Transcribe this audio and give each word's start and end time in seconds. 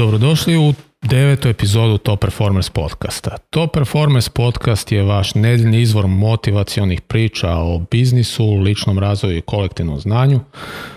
Dobrodošli 0.00 0.56
u 0.56 0.74
devetu 1.02 1.48
epizodu 1.48 1.98
Top 1.98 2.20
Performers 2.20 2.70
podcasta. 2.70 3.36
Top 3.50 3.72
Performers 3.72 4.28
podcast 4.28 4.92
je 4.92 5.02
vaš 5.02 5.34
nedeljni 5.34 5.80
izvor 5.80 6.06
motivacionih 6.06 7.00
priča 7.00 7.50
o 7.50 7.78
biznisu, 7.90 8.54
ličnom 8.54 8.98
razvoju 8.98 9.36
i 9.36 9.40
kolektivnom 9.40 10.00
znanju. 10.00 10.40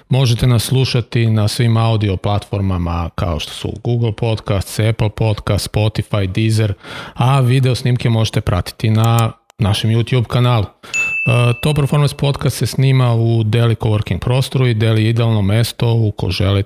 Možete 0.09 0.47
nas 0.47 0.63
slušati 0.63 1.27
na 1.27 1.47
svim 1.47 1.77
audio 1.77 2.17
platformama 2.17 3.09
kao 3.15 3.39
što 3.39 3.51
su 3.51 3.73
Google 3.83 4.11
Podcast, 4.11 4.79
Apple 4.79 5.09
Podcast, 5.09 5.69
Spotify, 5.73 6.27
Deezer, 6.27 6.73
a 7.13 7.39
video 7.39 7.75
snimke 7.75 8.09
možete 8.09 8.41
pratiti 8.41 8.89
na 8.89 9.31
našem 9.59 9.89
YouTube 9.89 10.27
kanalu. 10.27 10.65
Uh, 10.65 11.55
Top 11.61 11.75
Performance 11.75 12.15
podcast 12.17 12.57
se 12.57 12.65
snima 12.65 13.15
u 13.15 13.43
Deli 13.43 13.75
Coworking 13.75 14.19
prostoru 14.19 14.67
i 14.67 14.73
Deli 14.73 15.09
idealno 15.09 15.41
mesto 15.41 16.11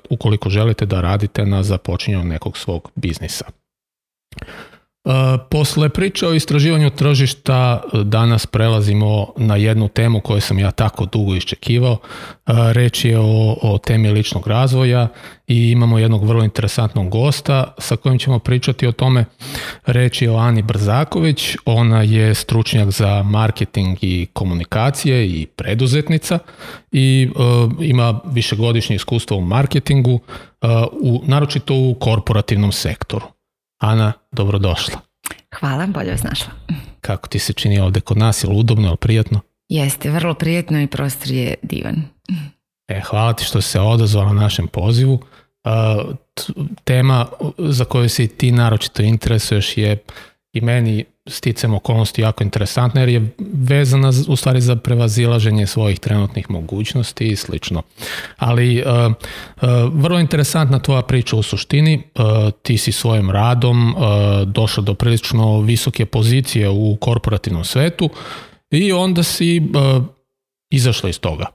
ukoliko 0.09 0.49
želite 0.49 0.85
da 0.85 1.01
radite 1.01 1.45
na 1.45 1.63
započinjanju 1.63 2.25
nekog 2.25 2.57
svog 2.57 2.91
biznisa. 2.95 3.45
Uh, 5.07 5.13
posle 5.49 5.89
priče 5.89 6.27
o 6.27 6.33
istraživanju 6.33 6.89
tržišta 6.89 7.81
uh, 7.83 8.01
danas 8.01 8.45
prelazimo 8.45 9.27
na 9.37 9.55
jednu 9.55 9.87
temu 9.87 10.19
koju 10.19 10.41
sam 10.41 10.59
ja 10.59 10.71
tako 10.71 11.05
dugo 11.05 11.35
iščekivao. 11.35 11.91
Uh, 11.91 12.55
reč 12.71 13.05
je 13.05 13.19
o, 13.19 13.57
o 13.61 13.77
temi 13.77 14.11
ličnog 14.11 14.47
razvoja 14.47 15.07
i 15.47 15.71
imamo 15.71 15.99
jednog 15.99 16.27
vrlo 16.27 16.43
interesantnog 16.43 17.09
gosta 17.09 17.73
sa 17.77 17.95
kojim 17.95 18.19
ćemo 18.19 18.39
pričati 18.39 18.87
o 18.87 18.91
tome. 18.91 19.25
Reč 19.85 20.21
je 20.21 20.31
o 20.31 20.37
Ani 20.37 20.61
Brzaković, 20.61 21.55
ona 21.65 22.01
je 22.01 22.35
stručnjak 22.35 22.91
za 22.91 23.23
marketing 23.23 23.97
i 24.01 24.27
komunikacije 24.33 25.27
i 25.27 25.45
preduzetnica 25.45 26.39
i 26.91 27.29
uh, 27.35 27.71
ima 27.81 28.19
višegodišnje 28.25 28.95
iskustvo 28.95 29.37
u 29.37 29.41
marketingu, 29.41 30.13
uh, 30.13 30.69
u, 30.91 31.21
naročito 31.25 31.75
u 31.75 31.95
korporativnom 31.99 32.71
sektoru. 32.71 33.36
Ana, 33.77 34.13
dobrodošla. 34.31 34.99
Hvala, 35.59 35.87
bolje 35.87 36.11
vas 36.11 36.23
našla. 36.23 36.51
Kako 37.01 37.27
ti 37.27 37.39
se 37.39 37.53
čini 37.53 37.79
ovde 37.79 37.99
kod 38.01 38.17
nas, 38.17 38.43
je 38.43 38.49
li 38.49 38.55
udobno, 38.55 38.87
ili 38.87 38.97
prijatno? 38.97 39.39
Jeste, 39.69 40.09
vrlo 40.09 40.33
prijatno 40.33 40.81
i 40.81 40.87
prostor 40.87 41.31
je 41.31 41.55
divan. 41.61 42.03
E, 42.87 43.01
hvala 43.05 43.33
ti 43.33 43.43
što 43.43 43.61
se 43.61 43.79
odazvala 43.79 44.33
našem 44.33 44.67
pozivu. 44.67 45.13
Uh, 45.13 46.15
tema 46.83 47.25
za 47.57 47.85
koju 47.85 48.09
se 48.09 48.23
i 48.23 48.27
ti 48.27 48.51
naročito 48.51 49.01
interesuješ 49.01 49.77
je 49.77 50.03
i 50.57 50.61
meni 50.61 51.05
sticam 51.27 51.73
okolnosti 51.73 52.21
jako 52.21 52.43
interesantna 52.43 53.01
jer 53.01 53.09
je 53.09 53.29
vezana 53.53 54.11
u 54.27 54.35
stvari 54.35 54.61
za 54.61 54.75
prevazilaženje 54.75 55.67
svojih 55.67 55.99
trenutnih 55.99 56.49
mogućnosti 56.49 57.27
i 57.27 57.35
slično. 57.35 57.81
Ali 58.37 58.81
uh, 58.81 58.85
uh, 58.85 59.69
vrlo 59.93 60.19
interesantna 60.19 60.79
tvoja 60.79 61.01
priča 61.01 61.35
u 61.35 61.43
suštini, 61.43 61.95
uh, 62.15 62.23
ti 62.61 62.77
si 62.77 62.91
svojim 62.91 63.31
radom 63.31 63.95
došla 64.45 64.83
do 64.83 64.93
prilično 64.93 65.61
visoke 65.61 66.05
pozicije 66.05 66.69
u 66.69 66.97
korporativnom 67.01 67.63
svetu 67.63 68.09
i 68.71 68.91
onda 68.91 69.23
si 69.23 69.61
izašla 70.69 71.09
iz 71.09 71.19
toga. 71.19 71.45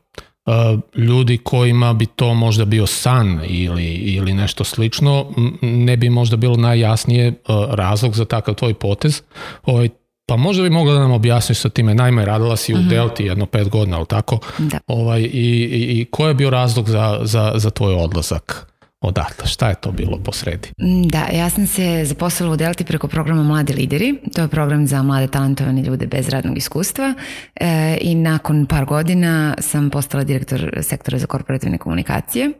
Uh, 0.47 0.81
ljudi 0.95 1.39
kojima 1.39 1.93
bi 1.93 2.07
to 2.07 2.35
možda 2.35 2.65
bio 2.65 2.87
san 2.87 3.41
ili, 3.49 3.87
ili 3.95 4.35
nešto 4.35 4.65
slično, 4.65 5.27
ne 5.63 5.97
bi 5.97 6.11
možda 6.11 6.37
bilo 6.37 6.57
najjasnije 6.57 7.29
uh, 7.29 7.75
razlog 7.75 8.15
za 8.15 8.25
takav 8.25 8.55
tvoj 8.55 8.75
potez. 8.75 9.23
Ovaj, 9.65 9.89
pa 10.27 10.37
možda 10.37 10.63
bi 10.63 10.71
mogla 10.71 10.95
da 10.95 11.01
nam 11.01 11.13
objasniš 11.13 11.59
sa 11.59 11.69
time, 11.69 11.95
najme 11.95 12.25
radila 12.25 12.57
si 12.57 12.75
u 12.75 12.77
mhm. 12.77 12.87
-huh. 12.87 12.91
Delti 12.91 13.25
jedno 13.25 13.47
pet 13.47 13.69
godina, 13.69 13.97
ali 13.97 14.07
tako? 14.07 14.39
Da. 14.59 14.79
Ovaj, 14.87 15.21
i, 15.21 15.27
i, 15.73 16.01
I 16.01 16.05
ko 16.11 16.29
je 16.29 16.35
bio 16.35 16.51
razlog 16.51 16.89
za, 16.89 17.21
za, 17.23 17.53
za 17.55 17.71
tvoj 17.71 17.95
odlazak? 17.95 18.72
Odatle? 19.03 19.47
Šta 19.47 19.69
je 19.69 19.75
to 19.75 19.93
bilo 19.93 20.19
posredi? 20.19 20.69
Mm, 20.81 21.03
da, 21.03 21.29
ja 21.33 21.51
sam 21.51 21.67
se 21.67 22.05
zaposlila 22.05 22.53
u 22.53 22.57
Delti 22.57 22.85
preko 22.85 23.09
programa 23.09 23.43
Mladi 23.43 23.73
lideri. 23.73 24.15
To 24.35 24.43
je 24.43 24.49
program 24.49 24.87
za 24.87 25.03
mlade 25.03 25.27
talentovane 25.27 25.83
ljude 25.83 26.07
bez 26.07 26.29
radnog 26.29 26.57
iskustva 26.59 27.15
e, 27.55 27.99
i 28.01 28.15
nakon 28.15 28.67
par 28.67 28.85
godina 28.85 29.55
sam 29.59 29.91
postala 29.91 30.25
direktor 30.25 30.79
sektora 30.83 31.19
za 31.19 31.27
korporativne 31.27 31.79
komunikacije 31.79 32.51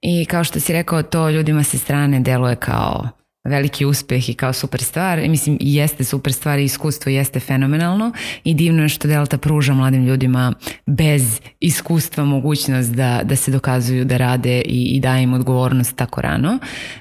i 0.00 0.24
kao 0.24 0.44
što 0.44 0.60
si 0.60 0.72
rekao, 0.72 1.02
to 1.02 1.30
ljudima 1.30 1.62
sa 1.62 1.78
strane 1.78 2.20
deluje 2.20 2.56
kao 2.56 3.08
veliki 3.48 3.84
uspeh 3.84 4.28
i 4.28 4.34
kao 4.34 4.52
super 4.52 4.82
stvar. 4.82 5.18
I 5.18 5.28
mislim, 5.28 5.56
jeste 5.60 6.04
super 6.04 6.32
stvar 6.32 6.58
i 6.58 6.64
iskustvo 6.64 7.10
jeste 7.10 7.40
fenomenalno 7.40 8.12
i 8.44 8.54
divno 8.54 8.82
je 8.82 8.88
što 8.88 9.08
Delta 9.08 9.38
pruža 9.38 9.74
mladim 9.74 10.04
ljudima 10.04 10.52
bez 10.86 11.40
iskustva 11.60 12.24
mogućnost 12.24 12.92
da, 12.92 13.20
da 13.24 13.36
se 13.36 13.50
dokazuju 13.50 14.04
da 14.04 14.16
rade 14.16 14.60
i, 14.60 14.84
i 14.84 15.00
daje 15.00 15.22
im 15.22 15.32
odgovornost 15.32 15.96
tako 15.96 16.20
rano. 16.20 16.58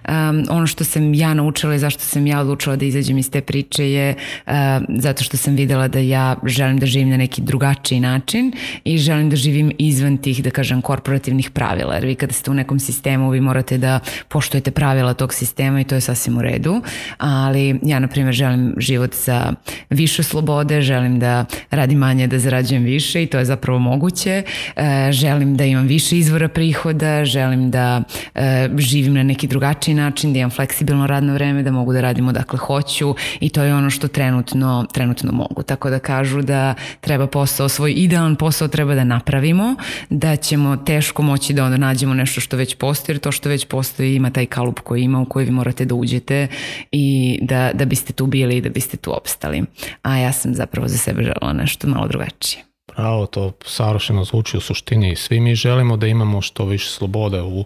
Um, 0.10 0.46
ono 0.50 0.68
što 0.68 0.84
sam 0.84 1.14
ja 1.14 1.34
naučila 1.34 1.76
i 1.76 1.80
zašto 1.80 2.04
sam 2.04 2.28
ja 2.28 2.40
odlučila 2.40 2.76
da 2.76 2.86
izađem 2.86 3.18
iz 3.18 3.32
te 3.32 3.42
priče 3.42 3.92
je 3.92 4.16
uh, 4.48 4.54
zato 4.90 5.24
što 5.24 5.38
sam 5.38 5.56
videla 5.56 5.88
da 5.88 6.00
ja 6.00 6.36
želim 6.46 6.80
da 6.80 6.86
živim 6.86 7.10
na 7.10 7.18
neki 7.18 7.42
drugačiji 7.42 8.00
način 8.00 8.54
i 8.84 8.98
želim 8.98 9.30
da 9.30 9.36
živim 9.36 9.72
izvan 9.78 10.18
tih, 10.18 10.44
da 10.44 10.50
kažem, 10.50 10.82
korporativnih 10.82 11.52
pravila. 11.52 11.94
Jer 11.94 12.06
vi 12.06 12.16
kada 12.16 12.34
ste 12.34 12.52
u 12.52 12.54
nekom 12.54 12.80
sistemu, 12.80 13.30
vi 13.30 13.42
morate 13.42 13.78
da 13.78 14.00
poštujete 14.28 14.72
pravila 14.72 15.14
tog 15.14 15.34
sistema 15.34 15.82
i 15.82 15.84
to 15.84 15.96
je 15.96 16.02
sasvim 16.02 16.37
u 16.38 16.42
redu, 16.42 16.82
ali 17.18 17.80
ja 17.84 18.00
na 18.00 18.08
primjer 18.08 18.34
želim 18.34 18.74
život 18.78 19.14
sa 19.14 19.54
više 19.90 20.24
slobode, 20.24 20.82
želim 20.82 21.20
da 21.20 21.46
radim 21.72 21.98
manje, 21.98 22.28
da 22.28 22.40
zarađujem 22.40 22.84
više 22.84 23.24
i 23.24 23.28
to 23.28 23.40
je 23.40 23.46
zapravo 23.46 23.80
moguće. 23.80 24.44
E, 24.76 25.12
želim 25.12 25.58
da 25.58 25.66
imam 25.66 25.88
više 25.88 26.18
izvora 26.18 26.48
prihoda, 26.48 27.26
želim 27.26 27.72
da 27.72 28.04
e, 28.36 28.70
živim 28.78 29.14
na 29.14 29.24
neki 29.24 29.48
drugačiji 29.48 29.96
način, 29.96 30.34
da 30.34 30.40
imam 30.40 30.50
fleksibilno 30.50 31.08
radno 31.08 31.34
vreme, 31.34 31.64
da 31.64 31.72
mogu 31.72 31.94
da 31.94 32.02
radim 32.02 32.28
odakle 32.28 32.60
hoću 32.60 33.16
i 33.40 33.50
to 33.50 33.64
je 33.64 33.76
ono 33.76 33.90
što 33.90 34.08
trenutno, 34.08 34.86
trenutno 34.92 35.32
mogu. 35.32 35.64
Tako 35.64 35.90
da 35.90 36.00
kažu 36.00 36.42
da 36.42 36.74
treba 37.02 37.28
posao, 37.28 37.70
svoj 37.70 37.94
idealan 37.98 38.36
posao 38.36 38.68
treba 38.68 38.96
da 38.96 39.04
napravimo, 39.04 39.76
da 40.10 40.36
ćemo 40.36 40.78
teško 40.78 41.22
moći 41.22 41.54
da 41.54 41.66
onda 41.66 41.78
nađemo 41.78 42.14
nešto 42.14 42.42
što 42.42 42.58
već 42.58 42.76
postoji, 42.76 43.14
jer 43.14 43.22
to 43.22 43.32
što 43.32 43.50
već 43.50 43.66
postoji 43.66 44.16
ima 44.16 44.30
taj 44.30 44.46
kalup 44.46 44.80
koji 44.80 45.02
ima 45.04 45.20
u 45.20 45.26
koji 45.26 45.46
vi 45.46 45.52
morate 45.52 45.86
da 45.86 45.96
uđete 45.96 46.27
uđete 46.28 46.48
i 46.92 47.40
da, 47.42 47.72
da 47.74 47.86
biste 47.86 48.14
tu 48.14 48.26
bili 48.26 48.58
i 48.58 48.62
da 48.62 48.70
biste 48.70 48.98
tu 48.98 49.18
opstali. 49.18 49.64
A 50.02 50.18
ja 50.18 50.32
sam 50.32 50.54
zapravo 50.54 50.88
za 50.88 50.98
sebe 50.98 51.24
želela 51.24 51.54
nešto 51.54 51.88
malo 51.88 52.08
drugačije. 52.08 52.64
Pravo, 52.96 53.26
to 53.26 53.52
savršeno 53.66 54.24
zvuči 54.24 54.58
u 54.58 54.62
suštini. 54.62 55.16
Svi 55.16 55.40
mi 55.40 55.56
želimo 55.56 55.98
da 55.98 56.08
imamo 56.08 56.42
što 56.42 56.66
više 56.66 56.90
slobode 56.90 57.42
u, 57.42 57.66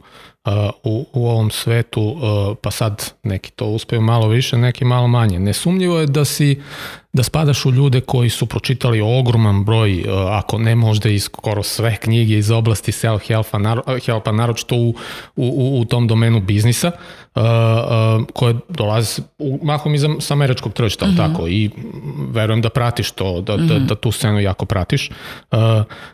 u, 0.84 1.06
u 1.14 1.28
ovom 1.30 1.52
svetu, 1.52 2.18
pa 2.62 2.72
sad 2.72 3.14
neki 3.24 3.52
to 3.52 3.66
uspeju 3.66 4.02
malo 4.02 4.28
više, 4.28 4.58
neki 4.58 4.86
malo 4.86 5.08
manje. 5.08 5.40
Nesumnjivo 5.40 6.00
je 6.00 6.08
da 6.08 6.26
si 6.26 6.62
da 7.14 7.24
spadaš 7.24 7.66
u 7.66 7.72
ljude 7.72 8.02
koji 8.02 8.30
su 8.30 8.46
pročitali 8.46 9.02
ogroman 9.02 9.64
broj, 9.66 10.00
uh, 10.00 10.06
ako 10.30 10.58
ne 10.58 10.76
možda 10.76 11.10
i 11.10 11.20
skoro 11.20 11.64
sve 11.64 11.98
knjige 11.98 12.38
iz 12.38 12.52
oblasti 12.52 12.92
self-helpa, 12.92 13.58
naro, 13.58 13.82
helpa, 14.06 14.32
naročito 14.32 14.76
u, 14.76 14.96
u, 15.36 15.80
u 15.80 15.86
tom 15.86 16.08
domenu 16.08 16.40
biznisa, 16.40 16.92
uh, 17.36 17.42
uh, 17.42 18.26
koje 18.34 18.56
dolaze 18.70 19.22
u, 19.38 19.60
mahom 19.64 19.96
iz 19.96 20.04
američkog 20.32 20.74
tržišta, 20.74 21.06
uh 21.06 21.12
mhm. 21.12 21.22
-huh. 21.22 21.34
tako, 21.34 21.48
i 21.48 21.70
verujem 22.32 22.62
da 22.62 22.70
pratiš 22.70 23.12
to, 23.12 23.42
da, 23.42 23.54
uh 23.54 23.60
-huh. 23.60 23.68
da, 23.68 23.76
mhm. 23.76 23.86
da 23.86 23.96
tu 23.96 24.12
scenu 24.12 24.40
jako 24.40 24.66
pratiš. 24.66 25.10
Uh, 25.52 25.58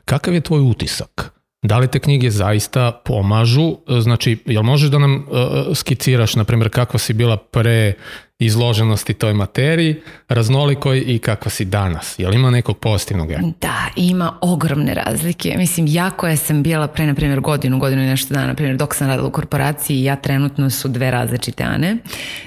kakav 0.05 0.33
je 0.33 0.41
tvoj 0.41 0.61
utisak? 0.61 1.31
Da 1.61 1.77
li 1.77 1.87
te 1.87 1.99
knjige 1.99 2.31
zaista 2.31 2.91
pomažu? 3.05 3.77
Znači, 3.99 4.37
jel 4.45 4.63
možeš 4.63 4.89
da 4.89 4.99
nam 4.99 5.15
uh, 5.15 5.77
skiciraš, 5.77 6.35
na 6.35 6.43
primjer, 6.43 6.69
kakva 6.69 6.99
si 6.99 7.13
bila 7.13 7.37
pre 7.37 7.93
izloženosti 8.39 9.13
toj 9.13 9.33
materiji, 9.33 9.95
raznolikoj 10.29 11.03
i 11.07 11.19
kakva 11.19 11.51
si 11.51 11.65
danas? 11.65 12.19
Je 12.19 12.27
li 12.27 12.35
ima 12.35 12.49
nekog 12.49 12.77
pozitivnog 12.77 13.31
ja? 13.31 13.39
Da, 13.61 13.87
ima 13.95 14.37
ogromne 14.41 14.93
razlike. 14.93 15.55
Mislim, 15.57 15.87
ja 15.89 16.09
koja 16.09 16.37
sam 16.37 16.63
bila 16.63 16.87
pre, 16.87 17.05
na 17.05 17.13
primjer, 17.13 17.39
godinu, 17.39 17.79
godinu 17.79 18.03
i 18.03 18.05
nešto 18.05 18.33
dana, 18.33 18.47
na 18.47 18.53
primjer, 18.53 18.77
dok 18.77 18.95
sam 18.95 19.07
radila 19.07 19.27
u 19.27 19.31
korporaciji, 19.31 20.03
ja 20.03 20.15
trenutno 20.15 20.69
su 20.69 20.87
dve 20.87 21.11
različite 21.11 21.63
Ane. 21.63 21.93
Mm 21.93 21.99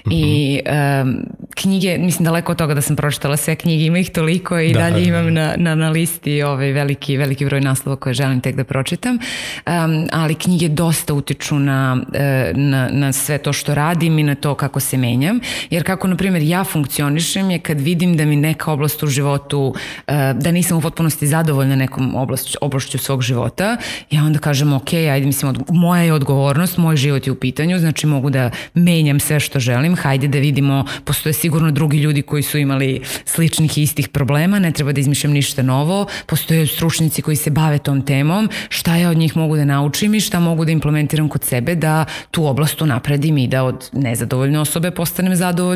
-hmm. 0.05 0.13
I 0.13 0.61
um, 1.03 1.25
knjige, 1.55 1.99
mislim, 1.99 2.25
daleko 2.25 2.53
od 2.53 2.59
toga 2.59 2.75
da 2.75 2.81
sam 2.81 2.97
pročitala 2.97 3.37
sve 3.37 3.57
knjige, 3.57 3.85
ima 3.85 3.99
ih 3.99 4.11
toliko 4.11 4.59
i 4.59 4.73
da, 4.73 4.79
dalje 4.79 5.01
da, 5.01 5.09
imam 5.09 5.25
da. 5.25 5.31
na, 5.31 5.55
na, 5.57 5.75
na 5.75 5.91
listi 5.91 6.43
ovaj 6.43 6.73
veliki, 6.73 7.17
veliki 7.17 7.45
broj 7.45 7.61
naslova 7.61 7.97
koje 7.97 8.15
želim 8.15 8.41
tek 8.41 8.57
da 8.57 8.65
pročitam. 8.65 9.19
Um, 9.67 10.09
ali 10.13 10.35
knjige 10.35 10.69
dosta 10.69 11.15
utiču 11.15 11.59
na, 11.59 12.05
e, 12.15 12.53
na, 12.55 12.89
na 12.93 13.13
sve 13.13 13.39
to 13.39 13.53
što 13.53 13.75
radim 13.75 14.19
i 14.19 14.23
na 14.23 14.35
to 14.35 14.55
kako 14.55 14.81
se 14.81 14.97
menjam. 14.97 15.41
Jer 15.71 15.80
Jer 15.81 15.87
kako, 15.87 16.09
na 16.09 16.17
primjer, 16.17 16.43
ja 16.43 16.65
funkcionišem 16.65 17.51
je 17.51 17.59
kad 17.59 17.81
vidim 17.81 18.17
da 18.17 18.25
mi 18.25 18.37
neka 18.37 18.73
oblast 18.73 19.03
u 19.03 19.07
životu, 19.07 19.75
eh, 20.07 20.35
da 20.35 20.53
nisam 20.53 20.79
u 20.79 20.81
potpunosti 20.81 21.27
zadovoljna 21.27 21.77
nekom 21.77 22.15
oblast, 22.15 22.57
oblašću 22.61 22.99
svog 22.99 23.23
života, 23.23 23.77
ja 24.11 24.25
onda 24.25 24.39
kažem, 24.39 24.73
ok, 24.73 24.93
ajde, 24.93 25.27
mislim, 25.27 25.55
moja 25.69 26.03
je 26.03 26.13
odgovornost, 26.13 26.77
moj 26.77 26.97
život 26.97 27.27
je 27.27 27.33
u 27.33 27.35
pitanju, 27.35 27.79
znači 27.79 28.07
mogu 28.07 28.31
da 28.31 28.51
menjam 28.75 29.21
sve 29.21 29.41
što 29.41 29.61
želim, 29.61 29.97
hajde 29.97 30.29
da 30.29 30.39
vidimo, 30.39 30.85
postoje 31.05 31.33
sigurno 31.33 31.71
drugi 31.71 31.99
ljudi 31.99 32.23
koji 32.23 32.43
su 32.43 32.59
imali 32.59 33.01
sličnih 33.25 33.79
i 33.79 33.83
istih 33.83 34.09
problema, 34.09 34.59
ne 34.59 34.73
treba 34.73 34.93
da 34.93 35.01
izmišljam 35.01 35.33
ništa 35.33 35.63
novo, 35.63 36.07
postoje 36.27 36.67
stručnici 36.67 37.23
koji 37.23 37.37
se 37.37 37.51
bave 37.51 37.79
tom 37.79 38.03
temom, 38.03 38.51
šta 38.69 38.97
ja 38.97 39.11
od 39.11 39.17
njih 39.17 39.37
mogu 39.37 39.57
da 39.57 39.65
naučim 39.65 40.15
i 40.15 40.21
šta 40.21 40.41
mogu 40.41 40.65
da 40.65 40.73
implementiram 40.73 41.29
kod 41.29 41.45
sebe 41.45 41.75
da 41.75 42.05
tu 42.31 42.47
oblast 42.47 42.83
unapredim 42.83 43.39
i 43.39 43.49
da 43.49 43.65
od 43.65 43.91
nezadovoljne 43.93 44.61
osobe 44.61 44.91
postanem 44.91 45.37
zadovoljna 45.37 45.70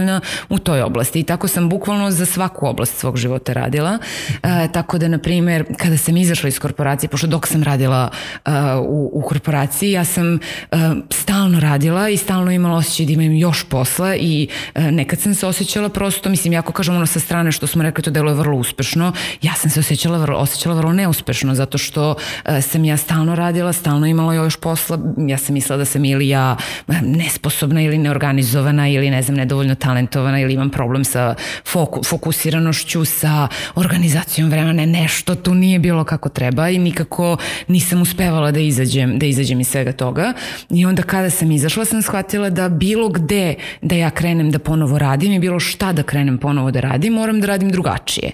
u 0.49 0.59
toj 0.59 0.83
oblasti. 0.83 1.21
I 1.21 1.23
tako 1.23 1.49
sam 1.49 1.69
bukvalno 1.69 2.11
za 2.11 2.27
svaku 2.27 2.67
oblast 2.67 2.99
svog 2.99 3.17
života 3.17 3.53
radila. 3.53 3.99
E, 4.43 4.69
tako 4.73 4.99
da, 4.99 5.09
na 5.09 5.19
primer, 5.19 5.65
kada 5.77 5.97
sam 5.97 6.17
izašla 6.17 6.49
iz 6.49 6.59
korporacije, 6.59 7.09
pošto 7.11 7.27
dok 7.27 7.47
sam 7.47 7.63
radila 7.63 8.11
uh, 8.47 8.53
u, 8.89 9.11
u 9.13 9.23
korporaciji, 9.23 9.93
ja 9.93 10.05
sam 10.05 10.35
uh, 10.35 10.79
stalno 11.11 11.61
radila 11.61 12.09
i 12.09 12.17
stalno 12.17 12.51
imala 12.51 12.77
osjećaj 12.77 13.07
da 13.07 13.13
imam 13.13 13.37
još 13.37 13.65
posla 13.65 14.17
i 14.17 14.49
uh, 14.75 14.85
nekad 14.85 15.21
sam 15.21 15.35
se 15.35 15.47
osjećala 15.47 15.89
prosto, 15.89 16.29
mislim, 16.29 16.53
jako 16.53 16.73
kažem 16.73 16.97
ono 16.97 17.07
sa 17.07 17.21
strane 17.21 17.53
što 17.53 17.67
smo 17.67 17.83
rekli, 17.83 18.05
to 18.05 18.11
delo 18.11 18.31
je 18.31 18.35
vrlo 18.35 18.57
uspešno, 18.57 19.13
ja 19.43 19.55
sam 19.55 19.71
se 19.71 19.81
osjećala 19.81 20.19
vrlo, 20.19 20.39
osjećala 20.39 20.75
vrlo 20.75 20.93
neuspešno, 20.93 21.55
zato 21.55 21.79
što 21.79 22.11
uh, 22.11 22.17
sam 22.63 22.85
ja 22.85 22.97
stalno 22.97 23.35
radila, 23.35 23.73
stalno 23.73 24.07
imala 24.07 24.35
još 24.35 24.57
posla, 24.57 24.99
ja 25.17 25.39
sam 25.39 25.55
mislila 25.55 25.77
da 25.77 25.85
sam 25.85 26.05
ili 26.05 26.29
ja 26.29 26.57
nesposobna 27.03 27.83
ili 27.83 27.99
neorganizovana 27.99 28.89
ili 28.89 29.11
ne 29.11 29.23
znam, 29.23 29.37
nedovoljno 29.37 29.75
talentovana 29.85 30.41
ili 30.41 30.55
imam 30.55 30.71
problem 30.71 31.05
sa 31.05 31.35
foku, 31.67 32.03
fokusiranošću, 32.03 33.05
sa 33.05 33.49
organizacijom 33.75 34.51
vremena, 34.51 34.87
nešto 34.87 35.35
tu 35.35 35.55
nije 35.55 35.79
bilo 35.79 36.05
kako 36.05 36.29
treba 36.29 36.69
i 36.69 36.79
nikako 36.79 37.37
nisam 37.69 38.03
uspevala 38.03 38.51
da 38.51 38.61
izađem, 38.61 39.19
da 39.19 39.27
izađem 39.27 39.61
iz 39.61 39.69
svega 39.69 39.93
toga. 39.93 40.33
I 40.71 40.87
onda 40.87 41.03
kada 41.03 41.31
sam 41.31 41.51
izašla 41.53 41.85
sam 41.85 42.03
shvatila 42.03 42.51
da 42.51 42.69
bilo 42.69 43.09
gde 43.09 43.55
da 43.83 43.95
ja 43.95 44.11
krenem 44.11 44.51
da 44.51 44.59
ponovo 44.59 44.99
radim 44.99 45.33
i 45.33 45.39
bilo 45.39 45.61
šta 45.61 45.93
da 45.93 46.03
krenem 46.03 46.39
ponovo 46.39 46.71
da 46.71 46.81
radim, 46.81 47.13
moram 47.13 47.41
da 47.41 47.47
radim 47.47 47.71
drugačije. 47.71 48.31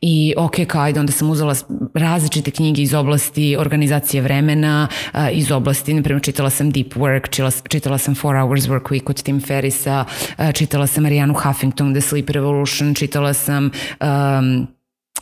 I 0.00 0.34
ok, 0.36 0.54
kao 0.66 0.82
ajde, 0.82 1.00
onda 1.00 1.12
sam 1.12 1.30
uzela 1.30 1.54
različite 1.94 2.50
knjige 2.50 2.82
iz 2.82 2.94
oblasti 2.94 3.56
organizacije 3.58 4.22
vremena, 4.22 4.88
iz 5.32 5.50
oblasti, 5.50 5.94
na 5.94 6.02
primjer, 6.02 6.22
čitala 6.22 6.50
sam 6.50 6.70
Deep 6.70 6.94
Work, 6.94 7.30
čitala, 7.30 7.50
čitala 7.68 7.98
sam 7.98 8.14
Four 8.14 8.36
Hours 8.36 8.64
Work 8.64 8.88
Week 8.90 9.10
od 9.10 9.22
Tim 9.22 9.40
Ferrisa, 9.40 10.04
čitala 10.54 10.86
sam 10.92 11.04
Marianu 11.04 11.34
Huffington, 11.34 11.94
The 11.94 12.00
Sleep 12.00 12.30
Revolution, 12.30 12.94
čitala 12.94 13.34
sam 13.34 13.70
um, 14.00 14.68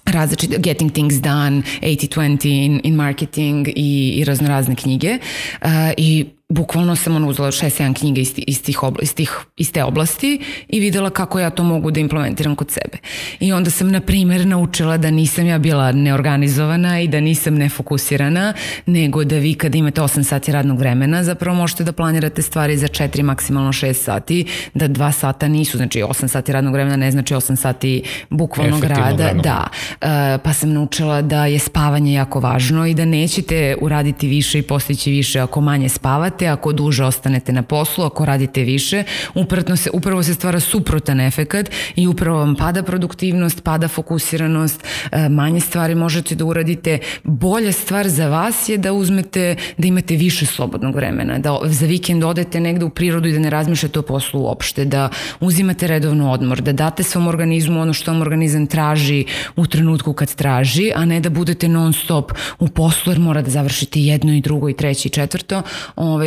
različite 0.07 0.59
Getting 0.59 0.93
Things 0.93 1.21
Done, 1.23 1.63
80-20 1.83 2.65
in, 2.65 2.81
in 2.85 2.95
Marketing 2.95 3.69
i, 3.69 4.15
i 4.21 4.25
raznorazne 4.25 4.75
knjige. 4.75 5.19
Uh, 5.63 5.69
i 5.97 6.27
bukvalno 6.51 6.97
sam 6.97 7.17
ono 7.17 7.29
uzela 7.29 7.51
šest, 7.51 7.81
jedan 7.81 7.95
knjiga 7.95 8.21
iz, 8.21 8.33
iz, 8.37 8.63
tih 8.63 8.83
obla, 8.83 9.03
iz, 9.03 9.15
tih, 9.15 9.39
iz 9.57 9.73
te 9.73 9.85
oblasti 9.85 10.41
i 10.69 10.81
videla 10.81 11.11
kako 11.11 11.39
ja 11.39 11.51
to 11.51 11.65
mogu 11.65 11.91
da 11.91 12.01
implementiram 12.01 12.57
kod 12.57 12.71
sebe. 12.71 12.99
I 13.41 13.53
onda 13.53 13.71
sam, 13.71 13.91
na 13.91 14.01
primer, 14.01 14.47
naučila 14.47 14.97
da 14.97 15.11
nisam 15.11 15.47
ja 15.47 15.59
bila 15.59 15.93
neorganizovana 15.93 17.01
i 17.01 17.09
da 17.09 17.21
nisam 17.21 17.55
nefokusirana, 17.55 18.55
nego 18.87 19.25
da 19.25 19.37
vi 19.37 19.55
kad 19.55 19.75
imate 19.75 20.01
8 20.01 20.23
sati 20.23 20.53
radnog 20.53 20.79
vremena, 20.79 21.25
zapravo 21.25 21.57
možete 21.57 21.85
da 21.85 21.93
planirate 21.93 22.43
stvari 22.43 22.77
za 22.77 22.89
4, 22.89 23.23
maksimalno 23.23 23.73
6 23.73 23.93
sati, 23.93 24.47
da 24.75 24.89
2 24.89 25.13
sata 25.13 25.49
nisu, 25.49 25.77
znači 25.77 26.03
8 26.03 26.29
sati 26.29 26.53
radnog 26.53 26.75
vremena 26.75 26.97
ne 26.97 27.11
znači 27.11 27.35
8 27.35 27.57
sati 27.57 28.03
bukvalnog 28.31 28.85
rada. 28.85 29.25
Vremena. 29.25 29.43
Da. 29.43 29.67
Uh, 30.03 30.41
pa 30.45 30.53
sam 30.53 30.73
naučila 30.73 31.23
da 31.23 31.47
je 31.47 31.59
spavanje 31.59 32.15
jako 32.15 32.41
važno 32.41 32.87
i 32.87 32.95
da 32.95 33.05
nećete 33.05 33.77
uraditi 33.81 34.29
više 34.29 34.59
i 34.59 34.63
postići 34.63 35.11
više 35.11 35.41
ako 35.41 35.61
manje 35.61 35.89
spavate, 35.89 36.40
radite, 36.41 36.49
ako 36.49 36.73
duže 36.73 37.05
ostanete 37.05 37.53
na 37.53 37.63
poslu, 37.63 38.05
ako 38.05 38.25
radite 38.25 38.63
više, 38.65 39.05
upravo 39.35 39.77
se, 39.77 39.91
upravo 39.93 40.23
se 40.23 40.35
stvara 40.35 40.61
suprotan 40.61 41.21
efekat 41.21 41.71
i 41.97 42.07
upravo 42.07 42.39
vam 42.39 42.55
pada 42.57 42.83
produktivnost, 42.83 43.63
pada 43.63 43.89
fokusiranost, 43.89 44.85
e, 45.13 45.29
manje 45.29 45.61
stvari 45.61 45.95
možete 45.95 46.35
da 46.35 46.45
uradite. 46.45 46.99
Bolja 47.25 47.73
stvar 47.73 48.09
za 48.09 48.29
vas 48.29 48.69
je 48.69 48.79
da 48.79 48.93
uzmete, 48.93 49.57
da 49.79 49.87
imate 49.87 50.17
više 50.17 50.47
slobodnog 50.47 50.95
vremena, 50.95 51.39
da 51.39 51.59
za 51.65 51.87
vikend 51.87 52.25
odete 52.25 52.61
negde 52.61 52.85
u 52.85 52.91
prirodu 52.91 53.29
i 53.29 53.33
da 53.33 53.39
ne 53.39 53.51
razmišljate 53.51 53.99
o 53.99 54.03
poslu 54.03 54.43
uopšte, 54.43 54.85
da 54.85 55.09
uzimate 55.41 55.87
redovno 55.87 56.33
odmor, 56.33 56.61
da 56.61 56.73
date 56.73 57.03
svom 57.03 57.29
organizmu 57.29 57.81
ono 57.81 57.93
što 57.93 58.13
vam 58.13 58.21
organizam 58.21 58.67
traži 58.67 59.25
u 59.57 59.67
trenutku 59.67 60.13
kad 60.13 60.35
traži, 60.35 60.93
a 60.95 61.05
ne 61.05 61.21
da 61.21 61.31
budete 61.31 61.69
non 61.69 61.93
stop 61.93 62.33
u 62.59 62.69
poslu 62.69 63.13
jer 63.13 63.21
mora 63.21 63.43
da 63.43 63.51
završite 63.51 64.01
jedno 64.01 64.33
i 64.33 64.41
drugo 64.41 64.69
i 64.69 64.75
treće 64.75 65.09
i 65.09 65.13
četvrto, 65.13 65.63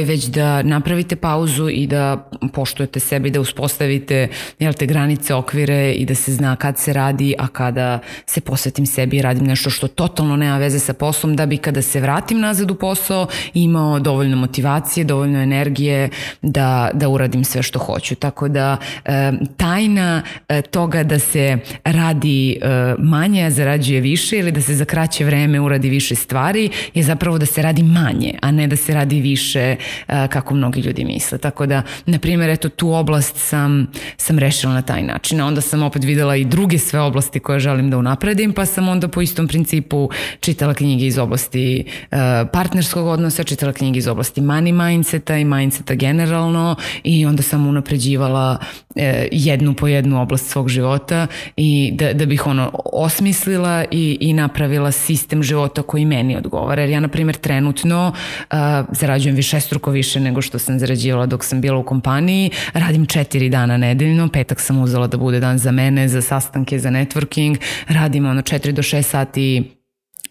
ovaj, 0.04 0.16
već 0.16 0.26
da 0.26 0.64
napravite 0.64 1.16
pauzu 1.16 1.70
i 1.70 1.88
da 1.88 2.30
poštujete 2.54 3.00
sebe 3.00 3.28
i 3.28 3.32
da 3.32 3.40
uspostavite 3.40 4.28
jel 4.60 4.74
te, 4.74 4.86
granice, 4.86 5.34
okvire 5.34 5.94
i 5.94 6.06
da 6.06 6.16
se 6.16 6.34
zna 6.34 6.56
kad 6.56 6.78
se 6.78 6.94
radi, 6.94 7.36
a 7.38 7.48
kada 7.48 8.00
se 8.26 8.42
posvetim 8.42 8.86
sebi 8.86 9.18
i 9.18 9.22
radim 9.22 9.48
nešto 9.48 9.70
što 9.70 9.88
totalno 9.88 10.36
nema 10.36 10.58
veze 10.58 10.80
sa 10.80 10.94
poslom, 10.94 11.36
da 11.36 11.46
bi 11.46 11.58
kada 11.58 11.82
se 11.82 12.02
vratim 12.02 12.40
nazad 12.40 12.72
u 12.72 12.76
posao 12.76 13.28
imao 13.54 14.00
dovoljno 14.00 14.38
motivacije, 14.38 15.04
dovoljno 15.04 15.42
energije 15.42 16.10
da, 16.42 16.90
da 16.94 17.10
uradim 17.10 17.44
sve 17.44 17.64
što 17.64 17.80
hoću. 17.80 18.16
Tako 18.16 18.48
da 18.48 18.78
e, 19.06 19.32
tajna 19.58 20.22
e, 20.50 20.62
toga 20.62 21.04
da 21.04 21.20
se 21.20 21.58
radi 21.84 22.52
e, 22.52 22.96
manje, 23.00 23.46
a 23.46 23.52
zarađuje 23.52 24.02
više 24.02 24.38
ili 24.38 24.52
da 24.52 24.62
se 24.62 24.76
za 24.76 24.86
kraće 24.86 25.26
vreme 25.26 25.60
uradi 25.60 25.90
više 25.90 26.16
stvari 26.16 26.70
je 26.94 27.04
zapravo 27.04 27.38
da 27.38 27.46
se 27.46 27.62
radi 27.62 27.84
manje, 27.84 28.34
a 28.42 28.52
ne 28.52 28.68
da 28.68 28.76
se 28.76 28.94
radi 28.94 29.22
više 29.22 29.76
kako 30.08 30.54
mnogi 30.54 30.82
ljudi 30.82 31.06
misle. 31.06 31.38
Tako 31.38 31.66
da, 31.66 31.82
na 32.06 32.20
primjer, 32.20 32.50
eto, 32.50 32.70
tu 32.70 32.94
oblast 32.94 33.36
sam, 33.38 33.88
sam 34.18 34.40
rešila 34.40 34.74
na 34.74 34.82
taj 34.82 35.04
način. 35.04 35.42
A 35.42 35.46
onda 35.46 35.62
sam 35.62 35.84
opet 35.84 36.04
videla 36.04 36.36
i 36.36 36.46
druge 36.46 36.80
sve 36.80 37.00
oblasti 37.00 37.40
koje 37.40 37.60
želim 37.60 37.90
da 37.90 37.98
unapredim, 37.98 38.54
pa 38.54 38.66
sam 38.66 38.90
onda 38.90 39.08
po 39.08 39.22
istom 39.22 39.48
principu 39.48 40.10
čitala 40.40 40.74
knjige 40.74 41.06
iz 41.06 41.18
oblasti 41.18 41.86
uh, 42.12 42.18
partnerskog 42.54 43.08
odnosa, 43.08 43.44
čitala 43.44 43.74
knjige 43.74 44.00
iz 44.00 44.08
oblasti 44.08 44.42
money 44.42 44.88
mindseta 44.88 45.38
i 45.38 45.46
mindseta 45.46 45.94
generalno 45.94 46.76
i 47.04 47.26
onda 47.26 47.44
sam 47.44 47.68
unapređivala 47.68 48.58
uh, 48.60 49.04
jednu 49.32 49.74
po 49.74 49.88
jednu 49.88 50.22
oblast 50.22 50.50
svog 50.50 50.70
života 50.70 51.28
i 51.58 51.92
da, 51.94 52.14
da 52.14 52.26
bih 52.26 52.48
ono 52.48 52.72
osmislila 52.94 53.86
i, 53.92 54.18
i 54.22 54.34
napravila 54.34 54.92
sistem 54.92 55.44
života 55.44 55.82
koji 55.82 56.06
meni 56.06 56.38
odgovara. 56.38 56.82
Jer 56.82 56.90
ja, 56.90 57.00
na 57.00 57.08
primjer, 57.08 57.36
trenutno 57.36 58.14
uh, 58.14 58.58
zarađujem 58.92 59.36
više 59.36 59.58
struko 59.84 59.92
više 59.92 60.20
nego 60.20 60.42
što 60.42 60.60
sam 60.60 60.80
zarađivala 60.80 61.26
dok 61.26 61.44
sam 61.44 61.62
bila 61.62 61.78
u 61.78 61.84
kompaniji. 61.84 62.52
Radim 62.74 63.06
četiri 63.06 63.50
dana 63.50 63.78
nedeljno, 63.78 64.30
petak 64.30 64.60
sam 64.60 64.82
uzela 64.82 65.08
da 65.08 65.18
bude 65.18 65.40
dan 65.40 65.58
za 65.58 65.72
mene, 65.72 66.08
za 66.08 66.22
sastanke, 66.22 66.80
za 66.80 66.90
networking. 66.90 67.58
Radim 67.88 68.26
ono 68.26 68.42
četiri 68.42 68.72
do 68.72 68.82
šest 68.82 69.10
sati 69.10 69.83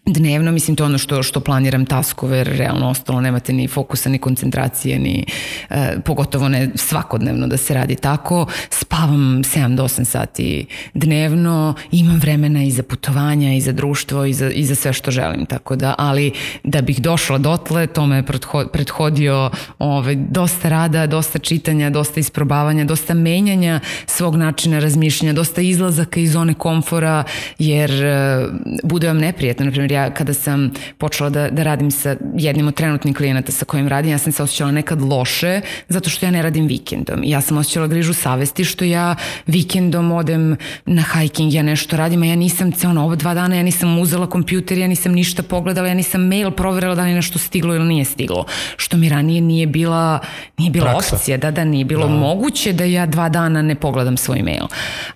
dnevno, 0.05 0.51
mislim 0.51 0.75
to 0.75 0.85
ono 0.85 0.97
što, 0.97 1.23
što 1.23 1.39
planiram 1.39 1.85
taskove, 1.85 2.37
jer 2.37 2.47
realno 2.47 2.89
ostalo 2.89 3.21
nemate 3.21 3.53
ni 3.53 3.67
fokusa, 3.67 4.09
ni 4.09 4.17
koncentracije, 4.17 4.99
ni 4.99 5.25
e, 5.69 5.95
pogotovo 6.05 6.49
ne 6.49 6.69
svakodnevno 6.75 7.47
da 7.47 7.57
se 7.57 7.73
radi 7.73 7.95
tako. 7.95 8.45
Spavam 8.69 9.41
7 9.43 9.75
do 9.75 9.83
8 9.83 10.03
sati 10.03 10.65
dnevno, 10.93 11.75
imam 11.91 12.19
vremena 12.19 12.63
i 12.63 12.71
za 12.71 12.83
putovanja, 12.83 13.53
i 13.53 13.61
za 13.61 13.71
društvo, 13.71 14.25
i 14.25 14.33
za, 14.33 14.49
i 14.49 14.65
za 14.65 14.75
sve 14.75 14.93
što 14.93 15.11
želim, 15.11 15.45
tako 15.45 15.75
da, 15.75 15.95
ali 15.97 16.31
da 16.63 16.81
bih 16.81 17.01
došla 17.01 17.37
dotle, 17.37 17.87
to 17.87 18.05
me 18.05 18.23
prethodio 18.71 19.49
ovaj, 19.79 20.15
dosta 20.15 20.69
rada, 20.69 21.07
dosta 21.07 21.39
čitanja, 21.39 21.89
dosta 21.89 22.19
isprobavanja, 22.19 22.85
dosta 22.85 23.13
menjanja 23.13 23.79
svog 24.05 24.35
načina 24.35 24.79
razmišljanja, 24.79 25.33
dosta 25.33 25.61
izlazaka 25.61 26.19
iz 26.19 26.31
zone 26.31 26.53
komfora, 26.53 27.23
jer 27.59 27.91
e, 28.03 28.45
bude 28.83 29.07
vam 29.07 29.17
neprijetno, 29.17 29.65
na 29.65 29.71
primjer 29.71 29.92
ja 29.93 30.09
kada 30.13 30.33
sam 30.33 30.71
počela 30.97 31.29
da, 31.29 31.49
da 31.49 31.63
radim 31.63 31.91
sa 31.91 32.15
jednim 32.35 32.67
od 32.67 32.73
trenutnih 32.73 33.15
klijenata 33.15 33.51
sa 33.51 33.65
kojim 33.65 33.87
radim, 33.87 34.11
ja 34.11 34.17
sam 34.17 34.31
se 34.31 34.43
osjećala 34.43 34.71
nekad 34.71 35.01
loše 35.01 35.61
zato 35.89 36.09
što 36.09 36.25
ja 36.25 36.31
ne 36.31 36.41
radim 36.41 36.67
vikendom. 36.67 37.21
Ja 37.23 37.41
sam 37.41 37.57
osjećala 37.57 37.87
grižu 37.87 38.13
savesti 38.13 38.65
što 38.65 38.85
ja 38.85 39.15
vikendom 39.47 40.11
odem 40.11 40.55
na 40.85 41.03
hiking, 41.13 41.53
ja 41.53 41.63
nešto 41.63 41.97
radim, 41.97 42.21
a 42.21 42.25
ja 42.25 42.35
nisam 42.35 42.71
ono, 42.85 43.03
ovo 43.03 43.15
dva 43.15 43.33
dana 43.33 43.55
ja 43.55 43.63
nisam 43.63 43.99
uzela 43.99 44.29
kompjuter, 44.29 44.77
ja 44.77 44.87
nisam 44.87 45.11
ništa 45.11 45.43
pogledala, 45.43 45.87
ja 45.87 45.93
nisam 45.93 46.27
mail 46.27 46.51
proverila 46.51 46.95
da 46.95 47.03
li 47.03 47.09
je 47.09 47.15
nešto 47.15 47.39
stiglo 47.39 47.75
ili 47.75 47.85
nije 47.85 48.05
stiglo. 48.05 48.45
Što 48.77 48.97
mi 48.97 49.09
ranije 49.09 49.41
nije 49.41 49.67
bila, 49.67 50.19
nije 50.57 50.71
bila 50.71 50.91
Praksa. 50.91 51.15
opcija, 51.15 51.37
da, 51.37 51.51
da 51.51 51.65
nije 51.65 51.85
bilo 51.85 52.07
da. 52.07 52.13
moguće 52.13 52.73
da 52.73 52.83
ja 52.83 53.05
dva 53.05 53.29
dana 53.29 53.61
ne 53.61 53.75
pogledam 53.75 54.17
svoj 54.17 54.41
mail. 54.41 54.65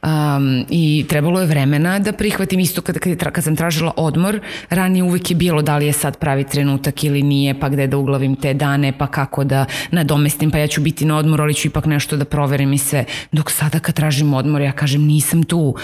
Um, 0.04 0.66
I 0.70 1.06
trebalo 1.10 1.40
je 1.40 1.46
vremena 1.46 2.00
da 2.00 2.12
prihvatim 2.12 2.60
isto 2.60 2.82
kad, 2.82 3.00
kad, 3.00 3.32
kad 3.32 3.44
sam 3.44 3.56
tražila 3.56 3.92
odmor, 3.98 4.40
ranije 4.70 5.04
uvek 5.04 5.32
je 5.32 5.36
bilo 5.36 5.62
da 5.62 5.78
li 5.78 5.86
je 5.86 5.94
sad 5.94 6.18
pravi 6.18 6.44
trenutak 6.44 7.04
ili 7.04 7.24
nije, 7.24 7.60
pa 7.60 7.70
gde 7.70 7.88
da 7.88 7.98
uglavim 7.98 8.36
te 8.36 8.54
dane, 8.54 8.94
pa 8.98 9.08
kako 9.08 9.44
da 9.44 9.66
nadomestim, 9.92 10.52
pa 10.52 10.58
ja 10.58 10.68
ću 10.68 10.82
biti 10.82 11.06
na 11.06 11.18
odmoru, 11.18 11.44
ali 11.44 11.54
ću 11.54 11.68
ipak 11.68 11.86
nešto 11.86 12.18
da 12.18 12.26
proverim 12.26 12.74
i 12.74 12.78
sve. 12.78 13.06
Dok 13.32 13.52
sada 13.52 13.80
kad 13.80 13.96
tražim 13.96 14.34
odmor, 14.34 14.62
ja 14.62 14.72
kažem 14.72 15.02
nisam 15.02 15.44
tu. 15.44 15.76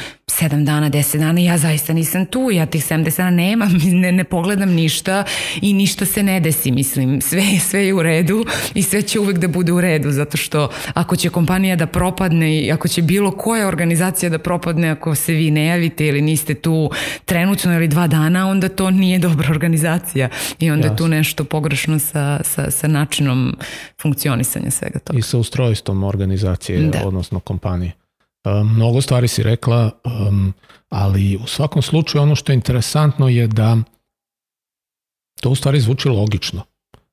7 0.42 0.66
dana, 0.66 0.90
10 0.90 1.18
dana, 1.18 1.42
ja 1.42 1.58
zaista 1.58 1.94
nisam 1.94 2.26
tu, 2.26 2.52
ja 2.52 2.66
tih 2.66 2.84
70 2.84 3.18
dana 3.18 3.30
nemam, 3.30 3.72
ne, 4.02 4.12
ne 4.12 4.24
pogledam 4.24 4.70
ništa 4.70 5.24
i 5.62 5.74
ništa 5.74 6.06
se 6.06 6.24
ne 6.24 6.40
desi, 6.40 6.72
mislim, 6.72 7.22
sve, 7.22 7.44
sve 7.60 7.86
je 7.86 7.94
u 7.94 8.04
redu 8.04 8.46
i 8.74 8.84
sve 8.84 9.02
će 9.02 9.20
uvek 9.20 9.38
da 9.38 9.48
bude 9.48 9.72
u 9.72 9.82
redu, 9.82 10.12
zato 10.12 10.38
što 10.38 10.70
ako 10.94 11.16
će 11.16 11.30
kompanija 11.30 11.76
da 11.76 11.86
propadne 11.86 12.58
i 12.58 12.72
ako 12.72 12.88
će 12.88 13.02
bilo 13.02 13.32
koja 13.32 13.68
organizacija 13.68 14.30
da 14.30 14.38
propadne 14.38 14.90
ako 14.90 15.16
se 15.16 15.34
vi 15.34 15.52
ne 15.52 15.66
javite 15.66 16.08
ili 16.08 16.22
niste 16.22 16.54
tu 16.54 16.90
trenutno 17.26 17.74
ili 17.74 17.88
dva 17.88 18.08
dana, 18.08 18.50
onda 18.50 18.70
to 18.76 18.92
nije 18.92 19.20
dobra 19.20 19.50
organizacija 19.50 20.30
i 20.60 20.72
onda 20.72 20.88
Jasne. 20.88 20.94
je 20.94 20.98
tu 20.98 21.08
nešto 21.08 21.44
pogrešno 21.44 22.00
sa, 22.00 22.40
sa, 22.44 22.72
sa 22.72 22.88
načinom 22.88 23.56
funkcionisanja 24.02 24.72
svega 24.72 25.00
toga. 25.00 25.20
I 25.20 25.22
sa 25.22 25.38
ustrojstvom 25.38 26.04
organizacije, 26.04 26.80
da. 26.80 27.08
odnosno 27.08 27.40
kompanije. 27.40 27.92
Um, 28.46 28.76
mnogo 28.76 29.02
stvari 29.02 29.28
si 29.28 29.44
rekla, 29.44 29.92
ali 30.90 31.36
u 31.36 31.48
svakom 31.48 31.82
slučaju 31.82 32.22
ono 32.22 32.36
što 32.36 32.52
je 32.52 32.56
interesantno 32.56 33.30
je 33.30 33.48
da 33.48 33.78
to 35.42 35.50
u 35.50 35.56
stvari 35.56 35.80
zvuči 35.80 36.10
logično. 36.10 36.64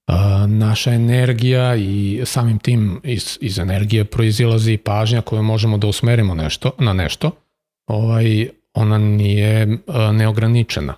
Uh, 0.08 0.50
naša 0.50 0.92
energija 0.92 1.76
i 1.76 2.22
samim 2.24 2.58
tim 2.58 3.00
iz, 3.04 3.38
iz 3.40 3.58
energije 3.58 4.04
proizilazi 4.04 4.76
pažnja 4.76 5.20
koju 5.20 5.42
možemo 5.42 5.78
da 5.78 5.86
usmerimo 5.86 6.34
nešto, 6.34 6.70
na 6.78 6.92
nešto, 6.92 7.30
ovaj, 7.86 8.48
ona 8.74 8.98
nije 8.98 9.66
uh, 9.66 9.94
neograničena. 10.12 10.94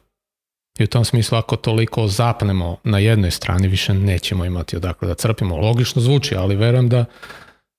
I 0.78 0.84
u 0.84 0.86
tom 0.86 1.04
smislu 1.04 1.38
ako 1.38 1.56
toliko 1.56 2.06
zapnemo 2.06 2.76
na 2.84 2.98
jednoj 2.98 3.30
strani 3.30 3.68
više 3.68 3.94
nećemo 3.94 4.44
imati 4.44 4.76
odakle 4.76 5.08
da 5.08 5.14
crpimo. 5.14 5.56
Logično 5.56 6.02
zvuči, 6.02 6.36
ali 6.36 6.56
verujem 6.56 6.88
da 6.88 7.04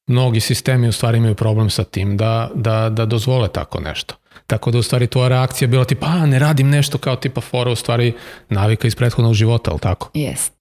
mnogi 0.07 0.39
sistemi 0.39 0.87
u 0.87 0.91
stvari 0.91 1.17
imaju 1.17 1.35
problem 1.35 1.69
sa 1.69 1.83
tim 1.83 2.17
da, 2.17 2.49
da, 2.55 2.89
da 2.89 3.05
dozvole 3.05 3.47
tako 3.47 3.79
nešto. 3.79 4.15
Tako 4.47 4.71
da 4.71 4.77
u 4.77 4.83
stvari 4.83 5.07
tvoja 5.07 5.27
reakcija 5.27 5.67
bila 5.67 5.85
tipa, 5.85 6.07
a 6.07 6.25
ne 6.25 6.39
radim 6.39 6.69
nešto 6.69 6.97
kao 6.97 7.15
tipa 7.15 7.41
fora, 7.41 7.71
u 7.71 7.75
stvari 7.75 8.13
navika 8.49 8.87
iz 8.87 8.95
prethodnog 8.95 9.33
života, 9.33 9.71
ali 9.71 9.79
tako? 9.79 10.09
Jest. 10.13 10.53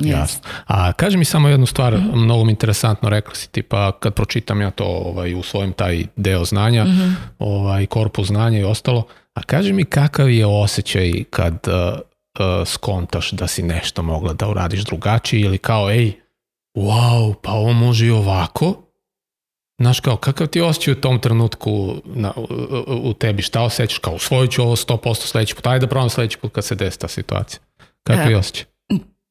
Yes. 0.00 0.10
Jasno. 0.10 0.40
A 0.66 0.92
kaži 0.92 1.16
mi 1.16 1.24
samo 1.24 1.48
jednu 1.48 1.66
stvar, 1.66 1.94
mm 1.94 2.00
-hmm. 2.00 2.16
mnogo 2.16 2.44
mi 2.44 2.50
interesantno 2.50 3.08
rekla 3.08 3.34
si, 3.34 3.48
tipa 3.50 3.92
kad 3.92 4.14
pročitam 4.14 4.60
ja 4.60 4.70
to 4.70 4.84
ovaj, 4.84 5.34
u 5.34 5.42
svojim 5.42 5.72
taj 5.72 6.04
deo 6.16 6.44
znanja, 6.44 6.84
mm 6.84 6.88
-hmm. 6.88 7.14
ovaj, 7.38 7.86
korpus 7.86 8.26
znanja 8.26 8.58
i 8.58 8.64
ostalo, 8.64 9.06
a 9.38 9.42
kaži 9.42 9.72
mi 9.72 9.84
kakav 9.84 10.30
je 10.30 10.46
osjećaj 10.46 11.24
kad 11.30 11.54
uh, 11.66 11.98
uh, 12.38 12.68
skontaš 12.68 13.30
da 13.30 13.46
si 13.46 13.62
nešto 13.62 14.02
mogla 14.02 14.32
da 14.32 14.48
uradiš 14.48 14.84
drugačije 14.84 15.42
ili 15.42 15.58
kao, 15.58 15.90
ej, 15.90 16.12
wow, 16.76 17.34
pa 17.42 17.52
ovo 17.52 17.72
može 17.72 18.06
i 18.06 18.10
ovako, 18.10 18.82
Znaš 19.80 20.00
kao, 20.00 20.16
kakav 20.16 20.46
ti 20.46 20.60
osjećaj 20.60 20.92
u 20.92 21.00
tom 21.00 21.20
trenutku 21.20 21.94
na, 22.04 22.32
u, 22.36 23.10
u 23.10 23.14
tebi? 23.14 23.42
Šta 23.42 23.62
osjećaš? 23.62 23.98
Kao, 23.98 24.14
usvojit 24.14 24.50
ću 24.50 24.62
ovo 24.62 24.76
100% 24.76 25.14
sledeći 25.14 25.54
put. 25.54 25.66
Ajde 25.66 25.86
da 25.86 25.90
probam 25.90 26.10
sledeći 26.10 26.38
put 26.38 26.52
kad 26.52 26.64
se 26.64 26.74
desi 26.74 26.98
ta 26.98 27.08
situacija. 27.08 27.60
Kakav 28.02 28.30
je 28.30 28.36
osjećaj? 28.36 28.64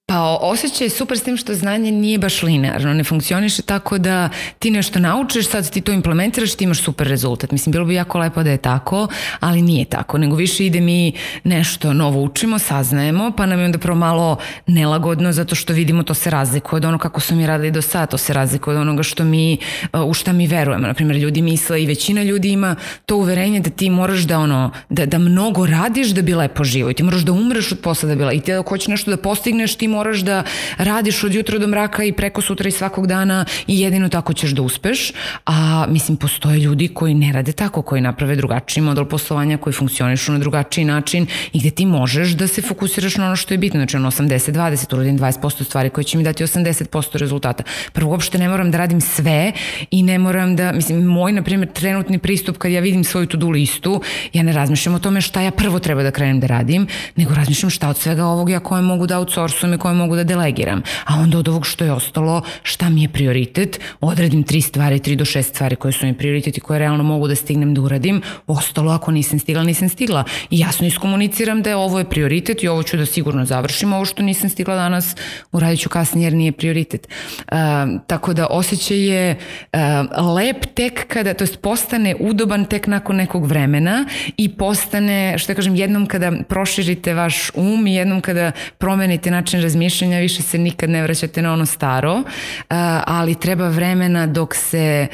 Pa 0.10 0.38
osjećaj 0.42 0.86
je 0.86 0.90
super 0.90 1.18
s 1.18 1.24
tim 1.24 1.38
što 1.38 1.54
znanje 1.54 1.92
nije 1.92 2.18
baš 2.18 2.44
linearno, 2.44 2.94
ne 2.94 3.04
funkcioniše 3.04 3.62
tako 3.62 3.98
da 3.98 4.30
ti 4.60 4.72
nešto 4.72 5.00
naučiš, 5.00 5.48
sad 5.48 5.70
ti 5.70 5.82
to 5.82 5.92
implementiraš, 5.92 6.56
ti 6.56 6.64
imaš 6.64 6.84
super 6.84 7.08
rezultat. 7.08 7.52
Mislim, 7.52 7.72
bilo 7.72 7.86
bi 7.86 7.94
jako 7.94 8.18
lepo 8.20 8.44
da 8.44 8.52
je 8.52 8.58
tako, 8.58 9.08
ali 9.40 9.62
nije 9.62 9.86
tako, 9.86 10.18
nego 10.18 10.36
više 10.36 10.66
ide 10.66 10.82
mi 10.82 11.14
nešto 11.44 11.94
novo 11.94 12.22
učimo, 12.22 12.60
saznajemo, 12.60 13.32
pa 13.38 13.46
nam 13.46 13.60
je 13.60 13.66
onda 13.66 13.78
prvo 13.78 13.96
malo 13.96 14.38
nelagodno 14.68 15.32
zato 15.32 15.56
što 15.56 15.74
vidimo 15.74 16.04
to 16.04 16.14
se 16.14 16.30
razlikuje 16.30 16.78
od 16.78 16.86
ono 16.86 16.98
kako 16.98 17.22
su 17.22 17.36
mi 17.36 17.48
radili 17.48 17.72
do 17.72 17.82
sada, 17.82 18.06
to 18.06 18.18
se 18.18 18.34
razlikuje 18.34 18.76
od 18.76 18.82
onoga 18.82 19.04
što 19.04 19.24
mi, 19.24 19.58
u 20.06 20.14
šta 20.14 20.34
mi 20.34 20.48
verujemo. 20.48 20.88
Naprimjer, 20.88 21.18
ljudi 21.18 21.42
misle 21.42 21.84
i 21.84 21.88
većina 21.88 22.24
ljudi 22.24 22.50
ima 22.50 22.76
to 23.06 23.16
uverenje 23.16 23.60
da 23.60 23.70
ti 23.70 23.90
moraš 23.90 24.20
da 24.20 24.40
ono, 24.40 24.72
da, 24.90 25.06
da 25.06 25.18
mnogo 25.18 25.66
radiš 25.66 26.08
da 26.08 26.22
bi 26.22 26.36
lepo 26.36 26.64
živo 26.64 26.90
i 26.90 26.94
ti 26.94 27.04
moraš 27.04 27.22
da 27.22 27.32
umreš 27.32 27.72
od 27.72 27.80
posla 27.80 28.10
da 28.10 28.16
bi 28.16 28.24
lepo 28.24 28.38
i 28.38 28.42
ti 28.42 28.52
hoćeš 28.68 28.88
nešto 28.88 29.12
da 29.12 29.18
postigneš, 29.18 29.76
ti 29.76 29.97
moraš 29.98 30.20
da 30.20 30.44
radiš 30.78 31.24
od 31.24 31.34
jutra 31.34 31.60
do 31.60 31.68
mraka 31.68 32.04
i 32.04 32.12
preko 32.14 32.42
sutra 32.42 32.70
i 32.70 32.72
svakog 32.72 33.08
dana 33.08 33.46
i 33.68 33.80
jedino 33.80 34.10
tako 34.10 34.34
ćeš 34.34 34.52
da 34.52 34.62
uspeš, 34.62 35.12
a 35.46 35.86
mislim 35.90 36.18
postoje 36.18 36.60
ljudi 36.60 36.88
koji 36.88 37.14
ne 37.14 37.34
rade 37.34 37.52
tako, 37.52 37.82
koji 37.82 38.02
naprave 38.02 38.36
drugačiji 38.36 38.84
model 38.84 39.06
poslovanja, 39.06 39.58
koji 39.58 39.74
funkcionišu 39.74 40.32
na 40.32 40.40
drugačiji 40.40 40.86
način 40.86 41.28
i 41.54 41.60
gde 41.60 41.70
ti 41.70 41.86
možeš 41.86 42.36
da 42.38 42.48
se 42.48 42.62
fokusiraš 42.62 43.18
na 43.18 43.26
ono 43.26 43.36
što 43.36 43.54
je 43.54 43.58
bitno, 43.58 43.80
znači 43.80 43.98
ono 43.98 44.12
80-20, 44.12 44.94
uradim 44.94 45.20
20% 45.20 45.64
stvari 45.64 45.90
koje 45.90 46.04
će 46.04 46.18
mi 46.18 46.24
dati 46.24 46.44
80% 46.44 47.18
rezultata. 47.18 47.64
Prvo, 47.94 48.12
uopšte 48.12 48.38
ne 48.38 48.50
moram 48.50 48.72
da 48.72 48.78
radim 48.78 49.02
sve 49.02 49.52
i 49.92 50.04
ne 50.04 50.20
moram 50.20 50.56
da, 50.56 50.72
mislim, 50.72 51.04
moj, 51.06 51.32
na 51.32 51.44
primjer, 51.44 51.72
trenutni 51.74 52.20
pristup 52.20 52.58
kad 52.58 52.72
ja 52.72 52.82
vidim 52.82 53.04
svoju 53.04 53.28
to-do 53.28 53.50
listu, 53.50 54.02
ja 54.34 54.44
ne 54.44 54.54
razmišljam 54.54 54.96
o 54.96 55.00
tome 55.00 55.22
šta 55.22 55.42
ja 55.42 55.52
prvo 55.52 55.80
treba 55.80 56.04
da 56.04 56.12
krenem 56.12 56.40
da 56.40 56.48
radim, 56.48 56.88
nego 57.16 57.34
razmišljam 57.34 57.70
šta 57.70 57.90
od 57.90 57.98
svega 57.98 58.26
ovog 58.26 58.50
ja 58.50 58.60
koje 58.60 58.82
mogu 58.82 59.08
da 59.08 59.20
outsourcujem 59.20 59.74
i 59.74 59.78
mogu 59.94 60.16
da 60.16 60.24
delegiram. 60.24 60.82
A 61.06 61.20
onda 61.20 61.38
od 61.38 61.48
ovog 61.48 61.66
što 61.66 61.84
je 61.84 61.92
ostalo, 61.92 62.42
šta 62.64 62.90
mi 62.90 63.02
je 63.02 63.10
prioritet, 63.10 63.80
odredim 64.02 64.44
tri 64.44 64.62
stvari, 64.62 65.00
tri 65.00 65.16
do 65.16 65.26
šest 65.26 65.50
stvari 65.50 65.76
koje 65.76 65.92
su 65.92 66.06
mi 66.06 66.18
prioritet 66.18 66.58
i 66.58 66.62
koje 66.62 66.80
realno 66.80 67.04
mogu 67.04 67.28
da 67.28 67.36
stignem 67.36 67.74
da 67.74 67.82
uradim, 67.82 68.22
ostalo 68.48 68.92
ako 68.92 69.12
nisam 69.12 69.40
stigla, 69.40 69.64
nisam 69.64 69.90
stigla. 69.90 70.24
I 70.50 70.60
jasno 70.60 70.88
iskomuniciram 70.88 71.62
da 71.62 71.70
je 71.70 71.76
ovo 71.76 72.00
je 72.00 72.10
prioritet 72.10 72.64
i 72.64 72.68
ovo 72.68 72.84
ću 72.84 72.98
da 72.98 73.06
sigurno 73.06 73.46
završim, 73.46 73.94
ovo 73.94 74.06
što 74.06 74.24
nisam 74.24 74.50
stigla 74.50 74.76
danas 74.76 75.16
uradit 75.52 75.80
ću 75.80 75.90
kasnije 75.90 76.26
jer 76.26 76.34
nije 76.34 76.52
prioritet. 76.52 77.08
Uh, 77.08 77.58
tako 78.08 78.34
da 78.34 78.48
osjećaj 78.48 78.98
je 78.98 79.36
uh, 79.74 79.80
lep 80.36 80.66
tek 80.74 81.08
kada, 81.08 81.34
to 81.34 81.44
jest 81.44 81.62
postane 81.62 82.16
udoban 82.20 82.66
tek 82.66 82.88
nakon 82.88 83.16
nekog 83.16 83.46
vremena 83.46 84.06
i 84.38 84.50
postane, 84.50 85.36
što 85.38 85.52
ja 85.52 85.56
kažem, 85.56 85.76
jednom 85.76 86.06
kada 86.06 86.32
proširite 86.50 87.14
vaš 87.14 87.50
um 87.56 87.88
i 87.88 87.96
jednom 87.96 88.22
kada 88.22 88.52
promenite 88.78 89.32
način 89.32 89.62
razmišljanja 89.62 89.77
učenja 89.86 90.20
više 90.20 90.42
se 90.42 90.58
nikad 90.58 90.90
ne 90.90 91.04
vraćate 91.04 91.42
na 91.42 91.54
ono 91.54 91.66
staro, 91.66 92.24
ali 93.06 93.36
treba 93.36 93.70
vremena 93.70 94.28
dok 94.28 94.56
se, 94.56 95.08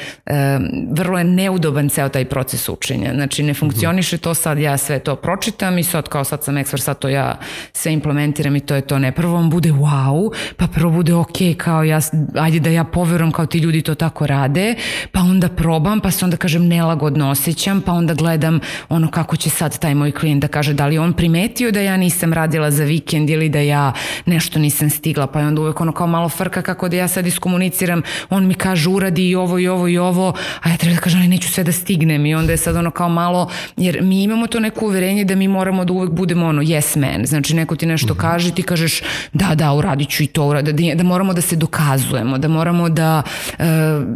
vrlo 0.92 1.18
je 1.18 1.24
neudoban 1.24 1.90
ceo 1.90 2.10
taj 2.10 2.26
proces 2.26 2.70
učenja. 2.70 3.14
Znači 3.14 3.44
ne 3.44 3.54
funkcioniše 3.54 4.18
to 4.18 4.34
sad 4.34 4.60
ja 4.60 4.78
sve 4.78 5.00
to 5.00 5.16
pročitam 5.16 5.78
i 5.78 5.84
sad 5.84 6.10
kao 6.10 6.24
sad 6.24 6.44
sam 6.44 6.58
ekspert, 6.58 6.84
sad 6.84 7.00
to 7.00 7.10
ja 7.10 7.40
sve 7.74 7.94
implementiram 7.94 8.56
i 8.56 8.60
to 8.60 8.76
je 8.76 8.82
to. 8.82 9.00
Ne, 9.00 9.12
prvo 9.12 9.34
vam 9.34 9.50
bude 9.50 9.70
wow, 9.70 10.34
pa 10.58 10.68
prvo 10.68 10.92
bude 10.92 11.14
ok, 11.14 11.38
kao 11.58 11.84
ja, 11.84 12.00
ajde 12.36 12.60
da 12.60 12.70
ja 12.70 12.84
poverujem 12.84 13.32
kao 13.32 13.46
ti 13.46 13.58
ljudi 13.58 13.82
to 13.82 13.96
tako 13.96 14.28
rade, 14.28 14.76
pa 15.12 15.20
onda 15.20 15.50
probam, 15.50 16.00
pa 16.00 16.12
se 16.12 16.26
onda 16.26 16.38
kažem 16.38 16.68
nelagodno 16.68 17.30
osjećam, 17.30 17.82
pa 17.82 17.92
onda 17.92 18.14
gledam 18.14 18.60
ono 18.90 19.12
kako 19.12 19.36
će 19.36 19.50
sad 19.50 19.80
taj 19.80 19.96
moj 19.96 20.12
klijent 20.12 20.42
da 20.42 20.48
kaže 20.48 20.74
da 20.74 20.88
li 20.88 20.98
on 20.98 21.14
primetio 21.14 21.72
da 21.72 21.82
ja 21.82 21.98
nisam 21.98 22.34
radila 22.34 22.72
za 22.72 22.84
vikend 22.84 23.30
ili 23.30 23.50
da 23.50 23.60
ja 23.60 23.94
nešto 24.26 24.53
nisam 24.60 24.84
nisam 24.84 25.00
stigla, 25.00 25.28
pa 25.28 25.40
je 25.40 25.48
onda 25.48 25.62
uvek 25.62 25.82
ono 25.82 25.92
kao 25.92 26.08
malo 26.08 26.30
frka 26.30 26.62
kako 26.62 26.90
da 26.90 26.96
ja 26.96 27.08
sad 27.08 27.28
iskomuniciram, 27.28 28.02
on 28.30 28.48
mi 28.48 28.54
kaže 28.54 28.90
uradi 28.90 29.30
i 29.30 29.36
ovo 29.36 29.60
i 29.60 29.68
ovo 29.68 29.88
i 29.88 29.98
ovo, 29.98 30.34
a 30.62 30.70
ja 30.70 30.78
treba 30.78 30.96
da 30.96 31.02
kažem, 31.02 31.20
ali 31.20 31.28
neću 31.28 31.52
sve 31.52 31.64
da 31.64 31.72
stignem. 31.72 32.26
I 32.26 32.36
onda 32.36 32.52
je 32.52 32.58
sad 32.58 32.76
ono 32.76 32.92
kao 32.92 33.10
malo, 33.10 33.50
jer 33.78 34.02
mi 34.02 34.24
imamo 34.24 34.48
to 34.48 34.60
neko 34.60 34.86
uverenje 34.86 35.24
da 35.24 35.36
mi 35.36 35.48
moramo 35.48 35.86
da 35.86 35.94
uvek 35.94 36.12
budemo 36.12 36.48
ono 36.48 36.62
yes 36.62 36.98
man, 36.98 37.26
znači 37.26 37.56
neko 37.56 37.76
ti 37.76 37.86
nešto 37.86 38.14
mm 38.14 38.18
-hmm. 38.18 38.22
kaže 38.22 38.52
ti 38.52 38.64
kažeš 38.64 39.02
da, 39.34 39.56
da, 39.56 39.74
uradit 39.74 40.10
ću 40.10 40.24
i 40.24 40.28
to, 40.28 40.54
da, 40.54 40.72
da, 40.72 40.96
da 40.96 41.04
moramo 41.04 41.34
da 41.34 41.42
se 41.42 41.56
dokazujemo, 41.56 42.38
da 42.38 42.48
moramo 42.48 42.90
da 42.90 43.24
uh, 43.24 43.66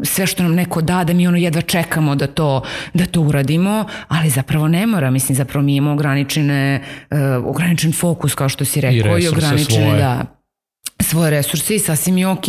sve 0.03 0.27
što 0.27 0.44
nam 0.44 0.53
neko 0.53 0.82
da, 0.82 1.03
da 1.03 1.13
mi 1.13 1.27
ono 1.27 1.38
jedva 1.38 1.62
čekamo 1.62 2.15
da 2.15 2.27
to, 2.27 2.62
da 2.94 3.06
to 3.06 3.22
uradimo, 3.22 3.86
ali 4.08 4.29
zapravo 4.29 4.67
ne 4.67 4.88
mora, 4.88 5.12
mislim 5.12 5.36
zapravo 5.36 5.65
mi 5.65 5.75
imamo 5.75 5.94
ograničene, 5.94 6.82
uh, 7.12 7.17
ograničen 7.46 7.94
fokus 7.94 8.36
kao 8.36 8.50
što 8.50 8.65
si 8.65 8.82
rekao 8.82 9.17
i, 9.17 9.24
i 9.24 9.27
ograničene, 9.27 9.86
svoje. 9.86 9.98
da, 9.98 10.25
svoje 11.00 11.32
resurse 11.32 11.75
i 11.75 11.80
sasvim 11.80 12.18
je 12.18 12.27
ok 12.27 12.46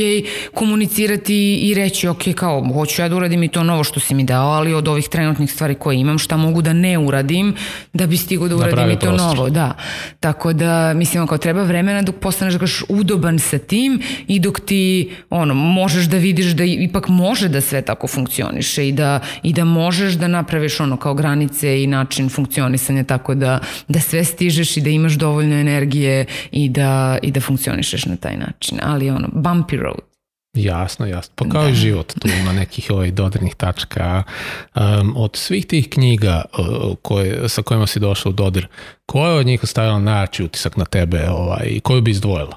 komunicirati 0.54 1.54
i 1.54 1.74
reći 1.74 2.08
ok 2.08 2.22
kao 2.36 2.72
hoću 2.74 3.02
ja 3.02 3.08
da 3.08 3.16
uradim 3.16 3.42
i 3.42 3.48
to 3.48 3.62
novo 3.62 3.84
što 3.84 4.00
si 4.00 4.14
mi 4.14 4.24
dao, 4.24 4.48
ali 4.50 4.74
od 4.74 4.88
ovih 4.88 5.08
trenutnih 5.08 5.52
stvari 5.52 5.74
koje 5.74 5.96
imam 5.96 6.18
šta 6.18 6.36
mogu 6.36 6.62
da 6.62 6.72
ne 6.72 6.98
uradim 6.98 7.54
da 7.92 8.06
bi 8.06 8.16
stigo 8.16 8.48
da 8.48 8.56
uradim 8.56 8.90
i 8.90 8.98
to 8.98 9.06
prostor. 9.06 9.36
novo. 9.36 9.50
Da. 9.50 9.74
Tako 10.20 10.52
da 10.52 10.94
mislim 10.94 11.26
kao 11.26 11.38
treba 11.38 11.62
vremena 11.62 12.02
dok 12.02 12.14
postaneš 12.14 12.54
da 12.54 12.66
udoban 12.88 13.38
sa 13.38 13.58
tim 13.58 14.02
i 14.26 14.40
dok 14.40 14.60
ti 14.60 15.10
ono 15.30 15.54
možeš 15.54 16.04
da 16.04 16.16
vidiš 16.16 16.46
da 16.46 16.64
ipak 16.64 17.08
može 17.08 17.48
da 17.48 17.60
sve 17.60 17.82
tako 17.82 18.06
funkcioniše 18.06 18.88
i 18.88 18.92
da, 18.92 19.20
i 19.42 19.52
da 19.52 19.64
možeš 19.64 20.12
da 20.14 20.28
napraviš 20.28 20.80
ono 20.80 20.96
kao 20.96 21.14
granice 21.14 21.82
i 21.82 21.86
način 21.86 22.28
funkcionisanja 22.28 23.04
tako 23.04 23.34
da, 23.34 23.58
da 23.88 24.00
sve 24.00 24.24
stižeš 24.24 24.76
i 24.76 24.80
da 24.80 24.90
imaš 24.90 25.12
dovoljno 25.12 25.54
energije 25.54 26.24
i 26.52 26.68
da, 26.68 27.18
i 27.22 27.30
da 27.30 27.40
funkcionišeš 27.40 28.04
na 28.04 28.16
taj 28.16 28.37
način, 28.38 28.78
ali 28.82 29.10
ono, 29.10 29.28
bumpy 29.28 29.80
road. 29.80 30.08
Jasno, 30.54 31.06
jasno. 31.06 31.32
Pa 31.34 31.48
kao 31.48 31.62
da. 31.62 31.68
i 31.68 31.74
život, 31.74 32.14
tu 32.18 32.28
ima 32.40 32.52
nekih 32.52 32.90
ovaj 32.90 33.10
dodirnih 33.10 33.54
tačka. 33.54 34.22
Um, 34.74 35.14
od 35.16 35.36
svih 35.36 35.66
tih 35.66 35.88
knjiga 35.90 36.42
uh, 36.58 36.96
koje, 37.02 37.48
sa 37.48 37.62
kojima 37.62 37.86
si 37.86 38.00
došao 38.00 38.30
u 38.30 38.32
dodir, 38.32 38.66
koja 39.06 39.34
od 39.34 39.46
njih 39.46 39.64
ostavila 39.64 39.98
najjači 39.98 40.44
utisak 40.44 40.76
na 40.76 40.84
tebe 40.84 41.28
ovaj, 41.30 41.66
i 41.66 41.80
koju 41.80 42.02
bi 42.02 42.10
izdvojila? 42.10 42.56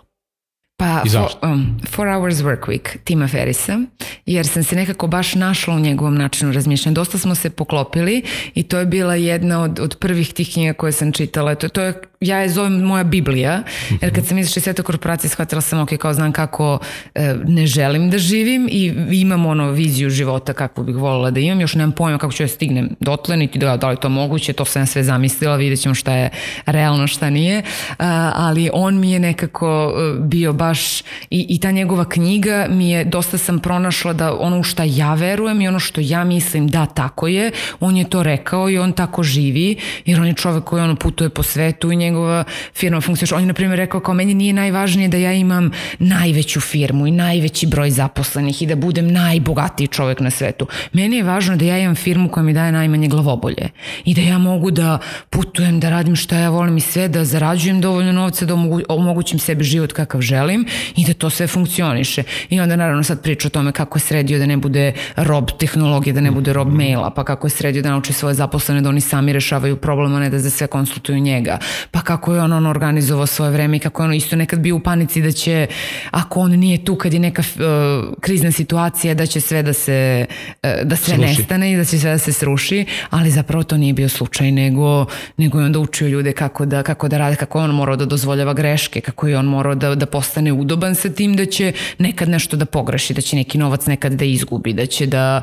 Pa, 0.77 1.01
I 1.05 1.09
zašto? 1.09 1.39
For, 1.39 1.49
um, 1.49 1.79
four 1.89 2.07
Hours 2.07 2.35
Work 2.35 2.65
Week 2.67 2.97
Tima 3.03 3.27
Ferisa, 3.27 3.79
jer 4.25 4.47
sam 4.47 4.63
se 4.63 4.75
nekako 4.75 5.07
baš 5.07 5.35
našla 5.35 5.75
u 5.75 5.79
njegovom 5.79 6.15
načinu 6.15 6.51
razmišljanja. 6.51 6.95
Dosta 6.95 7.17
smo 7.17 7.35
se 7.35 7.49
poklopili 7.49 8.23
i 8.55 8.63
to 8.63 8.79
je 8.79 8.85
bila 8.85 9.15
jedna 9.15 9.61
od, 9.63 9.79
od 9.79 9.97
prvih 9.99 10.33
tih 10.33 10.53
knjiga 10.53 10.73
koje 10.73 10.91
sam 10.91 11.11
čitala. 11.11 11.55
To, 11.55 11.69
to 11.69 11.81
je, 11.81 12.01
ja 12.21 12.37
je 12.37 12.49
zovem 12.49 12.73
moja 12.81 13.03
Biblija, 13.03 13.63
jer 14.01 14.15
kad 14.15 14.25
sam 14.25 14.37
izašla 14.37 14.59
iz 14.59 14.63
sveta 14.63 14.83
korporacije 14.83 15.29
shvatila 15.29 15.61
sam, 15.61 15.79
ok, 15.79 15.89
kao 15.99 16.13
znam 16.13 16.31
kako 16.31 16.79
e, 17.15 17.35
ne 17.47 17.67
želim 17.67 18.09
da 18.09 18.17
živim 18.17 18.67
i 18.71 18.93
imam 19.11 19.45
ono 19.45 19.71
viziju 19.71 20.09
života 20.09 20.53
kakvu 20.53 20.83
bih 20.83 20.95
voljela 20.95 21.31
da 21.31 21.39
imam, 21.39 21.61
još 21.61 21.75
nemam 21.75 21.91
pojma 21.91 22.17
kako 22.17 22.33
ću 22.33 22.43
ja 22.43 22.47
da 22.47 22.53
stignem 22.53 22.89
dotle, 22.99 23.37
niti 23.37 23.59
da, 23.59 23.77
da 23.77 23.89
li 23.89 23.97
to 23.97 24.09
moguće, 24.09 24.53
to 24.53 24.65
sam 24.65 24.87
sve 24.87 25.03
zamislila, 25.03 25.55
vidjet 25.55 25.81
ćemo 25.81 25.95
šta 25.95 26.13
je 26.13 26.29
realno, 26.65 27.07
šta 27.07 27.29
nije, 27.29 27.63
A, 27.97 28.31
ali 28.35 28.69
on 28.73 28.99
mi 28.99 29.11
je 29.11 29.19
nekako 29.19 29.93
e, 29.95 30.19
bio 30.19 30.53
baš 30.53 30.99
i, 31.29 31.45
i 31.49 31.59
ta 31.59 31.71
njegova 31.71 32.09
knjiga 32.09 32.67
mi 32.69 32.91
je, 32.91 33.05
dosta 33.05 33.37
sam 33.37 33.59
pronašla 33.59 34.13
da 34.13 34.37
ono 34.37 34.59
u 34.59 34.63
šta 34.63 34.83
ja 34.83 35.13
verujem 35.13 35.61
i 35.61 35.67
ono 35.67 35.79
što 35.79 36.01
ja 36.03 36.23
mislim 36.23 36.67
da 36.67 36.85
tako 36.85 37.27
je, 37.27 37.51
on 37.79 37.97
je 37.97 38.09
to 38.09 38.23
rekao 38.23 38.69
i 38.69 38.77
on 38.77 38.91
tako 38.91 39.23
živi, 39.23 39.75
jer 40.05 40.19
on 40.19 40.27
je 40.27 40.33
čovek 40.33 40.63
koji 40.63 40.83
ono 40.83 40.95
putuje 40.95 41.29
po 41.29 41.43
svetu 41.43 41.91
i 41.91 41.95
njegova 42.11 42.43
firma 42.75 43.01
funkcioniš. 43.01 43.31
On 43.31 43.39
je 43.39 43.45
na 43.45 43.53
primjer 43.53 43.77
rekao 43.77 43.99
kao 43.99 44.13
meni 44.13 44.33
nije 44.33 44.53
najvažnije 44.53 45.07
da 45.07 45.17
ja 45.17 45.33
imam 45.33 45.71
najveću 45.99 46.59
firmu 46.61 47.07
i 47.07 47.11
najveći 47.11 47.67
broj 47.67 47.89
zaposlenih 47.89 48.61
i 48.61 48.65
da 48.65 48.75
budem 48.75 49.11
najbogatiji 49.11 49.87
čovek 49.87 50.19
na 50.19 50.29
svetu. 50.29 50.67
Meni 50.93 51.17
je 51.17 51.23
važno 51.23 51.55
da 51.55 51.65
ja 51.65 51.77
imam 51.77 51.95
firmu 51.95 52.29
koja 52.29 52.43
mi 52.43 52.53
daje 52.53 52.71
najmanje 52.71 53.07
glavobolje 53.07 53.69
i 54.05 54.13
da 54.13 54.21
ja 54.21 54.37
mogu 54.37 54.71
da 54.71 54.99
putujem, 55.29 55.79
da 55.79 55.89
radim 55.89 56.15
šta 56.15 56.37
ja 56.37 56.49
volim 56.49 56.77
i 56.77 56.81
sve, 56.81 57.07
da 57.07 57.25
zarađujem 57.25 57.81
dovoljno 57.81 58.11
novca, 58.11 58.45
da 58.45 58.53
omogućim 58.89 59.39
sebi 59.39 59.63
život 59.63 59.93
kakav 59.93 60.21
želim 60.21 60.65
i 60.95 61.05
da 61.05 61.13
to 61.13 61.29
sve 61.29 61.47
funkcioniše. 61.47 62.23
I 62.49 62.59
onda 62.59 62.75
naravno 62.75 63.03
sad 63.03 63.21
priča 63.21 63.47
o 63.47 63.51
tome 63.51 63.71
kako 63.71 63.97
je 63.97 64.01
sredio 64.01 64.39
da 64.39 64.45
ne 64.45 64.57
bude 64.57 64.93
rob 65.15 65.49
tehnologije, 65.59 66.13
da 66.13 66.21
ne 66.21 66.31
bude 66.31 66.53
rob 66.53 66.67
maila, 66.67 67.09
pa 67.09 67.23
kako 67.23 67.47
je 67.47 67.51
sredio 67.51 67.81
da 67.81 67.89
nauči 67.89 68.13
svoje 68.13 68.35
zaposlene 68.35 68.81
da 68.81 68.89
oni 68.89 69.01
sami 69.01 69.33
rešavaju 69.33 69.75
problema, 69.77 70.19
ne 70.19 70.29
da 70.29 70.39
za 70.39 70.49
sve 70.49 70.67
konsultuju 70.67 71.19
njega, 71.19 71.57
pa 71.91 72.00
kako 72.01 72.33
je 72.33 72.41
on, 72.41 72.53
on 72.53 72.65
organizovao 72.65 73.25
svoje 73.25 73.51
vreme 73.51 73.77
i 73.77 73.79
kako 73.79 74.01
je 74.01 74.05
ono 74.05 74.15
isto 74.15 74.35
nekad 74.35 74.59
bio 74.59 74.75
u 74.75 74.79
panici 74.79 75.21
da 75.21 75.31
će, 75.31 75.67
ako 76.11 76.39
on 76.39 76.51
nije 76.51 76.85
tu 76.85 76.95
kad 76.95 77.13
je 77.13 77.19
neka 77.19 77.41
uh, 77.41 78.13
krizna 78.19 78.51
situacija, 78.51 79.13
da 79.13 79.25
će 79.25 79.41
sve 79.41 79.63
da 79.63 79.73
se, 79.73 80.25
uh, 80.63 80.69
da 80.83 80.95
sve 80.95 81.17
nestane 81.17 81.73
i 81.73 81.77
da 81.77 81.85
će 81.85 81.99
sve 81.99 82.11
da 82.11 82.17
se 82.17 82.33
sruši, 82.33 82.85
ali 83.09 83.31
zapravo 83.31 83.63
to 83.63 83.77
nije 83.77 83.93
bio 83.93 84.09
slučaj, 84.09 84.51
nego, 84.51 85.05
nego 85.37 85.59
je 85.59 85.65
onda 85.65 85.79
učio 85.79 86.07
ljude 86.07 86.33
kako 86.33 86.65
da, 86.65 86.83
kako 86.83 87.07
da 87.07 87.17
rade, 87.17 87.35
kako 87.35 87.59
je 87.59 87.63
on 87.63 87.75
morao 87.75 87.95
da 87.95 88.05
dozvoljava 88.05 88.53
greške, 88.53 89.01
kako 89.01 89.27
je 89.27 89.37
on 89.37 89.45
morao 89.45 89.75
da, 89.75 89.95
da 89.95 90.05
postane 90.05 90.51
udoban 90.51 90.95
sa 90.95 91.09
tim 91.09 91.35
da 91.35 91.45
će 91.45 91.73
nekad 91.97 92.29
nešto 92.29 92.57
da 92.57 92.65
pogreši, 92.65 93.13
da 93.13 93.21
će 93.21 93.35
neki 93.35 93.57
novac 93.57 93.85
nekad 93.85 94.11
da 94.11 94.25
izgubi, 94.25 94.73
da 94.73 94.85
će 94.85 95.05
da 95.05 95.41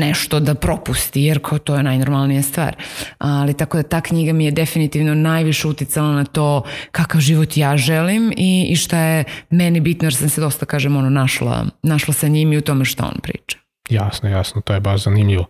nešto 0.00 0.40
da 0.40 0.54
propusti, 0.54 1.22
jer 1.22 1.38
kao 1.42 1.58
to 1.58 1.76
je 1.76 1.82
najnormalnija 1.82 2.42
stvar. 2.42 2.76
Ali 3.18 3.54
tako 3.54 3.76
da 3.76 3.82
ta 3.82 4.00
knjiga 4.00 4.32
mi 4.32 4.44
je 4.44 4.50
definitivno 4.50 5.14
najviše 5.14 5.63
uticala 5.68 6.12
na 6.12 6.24
to 6.24 6.62
kakav 6.90 7.20
život 7.20 7.56
ja 7.56 7.76
želim 7.76 8.32
i, 8.36 8.66
i 8.70 8.76
šta 8.76 8.98
je 8.98 9.24
meni 9.50 9.80
bitno, 9.80 10.06
jer 10.06 10.14
sam 10.14 10.28
se 10.28 10.40
dosta, 10.40 10.66
kažem, 10.66 10.96
ono, 10.96 11.10
našla, 11.10 11.66
našla 11.82 12.14
sa 12.14 12.28
njim 12.28 12.52
i 12.52 12.58
u 12.58 12.62
tome 12.62 12.84
šta 12.84 13.04
on 13.04 13.20
priča. 13.22 13.58
Jasno, 13.90 14.28
jasno, 14.28 14.60
to 14.60 14.74
je 14.74 14.80
baš 14.80 15.04
zanimljivo. 15.04 15.46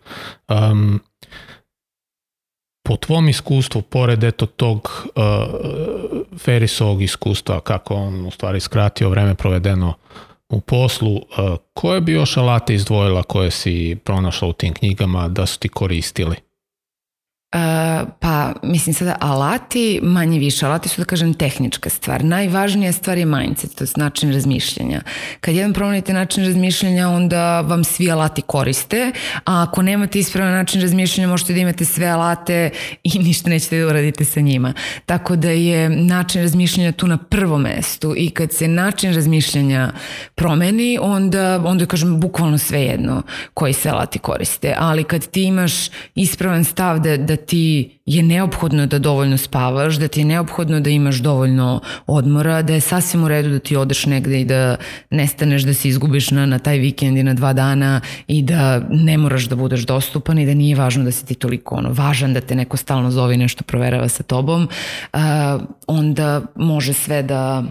Um, 0.49 1.01
po 2.89 2.97
tvom 2.97 3.29
iskustvu, 3.29 3.83
pored 3.83 4.25
eto 4.25 4.47
tog 4.47 5.07
uh, 5.07 6.39
Ferisovog 6.39 7.03
iskustva, 7.03 7.61
kako 7.61 7.95
on 7.95 8.27
u 8.27 8.31
stvari 8.31 8.61
skratio 8.61 9.09
vreme 9.09 9.35
provedeno 9.35 9.95
u 10.49 10.61
poslu, 10.61 11.17
uh, 11.17 11.23
koje 11.75 12.01
bi 12.01 12.13
još 12.13 12.37
alate 12.37 12.75
izdvojila 12.75 13.23
koje 13.23 13.51
si 13.51 13.97
pronašla 14.05 14.49
u 14.49 14.53
tim 14.53 14.75
knjigama 14.75 15.29
da 15.29 15.47
su 15.47 15.59
ti 15.59 15.69
koristili? 15.69 16.37
Uh, 17.55 17.61
pa 18.21 18.53
mislim 18.63 18.95
sada 18.95 19.17
alati 19.21 20.01
manje 20.03 20.39
više, 20.39 20.67
alati 20.67 20.89
su 20.89 21.01
da 21.01 21.05
kažem 21.05 21.35
tehnička 21.35 21.91
stvar. 21.91 22.25
Najvažnija 22.25 22.93
stvar 22.93 23.19
je 23.19 23.27
mindset, 23.27 23.75
to 23.75 23.85
je 23.85 23.89
način 23.97 24.33
razmišljanja. 24.33 25.01
Kad 25.41 25.55
jedan 25.55 25.73
promenite 25.73 26.13
način 26.13 26.45
razmišljanja 26.47 27.09
onda 27.09 27.61
vam 27.61 27.85
svi 27.85 28.11
alati 28.11 28.43
koriste, 28.43 29.13
a 29.45 29.63
ako 29.63 29.83
nemate 29.83 30.19
ispravan 30.19 30.53
način 30.53 30.81
razmišljanja 30.81 31.29
možete 31.29 31.53
da 31.53 31.61
imate 31.61 31.85
sve 31.85 32.07
alate 32.07 32.71
i 33.03 33.19
ništa 33.29 33.51
nećete 33.51 33.81
da 33.81 33.87
uradite 33.87 34.25
sa 34.25 34.41
njima. 34.41 34.73
Tako 35.07 35.37
da 35.37 35.51
je 35.51 35.89
način 35.89 36.43
razmišljanja 36.43 36.93
tu 36.93 37.07
na 37.07 37.19
prvom 37.19 37.63
mestu 37.63 38.15
i 38.17 38.31
kad 38.31 38.53
se 38.53 38.69
način 38.69 39.15
razmišljanja 39.15 39.93
promeni 40.35 40.99
onda, 41.03 41.63
onda 41.65 41.83
je 41.83 41.89
kažem 41.89 42.21
bukvalno 42.21 42.59
sve 42.59 42.83
jedno 42.83 43.23
koji 43.55 43.73
se 43.73 43.91
alati 43.91 44.19
koriste, 44.19 44.75
ali 44.79 45.05
kad 45.05 45.27
ti 45.27 45.43
imaš 45.43 45.73
ispravan 46.15 46.65
stav 46.65 46.99
da, 46.99 47.17
da 47.17 47.44
ti 47.47 47.91
je 48.07 48.23
neophodno 48.23 48.87
da 48.87 48.99
dovoljno 48.99 49.37
spavaš, 49.37 49.95
da 49.95 50.09
ti 50.09 50.21
je 50.21 50.25
neophodno 50.25 50.81
da 50.81 50.91
imaš 50.91 51.17
dovoljno 51.17 51.81
odmora, 52.07 52.63
da 52.63 52.75
je 52.75 52.81
sasvim 52.81 53.25
u 53.25 53.29
redu 53.29 53.49
da 53.49 53.59
ti 53.59 53.77
odeš 53.77 54.07
negde 54.07 54.41
i 54.41 54.45
da 54.45 54.77
nestaneš, 55.11 55.63
da 55.63 55.75
se 55.75 55.89
izgubiš 55.89 56.31
na, 56.31 56.47
na 56.47 56.59
taj 56.59 56.79
vikend 56.79 57.19
i 57.19 57.23
na 57.23 57.35
dva 57.35 57.53
dana 57.53 58.01
i 58.27 58.43
da 58.43 58.81
ne 58.91 59.19
moraš 59.19 59.45
da 59.45 59.57
budeš 59.57 59.87
dostupan 59.87 60.39
i 60.39 60.47
da 60.47 60.55
nije 60.55 60.77
važno 60.77 61.05
da 61.05 61.11
si 61.11 61.27
ti 61.27 61.35
toliko 61.35 61.75
ono, 61.75 61.93
važan 61.93 62.35
da 62.35 62.41
te 62.41 62.55
neko 62.55 62.77
stalno 62.77 63.11
zove 63.11 63.35
i 63.35 63.39
nešto 63.39 63.65
proverava 63.65 64.09
sa 64.09 64.23
tobom, 64.23 64.69
uh, 65.13 65.21
onda 65.87 66.43
može 66.57 66.93
sve 66.93 67.23
da 67.23 67.65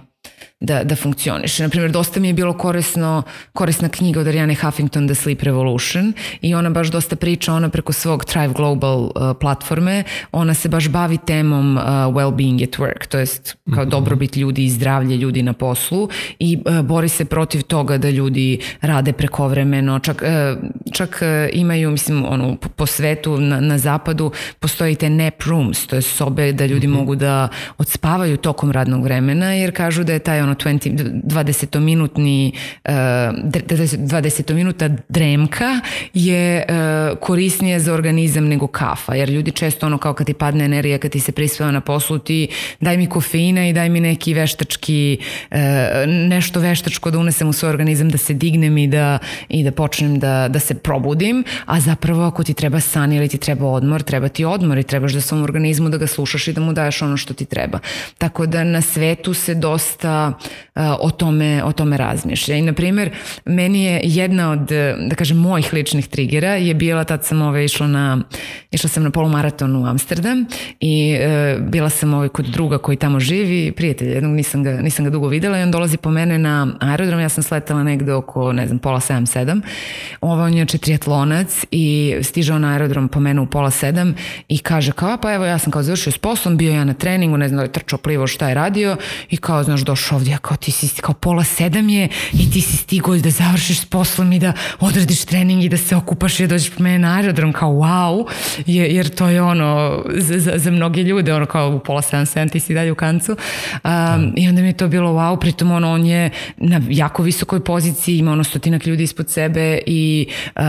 da, 0.64 0.84
da 0.84 0.96
funkcioniše. 0.96 1.64
Naprimjer, 1.64 1.92
dosta 1.92 2.20
mi 2.20 2.28
je 2.28 2.34
bilo 2.34 2.54
korisno, 2.54 3.24
korisna 3.54 3.90
knjiga 3.90 4.20
od 4.20 4.28
Ariane 4.28 4.56
Huffington 4.56 5.08
The 5.08 5.16
Sleep 5.16 5.42
Revolution 5.42 6.14
i 6.42 6.56
ona 6.56 6.70
baš 6.70 6.88
dosta 6.88 7.16
priča, 7.16 7.54
ona 7.54 7.70
preko 7.70 7.94
svog 7.94 8.26
Thrive 8.26 8.54
Global 8.54 9.00
uh, 9.04 9.12
platforme, 9.40 10.04
ona 10.32 10.54
se 10.54 10.70
baš 10.70 10.90
bavi 10.90 11.18
temom 11.18 11.78
uh, 11.78 11.84
well-being 11.84 12.64
at 12.64 12.80
work, 12.80 13.08
to 13.08 13.18
jest 13.18 13.58
kao 13.74 13.84
mm 13.84 13.88
-hmm. 13.88 13.92
dobrobit 13.92 14.36
ljudi 14.36 14.66
i 14.66 14.70
zdravlje 14.70 15.18
ljudi 15.18 15.44
na 15.44 15.54
poslu 15.54 16.10
i 16.40 16.58
uh, 16.66 16.82
bori 16.82 17.10
se 17.10 17.26
protiv 17.26 17.62
toga 17.62 17.98
da 17.98 18.10
ljudi 18.10 18.60
rade 18.82 19.14
prekovremeno, 19.14 20.00
čak, 20.00 20.24
uh, 20.24 20.70
čak 20.92 21.22
uh, 21.22 21.50
imaju, 21.54 21.92
mislim, 21.92 22.26
ono, 22.26 22.56
po, 22.56 22.70
po 22.70 22.86
svetu 22.86 23.38
na, 23.38 23.60
na 23.60 23.78
zapadu 23.78 24.32
postoji 24.60 24.96
te 24.96 25.10
nap 25.10 25.42
rooms, 25.46 25.88
to 25.88 25.96
je 25.96 26.02
sobe 26.02 26.52
da 26.54 26.66
ljudi 26.66 26.88
mm 26.88 26.92
-hmm. 26.92 26.98
mogu 26.98 27.16
da 27.16 27.48
odspavaju 27.78 28.38
tokom 28.38 28.72
radnog 28.72 29.04
vremena, 29.04 29.54
jer 29.54 29.76
kažu 29.76 30.04
da 30.04 30.14
je 30.14 30.20
taj 30.20 30.42
ono 30.42 30.53
ono 30.54 30.80
20, 30.80 31.22
20 31.24 31.80
minutni 31.80 32.54
uh, 32.86 32.92
20 32.92 34.54
minuta 34.54 34.90
dremka 35.10 35.80
je 36.14 36.66
uh, 36.70 37.18
korisnije 37.20 37.80
za 37.80 37.94
organizam 37.94 38.48
nego 38.48 38.68
kafa, 38.68 39.16
jer 39.16 39.30
ljudi 39.30 39.52
često 39.52 39.86
ono 39.86 39.98
kao 39.98 40.14
kad 40.14 40.28
ti 40.28 40.34
padne 40.34 40.66
energija, 40.66 40.98
kad 40.98 41.12
ti 41.12 41.20
se 41.20 41.32
prispeva 41.32 41.72
na 41.72 41.82
poslu, 41.82 42.20
ti 42.20 42.48
daj 42.82 42.98
mi 42.98 43.10
kofeina 43.10 43.68
i 43.68 43.74
daj 43.74 43.90
mi 43.90 44.00
neki 44.00 44.34
veštački 44.34 45.18
uh, 45.52 45.58
nešto 46.08 46.60
veštačko 46.60 47.12
da 47.12 47.20
unesem 47.20 47.50
u 47.50 47.54
svoj 47.54 47.70
organizam, 47.70 48.10
da 48.10 48.18
se 48.18 48.34
dignem 48.34 48.78
i 48.78 48.88
da, 48.88 49.20
i 49.50 49.64
da 49.64 49.72
počnem 49.72 50.20
da, 50.20 50.48
da 50.48 50.60
se 50.60 50.76
probudim, 50.76 51.44
a 51.66 51.80
zapravo 51.80 52.24
ako 52.24 52.44
ti 52.44 52.54
treba 52.54 52.80
san 52.80 53.14
ili 53.14 53.28
ti 53.28 53.38
treba 53.38 53.68
odmor, 53.68 54.02
treba 54.02 54.28
ti 54.28 54.46
odmor 54.46 54.78
i 54.78 54.84
trebaš 54.84 55.14
da 55.14 55.22
svom 55.22 55.44
organizmu 55.44 55.90
da 55.90 55.98
ga 55.98 56.08
slušaš 56.08 56.48
i 56.48 56.54
da 56.54 56.62
mu 56.62 56.74
daješ 56.74 57.02
ono 57.02 57.18
što 57.18 57.34
ti 57.34 57.46
treba. 57.46 57.80
Tako 58.18 58.46
da 58.46 58.64
na 58.64 58.82
svetu 58.82 59.34
se 59.34 59.56
dosta 59.56 60.34
o 61.00 61.12
tome, 61.12 61.64
o 61.64 61.72
tome 61.72 61.98
razmišlja. 61.98 62.56
I 62.56 62.62
na 62.62 62.74
primjer, 62.74 63.10
meni 63.46 63.84
je 63.84 64.02
jedna 64.04 64.52
od, 64.52 64.72
da 65.08 65.16
kažem, 65.16 65.38
mojih 65.38 65.74
ličnih 65.74 66.08
trigera 66.08 66.56
je 66.56 66.74
bila, 66.74 67.04
tad 67.04 67.26
sam 67.26 67.42
ove 67.42 67.66
išla 67.66 67.88
na, 67.88 68.22
išla 68.72 68.90
sam 68.90 69.04
na 69.04 69.10
polumaraton 69.12 69.76
u 69.76 69.86
Amsterdam 69.86 70.46
i 70.80 71.18
e, 71.20 71.58
bila 71.60 71.90
sam 71.90 72.14
ovaj 72.14 72.30
kod 72.30 72.46
druga 72.46 72.78
koji 72.78 72.98
tamo 72.98 73.20
živi, 73.20 73.72
prijatelj 73.72 74.10
jednog, 74.10 74.32
nisam 74.32 74.64
ga, 74.64 74.72
nisam 74.72 75.06
ga 75.06 75.12
dugo 75.12 75.28
videla 75.28 75.60
i 75.60 75.64
on 75.64 75.72
dolazi 75.72 75.98
po 75.98 76.12
mene 76.12 76.38
na 76.40 76.68
aerodrom, 76.80 77.20
ja 77.20 77.30
sam 77.30 77.44
sletala 77.44 77.84
negde 77.84 78.14
oko, 78.14 78.54
ne 78.54 78.68
znam, 78.68 78.80
pola 78.80 79.00
7-7. 79.00 79.62
Ovo 80.22 80.44
on 80.44 80.54
je 80.54 80.66
triatlonac 80.66 81.66
i 81.72 82.16
stiže 82.22 82.54
on 82.54 82.62
na 82.62 82.72
aerodrom 82.72 83.08
po 83.08 83.20
mene 83.20 83.42
u 83.42 83.46
pola 83.46 83.72
7 83.72 84.14
i 84.48 84.58
kaže 84.58 84.92
kao, 84.92 85.18
pa 85.18 85.34
evo 85.34 85.46
ja 85.46 85.58
sam 85.60 85.72
kao 85.72 85.84
završio 85.84 86.12
s 86.12 86.18
poslom, 86.18 86.58
bio 86.58 86.74
ja 86.74 86.84
na 86.84 86.94
treningu, 86.94 87.38
ne 87.38 87.48
znam 87.48 87.58
da 87.58 87.64
je 87.64 87.72
trčao, 87.72 88.00
plivo, 88.00 88.28
šta 88.28 88.50
je 88.50 88.56
radio 88.56 88.98
i 89.30 89.38
kao, 89.38 89.64
znaš, 89.64 89.82
došao 89.82 90.20
ovdje, 90.24 90.32
ja 90.32 90.38
kao 90.38 90.58
ti 90.58 90.72
si 90.72 91.02
kao 91.02 91.14
pola 91.14 91.44
sedam 91.44 91.90
je 91.90 92.08
i 92.34 92.52
ti 92.52 92.62
si 92.62 92.78
stigao 92.78 93.18
da 93.18 93.30
završiš 93.30 93.80
s 93.80 93.86
poslom 93.86 94.34
i 94.34 94.40
da 94.40 94.54
odradiš 94.80 95.26
trening 95.26 95.64
i 95.64 95.70
da 95.70 95.78
se 95.78 95.96
okupaš 95.96 96.40
i 96.40 96.44
da 96.44 96.48
dođeš 96.48 96.70
po 96.70 96.84
mene 96.84 97.00
na 97.00 97.16
aerodrom 97.16 97.54
kao 97.54 97.72
wow, 97.72 98.26
jer 98.66 99.10
to 99.10 99.28
je 99.28 99.42
ono 99.42 100.04
za, 100.16 100.54
za 100.56 100.72
mnoge 100.72 101.04
ljude, 101.04 101.34
ono 101.34 101.46
kao 101.46 101.76
u 101.76 101.80
pola 101.80 102.02
sedam, 102.02 102.26
sedam 102.26 102.50
ti 102.50 102.60
si 102.60 102.74
dalje 102.74 102.92
u 102.92 102.96
kancu. 102.96 103.32
Um, 103.84 104.34
i 104.38 104.48
onda 104.48 104.62
mi 104.62 104.68
je 104.68 104.78
to 104.78 104.88
bilo 104.88 105.12
wow, 105.12 105.40
pritom 105.40 105.72
ono 105.72 105.92
on 105.92 106.06
je 106.06 106.30
na 106.58 106.82
jako 106.90 107.24
visokoj 107.24 107.64
poziciji, 107.64 108.18
ima 108.18 108.32
ono 108.32 108.44
stotinak 108.44 108.86
ljudi 108.86 109.04
ispod 109.04 109.30
sebe 109.30 109.80
i 109.86 110.28
uh, 110.56 110.62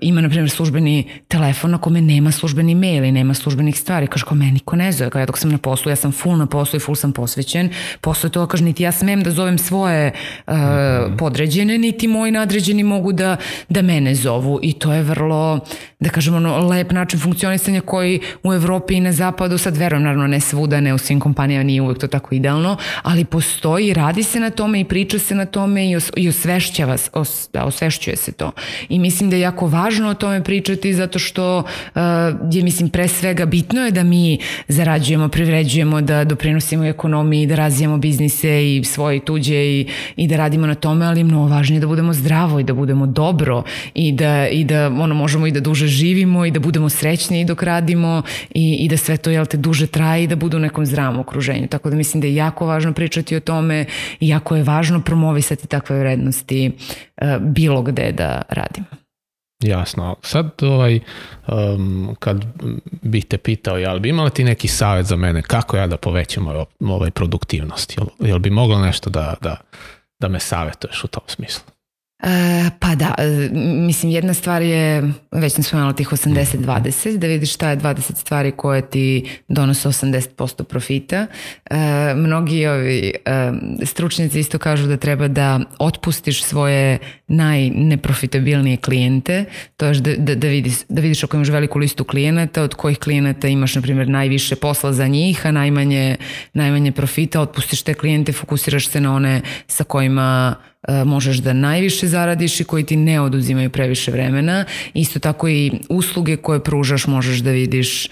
ima 0.00 0.20
na 0.20 0.28
primjer 0.28 0.50
službeni 0.50 1.08
telefon 1.28 1.70
na 1.70 1.78
kome 1.78 2.00
nema 2.00 2.32
službeni 2.32 2.74
mail 2.74 3.04
i 3.04 3.12
nema 3.12 3.34
službenih 3.34 3.78
stvari, 3.78 4.06
kaže 4.06 4.24
kao 4.24 4.36
meni 4.36 4.52
niko 4.52 4.76
ne 4.76 4.92
zove, 4.92 5.10
kao 5.10 5.20
ja 5.20 5.26
dok 5.26 5.38
sam 5.38 5.50
na 5.50 5.58
poslu, 5.58 5.90
ja 5.90 5.96
sam 5.96 6.12
full 6.12 6.36
na 6.36 6.46
poslu 6.46 6.76
i 6.76 6.80
full 6.80 6.96
sam 6.96 7.12
posvećen, 7.12 7.70
posle 8.00 8.30
toga 8.30 8.46
kaže 8.46 8.64
niti 8.76 8.82
ja 8.82 8.92
smem 8.92 9.22
da 9.22 9.30
zovem 9.30 9.58
svoje 9.58 10.12
uh, 10.46 10.54
podređene, 11.18 11.78
niti 11.78 12.08
moji 12.08 12.32
nadređeni 12.32 12.82
mogu 12.82 13.12
da, 13.12 13.36
da 13.68 13.82
mene 13.82 14.14
zovu 14.14 14.58
i 14.62 14.72
to 14.72 14.92
je 14.92 15.02
vrlo, 15.02 15.60
da 16.00 16.10
kažem, 16.10 16.34
ono, 16.34 16.58
lep 16.58 16.92
način 16.92 17.20
funkcionisanja 17.20 17.80
koji 17.80 18.20
u 18.42 18.52
Evropi 18.52 18.94
i 18.94 19.00
na 19.00 19.12
zapadu, 19.12 19.58
sad 19.58 19.76
verujem, 19.76 20.02
naravno 20.02 20.26
ne 20.26 20.40
svuda, 20.40 20.80
ne 20.80 20.94
u 20.94 20.98
svim 20.98 21.20
kompanijama, 21.20 21.64
nije 21.64 21.82
uvek 21.82 21.98
to 21.98 22.06
tako 22.06 22.34
idealno, 22.34 22.76
ali 23.02 23.24
postoji, 23.24 23.94
radi 23.94 24.22
se 24.22 24.40
na 24.40 24.50
tome 24.50 24.80
i 24.80 24.84
priča 24.84 25.18
se 25.18 25.34
na 25.34 25.46
tome 25.46 25.90
i, 25.90 25.96
os, 25.96 26.10
i 26.16 26.28
osvešćava, 26.28 26.96
os, 27.12 27.48
da, 27.52 27.64
osvešćuje 27.64 28.16
se 28.16 28.32
to. 28.32 28.52
I 28.88 28.98
mislim 28.98 29.30
da 29.30 29.36
je 29.36 29.42
jako 29.42 29.66
važno 29.66 30.10
o 30.10 30.14
tome 30.14 30.44
pričati 30.44 30.94
zato 30.94 31.18
što 31.18 31.58
uh, 31.58 32.02
je, 32.52 32.62
mislim, 32.62 32.90
pre 32.90 33.08
svega 33.08 33.46
bitno 33.46 33.80
je 33.84 33.90
da 33.90 34.02
mi 34.02 34.38
zarađujemo, 34.68 35.28
privređujemo, 35.28 36.00
da 36.00 36.24
doprinosimo 36.24 36.84
ekonomiji, 36.84 37.46
da 37.46 37.54
razvijamo 37.54 37.98
biznise 37.98 38.65
i 38.66 38.84
svoje 38.84 39.16
i 39.16 39.20
tuđe 39.20 39.54
i, 39.54 39.86
i 40.16 40.28
da 40.28 40.36
radimo 40.36 40.66
na 40.66 40.74
tome, 40.74 41.06
ali 41.06 41.24
mnogo 41.24 41.46
važnije 41.48 41.80
da 41.80 41.86
budemo 41.86 42.12
zdravo 42.12 42.60
i 42.60 42.64
da 42.64 42.74
budemo 42.74 43.06
dobro 43.06 43.62
i 43.94 44.12
da, 44.12 44.48
i 44.48 44.64
da 44.64 44.86
ono, 44.86 45.14
možemo 45.14 45.46
i 45.46 45.52
da 45.52 45.60
duže 45.60 45.86
živimo 45.86 46.44
i 46.46 46.50
da 46.50 46.60
budemo 46.60 46.88
srećni 46.88 47.44
dok 47.44 47.62
radimo 47.62 48.22
i, 48.54 48.76
i 48.80 48.88
da 48.88 48.96
sve 48.96 49.16
to 49.16 49.30
jel 49.30 49.46
te 49.46 49.56
duže 49.56 49.86
traje 49.86 50.24
i 50.24 50.26
da 50.26 50.36
budu 50.36 50.56
u 50.56 50.60
nekom 50.60 50.86
zdravom 50.86 51.18
okruženju. 51.18 51.68
Tako 51.68 51.90
da 51.90 51.96
mislim 51.96 52.20
da 52.20 52.26
je 52.26 52.34
jako 52.34 52.66
važno 52.66 52.92
pričati 52.92 53.36
o 53.36 53.40
tome 53.40 53.84
i 54.20 54.28
jako 54.28 54.56
je 54.56 54.62
važno 54.62 55.00
promovisati 55.00 55.66
takve 55.66 55.98
vrednosti 55.98 56.70
uh, 56.70 57.28
bilo 57.40 57.82
gde 57.82 58.12
da 58.12 58.42
radimo. 58.48 59.05
Jasno. 59.60 60.16
Sad 60.22 60.62
ovaj, 60.62 61.00
um, 61.48 62.16
kad 62.18 62.44
bih 63.02 63.24
te 63.24 63.38
pitao, 63.38 63.76
jel 63.76 63.98
bi 63.98 64.08
imala 64.08 64.30
ti 64.30 64.44
neki 64.44 64.68
savjet 64.68 65.06
za 65.06 65.16
mene 65.16 65.42
kako 65.42 65.76
ja 65.76 65.86
da 65.86 65.96
povećam 65.96 66.46
ovaj, 66.46 66.64
ovaj 66.80 67.10
produktivnost? 67.10 67.96
Jel, 67.98 68.06
jel 68.20 68.38
bi 68.38 68.50
mogla 68.50 68.86
nešto 68.86 69.10
da, 69.10 69.34
da, 69.40 69.56
da 70.20 70.28
me 70.28 70.40
savjetuješ 70.40 71.04
u 71.04 71.08
tom 71.08 71.22
smislu? 71.26 71.75
E, 72.22 72.70
pa 72.80 72.94
da, 72.94 73.14
e, 73.18 73.48
mislim 73.86 74.12
jedna 74.12 74.34
stvar 74.34 74.62
je, 74.62 75.12
već 75.32 75.52
sam 75.52 75.64
spomenula 75.64 75.92
tih 75.92 76.08
80-20, 76.08 77.16
da 77.16 77.26
vidiš 77.26 77.54
šta 77.54 77.70
je 77.70 77.76
20 77.76 78.16
stvari 78.16 78.52
koje 78.52 78.90
ti 78.90 79.24
donose 79.48 79.88
80% 79.88 80.62
profita. 80.62 81.26
E, 81.70 81.76
mnogi 82.14 82.66
ovi 82.66 83.12
e, 83.24 83.52
stručnjaci 83.84 84.40
isto 84.40 84.58
kažu 84.58 84.86
da 84.86 84.96
treba 84.96 85.28
da 85.28 85.60
otpustiš 85.78 86.44
svoje 86.44 86.98
najneprofitabilnije 87.28 88.76
klijente, 88.76 89.44
to 89.76 89.86
je 89.86 89.94
da, 89.94 90.14
da, 90.16 90.34
da, 90.34 90.48
vidiš, 90.48 90.74
da 90.88 91.00
vidiš 91.00 91.24
ako 91.24 91.36
imaš 91.36 91.48
veliku 91.48 91.78
listu 91.78 92.04
klijenata, 92.04 92.62
od 92.62 92.74
kojih 92.74 92.98
klijenata 92.98 93.48
imaš 93.48 93.74
na 93.74 93.82
primjer 93.82 94.08
najviše 94.08 94.56
posla 94.56 94.92
za 94.92 95.06
njih, 95.06 95.46
a 95.46 95.50
najmanje, 95.50 96.16
najmanje 96.52 96.92
profita, 96.92 97.40
otpustiš 97.40 97.82
te 97.82 97.94
klijente, 97.94 98.32
fokusiraš 98.32 98.88
se 98.88 99.00
na 99.00 99.14
one 99.14 99.40
sa 99.66 99.84
kojima 99.84 100.56
možeš 101.04 101.36
da 101.36 101.52
najviše 101.52 102.06
zaradiš 102.06 102.60
i 102.60 102.64
koji 102.64 102.84
ti 102.84 102.96
ne 102.96 103.20
oduzimaju 103.20 103.70
previše 103.70 104.10
vremena. 104.10 104.64
Isto 104.94 105.18
tako 105.18 105.48
i 105.48 105.72
usluge 105.88 106.36
koje 106.36 106.64
pružaš 106.64 107.06
možeš 107.06 107.38
da 107.38 107.50
vidiš 107.50 108.06
e, 108.06 108.08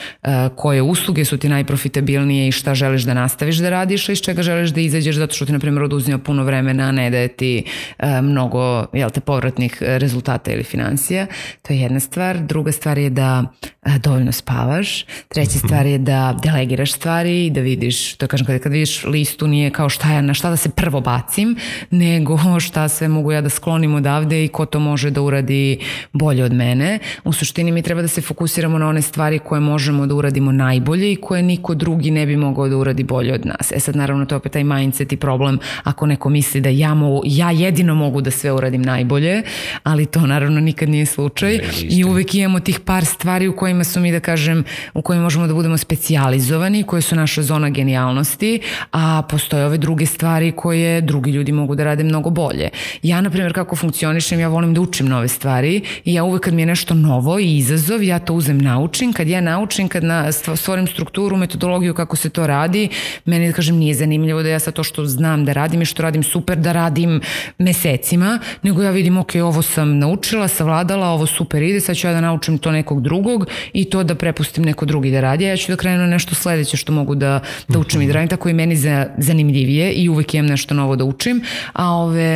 koje 0.57 0.83
usluge 0.83 1.25
su 1.25 1.39
ti 1.39 1.49
najprofitabilnije 1.49 2.49
i 2.49 2.53
šta 2.53 2.75
želiš 2.75 3.03
da 3.03 3.15
nastaviš 3.15 3.57
da 3.57 3.71
radiš, 3.71 4.09
a 4.09 4.13
iz 4.13 4.21
čega 4.21 4.43
želiš 4.43 4.71
da 4.71 4.81
izađeš 4.81 5.17
zato 5.17 5.35
što 5.35 5.47
ti 5.47 5.53
na 5.53 5.59
primjer 5.59 5.83
oduzima 5.83 6.19
puno 6.19 6.45
vremena, 6.45 6.89
a 6.89 6.93
ne 6.93 7.11
da 7.11 7.19
je 7.19 7.29
ti 7.29 7.65
e, 7.99 8.23
mnogo 8.23 8.87
jel 8.93 9.11
te, 9.11 9.21
povratnih 9.21 9.77
rezultata 9.81 10.53
ili 10.53 10.65
financija. 10.65 11.27
To 11.63 11.73
je 11.73 11.81
jedna 11.81 12.01
stvar. 12.01 12.39
Druga 12.39 12.73
stvar 12.73 12.99
je 12.99 13.11
da 13.11 13.45
dovoljno 13.99 14.33
spavaš. 14.33 15.05
Treća 15.29 15.59
mhm. 15.59 15.67
stvar 15.67 15.87
je 15.87 15.99
da 15.99 16.37
delegiraš 16.43 16.93
stvari 16.93 17.47
i 17.47 17.51
da 17.51 17.61
vidiš, 17.61 18.15
to 18.17 18.27
kažem 18.27 18.47
kada, 18.47 18.59
kada 18.59 18.73
vidiš 18.73 19.05
listu 19.05 19.47
nije 19.47 19.71
kao 19.71 19.89
šta 19.89 20.13
ja, 20.13 20.21
na 20.21 20.35
šta 20.35 20.51
da 20.51 20.57
se 20.57 20.69
prvo 20.69 21.01
bacim, 21.01 21.57
nego 21.91 22.37
šta 22.65 22.89
sve 22.89 23.09
mogu 23.09 23.33
ja 23.33 23.41
da 23.41 23.49
sklonim 23.49 23.95
odavde 23.95 24.45
i 24.45 24.49
ko 24.49 24.67
to 24.67 24.81
može 24.81 25.11
da 25.11 25.23
uradi 25.23 25.79
bolje 26.13 26.45
od 26.45 26.53
mene. 26.53 26.99
U 27.25 27.33
suštini 27.33 27.73
mi 27.73 27.83
treba 27.83 28.03
da 28.03 28.09
se 28.09 28.21
fokusiramo 28.21 28.79
na 28.79 28.89
one 28.89 29.03
stvari 29.03 29.39
koje 29.39 29.61
možemo 29.61 30.07
da 30.07 30.15
uradimo 30.15 30.53
najbolje 30.53 31.13
i 31.13 31.17
koje 31.17 31.43
niko 31.43 31.75
drugi 31.75 32.11
ne 32.11 32.27
bi 32.27 32.37
mogao 32.37 32.69
da 32.69 32.77
uradi 32.77 33.05
bolje 33.05 33.35
od 33.35 33.47
nas. 33.47 33.73
E 33.73 33.81
sad 33.81 33.97
naravno 33.97 34.27
to 34.27 34.35
je 34.35 34.37
opet 34.37 34.53
taj 34.53 34.65
mindset 34.65 35.13
i 35.13 35.17
problem 35.17 35.59
ako 35.85 36.07
neko 36.07 36.29
misli 36.29 36.61
da 36.61 36.69
ja, 36.69 36.95
mogu, 36.95 37.23
ja 37.25 37.51
jedino 37.51 37.95
mogu 37.95 38.21
da 38.21 38.31
sve 38.31 38.53
uradim 38.53 38.83
najbolje, 38.83 39.43
ali 39.83 40.07
to 40.07 40.21
naravno 40.27 40.61
nikad 40.61 40.89
nije 40.89 41.07
slučaj 41.07 41.61
i 41.83 42.05
uvek 42.05 42.35
imamo 42.35 42.61
tih 42.61 42.81
par 42.81 43.05
stvari 43.05 43.49
u 43.49 43.57
kojima 43.57 43.85
su 43.85 44.01
mi 44.01 44.13
da 44.13 44.21
kažem, 44.21 44.65
u 44.95 45.03
kojima 45.03 45.23
možemo 45.25 45.47
da 45.47 45.55
budemo 45.55 45.79
specijalizovani, 45.79 46.83
koje 46.83 47.03
su 47.03 47.17
naša 47.17 47.43
zona 47.43 47.71
genijalnosti, 47.71 48.61
a 48.93 49.23
postoje 49.29 49.67
ove 49.67 49.79
druge 49.79 50.07
stvari 50.07 50.53
koje 50.53 51.01
drugi 51.01 51.31
ljudi 51.31 51.53
mogu 51.53 51.75
da 51.75 51.85
rade 51.85 52.05
mnogo 52.05 52.31
bolje 52.31 52.44
bolje. 52.45 52.69
Ja, 53.03 53.21
na 53.21 53.31
primjer, 53.31 53.53
kako 53.55 53.77
funkcionišem, 53.77 54.41
ja 54.41 54.49
volim 54.49 54.75
da 54.75 54.81
učim 54.81 55.09
nove 55.09 55.29
stvari 55.29 55.81
i 56.05 56.15
ja 56.15 56.25
uvek 56.25 56.43
kad 56.45 56.55
mi 56.55 56.63
je 56.63 56.67
nešto 56.67 56.95
novo 56.95 57.39
i 57.39 57.57
izazov, 57.57 58.03
ja 58.03 58.19
to 58.19 58.35
uzem, 58.35 58.59
naučim. 58.59 59.13
Kad 59.13 59.29
ja 59.29 59.41
naučim, 59.41 59.89
kad 59.89 60.05
na, 60.05 60.33
stvorim 60.33 60.87
strukturu, 60.87 61.37
metodologiju 61.37 61.95
kako 61.95 62.17
se 62.17 62.31
to 62.31 62.47
radi, 62.47 62.89
meni, 63.25 63.47
da 63.47 63.53
kažem, 63.53 63.77
nije 63.77 63.95
zanimljivo 63.95 64.43
da 64.43 64.49
ja 64.49 64.59
sad 64.59 64.75
to 64.75 64.85
što 64.85 65.07
znam 65.07 65.45
da 65.45 65.53
radim 65.53 65.83
i 65.83 65.85
što 65.85 66.03
radim 66.03 66.23
super 66.23 66.59
da 66.59 66.73
radim 66.73 67.21
mesecima, 67.59 68.39
nego 68.63 68.83
ja 68.83 68.91
vidim, 68.91 69.17
ok, 69.17 69.35
ovo 69.45 69.63
sam 69.63 69.99
naučila, 69.99 70.49
savladala, 70.49 71.09
ovo 71.09 71.27
super 71.27 71.63
ide, 71.63 71.81
sad 71.81 71.97
ću 71.97 72.07
ja 72.07 72.13
da 72.13 72.21
naučim 72.21 72.59
to 72.59 72.73
nekog 72.73 73.03
drugog 73.03 73.47
i 73.73 73.85
to 73.85 74.03
da 74.05 74.15
prepustim 74.15 74.65
neko 74.65 74.85
drugi 74.85 75.11
da 75.11 75.21
radi, 75.21 75.45
ja 75.45 75.57
ću 75.57 75.73
da 75.73 75.77
krenu 75.77 76.07
nešto 76.07 76.35
sledeće 76.35 76.77
što 76.77 76.93
mogu 76.93 77.15
da, 77.15 77.41
da 77.69 77.79
učim 77.79 78.03
i 78.03 78.07
da 78.07 78.13
radim, 78.13 78.29
tako 78.29 78.49
i 78.49 78.53
meni 78.53 78.77
za, 78.77 79.07
zanimljivije 79.19 79.93
i 79.93 80.09
uvek 80.09 80.35
imam 80.35 80.47
nešto 80.47 80.75
novo 80.75 80.97
da 80.97 81.05
učim, 81.05 81.43
a 81.73 81.91
ove 81.95 82.34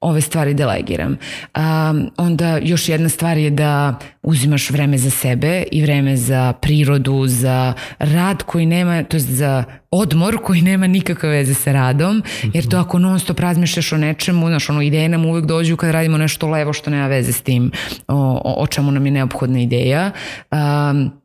ove 0.00 0.20
stvari 0.20 0.54
delegiram. 0.54 1.16
Um, 1.56 2.10
onda 2.16 2.58
još 2.62 2.88
jedna 2.88 3.08
stvar 3.08 3.38
je 3.38 3.50
da 3.50 3.98
uzimaš 4.22 4.70
vreme 4.70 4.98
za 4.98 5.10
sebe 5.10 5.64
i 5.72 5.82
vreme 5.82 6.16
za 6.16 6.52
prirodu, 6.52 7.26
za 7.26 7.72
rad 7.98 8.42
koji 8.42 8.66
nema, 8.66 9.02
to 9.02 9.16
je 9.16 9.20
za 9.20 9.64
odmor 9.90 10.38
koji 10.44 10.62
nema 10.62 10.86
nikakve 10.86 11.28
veze 11.28 11.54
sa 11.54 11.72
radom, 11.72 12.22
jer 12.52 12.68
to 12.68 12.78
ako 12.78 12.98
non 12.98 13.20
stop 13.20 13.40
razmišljaš 13.40 13.92
o 13.92 13.96
nečemu, 13.96 14.48
znaš, 14.48 14.70
ono, 14.70 14.82
ideje 14.82 15.08
nam 15.08 15.26
uvek 15.26 15.44
dođu 15.44 15.76
kad 15.76 15.90
radimo 15.90 16.18
nešto 16.18 16.48
levo 16.48 16.72
što 16.72 16.90
nema 16.90 17.06
veze 17.06 17.32
s 17.32 17.42
tim 17.42 17.70
o, 18.08 18.40
o, 18.44 18.62
o 18.62 18.66
čemu 18.66 18.90
nam 18.90 19.06
je 19.06 19.12
neophodna 19.12 19.60
ideja. 19.60 20.10
Um, 20.50 21.19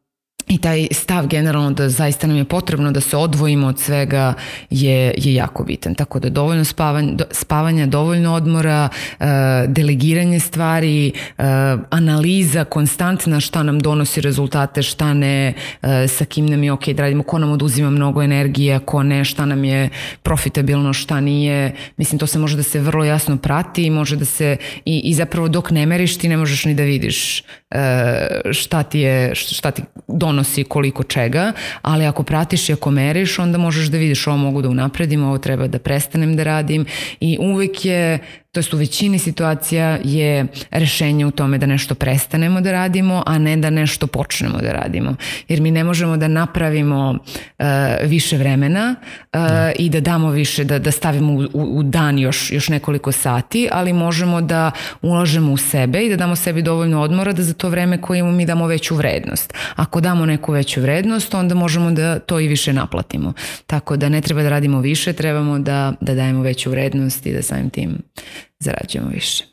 i 0.47 0.58
taj 0.58 0.88
stav 0.91 1.27
generalno 1.27 1.71
da 1.71 1.89
zaista 1.89 2.27
nam 2.27 2.38
je 2.38 2.43
potrebno 2.45 2.91
da 2.91 3.01
se 3.01 3.17
odvojimo 3.17 3.67
od 3.67 3.79
svega 3.79 4.34
je, 4.69 5.13
je 5.17 5.34
jako 5.34 5.63
bitan. 5.63 5.95
Tako 5.95 6.19
da 6.19 6.29
dovoljno 6.29 6.63
spavanja, 6.63 7.17
spavanja 7.31 7.86
dovoljno 7.86 8.34
odmora, 8.34 8.89
uh, 9.19 9.25
delegiranje 9.67 10.39
stvari, 10.39 11.12
uh, 11.38 11.43
analiza 11.89 12.63
konstantna 12.63 13.39
šta 13.39 13.63
nam 13.63 13.79
donosi 13.79 14.21
rezultate, 14.21 14.84
šta 14.84 15.13
ne, 15.13 15.53
uh, 15.81 15.89
sa 16.08 16.25
kim 16.25 16.45
nam 16.45 16.63
je 16.63 16.71
ok 16.71 16.88
da 16.88 17.01
radimo, 17.01 17.23
ko 17.23 17.39
nam 17.39 17.51
oduzima 17.51 17.89
mnogo 17.89 18.21
energije, 18.21 18.79
ko 18.79 19.03
ne, 19.03 19.25
šta 19.25 19.45
nam 19.45 19.63
je 19.63 19.89
profitabilno, 20.23 20.93
šta 20.93 21.19
nije. 21.19 21.75
Mislim, 21.97 22.19
to 22.19 22.27
se 22.27 22.39
može 22.39 22.58
da 22.58 22.63
se 22.63 22.79
vrlo 22.79 23.05
jasno 23.05 23.38
prati 23.38 23.84
i 23.84 23.89
može 23.89 24.15
da 24.15 24.25
se, 24.25 24.58
i, 24.86 25.01
i 25.05 25.13
zapravo 25.13 25.47
dok 25.47 25.71
ne 25.71 25.86
meriš 25.86 26.17
ti 26.17 26.27
ne 26.27 26.38
možeš 26.38 26.65
ni 26.65 26.73
da 26.73 26.84
vidiš 26.84 27.43
šta 28.51 28.83
ti 28.83 28.99
je, 28.99 29.35
šta 29.35 29.71
ti 29.71 29.81
donosi 30.07 30.35
donosi 30.35 30.63
koliko 30.63 31.03
čega, 31.03 31.51
ali 31.81 32.05
ako 32.05 32.23
pratiš 32.23 32.69
i 32.69 32.73
ako 32.73 32.91
meriš, 32.91 33.39
onda 33.39 33.57
možeš 33.57 33.88
da 33.88 33.97
vidiš 33.97 34.27
ovo 34.27 34.38
mogu 34.38 34.61
da 34.61 34.69
unapredim, 34.69 35.23
ovo 35.23 35.38
treba 35.38 35.67
da 35.67 35.79
prestanem 35.79 36.35
da 36.35 36.43
radim 36.43 36.85
i 37.19 37.38
uvek 37.41 37.85
je 37.85 38.19
to 38.56 38.60
jest 38.60 38.74
u 38.74 38.78
većini 38.78 39.20
situacija 39.20 39.98
je 40.04 40.48
rešenje 40.72 41.26
u 41.26 41.32
tome 41.32 41.58
da 41.58 41.65
nešto 41.65 41.96
prestanemo 41.96 42.62
da 42.62 42.72
radimo, 42.72 43.24
a 43.26 43.38
ne 43.38 43.58
da 43.58 43.70
nešto 43.70 44.08
počnemo 44.08 44.58
da 44.58 44.72
radimo. 44.72 45.15
Jer 45.48 45.62
mi 45.62 45.72
ne 45.72 45.84
možemo 45.84 46.18
da 46.18 46.28
napravimo 46.28 47.10
uh, 47.12 47.65
više 48.04 48.38
vremena 48.38 48.96
uh, 49.34 49.39
i 49.80 49.89
da 49.89 50.00
damo 50.00 50.30
više, 50.30 50.63
da, 50.63 50.80
da 50.80 50.91
stavimo 50.91 51.34
u, 51.34 51.48
u 51.54 51.84
dan 51.84 52.20
još, 52.20 52.52
još 52.52 52.70
nekoliko 52.70 53.12
sati, 53.12 53.68
ali 53.72 53.94
možemo 53.94 54.41
da 54.41 54.72
ulažemo 55.02 55.52
u 55.52 55.58
sebe 55.58 56.06
i 56.06 56.10
da 56.10 56.15
damo 56.15 56.36
sebi 56.36 56.62
dovoljno 56.62 57.02
odmora 57.02 57.34
da 57.34 57.44
za 57.44 57.54
to 57.54 57.70
vreme 57.70 58.02
koje 58.02 58.20
imamo 58.20 58.36
mi 58.36 58.46
damo 58.46 58.68
veću 58.68 58.96
vrednost. 58.96 59.54
Ako 59.76 60.02
damo 60.02 60.26
neku 60.26 60.52
veću 60.52 60.82
vrednost, 60.82 61.34
onda 61.34 61.56
možemo 61.56 61.91
da 61.91 62.20
to 62.20 62.39
i 62.39 62.48
više 62.48 62.74
naplatimo. 62.74 63.34
Tako 63.68 63.98
da 63.98 64.10
ne 64.10 64.22
treba 64.22 64.44
da 64.44 64.50
radimo 64.50 64.80
više, 64.80 65.13
trebamo 65.13 65.60
da, 65.60 65.94
da 66.02 66.13
dajemo 66.13 66.41
veću 66.41 66.70
vrednost 66.70 67.26
i 67.26 67.34
da 67.34 67.41
samim 67.41 67.70
tim 67.70 67.98
zarađujemo 68.60 69.10
više. 69.10 69.45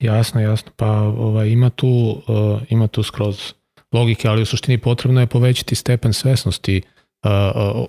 Jasno, 0.00 0.40
jasno. 0.40 0.72
Pa 0.76 0.90
ovaj, 1.00 1.48
ima, 1.48 1.70
tu, 1.70 2.22
uh, 2.28 2.62
ima 2.68 2.86
tu 2.86 3.02
skroz 3.02 3.52
logike, 3.92 4.28
ali 4.28 4.42
u 4.42 4.46
suštini 4.46 4.78
potrebno 4.78 5.20
je 5.20 5.26
povećati 5.26 5.74
stepen 5.74 6.12
svesnosti 6.12 6.82
uh, 7.24 7.30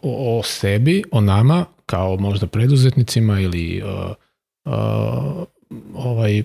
o, 0.01 0.38
o 0.38 0.43
sebi, 0.43 1.04
o 1.12 1.21
nama, 1.21 1.65
kao 1.86 2.17
možda 2.17 2.47
preduzetnicima 2.47 3.39
ili 3.39 3.84
uh, 3.84 4.15
uh, 4.65 5.45
ovaj, 5.95 6.43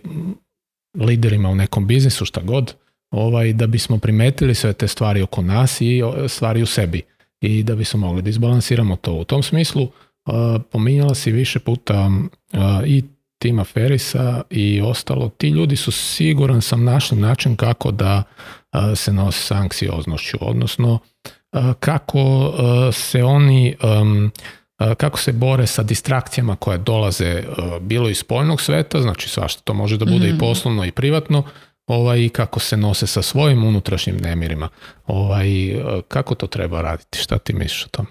liderima 0.95 1.49
u 1.49 1.55
nekom 1.55 1.87
biznisu, 1.87 2.25
šta 2.25 2.41
god, 2.41 2.75
ovaj, 3.11 3.53
da 3.53 3.67
bismo 3.67 3.99
primetili 3.99 4.55
sve 4.55 4.73
te 4.73 4.89
stvari 4.89 5.23
oko 5.23 5.43
nas 5.43 5.81
i 5.81 6.03
stvari 6.29 6.63
u 6.63 6.67
sebi 6.67 7.03
i 7.41 7.63
da 7.63 7.75
bismo 7.75 8.01
mogli 8.01 8.23
da 8.23 8.31
izbalansiramo 8.31 8.97
to. 8.97 9.13
U 9.13 9.25
tom 9.25 9.43
smislu 9.43 9.89
pominjala 10.71 11.15
si 11.15 11.33
više 11.33 11.59
puta 11.59 12.11
i 12.87 13.05
Tima 13.39 13.65
Ferisa 13.65 14.43
i 14.51 14.81
ostalo, 14.81 15.29
ti 15.29 15.49
ljudi 15.49 15.77
su 15.77 15.93
siguran 15.93 16.63
sam 16.63 16.85
našli 16.85 17.19
način 17.19 17.57
kako 17.57 17.91
da 17.91 18.23
se 18.95 19.13
nose 19.13 19.43
s 19.43 19.51
anksioznošću, 19.51 20.39
odnosno 20.41 20.99
kako 21.81 22.53
se 22.93 23.25
oni 23.25 23.77
kako 24.97 25.19
se 25.19 25.33
bore 25.33 25.67
sa 25.67 25.83
distrakcijama 25.83 26.57
koje 26.57 26.79
dolaze 26.79 27.43
bilo 27.81 28.09
iz 28.09 28.19
spoljnog 28.19 28.61
sveta, 28.61 29.01
znači 29.01 29.29
svašta 29.29 29.63
to 29.63 29.75
može 29.75 29.97
da 29.97 30.05
bude 30.05 30.29
i 30.29 30.33
mhm. 30.33 30.39
poslovno 30.39 30.85
i 30.85 30.93
privatno, 30.93 31.43
ovaj, 31.87 32.21
i 32.21 32.29
kako 32.29 32.61
se 32.61 32.77
nose 32.77 33.07
sa 33.07 33.23
svojim 33.23 33.65
unutrašnjim 33.65 34.17
nemirima. 34.17 34.69
Ovaj, 35.07 35.49
kako 36.09 36.35
to 36.35 36.47
treba 36.47 36.83
raditi? 36.83 37.19
Šta 37.19 37.39
ti 37.39 37.53
misliš 37.53 37.85
o 37.85 37.89
tome? 37.89 38.09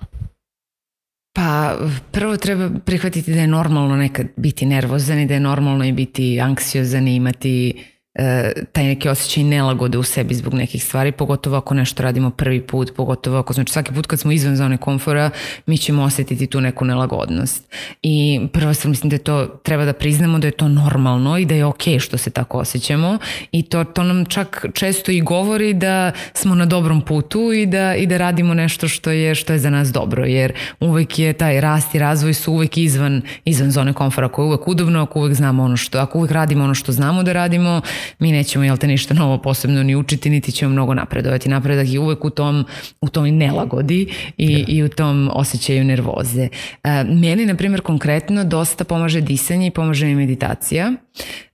Pa 1.35 1.77
prvo 2.11 2.37
treba 2.37 2.69
prihvatiti 2.85 3.33
da 3.33 3.39
je 3.39 3.47
normalno 3.47 3.95
nekad 3.95 4.27
biti 4.35 4.65
nervozan 4.65 5.19
i 5.19 5.25
da 5.27 5.33
je 5.33 5.39
normalno 5.39 5.85
i 5.85 5.91
biti 5.91 6.39
anksiozan 6.41 7.07
i 7.07 7.15
imati 7.15 7.83
E, 8.15 8.51
taj 8.71 8.83
neki 8.83 9.09
osjećaj 9.09 9.43
nelagode 9.43 9.97
u 9.97 10.03
sebi 10.03 10.35
zbog 10.35 10.53
nekih 10.53 10.83
stvari, 10.83 11.11
pogotovo 11.11 11.57
ako 11.57 11.73
nešto 11.73 12.03
radimo 12.03 12.29
prvi 12.29 12.61
put, 12.61 12.91
pogotovo 12.95 13.37
ako 13.37 13.53
znači 13.53 13.73
svaki 13.73 13.93
put 13.93 14.07
kad 14.07 14.19
smo 14.19 14.31
izvan 14.31 14.55
zone 14.55 14.77
komfora, 14.77 15.29
mi 15.65 15.77
ćemo 15.77 16.03
osjetiti 16.03 16.47
tu 16.47 16.61
neku 16.61 16.85
nelagodnost. 16.85 17.63
I 18.01 18.41
prvo 18.53 18.73
sam 18.73 18.91
mislim 18.91 19.09
da 19.09 19.15
je 19.15 19.23
to, 19.23 19.45
treba 19.45 19.85
da 19.85 19.93
priznamo 19.93 20.39
da 20.39 20.47
je 20.47 20.51
to 20.51 20.67
normalno 20.67 21.37
i 21.37 21.45
da 21.45 21.55
je 21.55 21.65
ok 21.65 21.83
što 21.99 22.17
se 22.17 22.29
tako 22.29 22.57
osjećamo 22.57 23.17
i 23.51 23.63
to, 23.63 23.83
to 23.83 24.03
nam 24.03 24.25
čak 24.25 24.65
često 24.73 25.11
i 25.11 25.21
govori 25.21 25.73
da 25.73 26.11
smo 26.33 26.55
na 26.55 26.65
dobrom 26.65 27.01
putu 27.01 27.53
i 27.53 27.65
da, 27.65 27.95
i 27.95 28.07
da 28.07 28.17
radimo 28.17 28.53
nešto 28.53 28.87
što 28.87 29.11
je, 29.11 29.35
što 29.35 29.53
je 29.53 29.59
za 29.59 29.69
nas 29.69 29.91
dobro, 29.91 30.25
jer 30.25 30.53
uvek 30.79 31.19
je 31.19 31.33
taj 31.33 31.61
rast 31.61 31.95
i 31.95 31.99
razvoj 31.99 32.33
su 32.33 32.53
uvek 32.53 32.77
izvan, 32.77 33.21
izvan 33.45 33.71
zone 33.71 33.93
komfora, 33.93 34.27
ako 34.27 34.41
je 34.41 34.45
uvek 34.45 34.67
udobno, 34.67 35.01
ako 35.01 35.19
uvek 35.19 35.33
znamo 35.33 35.63
ono 35.63 35.77
što, 35.77 35.97
ako 35.97 36.17
uvek 36.17 36.31
radimo 36.31 36.63
ono 36.63 36.73
što 36.75 36.91
znamo 36.91 37.23
da 37.23 37.33
radimo, 37.33 37.81
mi 38.19 38.31
nećemo 38.31 38.65
jel 38.65 38.77
te 38.77 38.87
ništa 38.87 39.13
novo 39.13 39.37
posebno 39.37 39.83
ni 39.83 39.95
učiti 39.95 40.29
niti 40.29 40.51
ćemo 40.51 40.71
mnogo 40.71 40.93
napredovati. 40.93 41.49
Napredak 41.49 41.87
je 41.89 41.99
uvek 41.99 42.25
u 42.25 42.29
tom, 42.29 42.65
u 43.01 43.09
tom 43.09 43.25
nelagodi 43.25 44.07
i, 44.37 44.65
i 44.67 44.83
u 44.83 44.89
tom 44.89 45.29
osjećaju 45.33 45.83
nervoze. 45.83 46.47
E, 46.83 47.03
meni, 47.03 47.45
na 47.45 47.55
primjer, 47.55 47.81
konkretno 47.81 48.43
dosta 48.43 48.83
pomaže 48.83 49.21
disanje 49.21 49.67
i 49.67 49.71
pomaže 49.71 50.05
mi 50.05 50.15
meditacija. 50.15 50.91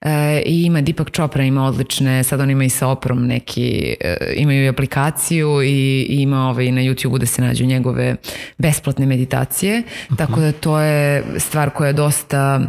E, 0.01 0.41
I 0.45 0.63
ima 0.63 0.81
Deepak 0.81 1.11
Chopra, 1.11 1.43
ima 1.43 1.65
odlične, 1.65 2.23
sad 2.23 2.39
on 2.39 2.49
ima 2.49 2.63
i 2.63 2.69
sa 2.69 2.87
oprom 2.87 3.27
neki, 3.27 3.95
e, 4.01 4.33
imaju 4.35 4.63
i 4.63 4.69
aplikaciju 4.69 5.61
i, 5.63 6.05
ima 6.09 6.49
ovaj 6.49 6.71
na 6.71 6.81
YouTube 6.81 7.17
da 7.17 7.25
se 7.25 7.41
nađu 7.41 7.65
njegove 7.65 8.15
besplatne 8.57 9.05
meditacije. 9.05 9.83
Tako 10.17 10.39
da 10.39 10.51
to 10.51 10.79
je 10.79 11.23
stvar 11.37 11.69
koja 11.69 11.87
je 11.87 11.93
dosta 11.93 12.61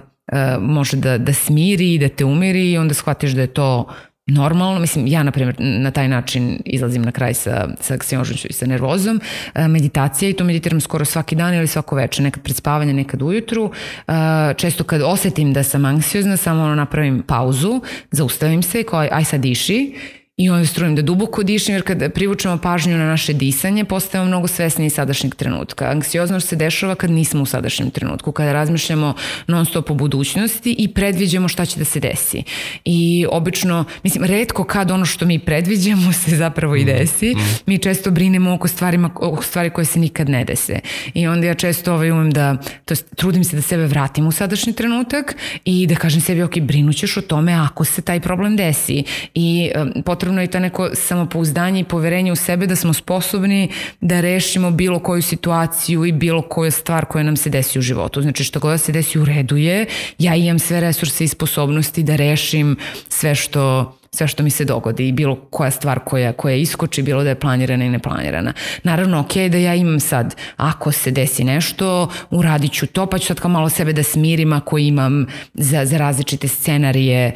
može 0.60 0.96
da, 0.96 1.18
da 1.18 1.32
smiri 1.32 1.94
i 1.94 1.98
da 1.98 2.08
te 2.08 2.24
umiri 2.24 2.70
i 2.70 2.78
onda 2.78 2.94
shvatiš 2.94 3.30
da 3.30 3.40
je 3.40 3.46
to 3.46 3.86
normalno, 4.26 4.80
mislim 4.80 5.06
ja 5.06 5.22
na 5.22 5.30
primjer 5.30 5.56
na 5.58 5.90
taj 5.90 6.08
način 6.08 6.58
izlazim 6.64 7.02
na 7.02 7.12
kraj 7.12 7.34
sa, 7.34 7.68
sa 7.80 7.94
aksionošću 7.94 8.48
i 8.50 8.52
sa 8.52 8.66
nervozom, 8.66 9.20
e, 9.54 9.68
meditacija 9.68 10.28
i 10.28 10.32
to 10.32 10.44
meditiram 10.44 10.80
skoro 10.80 11.04
svaki 11.04 11.36
dan 11.36 11.54
ili 11.54 11.66
svako 11.66 11.96
večer, 11.96 12.24
nekad 12.24 12.42
pred 12.42 12.56
spavanje, 12.56 12.92
nekad 12.92 13.22
ujutru, 13.22 13.72
e, 14.08 14.12
često 14.56 14.84
kad 14.84 15.02
osetim 15.02 15.52
da 15.52 15.62
sam 15.62 15.84
anksiozna, 15.84 16.36
samo 16.36 16.74
napravim 16.74 17.22
pauzu, 17.26 17.80
zaustavim 18.10 18.62
se, 18.62 18.82
kao 18.82 19.00
aj 19.10 19.24
sad 19.24 19.40
diši 19.40 19.94
i 20.36 20.50
onda 20.50 20.66
strujem 20.66 20.94
da 20.94 21.02
duboko 21.02 21.42
dišem 21.42 21.74
jer 21.74 21.82
kad 21.82 22.12
privučemo 22.12 22.58
pažnju 22.58 22.98
na 22.98 23.06
naše 23.06 23.32
disanje 23.32 23.84
postajemo 23.84 24.28
mnogo 24.28 24.48
svesni 24.48 24.90
sadašnjeg 24.90 25.34
trenutka. 25.34 25.84
Anksioznost 25.84 26.48
se 26.48 26.56
dešava 26.56 26.94
kad 26.94 27.10
nismo 27.10 27.42
u 27.42 27.46
sadašnjem 27.46 27.90
trenutku, 27.90 28.32
kada 28.32 28.52
razmišljamo 28.52 29.14
non 29.46 29.66
stop 29.66 29.90
o 29.90 29.94
budućnosti 29.94 30.74
i 30.78 30.88
predviđamo 30.88 31.48
šta 31.48 31.66
će 31.66 31.78
da 31.78 31.84
se 31.84 32.00
desi. 32.00 32.42
I 32.84 33.26
obično, 33.30 33.84
mislim, 34.02 34.24
redko 34.24 34.64
kad 34.64 34.90
ono 34.90 35.04
što 35.04 35.26
mi 35.26 35.38
predviđamo 35.38 36.12
se 36.12 36.36
zapravo 36.36 36.76
i 36.76 36.84
desi. 36.84 37.34
Mm, 37.34 37.38
mm. 37.38 37.56
Mi 37.66 37.78
često 37.78 38.10
brinemo 38.10 38.54
oko, 38.54 38.68
stvarima, 38.68 39.10
oko 39.14 39.42
stvari 39.42 39.70
koje 39.70 39.84
se 39.84 39.98
nikad 39.98 40.28
ne 40.28 40.44
dese. 40.44 40.80
I 41.14 41.26
onda 41.26 41.46
ja 41.46 41.54
često 41.54 41.94
ovaj 41.94 42.10
umem 42.10 42.30
da, 42.30 42.56
to 42.84 42.92
jest, 42.92 43.16
trudim 43.16 43.44
se 43.44 43.56
da 43.56 43.62
sebe 43.62 43.86
vratim 43.86 44.26
u 44.26 44.32
sadašnji 44.32 44.72
trenutak 44.72 45.36
i 45.64 45.86
da 45.86 45.94
kažem 45.94 46.20
sebi, 46.20 46.42
ok, 46.42 46.58
brinućeš 46.60 47.16
o 47.16 47.20
tome 47.20 47.52
ako 47.52 47.84
se 47.84 48.02
taj 48.02 48.20
problem 48.20 48.56
desi. 48.56 49.04
I 49.34 49.70
um, 49.76 50.02
potrebno 50.22 50.40
je 50.40 50.50
to 50.50 50.58
neko 50.58 50.90
samopouzdanje 50.94 51.80
i 51.80 51.84
poverenje 51.84 52.32
u 52.32 52.36
sebe 52.36 52.66
da 52.66 52.76
smo 52.76 52.92
sposobni 52.92 53.68
da 54.00 54.20
rešimo 54.20 54.70
bilo 54.70 54.98
koju 54.98 55.22
situaciju 55.22 56.04
i 56.04 56.12
bilo 56.12 56.42
koju 56.42 56.70
stvar 56.70 57.04
koja 57.04 57.24
nam 57.24 57.36
se 57.36 57.50
desi 57.50 57.78
u 57.78 57.82
životu. 57.82 58.22
Znači 58.22 58.44
što 58.44 58.60
god 58.60 58.70
da 58.70 58.78
se 58.78 58.92
desi 58.92 59.18
u 59.18 59.24
redu 59.24 59.56
je, 59.56 59.86
ja 60.18 60.34
imam 60.34 60.58
sve 60.58 60.80
resurse 60.80 61.24
i 61.24 61.28
sposobnosti 61.28 62.02
da 62.02 62.16
rešim 62.16 62.76
sve 63.08 63.34
što 63.34 63.96
sve 64.14 64.28
što 64.28 64.42
mi 64.42 64.50
se 64.50 64.64
dogodi 64.64 65.08
i 65.08 65.12
bilo 65.12 65.36
koja 65.50 65.70
stvar 65.70 65.98
koja, 65.98 66.32
koja 66.32 66.56
iskoči, 66.56 67.02
bilo 67.02 67.22
da 67.22 67.28
je 67.28 67.40
planirana 67.40 67.84
i 67.84 67.88
neplanirana. 67.88 68.52
Naravno, 68.82 69.20
ok 69.20 69.34
da 69.50 69.58
ja 69.58 69.74
imam 69.74 70.00
sad, 70.00 70.36
ako 70.56 70.92
se 70.92 71.10
desi 71.10 71.44
nešto, 71.44 72.08
uradit 72.30 72.72
ću 72.72 72.86
to, 72.86 73.06
pa 73.06 73.18
ću 73.18 73.26
sad 73.26 73.40
kao 73.40 73.50
malo 73.50 73.68
sebe 73.68 73.92
da 73.92 74.02
smirim 74.02 74.52
ako 74.52 74.78
imam 74.78 75.26
za, 75.54 75.84
za 75.84 75.98
različite 75.98 76.48
scenarije, 76.48 77.26
e, 77.26 77.32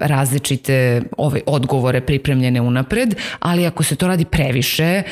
različite 0.00 1.02
ove 1.18 1.40
odgovore 1.46 2.00
pripremljene 2.00 2.60
unapred, 2.60 3.14
ali 3.38 3.66
ako 3.66 3.82
se 3.82 3.96
to 3.96 4.08
radi 4.08 4.24
previše, 4.24 4.84
e, 4.84 5.02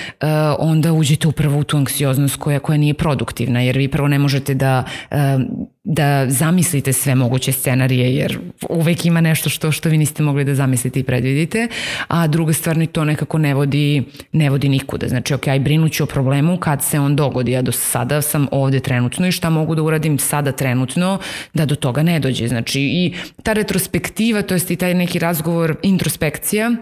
onda 0.59 0.93
uđete 0.93 1.29
upravo 1.29 1.59
u 1.59 1.65
tu 1.65 1.77
anksioznost 1.77 2.37
koja, 2.37 2.59
koja 2.59 2.79
nije 2.79 2.95
produktivna, 2.95 3.61
jer 3.61 3.79
vi 3.79 3.89
prvo 3.89 4.09
ne 4.09 4.19
možete 4.19 4.55
da 4.55 4.85
e, 5.11 5.17
da 5.91 6.31
zamislite 6.31 6.93
sve 6.93 7.15
moguće 7.15 7.53
scenarije 7.53 8.15
jer 8.15 8.39
uvek 8.69 9.07
ima 9.07 9.21
nešto 9.21 9.49
što 9.49 9.73
što 9.73 9.89
vi 9.89 9.99
niste 9.99 10.23
mogli 10.23 10.45
da 10.45 10.55
zamislite 10.55 11.01
i 11.01 11.03
predvidite, 11.03 11.69
a 12.09 12.27
druga 12.27 12.53
stvar 12.53 12.77
ni 12.77 12.87
to 12.87 13.05
nekako 13.05 13.39
ne 13.39 13.55
vodi, 13.55 14.05
ne 14.33 14.51
vodi 14.51 14.69
nikuda. 14.69 15.09
Znači, 15.09 15.35
ok, 15.35 15.49
aj 15.49 15.61
brinuću 15.61 16.03
o 16.03 16.07
problemu 16.07 16.57
kad 16.57 16.83
se 16.83 17.01
on 17.01 17.17
dogodi, 17.17 17.53
ja 17.53 17.63
do 17.63 17.73
sada 17.73 18.23
sam 18.23 18.47
ovde 18.51 18.81
trenutno 18.81 19.27
i 19.27 19.33
šta 19.33 19.51
mogu 19.51 19.75
da 19.75 19.83
uradim 19.83 20.19
sada 20.19 20.53
trenutno 20.53 21.19
da 21.55 21.67
do 21.67 21.75
toga 21.75 22.03
ne 22.03 22.21
dođe. 22.21 22.49
Znači, 22.49 22.81
i 22.81 23.15
ta 23.43 23.53
retrospektiva, 23.53 24.43
to 24.43 24.55
jest 24.55 24.71
i 24.71 24.77
taj 24.77 24.95
neki 24.95 25.19
razgovor, 25.19 25.77
introspekcija, 25.83 26.73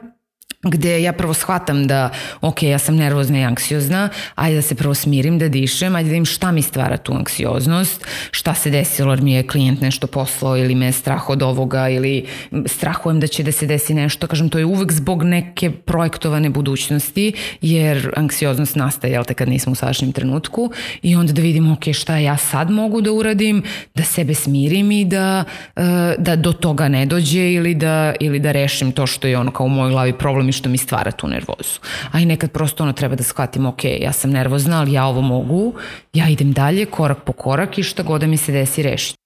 gde 0.70 1.02
ja 1.02 1.12
prvo 1.12 1.35
shvatam 1.35 1.87
da, 1.87 2.11
ok, 2.40 2.62
ja 2.62 2.79
sam 2.79 2.96
nervozna 2.96 3.38
i 3.38 3.44
anksiozna, 3.44 4.09
ajde 4.35 4.57
da 4.57 4.62
se 4.62 4.74
prvo 4.74 4.94
smirim, 4.94 5.38
da 5.38 5.48
dišem, 5.48 5.96
ajde 5.96 6.09
da 6.09 6.12
vidim 6.12 6.24
šta 6.24 6.52
mi 6.52 6.62
stvara 6.62 6.96
tu 6.96 7.14
anksioznost, 7.14 8.07
šta 8.31 8.55
se 8.55 8.70
desilo 8.70 9.12
jer 9.12 9.22
mi 9.22 9.33
je 9.33 9.46
klijent 9.46 9.81
nešto 9.81 10.07
poslao 10.07 10.57
ili 10.57 10.74
me 10.74 10.87
je 10.87 10.92
strah 10.92 11.31
od 11.31 11.42
ovoga 11.42 11.88
ili 11.88 12.26
strahujem 12.66 13.20
da 13.20 13.26
će 13.26 13.42
da 13.42 13.52
se 13.52 13.66
desi 13.66 13.94
nešto, 13.94 14.26
kažem, 14.26 14.48
to 14.48 14.59
je 14.59 14.64
uvek 14.64 14.92
zbog 14.92 15.22
neke 15.22 15.70
projektovane 15.70 16.50
budućnosti, 16.50 17.33
jer 17.61 18.12
anksioznost 18.16 18.76
nastaje, 18.76 19.12
jel 19.12 19.24
te, 19.24 19.35
kad 19.35 19.48
nismo 19.48 19.72
u 19.72 19.74
sadašnjem 19.74 20.12
trenutku. 20.12 20.70
I 21.02 21.16
onda 21.16 21.33
da 21.33 21.42
vidim, 21.42 21.72
ok, 21.72 21.85
šta 21.92 22.18
ja 22.18 22.37
sad 22.37 22.70
mogu 22.70 23.00
da 23.00 23.12
uradim, 23.12 23.62
da 23.94 24.05
sebe 24.05 24.35
smirim 24.35 24.90
i 24.90 25.05
da, 25.05 25.44
eh, 25.76 26.14
da 26.18 26.37
do 26.37 26.52
toga 26.52 26.88
ne 26.88 27.07
dođe 27.07 27.52
ili 27.52 27.74
da, 27.74 28.14
ili 28.20 28.38
da 28.38 28.52
rešim 28.52 28.92
to 28.92 29.07
što 29.07 29.29
je 29.29 29.38
ono 29.38 29.50
kao 29.50 29.66
u 29.66 29.68
mojoj 29.68 29.90
glavi 29.90 30.12
problem 30.12 30.48
i 30.48 30.52
što 30.56 30.68
mi 30.68 30.78
stvara 30.78 31.12
tu 31.12 31.28
nervozu. 31.28 31.80
A 32.12 32.20
i 32.20 32.26
nekad 32.26 32.50
prosto 32.52 32.82
ono 32.82 32.92
treba 32.92 33.14
da 33.14 33.22
shvatim, 33.22 33.66
ok, 33.66 33.84
ja 33.84 34.12
sam 34.12 34.30
nervozna, 34.30 34.80
ali 34.80 34.92
ja 34.92 35.06
ovo 35.06 35.20
mogu, 35.20 35.74
ja 36.12 36.28
idem 36.28 36.52
dalje, 36.52 36.86
korak 36.86 37.18
po 37.24 37.32
korak 37.32 37.78
i 37.78 37.82
šta 37.82 38.02
god 38.02 38.20
da 38.20 38.26
mi 38.26 38.36
se 38.36 38.52
desi 38.52 38.82
rešiti. 38.82 39.18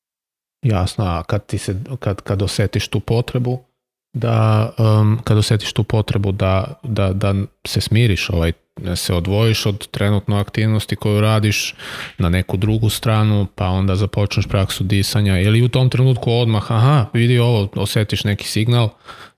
Jasno, 0.66 1.04
a 1.04 1.22
kad, 1.22 1.46
ti 1.46 1.58
se, 1.58 1.76
kad, 2.00 2.20
kad 2.20 2.42
osetiš 2.42 2.88
tu 2.88 3.00
potrebu, 3.00 3.64
da 4.12 4.70
um, 4.78 5.18
kad 5.24 5.38
osetiš 5.38 5.72
tu 5.72 5.84
potrebu 5.84 6.32
da, 6.32 6.80
da, 6.82 7.12
da 7.12 7.34
se 7.66 7.80
smiriš, 7.80 8.30
ovaj, 8.30 8.52
da 8.76 8.96
se 8.96 9.14
odvojiš 9.14 9.66
od 9.66 9.88
trenutno 9.88 10.36
aktivnosti 10.36 10.96
koju 10.96 11.20
radiš 11.20 11.74
na 12.18 12.28
neku 12.28 12.56
drugu 12.56 12.88
stranu, 12.88 13.46
pa 13.54 13.66
onda 13.66 13.96
započneš 13.96 14.46
praksu 14.46 14.84
disanja 14.84 15.40
ili 15.40 15.62
u 15.62 15.68
tom 15.68 15.90
trenutku 15.90 16.32
odmah, 16.32 16.72
aha, 16.72 17.06
vidi 17.12 17.38
ovo, 17.38 17.68
osetiš 17.74 18.24
neki 18.24 18.48
signal 18.48 18.88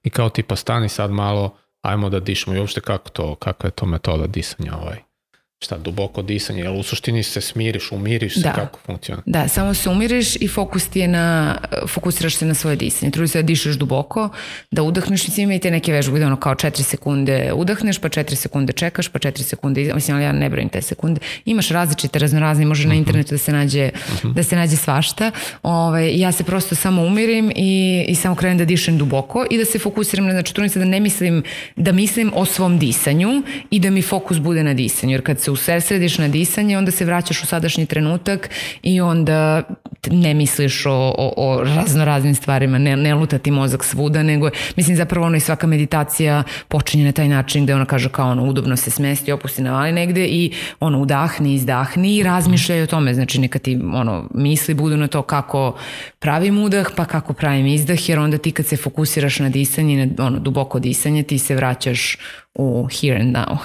i 0.03 0.11
kao 0.11 0.29
tipa 0.29 0.57
stani 0.57 0.89
sad 0.89 1.11
malo, 1.11 1.55
ajmo 1.83 2.09
da 2.09 2.21
dišemo 2.21 2.57
i 2.57 2.61
uopšte 2.61 2.81
kako 2.81 3.09
to, 3.09 3.35
kakva 3.35 3.67
je 3.67 3.71
to 3.71 3.87
metoda 3.87 4.27
disanja 4.27 4.77
ovaj? 4.77 5.12
Šta, 5.63 5.79
duboko 5.79 6.23
disanje, 6.23 6.63
jel 6.63 6.79
u 6.79 6.83
suštini 6.83 7.23
se 7.23 7.41
smiriš, 7.41 7.93
umiriš 7.93 8.35
se, 8.35 8.41
da. 8.41 8.53
kako 8.53 8.79
funkcionira? 8.87 9.23
Da, 9.27 9.49
samo 9.49 9.75
se 9.75 9.91
umiriš 9.91 10.37
i 10.37 10.49
fokus 10.49 10.89
ti 10.89 11.01
je 11.01 11.09
na, 11.09 11.57
fokusiraš 11.89 12.35
se 12.35 12.47
na 12.47 12.55
svoje 12.55 12.77
disanje. 12.77 13.13
Trudi 13.13 13.29
se 13.29 13.39
da 13.39 13.47
dišeš 13.47 13.75
duboko, 13.75 14.29
da 14.71 14.83
udahneš, 14.83 15.27
mislim 15.27 15.51
imate 15.51 15.71
neke 15.71 15.93
vežbe 15.93 16.17
gde 16.17 16.27
ono 16.27 16.37
kao 16.37 16.55
4 16.55 16.83
sekunde 16.83 17.53
udahneš, 17.55 17.99
pa 17.99 18.09
4 18.09 18.35
sekunde 18.35 18.73
čekaš, 18.73 19.09
pa 19.09 19.19
4 19.19 19.43
sekunde, 19.43 19.95
mislim, 19.95 20.17
ali 20.17 20.25
ja 20.25 20.33
ne 20.33 20.51
brojim 20.51 20.69
te 20.69 20.83
sekunde. 20.83 21.21
Imaš 21.45 21.69
različite, 21.69 22.19
raznorazne, 22.19 22.65
može 22.65 22.83
uh 22.83 22.85
-huh. 22.85 22.89
na 22.89 22.95
mhm. 22.95 22.99
internetu 22.99 23.35
da 23.35 23.39
se 23.39 23.53
nađe, 23.53 23.91
uh 23.95 24.15
mhm. 24.15 24.29
-huh. 24.29 24.35
da 24.35 24.43
se 24.43 24.57
nađe 24.57 24.77
svašta. 24.77 25.31
Ove, 25.63 25.93
ovaj, 25.93 26.19
ja 26.21 26.33
se 26.33 26.45
prosto 26.45 26.75
samo 26.75 27.03
umirim 27.03 27.53
i, 27.57 28.05
i 28.09 28.15
samo 28.15 28.35
krenem 28.35 28.59
da 28.59 28.65
dišem 28.65 28.99
duboko 28.99 29.47
i 29.51 29.59
da 29.59 29.65
se 29.65 29.79
fokusiram 29.79 30.27
na, 30.27 30.33
znači 30.33 30.55
trudim 30.55 30.71
se 30.71 30.79
da 30.79 30.85
ne 30.85 31.01
mislim, 31.01 31.43
da 31.77 31.93
mislim 31.93 32.33
o 32.35 32.45
svom 32.45 32.79
disanju 32.79 33.43
i 33.71 33.81
da 33.81 33.91
mi 33.91 34.03
fokus 34.03 34.39
bude 34.39 34.63
na 34.63 34.75
disanju, 34.75 35.13
jer 35.13 35.23
kad 35.23 35.41
se 35.41 35.51
usredsrediš 35.53 36.19
na 36.19 36.29
disanje, 36.29 36.79
onda 36.79 36.91
se 36.91 37.05
vraćaš 37.05 37.43
u 37.43 37.47
sadašnji 37.47 37.87
trenutak 37.87 38.51
i 38.83 39.01
onda 39.01 39.63
ne 40.11 40.35
misliš 40.35 40.87
o, 40.87 41.15
o, 41.19 41.33
o 41.37 41.65
razno 41.65 42.05
raznim 42.05 42.35
stvarima, 42.35 42.79
ne, 42.79 42.97
ne 42.97 43.15
luta 43.15 43.39
ti 43.39 43.51
mozak 43.51 43.85
svuda, 43.85 44.23
nego 44.23 44.51
mislim 44.77 44.97
zapravo 44.97 45.27
ono 45.27 45.37
i 45.37 45.41
svaka 45.41 45.67
meditacija 45.67 46.43
počinje 46.69 47.05
na 47.05 47.13
taj 47.13 47.29
način 47.29 47.65
gde 47.65 47.75
ona 47.75 47.85
kaže 47.85 48.09
kao 48.09 48.31
ono 48.31 48.45
udobno 48.45 48.77
se 48.77 48.91
smesti, 48.91 49.33
opusti 49.33 49.63
na 49.63 49.73
vali 49.73 49.93
negde 49.93 50.27
i 50.27 50.53
ono 50.81 50.99
udahni, 50.99 51.55
izdahni 51.55 52.17
i 52.17 52.23
razmišljaj 52.23 52.83
o 52.83 52.87
tome, 52.87 53.15
znači 53.15 53.41
neka 53.41 53.59
ti 53.59 53.81
ono 53.95 54.29
misli 54.35 54.75
budu 54.75 54.97
na 54.97 55.09
to 55.09 55.23
kako 55.23 55.77
pravim 56.19 56.59
udah 56.59 56.87
pa 56.97 57.05
kako 57.05 57.33
pravim 57.33 57.67
izdah 57.67 58.09
jer 58.09 58.19
onda 58.19 58.39
ti 58.39 58.53
kad 58.53 58.67
se 58.67 58.77
fokusiraš 58.77 59.39
na 59.39 59.49
disanje, 59.49 60.07
na 60.07 60.27
ono 60.27 60.39
duboko 60.39 60.79
disanje 60.79 61.23
ti 61.23 61.39
se 61.39 61.57
vraćaš 61.57 62.17
u 62.55 62.89
here 63.01 63.21
and 63.21 63.37
now. 63.37 63.57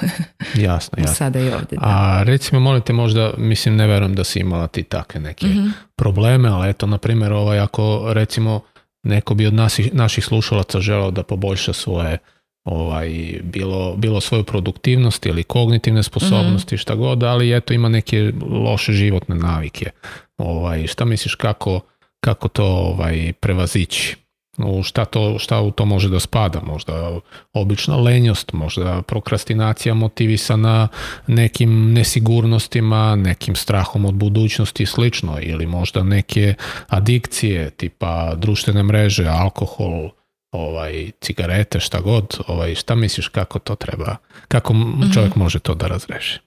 jasno, 0.68 0.98
jasno. 1.02 1.16
Sada 1.16 1.40
i 1.40 1.50
ovde. 1.50 1.76
Da. 1.76 1.82
A 1.82 2.24
recimo, 2.24 2.60
molim 2.60 2.82
te 2.82 2.94
možda, 2.94 3.34
mislim, 3.38 3.76
ne 3.76 3.88
verujem 3.88 4.16
da 4.16 4.24
si 4.24 4.40
imala 4.40 4.68
ti 4.68 4.84
takve 4.84 5.22
neke 5.22 5.48
mm 5.48 5.50
-hmm. 5.50 5.72
probleme, 5.96 6.50
ali 6.50 6.70
eto, 6.70 6.88
na 6.88 6.98
primjer, 6.98 7.34
ovaj, 7.34 7.60
ako 7.60 8.14
recimo 8.14 8.62
neko 9.04 9.34
bi 9.34 9.48
od 9.48 9.54
naših, 9.54 9.94
naših 9.94 10.26
slušalaca 10.26 10.80
želeo 10.80 11.12
da 11.12 11.24
poboljša 11.24 11.74
svoje 11.74 12.18
ovaj, 12.64 13.40
bilo, 13.44 13.96
bilo 13.96 14.22
svoju 14.22 14.44
produktivnost 14.44 15.26
ili 15.26 15.44
kognitivne 15.44 16.04
sposobnosti, 16.04 16.76
mm 16.76 16.78
-hmm. 16.78 16.82
šta 16.82 16.96
god, 16.96 17.24
ali 17.24 17.58
eto 17.58 17.74
ima 17.74 17.90
neke 17.90 18.32
loše 18.50 18.94
životne 18.94 19.36
navike. 19.36 19.90
Ovaj, 20.38 20.88
šta 20.88 21.06
misliš 21.06 21.36
kako, 21.36 21.80
kako 22.20 22.48
to 22.48 22.66
ovaj, 22.66 23.34
prevazići? 23.40 24.16
U 24.58 24.84
šta, 24.84 25.06
to, 25.06 25.40
šta 25.40 25.62
u 25.62 25.72
to 25.72 25.86
može 25.86 26.10
da 26.10 26.20
spada, 26.20 26.62
možda 26.62 27.20
obična 27.54 27.96
lenjost, 27.96 28.54
možda 28.54 29.02
prokrastinacija 29.02 29.94
motivisana 29.94 30.88
nekim 31.28 31.94
nesigurnostima, 31.94 33.16
nekim 33.16 33.56
strahom 33.56 34.06
od 34.06 34.14
budućnosti 34.14 34.84
i 34.84 34.86
slično, 34.86 35.38
ili 35.42 35.66
možda 35.66 36.04
neke 36.04 36.54
adikcije 36.88 37.70
tipa 37.70 38.36
društvene 38.36 38.84
mreže, 38.84 39.28
alkohol, 39.28 40.10
ovaj, 40.52 41.12
cigarete, 41.22 41.80
šta 41.80 42.00
god, 42.00 42.38
ovaj, 42.48 42.76
šta 42.76 42.96
misliš 42.96 43.28
kako 43.28 43.60
to 43.60 43.76
treba, 43.76 44.16
kako 44.48 44.74
čovjek 45.14 45.36
mm 45.36 45.40
-hmm. 45.40 45.44
može 45.44 45.60
to 45.60 45.74
da 45.74 45.88
razreši? 45.88 46.40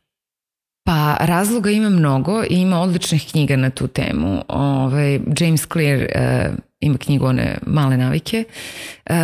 Pa 0.85 1.17
razloga 1.21 1.71
ima 1.71 1.89
mnogo 1.89 2.43
i 2.51 2.55
ima 2.55 2.81
odličnih 2.81 3.27
knjiga 3.31 3.57
na 3.57 3.71
tu 3.71 3.89
temu. 3.89 4.45
Ovaj, 4.49 5.21
James 5.41 5.67
Clear 5.73 5.99
uh, 6.01 6.55
ima 6.81 6.99
knjigu 6.99 7.27
one 7.27 7.59
male 7.67 7.97
navike 7.97 8.45
uh, 9.11 9.15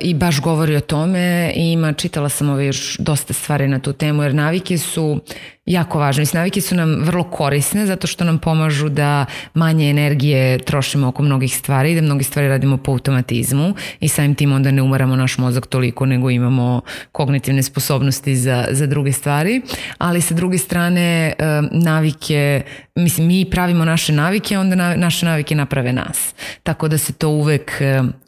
i 0.00 0.14
baš 0.14 0.40
govori 0.40 0.76
o 0.76 0.80
tome 0.80 1.52
i 1.56 1.72
ima, 1.72 1.92
čitala 1.92 2.28
sam 2.28 2.50
ove 2.50 2.66
još 2.66 2.96
dosta 2.98 3.32
stvari 3.32 3.68
na 3.68 3.78
tu 3.78 3.92
temu 3.92 4.22
jer 4.22 4.34
navike 4.34 4.78
su 4.78 5.20
jako 5.66 5.98
važne. 5.98 6.22
Mislim, 6.22 6.38
navike 6.38 6.60
su 6.60 6.74
nam 6.74 7.02
vrlo 7.04 7.24
korisne 7.24 7.86
zato 7.86 8.06
što 8.06 8.24
nam 8.24 8.38
pomažu 8.38 8.88
da 8.88 9.26
manje 9.54 9.90
energije 9.90 10.58
trošimo 10.58 11.08
oko 11.08 11.22
mnogih 11.22 11.56
stvari 11.56 11.92
i 11.92 11.94
da 11.94 12.00
mnogi 12.02 12.24
stvari 12.24 12.48
radimo 12.48 12.76
po 12.76 12.92
automatizmu 12.92 13.74
i 14.00 14.08
samim 14.08 14.34
tim 14.34 14.52
onda 14.52 14.70
ne 14.70 14.82
umaramo 14.82 15.16
naš 15.16 15.38
mozak 15.38 15.66
toliko 15.66 16.06
nego 16.06 16.30
imamo 16.30 16.80
kognitivne 17.12 17.62
sposobnosti 17.62 18.36
za, 18.36 18.66
za 18.70 18.86
druge 18.86 19.12
stvari. 19.12 19.62
Ali 19.98 20.20
sa 20.20 20.34
druge 20.34 20.58
strane 20.58 21.32
navike, 21.70 22.62
mislim 22.94 23.26
mi 23.26 23.44
pravimo 23.50 23.84
naše 23.84 24.12
navike, 24.12 24.58
onda 24.58 24.76
na, 24.76 24.96
naše 24.96 25.26
navike 25.26 25.54
naprave 25.54 25.92
nas. 25.92 26.34
Tako 26.62 26.88
da 26.88 26.98
se 26.98 27.12
to 27.12 27.28
uvek, 27.28 27.72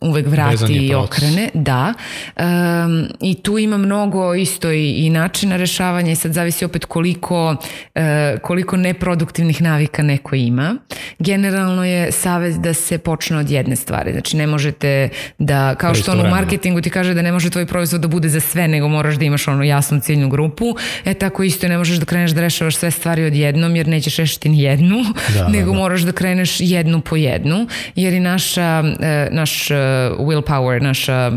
uvek 0.01 0.27
vrati 0.27 0.73
i 0.73 0.95
okrene. 0.95 1.49
Da. 1.55 1.95
Um, 2.37 3.09
I 3.21 3.35
tu 3.35 3.59
ima 3.59 3.77
mnogo 3.77 4.35
isto 4.35 4.71
i, 4.71 4.91
i 4.91 5.11
načina 5.11 5.57
rešavanja 5.57 6.13
i 6.13 6.17
sad 6.17 6.33
zavisi 6.33 6.65
opet 6.65 6.85
koliko 6.85 7.26
koliko, 7.27 7.57
e, 7.95 8.39
koliko 8.43 8.77
neproduktivnih 8.77 9.63
navika 9.63 10.03
neko 10.03 10.35
ima. 10.35 10.77
Generalno 11.19 11.85
je 11.85 12.13
savjet 12.13 12.57
da 12.57 12.75
se 12.75 12.99
počne 12.99 13.39
od 13.39 13.51
jedne 13.51 13.77
stvari. 13.77 14.13
Znači 14.13 14.37
ne 14.37 14.47
možete 14.47 15.09
da, 15.39 15.75
kao 15.75 15.95
što 15.95 16.13
ono 16.13 16.25
u 16.25 16.31
marketingu 16.31 16.81
ti 16.81 16.91
kaže 16.91 17.15
da 17.15 17.23
ne 17.23 17.33
može 17.33 17.51
tvoj 17.51 17.67
proizvod 17.67 18.01
da 18.01 18.09
bude 18.09 18.29
za 18.29 18.41
sve, 18.41 18.69
nego 18.69 18.89
moraš 18.89 19.15
da 19.15 19.25
imaš 19.25 19.49
ono 19.49 19.63
jasnu 19.63 20.01
ciljnu 20.01 20.29
grupu. 20.29 20.77
E 21.05 21.15
tako 21.15 21.43
isto 21.43 21.69
ne 21.69 21.79
možeš 21.79 21.97
da 21.97 22.05
kreneš 22.05 22.31
da 22.31 22.41
rešavaš 22.41 22.77
sve 22.77 22.91
stvari 22.91 23.25
odjednom 23.25 23.77
jer 23.77 23.89
nećeš 23.89 24.17
rešiti 24.17 24.49
ni 24.49 24.63
jednu, 24.63 24.97
da, 25.35 25.43
da 25.43 25.49
nego 25.57 25.71
da, 25.71 25.73
da. 25.73 25.79
moraš 25.79 26.01
da 26.01 26.13
kreneš 26.13 26.57
jednu 26.61 27.01
po 27.01 27.17
jednu, 27.17 27.67
jer 27.97 28.15
i 28.15 28.21
naša, 28.21 28.85
e, 29.01 29.29
naš 29.31 29.71
e, 29.71 29.75
willpower, 30.19 30.83
naša 30.83 31.33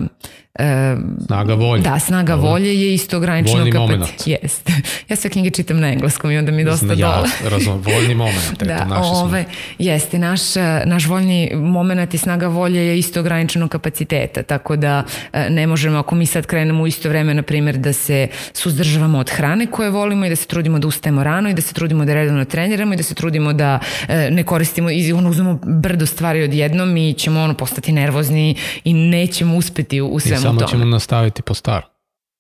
snaga 1.26 1.54
volje. 1.54 1.82
Da, 1.82 2.00
snaga 2.00 2.36
Dobre. 2.36 2.50
volje 2.50 2.82
je 2.82 2.94
isto 2.94 3.18
ograničeno 3.18 3.72
kapacitet. 3.72 4.28
Jeste. 4.28 4.74
Ja 5.10 5.16
sve 5.16 5.30
knjige 5.30 5.50
čitam 5.50 5.80
na 5.80 5.88
engleskom 5.88 6.32
i 6.32 6.38
onda 6.38 6.52
mi 6.52 6.64
dosta 6.64 6.94
ja, 6.94 7.16
dole. 7.16 7.30
razumem, 7.50 7.82
voljni 7.82 8.16
moment. 8.16 8.64
da, 8.64 8.86
naše 8.86 9.10
ove, 9.10 9.46
jeste, 9.80 10.20
naš, 10.20 10.42
naš 10.86 11.08
voljni 11.08 11.52
moment 11.56 12.14
i 12.14 12.18
snaga 12.18 12.48
volje 12.48 12.88
je 12.88 13.00
isto 13.00 13.20
ograničeno 13.20 13.68
kapaciteta, 13.68 14.44
tako 14.44 14.76
da 14.76 15.04
e, 15.34 15.50
ne 15.50 15.68
možemo, 15.68 16.00
ako 16.00 16.16
mi 16.16 16.26
sad 16.26 16.46
krenemo 16.46 16.84
u 16.84 16.88
isto 16.88 17.10
vreme, 17.10 17.34
na 17.34 17.42
primjer, 17.42 17.78
da 17.78 17.94
se 17.94 18.28
suzdržavamo 18.54 19.20
od 19.20 19.30
hrane 19.30 19.68
koje 19.68 19.90
volimo 19.90 20.26
i 20.26 20.30
da 20.30 20.36
se 20.36 20.48
trudimo 20.48 20.80
da 20.80 20.88
ustajemo 20.88 21.24
rano 21.24 21.50
i 21.50 21.54
da 21.54 21.62
se 21.62 21.74
trudimo 21.74 22.06
da 22.06 22.14
redovno 22.14 22.46
treniramo 22.46 22.94
i 22.94 22.98
da 22.98 23.04
se 23.04 23.16
trudimo 23.16 23.54
da 23.54 23.80
e, 24.08 24.30
ne 24.32 24.44
koristimo 24.44 24.92
i 24.92 25.14
ono 25.14 25.30
uzmemo 25.30 25.60
brdo 25.64 26.06
stvari 26.06 26.44
odjednom 26.44 26.98
i 26.98 27.14
ćemo 27.14 27.42
ono 27.42 27.54
postati 27.54 27.92
nervozni 27.92 28.56
i 28.84 28.94
nećemo 28.94 29.56
uspeti 29.56 30.02
u 30.02 30.20
svemu 30.20 30.39
samo 30.42 30.62
ćemo 30.62 30.86
nastaviti 30.86 31.42
po 31.42 31.54
staru. 31.54 31.88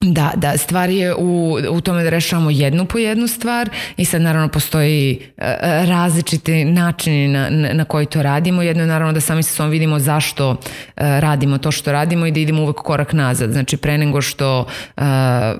Da, 0.05 0.31
da, 0.35 0.57
stvar 0.57 0.89
je 0.89 1.15
u, 1.15 1.57
u 1.71 1.81
tome 1.81 2.03
da 2.03 2.09
rešavamo 2.09 2.49
jednu 2.49 2.85
po 2.85 2.97
jednu 2.97 3.27
stvar 3.27 3.69
i 3.97 4.05
sad 4.05 4.21
naravno 4.21 4.47
postoji 4.47 5.19
uh, 5.19 5.43
različiti 5.89 6.65
načini 6.65 7.27
na, 7.27 7.49
na, 7.49 7.85
koji 7.85 8.05
to 8.05 8.23
radimo. 8.23 8.61
Jedno 8.61 8.83
je 8.83 8.87
naravno 8.87 9.13
da 9.13 9.21
sami 9.21 9.43
sa 9.43 9.53
svom 9.53 9.69
vidimo 9.69 9.99
zašto 9.99 10.49
uh, 10.49 10.57
radimo 10.95 11.57
to 11.57 11.71
što 11.71 11.91
radimo 11.91 12.25
i 12.25 12.31
da 12.31 12.39
idemo 12.39 12.63
uvek 12.63 12.75
korak 12.75 13.13
nazad. 13.13 13.51
Znači 13.51 13.77
pre 13.77 13.97
nego 13.97 14.21
što, 14.21 14.59
uh, 14.97 15.03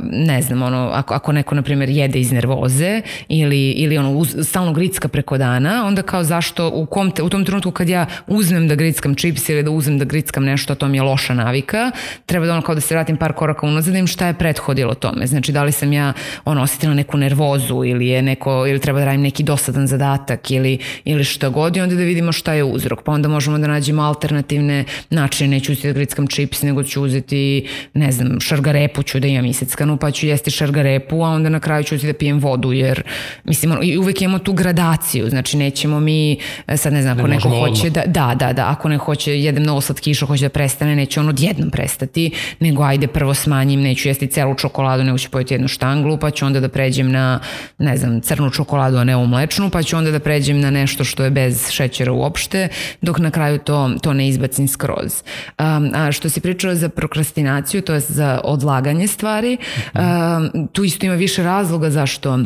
ne 0.02 0.42
znam, 0.42 0.62
ono, 0.62 0.90
ako, 0.94 1.14
ako 1.14 1.32
neko, 1.32 1.56
na 1.56 1.62
primjer, 1.62 1.90
jede 1.90 2.20
iz 2.20 2.32
nervoze 2.32 3.02
ili, 3.28 3.72
ili 3.72 3.98
ono, 3.98 4.12
uz, 4.12 4.36
stalno 4.44 4.74
gricka 4.74 5.08
preko 5.08 5.38
dana, 5.38 5.86
onda 5.88 6.02
kao 6.02 6.24
zašto, 6.24 6.72
u, 6.74 6.86
kom 6.86 7.12
te, 7.12 7.24
u 7.24 7.30
tom 7.30 7.46
trenutku 7.46 7.72
kad 7.72 7.90
ja 7.90 8.06
uzmem 8.28 8.68
da 8.68 8.76
grickam 8.76 9.16
čips 9.16 9.50
ili 9.50 9.64
da 9.64 9.72
uzmem 9.72 10.00
da 10.00 10.06
grickam 10.06 10.44
nešto, 10.44 10.76
to 10.76 10.88
mi 10.88 10.98
je 10.98 11.02
loša 11.02 11.34
navika, 11.34 11.92
treba 12.26 12.46
da 12.46 12.54
ono 12.54 12.62
kao 12.62 12.76
da 12.76 12.82
se 12.82 12.96
vratim 12.96 13.18
par 13.18 13.34
koraka 13.34 13.68
unazad, 13.68 13.94
da 13.94 14.00
im 14.00 14.08
šta 14.08 14.29
je 14.30 14.38
prethodilo 14.38 14.94
tome. 14.94 15.28
Znači, 15.28 15.52
da 15.52 15.64
li 15.64 15.72
sam 15.72 15.94
ja 15.94 16.14
ono, 16.46 16.62
osetila 16.62 16.94
neku 16.94 17.18
nervozu 17.18 17.84
ili 17.86 18.08
je 18.08 18.22
neko, 18.22 18.68
ili 18.68 18.80
treba 18.80 19.00
da 19.00 19.06
radim 19.06 19.22
neki 19.22 19.44
dosadan 19.44 19.88
zadatak 19.88 20.52
ili, 20.52 20.78
ili 21.06 21.24
šta 21.24 21.50
god 21.50 21.78
i 21.78 21.82
onda 21.82 21.96
da 21.96 22.04
vidimo 22.04 22.32
šta 22.32 22.54
je 22.54 22.64
uzrok. 22.64 23.04
Pa 23.04 23.12
onda 23.12 23.28
možemo 23.28 23.58
da 23.58 23.68
nađemo 23.68 24.02
alternativne 24.02 24.86
načine. 25.10 25.50
Neću 25.50 25.72
uzeti 25.72 25.88
da 25.88 25.94
grickam 25.94 26.28
čips, 26.28 26.62
nego 26.62 26.84
ću 26.84 27.04
uzeti, 27.04 27.68
ne 27.94 28.12
znam, 28.12 28.40
šargarepu 28.40 29.04
ću 29.04 29.20
da 29.20 29.28
imam 29.28 29.46
iseckanu, 29.46 29.98
pa 29.98 30.12
ću 30.12 30.28
jesti 30.28 30.52
šargarepu, 30.52 31.24
a 31.24 31.30
onda 31.30 31.50
na 31.50 31.60
kraju 31.60 31.84
ću 31.84 31.96
uzeti 31.96 32.14
da 32.14 32.18
pijem 32.18 32.40
vodu, 32.40 32.74
jer 32.74 33.04
mislim, 33.44 33.78
i 33.84 33.98
uvek 33.98 34.22
imamo 34.22 34.40
tu 34.40 34.54
gradaciju. 34.54 35.30
Znači, 35.30 35.58
nećemo 35.58 36.00
mi, 36.00 36.38
e, 36.68 36.78
sad 36.78 36.94
ne 36.94 37.02
znam, 37.02 37.20
ako 37.20 37.28
ne 37.28 37.36
neko 37.36 37.50
hoće 37.50 37.88
odmah. 37.88 37.94
da, 37.94 38.02
da, 38.06 38.36
da, 38.36 38.54
da, 38.54 38.70
ako 38.70 38.90
ne 38.90 38.98
hoće, 38.98 39.40
jedem 39.40 39.64
mnogo 39.64 39.82
slatkiša, 39.82 40.26
hoće 40.26 40.46
da 40.46 40.50
prestane, 40.50 40.96
neće 40.96 41.20
on 41.20 41.30
odjednom 41.30 41.70
prestati, 41.70 42.32
nego 42.60 42.84
ajde 42.84 43.08
prvo 43.08 43.34
smanjim, 43.34 43.82
neću 43.82 44.08
jesti 44.08 44.19
celu 44.28 44.56
čokoladu, 44.56 45.04
nego 45.04 45.18
ću 45.18 45.30
pojeti 45.30 45.54
jednu 45.54 45.68
štanglu, 45.68 46.18
pa 46.18 46.32
ću 46.32 46.46
onda 46.46 46.60
da 46.60 46.70
pređem 46.70 47.12
na, 47.12 47.40
ne 47.78 47.98
znam, 47.98 48.22
crnu 48.22 48.50
čokoladu, 48.50 48.98
a 48.98 49.04
ne 49.04 49.16
u 49.16 49.28
mlečnu, 49.28 49.70
pa 49.70 49.84
ću 49.84 49.98
onda 49.98 50.12
da 50.12 50.20
pređem 50.20 50.60
na 50.60 50.72
nešto 50.72 51.04
što 51.04 51.24
je 51.24 51.30
bez 51.30 51.70
šećera 51.70 52.12
uopšte, 52.12 52.68
dok 53.02 53.20
na 53.20 53.32
kraju 53.32 53.60
to, 53.60 53.92
to 54.02 54.14
ne 54.14 54.28
izbacim 54.28 54.68
skroz. 54.68 55.24
Um, 55.60 55.92
a 55.94 56.12
što 56.12 56.30
si 56.30 56.42
pričala 56.42 56.76
za 56.76 56.90
prokrastinaciju, 56.90 57.82
to 57.82 57.94
je 57.94 58.00
za 58.00 58.42
odlaganje 58.44 59.08
stvari, 59.08 59.58
um, 59.94 60.68
tu 60.68 60.84
isto 60.84 61.06
ima 61.06 61.16
više 61.16 61.44
razloga 61.44 61.90
zašto 61.90 62.40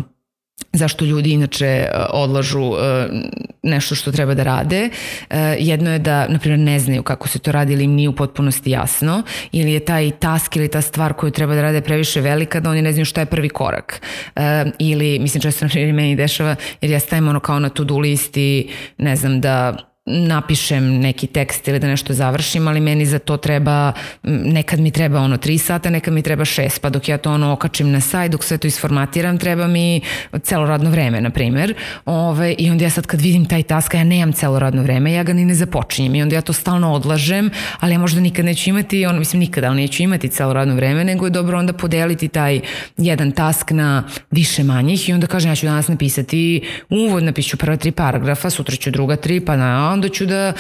zašto 0.74 1.06
ljudi 1.06 1.32
inače 1.32 1.66
e, 1.66 1.90
odlažu 2.10 2.74
e, 2.74 3.08
nešto 3.64 3.96
što 3.96 4.12
treba 4.12 4.34
da 4.34 4.44
rade. 4.44 4.90
E, 5.30 5.56
jedno 5.60 5.94
je 5.94 6.00
da, 6.00 6.28
na 6.28 6.40
primjer, 6.40 6.60
ne 6.60 6.80
znaju 6.80 7.04
kako 7.04 7.28
se 7.28 7.40
to 7.40 7.52
radi 7.52 7.74
ili 7.74 7.84
im 7.84 7.92
nije 7.92 8.10
u 8.10 8.16
potpunosti 8.16 8.72
jasno, 8.72 9.24
ili 9.52 9.74
je 9.74 9.80
taj 9.80 10.12
task 10.12 10.56
ili 10.56 10.68
ta 10.68 10.82
stvar 10.82 11.14
koju 11.14 11.32
treba 11.32 11.56
da 11.56 11.62
rade 11.62 11.82
previše 11.82 12.22
velika 12.22 12.60
da 12.60 12.70
oni 12.70 12.82
ne 12.82 12.92
znaju 12.92 13.06
šta 13.06 13.22
je 13.22 13.26
prvi 13.26 13.50
korak. 13.50 14.02
Ili, 14.80 15.20
mislim, 15.20 15.42
često 15.42 15.66
na 15.66 15.70
primjer 15.70 15.94
meni 15.94 16.16
dešava, 16.16 16.56
jer 16.82 16.92
ja 16.92 17.00
stavim 17.00 17.28
ono 17.28 17.40
kao 17.40 17.60
na 17.60 17.70
to-do 17.70 17.98
listi, 17.98 18.70
ne 18.98 19.16
znam, 19.16 19.42
da 19.42 19.93
napišem 20.06 21.00
neki 21.00 21.28
tekst 21.28 21.68
ili 21.68 21.80
da 21.80 21.88
nešto 21.88 22.14
završim, 22.14 22.68
ali 22.68 22.80
meni 22.80 23.06
za 23.06 23.20
to 23.20 23.38
treba, 23.38 23.94
nekad 24.24 24.80
mi 24.80 24.92
treba 24.92 25.20
ono 25.20 25.38
3 25.38 25.58
sata, 25.58 25.90
nekad 25.90 26.14
mi 26.14 26.22
treba 26.22 26.46
6, 26.46 26.80
pa 26.82 26.90
dok 26.90 27.10
ja 27.10 27.18
to 27.18 27.32
ono 27.32 27.52
okačim 27.52 27.92
na 27.92 28.02
sajt, 28.02 28.32
dok 28.32 28.44
sve 28.44 28.58
to 28.58 28.68
isformatiram, 28.68 29.38
treba 29.38 29.68
mi 29.68 30.02
celo 30.42 30.66
radno 30.66 30.90
vreme, 30.90 31.22
na 31.22 31.30
primer. 31.30 31.74
Ove, 32.06 32.56
I 32.58 32.70
onda 32.70 32.84
ja 32.84 32.90
sad 32.90 33.06
kad 33.06 33.22
vidim 33.22 33.46
taj 33.46 33.64
task, 33.64 33.94
ja 33.94 34.04
nemam 34.04 34.34
celo 34.34 34.60
radno 34.60 34.84
vreme, 34.84 35.14
ja 35.14 35.24
ga 35.24 35.34
ni 35.34 35.46
ne 35.46 35.56
započinjem 35.56 36.16
i 36.16 36.22
onda 36.22 36.36
ja 36.36 36.42
to 36.42 36.54
stalno 36.54 36.94
odlažem, 36.94 37.50
ali 37.80 37.94
ja 37.94 38.00
možda 38.00 38.22
nikad 38.22 38.46
neću 38.46 38.70
imati, 38.70 39.06
ono, 39.06 39.20
mislim 39.20 39.40
nikad, 39.40 39.64
ali 39.64 39.82
neću 39.82 40.04
imati 40.04 40.30
celo 40.30 40.54
radno 40.54 40.76
vreme, 40.76 41.04
nego 41.04 41.26
je 41.26 41.30
dobro 41.30 41.60
onda 41.60 41.74
podeliti 41.74 42.28
taj 42.28 42.60
jedan 42.98 43.32
task 43.32 43.72
na 43.72 44.04
više 44.32 44.64
manjih 44.64 45.10
i 45.10 45.14
onda 45.14 45.28
kažem 45.28 45.52
ja 45.52 45.56
ću 45.56 45.66
danas 45.66 45.88
napisati 45.88 46.62
uvod, 46.90 47.24
napišu 47.24 47.58
prva 47.58 47.78
tri 47.78 47.92
paragrafa, 47.92 48.50
sutra 48.50 48.76
ću 48.76 48.92
druga 48.92 49.16
tri, 49.16 49.40
pa 49.40 49.56
na, 49.56 49.93
onda 49.94 50.10
ću 50.10 50.26
da 50.26 50.54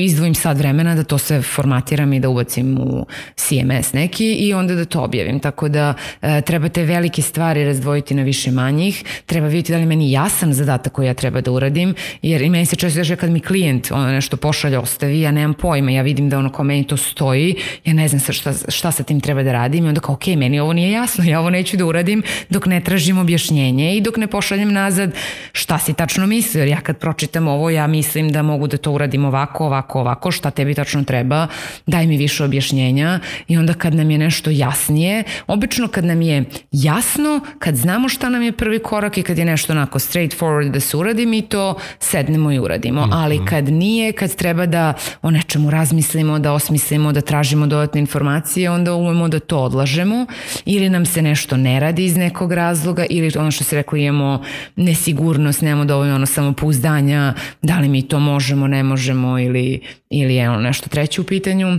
izdvojim 0.00 0.34
sad 0.34 0.58
vremena 0.58 0.94
da 0.94 1.04
to 1.04 1.18
sve 1.18 1.42
formatiram 1.42 2.12
i 2.12 2.20
da 2.20 2.28
ubacim 2.28 2.78
u 2.78 3.06
CMS 3.36 3.92
neki 3.92 4.32
i 4.32 4.54
onda 4.54 4.74
da 4.74 4.84
to 4.84 5.00
objavim. 5.00 5.40
Tako 5.40 5.68
da 5.68 5.94
e, 6.22 6.40
treba 6.40 6.68
te 6.68 6.84
velike 6.84 7.22
stvari 7.22 7.64
razdvojiti 7.64 8.14
na 8.14 8.22
više 8.22 8.50
manjih, 8.50 9.04
treba 9.26 9.46
vidjeti 9.46 9.72
da 9.72 9.78
li 9.78 9.86
meni 9.86 10.12
jasan 10.12 10.52
zadatak 10.52 10.92
koji 10.92 11.06
ja 11.06 11.14
treba 11.14 11.40
da 11.40 11.50
uradim, 11.50 11.94
jer 12.22 12.42
i 12.42 12.50
meni 12.50 12.66
se 12.66 12.76
često 12.76 12.96
kaže 13.06 13.16
kad 13.16 13.30
mi 13.30 13.40
klijent 13.40 13.90
ono 13.90 14.12
nešto 14.12 14.36
pošalje, 14.36 14.78
ostavi, 14.78 15.20
ja 15.20 15.30
nemam 15.30 15.54
pojma, 15.54 15.90
ja 15.90 16.02
vidim 16.02 16.28
da 16.28 16.38
ono 16.38 16.52
kao 16.52 16.64
meni 16.64 16.86
to 16.86 16.96
stoji, 16.96 17.56
ja 17.84 17.94
ne 17.94 18.08
znam 18.08 18.20
šta, 18.20 18.52
šta 18.68 18.92
sa 18.92 19.02
tim 19.02 19.20
treba 19.20 19.42
da 19.42 19.52
radim 19.52 19.84
i 19.84 19.88
onda 19.88 20.00
kao 20.00 20.14
ok, 20.14 20.26
meni 20.26 20.60
ovo 20.60 20.72
nije 20.72 20.90
jasno, 20.90 21.24
ja 21.24 21.40
ovo 21.40 21.50
neću 21.50 21.76
da 21.76 21.84
uradim 21.84 22.22
dok 22.50 22.66
ne 22.66 22.80
tražim 22.80 23.18
objašnjenje 23.18 23.96
i 23.96 24.00
dok 24.00 24.16
ne 24.16 24.26
pošaljem 24.26 24.72
nazad 24.72 25.10
šta 25.52 25.78
si 25.78 25.94
tačno 25.94 26.26
mislio, 26.26 26.60
jer 26.60 26.68
ja 26.68 26.80
kad 26.80 26.98
pročitam 26.98 27.48
ovo 27.48 27.70
ja 27.70 27.86
mislim 27.86 28.32
da 28.32 28.42
mogu 28.42 28.66
da 28.66 28.75
to 28.76 28.92
uradim 28.92 29.24
ovako, 29.24 29.66
ovako, 29.66 30.00
ovako, 30.00 30.30
šta 30.30 30.50
tebi 30.50 30.74
tačno 30.74 31.04
treba, 31.04 31.46
daj 31.86 32.06
mi 32.06 32.16
više 32.16 32.44
objašnjenja 32.44 33.20
i 33.48 33.56
onda 33.56 33.74
kad 33.74 33.94
nam 33.94 34.10
je 34.10 34.18
nešto 34.18 34.50
jasnije, 34.50 35.24
obično 35.46 35.88
kad 35.88 36.04
nam 36.04 36.22
je 36.22 36.44
jasno, 36.72 37.40
kad 37.58 37.74
znamo 37.74 38.08
šta 38.08 38.28
nam 38.28 38.42
je 38.42 38.52
prvi 38.52 38.78
korak 38.78 39.18
i 39.18 39.22
kad 39.22 39.38
je 39.38 39.44
nešto 39.44 39.72
onako 39.72 39.98
straightforward 39.98 40.70
da 40.70 40.80
se 40.80 40.96
uradi, 40.96 41.26
mi 41.26 41.42
to 41.42 41.74
sednemo 41.98 42.52
i 42.52 42.58
uradimo, 42.58 43.06
mm 43.06 43.10
-hmm. 43.10 43.22
ali 43.22 43.46
kad 43.46 43.68
nije, 43.68 44.12
kad 44.12 44.36
treba 44.36 44.66
da 44.66 44.94
o 45.22 45.30
nečemu 45.30 45.70
razmislimo, 45.70 46.38
da 46.38 46.52
osmislimo, 46.52 47.12
da 47.12 47.20
tražimo 47.20 47.66
dodatne 47.66 48.00
informacije, 48.00 48.70
onda 48.70 48.94
umemo 48.94 49.28
da 49.28 49.40
to 49.40 49.58
odlažemo 49.58 50.26
ili 50.64 50.90
nam 50.90 51.06
se 51.06 51.22
nešto 51.22 51.56
ne 51.56 51.80
radi 51.80 52.04
iz 52.04 52.16
nekog 52.16 52.52
razloga 52.52 53.04
ili 53.10 53.32
ono 53.38 53.50
što 53.50 53.64
se 53.64 53.76
rekao 53.76 53.96
imamo 53.96 54.42
nesigurnost, 54.76 55.62
nemamo 55.62 55.84
dovoljno 55.84 56.14
ono 56.14 56.26
samopouzdanja, 56.26 57.34
da 57.62 57.78
li 57.78 57.88
mi 57.88 58.02
to 58.02 58.20
možemo, 58.20 58.65
ne 58.68 58.82
možemo 58.82 59.38
ili, 59.38 59.80
ili 60.10 60.34
je 60.34 60.50
ono 60.50 60.60
nešto 60.60 60.88
treće 60.88 61.20
u 61.20 61.24
pitanju. 61.24 61.78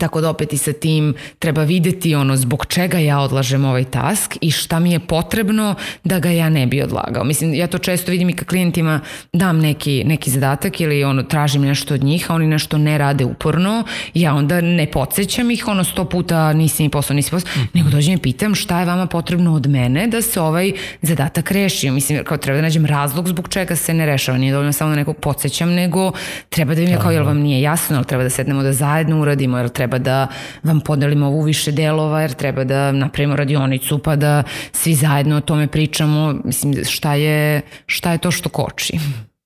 Tako 0.00 0.20
da 0.20 0.30
opet 0.30 0.52
i 0.52 0.58
sa 0.58 0.72
tim 0.72 1.14
treba 1.38 1.62
videti 1.62 2.14
ono 2.14 2.36
zbog 2.36 2.66
čega 2.66 2.98
ja 2.98 3.20
odlažem 3.20 3.64
ovaj 3.64 3.84
task 3.84 4.36
i 4.40 4.50
šta 4.50 4.78
mi 4.80 4.92
je 4.92 5.00
potrebno 5.00 5.74
da 6.04 6.18
ga 6.18 6.30
ja 6.30 6.48
ne 6.48 6.66
bi 6.66 6.82
odlagao. 6.82 7.24
Mislim, 7.24 7.54
ja 7.54 7.66
to 7.66 7.78
često 7.78 8.10
vidim 8.10 8.30
i 8.30 8.36
ka 8.36 8.44
klijentima 8.44 9.00
dam 9.32 9.58
neki, 9.58 10.04
neki 10.04 10.30
zadatak 10.30 10.80
ili 10.80 11.04
ono 11.04 11.22
tražim 11.22 11.62
nešto 11.62 11.94
od 11.94 12.04
njih, 12.04 12.30
a 12.30 12.34
oni 12.34 12.46
nešto 12.46 12.78
ne 12.78 12.98
rade 12.98 13.24
uporno, 13.24 13.84
ja 14.14 14.34
onda 14.34 14.60
ne 14.60 14.90
podsjećam 14.90 15.50
ih 15.50 15.68
ono 15.68 15.84
sto 15.84 16.04
puta 16.04 16.52
nisi 16.52 16.82
mi 16.82 16.88
poslao, 16.88 17.14
nisi 17.14 17.30
poslao, 17.30 17.54
mm 17.56 17.66
nego 17.76 17.90
dođem 17.90 18.14
i 18.14 18.18
pitam 18.18 18.54
šta 18.54 18.80
je 18.80 18.86
vama 18.86 19.06
potrebno 19.06 19.54
od 19.54 19.66
mene 19.66 20.06
da 20.06 20.22
se 20.22 20.40
ovaj 20.40 20.72
zadatak 21.02 21.50
reši. 21.50 21.90
Mislim, 21.90 22.24
kao 22.24 22.36
treba 22.36 22.56
da 22.56 22.62
nađem 22.62 22.86
razlog 22.86 23.28
zbog 23.28 23.48
čega 23.48 23.76
se 23.76 23.94
ne 23.94 24.06
rešava. 24.06 24.38
Nije 24.38 24.52
dovoljno 24.52 24.72
samo 24.72 24.90
da 24.90 24.96
nekog 24.96 25.16
podsjećam, 25.16 25.70
nego 25.70 26.12
treba 26.48 26.74
da 26.74 26.80
im 26.82 26.88
je 26.88 26.98
kao, 27.02 27.10
jel 27.10 27.24
vam 27.24 27.38
nije 27.38 27.62
jasno, 27.62 27.96
jel 27.96 28.04
treba 28.04 28.22
da 28.22 28.30
sednemo 28.30 28.62
da 28.62 28.72
zajedno 28.72 29.20
uradimo, 29.20 29.58
jel 29.58 29.68
treba 29.68 29.85
treba 29.86 29.98
da 29.98 30.28
vam 30.62 30.80
podelimo 30.80 31.26
ovu 31.26 31.42
više 31.42 31.72
delova, 31.72 32.20
jer 32.20 32.34
treba 32.34 32.64
da 32.64 32.92
napravimo 32.92 33.36
radionicu, 33.36 33.98
pa 33.98 34.16
da 34.16 34.42
svi 34.72 34.94
zajedno 34.94 35.36
o 35.36 35.40
tome 35.40 35.66
pričamo. 35.66 36.34
Mislim, 36.44 36.84
šta 36.84 37.14
je, 37.14 37.62
šta 37.86 38.12
je 38.12 38.18
to 38.18 38.30
što 38.30 38.48
koči? 38.48 38.98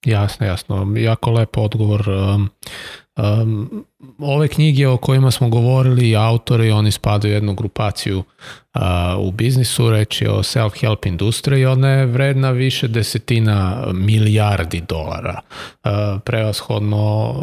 Jasno, 0.04 0.46
jasno. 0.46 0.92
Jako 0.96 1.30
lep 1.30 1.56
odgovor. 1.56 2.08
Um, 2.08 2.50
um, 3.16 3.84
ove 4.18 4.48
knjige 4.48 4.88
o 4.88 4.96
kojima 4.96 5.30
smo 5.30 5.48
govorili, 5.48 6.16
autori, 6.16 6.70
oni 6.70 6.90
spadaju 6.90 7.32
u 7.32 7.34
jednu 7.34 7.54
grupaciju 7.54 8.18
uh, 8.18 8.82
u 9.18 9.30
biznisu, 9.30 9.90
reći 9.90 10.26
o 10.26 10.42
self-help 10.42 11.06
industriji, 11.06 11.66
ona 11.66 11.88
je 11.88 12.06
vredna 12.06 12.50
više 12.50 12.88
desetina 12.88 13.86
milijardi 13.92 14.80
dolara. 14.88 15.40
Uh, 15.84 15.90
prevashodno 16.24 17.34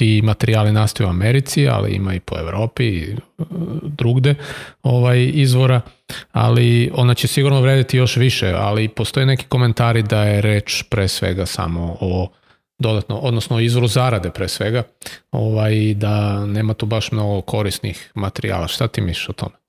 ti 0.00 0.22
materijali 0.22 0.72
nastaju 0.72 1.06
u 1.06 1.10
Americi, 1.10 1.68
ali 1.68 1.90
ima 1.90 2.14
i 2.14 2.20
po 2.20 2.38
Evropi 2.38 2.84
i 2.84 3.16
uh, 3.38 3.46
drugde 3.82 4.34
ovaj, 4.82 5.30
izvora, 5.34 5.80
ali 6.32 6.90
ona 6.94 7.14
će 7.14 7.28
sigurno 7.28 7.60
vrediti 7.60 7.96
još 7.96 8.16
više, 8.16 8.54
ali 8.56 8.88
postoje 8.88 9.26
neki 9.26 9.44
komentari 9.44 10.02
da 10.02 10.22
je 10.22 10.40
reč 10.40 10.82
pre 10.82 11.08
svega 11.08 11.46
samo 11.46 11.96
o 12.00 12.28
dodatno, 12.78 13.16
odnosno 13.16 13.56
o 13.56 13.60
izvoru 13.60 13.86
zarade 13.86 14.30
pre 14.30 14.48
svega, 14.48 14.82
ovaj, 15.32 15.94
da 15.94 16.46
nema 16.46 16.74
tu 16.74 16.86
baš 16.86 17.12
mnogo 17.12 17.40
korisnih 17.40 18.10
materijala. 18.14 18.68
Šta 18.68 18.88
ti 18.88 19.00
misliš 19.00 19.28
o 19.28 19.32
tome? 19.32 19.59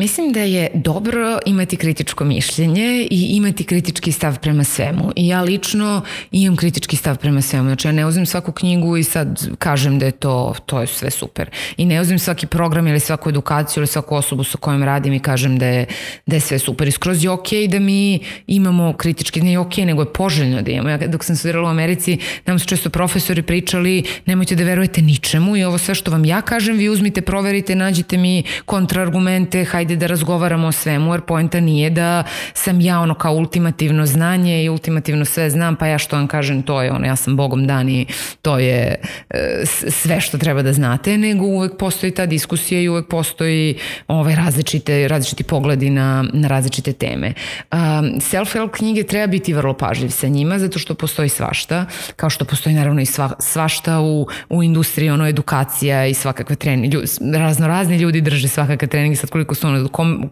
Mislim 0.00 0.32
da 0.32 0.40
je 0.40 0.68
dobro 0.74 1.38
imati 1.46 1.76
kritičko 1.76 2.24
mišljenje 2.24 3.08
i 3.10 3.36
imati 3.36 3.64
kritički 3.64 4.12
stav 4.12 4.38
prema 4.38 4.64
svemu. 4.64 5.12
I 5.16 5.28
ja 5.28 5.42
lično 5.42 6.02
imam 6.30 6.56
kritički 6.56 6.96
stav 6.96 7.18
prema 7.18 7.42
svemu. 7.42 7.68
Znači 7.68 7.88
ja 7.88 7.92
ne 7.92 8.06
uzmem 8.06 8.26
svaku 8.26 8.52
knjigu 8.52 8.96
i 8.96 9.04
sad 9.04 9.48
kažem 9.58 9.98
da 9.98 10.06
je 10.06 10.12
to, 10.12 10.54
to 10.66 10.80
je 10.80 10.86
sve 10.86 11.10
super. 11.10 11.50
I 11.76 11.86
ne 11.86 12.00
uzmem 12.00 12.18
svaki 12.18 12.46
program 12.46 12.86
ili 12.86 13.00
svaku 13.00 13.28
edukaciju 13.28 13.80
ili 13.80 13.86
svaku 13.86 14.14
osobu 14.14 14.44
sa 14.44 14.58
kojom 14.58 14.82
radim 14.82 15.12
i 15.12 15.20
kažem 15.20 15.58
da 15.58 15.66
je, 15.66 15.86
da 16.26 16.36
je 16.36 16.40
sve 16.40 16.58
super. 16.58 16.88
I 16.88 16.90
skroz 16.90 17.24
je 17.24 17.30
okej 17.30 17.58
okay 17.58 17.70
da 17.70 17.78
mi 17.78 18.20
imamo 18.46 18.92
kritički, 18.92 19.40
ne 19.40 19.58
okej, 19.58 19.84
okay, 19.84 19.86
nego 19.86 20.02
je 20.02 20.12
poželjno 20.12 20.62
da 20.62 20.70
imamo. 20.70 20.88
Ja 20.88 20.98
dok 20.98 21.24
sam 21.24 21.36
studirala 21.36 21.68
u 21.68 21.70
Americi, 21.70 22.18
nam 22.46 22.58
su 22.58 22.66
često 22.66 22.90
profesori 22.90 23.42
pričali 23.42 24.04
nemojte 24.26 24.56
da 24.56 24.64
verujete 24.64 25.02
ničemu 25.02 25.56
i 25.56 25.64
ovo 25.64 25.78
sve 25.78 25.94
što 25.94 26.10
vam 26.10 26.24
ja 26.24 26.40
kažem 26.40 26.76
vi 26.76 26.88
uzmite, 26.88 27.20
proverite, 27.20 27.74
nađite 27.74 28.16
mi 28.16 28.42
kontraargumente, 28.64 29.64
hajde 29.64 29.89
ajde 29.90 30.00
da 30.00 30.06
razgovaramo 30.06 30.66
o 30.66 30.72
svemu, 30.72 31.14
jer 31.14 31.20
poenta 31.20 31.60
nije 31.60 31.90
da 31.90 32.24
sam 32.54 32.80
ja 32.80 33.00
ono 33.00 33.14
kao 33.14 33.34
ultimativno 33.34 34.06
znanje 34.06 34.64
i 34.64 34.68
ultimativno 34.68 35.24
sve 35.24 35.50
znam, 35.50 35.76
pa 35.76 35.86
ja 35.86 35.98
što 35.98 36.16
vam 36.16 36.28
kažem 36.28 36.62
to 36.62 36.82
je 36.82 36.92
ono, 36.92 37.06
ja 37.06 37.16
sam 37.16 37.36
bogom 37.36 37.66
dan 37.66 37.88
i 37.88 38.06
to 38.42 38.58
je 38.58 39.00
e, 39.30 39.62
sve 39.88 40.20
što 40.20 40.38
treba 40.38 40.62
da 40.62 40.72
znate, 40.72 41.18
nego 41.18 41.44
uvek 41.44 41.76
postoji 41.78 42.14
ta 42.14 42.26
diskusija 42.26 42.80
i 42.80 42.88
uvek 42.88 43.08
postoji 43.08 43.78
ovaj, 44.08 44.34
različite, 44.34 45.08
različiti 45.08 45.44
pogledi 45.44 45.90
na, 45.90 46.24
na 46.32 46.48
različite 46.48 46.92
teme. 46.92 47.32
Um, 47.72 47.78
Self-help 48.20 48.70
knjige 48.70 49.02
treba 49.02 49.26
biti 49.26 49.52
vrlo 49.52 49.74
pažljiv 49.74 50.10
sa 50.10 50.28
njima, 50.28 50.58
zato 50.58 50.78
što 50.78 50.94
postoji 50.94 51.28
svašta, 51.28 51.86
kao 52.16 52.30
što 52.30 52.44
postoji 52.44 52.74
naravno 52.74 53.00
i 53.00 53.06
sva, 53.06 53.32
svašta 53.38 54.00
u, 54.00 54.26
u 54.48 54.62
industriji, 54.62 55.10
ono, 55.10 55.28
edukacija 55.28 56.06
i 56.06 56.14
svakakve 56.14 56.56
treninge. 56.56 56.98
Razno 57.34 57.66
razni 57.66 57.96
ljudi 57.96 58.20
drže 58.20 58.48
svakakve 58.48 58.88
treninge, 58.88 59.16
sad 59.16 59.30
koliko 59.30 59.54
su 59.54 59.66
ono 59.66 59.79
kom, 59.88 60.30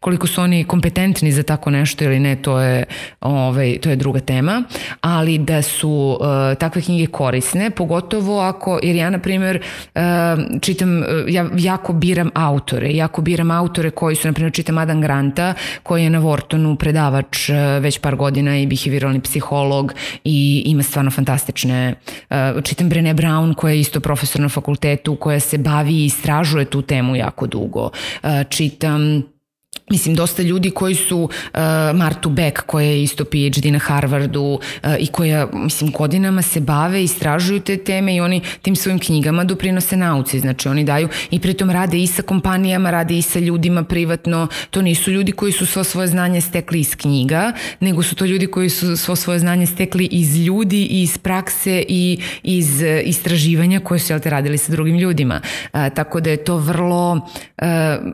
koliko 0.00 0.26
su 0.26 0.40
oni 0.40 0.64
kompetentni 0.64 1.32
za 1.32 1.42
tako 1.42 1.70
nešto 1.70 2.04
ili 2.04 2.20
ne, 2.20 2.36
to 2.36 2.60
je, 2.60 2.84
ovaj, 3.20 3.78
to 3.78 3.90
je 3.90 3.96
druga 3.96 4.20
tema, 4.20 4.62
ali 5.00 5.38
da 5.38 5.62
su 5.62 6.18
uh, 6.20 6.58
takve 6.58 6.82
knjige 6.82 7.06
korisne, 7.06 7.70
pogotovo 7.70 8.40
ako, 8.40 8.80
jer 8.82 8.96
ja 8.96 9.10
na 9.10 9.18
primjer 9.18 9.62
uh, 9.94 10.00
čitam, 10.60 11.04
ja 11.28 11.46
jako 11.58 11.92
biram 11.92 12.30
autore, 12.34 12.92
jako 12.92 13.22
biram 13.22 13.50
autore 13.50 13.90
koji 13.90 14.16
su, 14.16 14.28
na 14.28 14.32
primjer 14.32 14.52
čitam 14.52 14.78
Adam 14.78 15.00
Granta, 15.00 15.54
koji 15.82 16.04
je 16.04 16.10
na 16.10 16.18
Vortonu 16.18 16.76
predavač 16.76 17.48
uh, 17.48 17.56
već 17.80 17.98
par 17.98 18.16
godina 18.16 18.58
i 18.58 18.66
behavioralni 18.66 19.20
psiholog 19.20 19.94
i 20.24 20.62
ima 20.66 20.82
stvarno 20.82 21.10
fantastične, 21.10 21.94
uh, 22.30 22.36
čitam 22.62 22.90
Brené 22.90 23.14
Brown 23.14 23.54
koja 23.54 23.72
je 23.72 23.80
isto 23.80 24.00
profesor 24.00 24.40
na 24.40 24.48
fakultetu, 24.48 25.16
koja 25.16 25.40
se 25.40 25.58
bavi 25.58 25.92
i 25.92 26.04
istražuje 26.04 26.64
tu 26.64 26.82
temu 26.82 27.16
jako 27.16 27.46
dugo, 27.46 27.82
uh, 27.82 28.30
čitam 28.48 29.03
um, 29.04 29.33
Mislim, 29.90 30.14
dosta 30.14 30.42
ljudi 30.42 30.70
koji 30.70 30.94
su 30.94 31.18
uh, 31.18 31.60
Martu 31.94 32.30
Beck, 32.30 32.60
koja 32.66 32.86
je 32.86 33.02
isto 33.02 33.24
PhD 33.24 33.72
na 33.72 33.78
Harvardu 33.78 34.42
uh, 34.42 34.60
i 34.98 35.06
koja, 35.06 35.48
mislim, 35.52 35.90
godinama 35.90 36.42
se 36.42 36.60
bave, 36.60 37.04
istražuju 37.04 37.60
te 37.60 37.76
teme 37.76 38.14
i 38.14 38.20
oni 38.20 38.40
tim 38.62 38.76
svojim 38.76 38.98
knjigama 38.98 39.44
doprinose 39.44 39.96
nauci. 39.96 40.40
Znači, 40.40 40.68
oni 40.68 40.84
daju 40.84 41.08
i 41.30 41.40
pritom 41.40 41.70
rade 41.70 41.98
i 41.98 42.06
sa 42.06 42.22
kompanijama, 42.22 42.90
rade 42.90 43.18
i 43.18 43.22
sa 43.22 43.38
ljudima 43.38 43.84
privatno. 43.84 44.48
To 44.70 44.82
nisu 44.82 45.10
ljudi 45.10 45.32
koji 45.32 45.52
su 45.52 45.66
svo 45.66 45.84
svoje 45.84 46.08
znanje 46.08 46.40
stekli 46.40 46.80
iz 46.80 46.96
knjiga, 46.96 47.52
nego 47.80 48.02
su 48.02 48.14
to 48.14 48.24
ljudi 48.24 48.46
koji 48.46 48.70
su 48.70 48.96
svo 48.96 49.16
svoje 49.16 49.38
znanje 49.38 49.66
stekli 49.66 50.08
iz 50.10 50.46
ljudi 50.46 50.82
i 50.82 51.02
iz 51.02 51.18
prakse 51.18 51.84
i 51.88 52.18
iz 52.42 52.82
uh, 52.82 53.08
istraživanja 53.08 53.80
koje 53.80 54.00
su, 54.00 54.12
jel 54.12 54.20
te, 54.20 54.30
radili 54.30 54.58
sa 54.58 54.72
drugim 54.72 54.98
ljudima. 54.98 55.40
Uh, 55.72 55.80
tako 55.94 56.20
da 56.20 56.30
je 56.30 56.44
to 56.44 56.56
vrlo, 56.56 57.12
uh, 57.12 57.66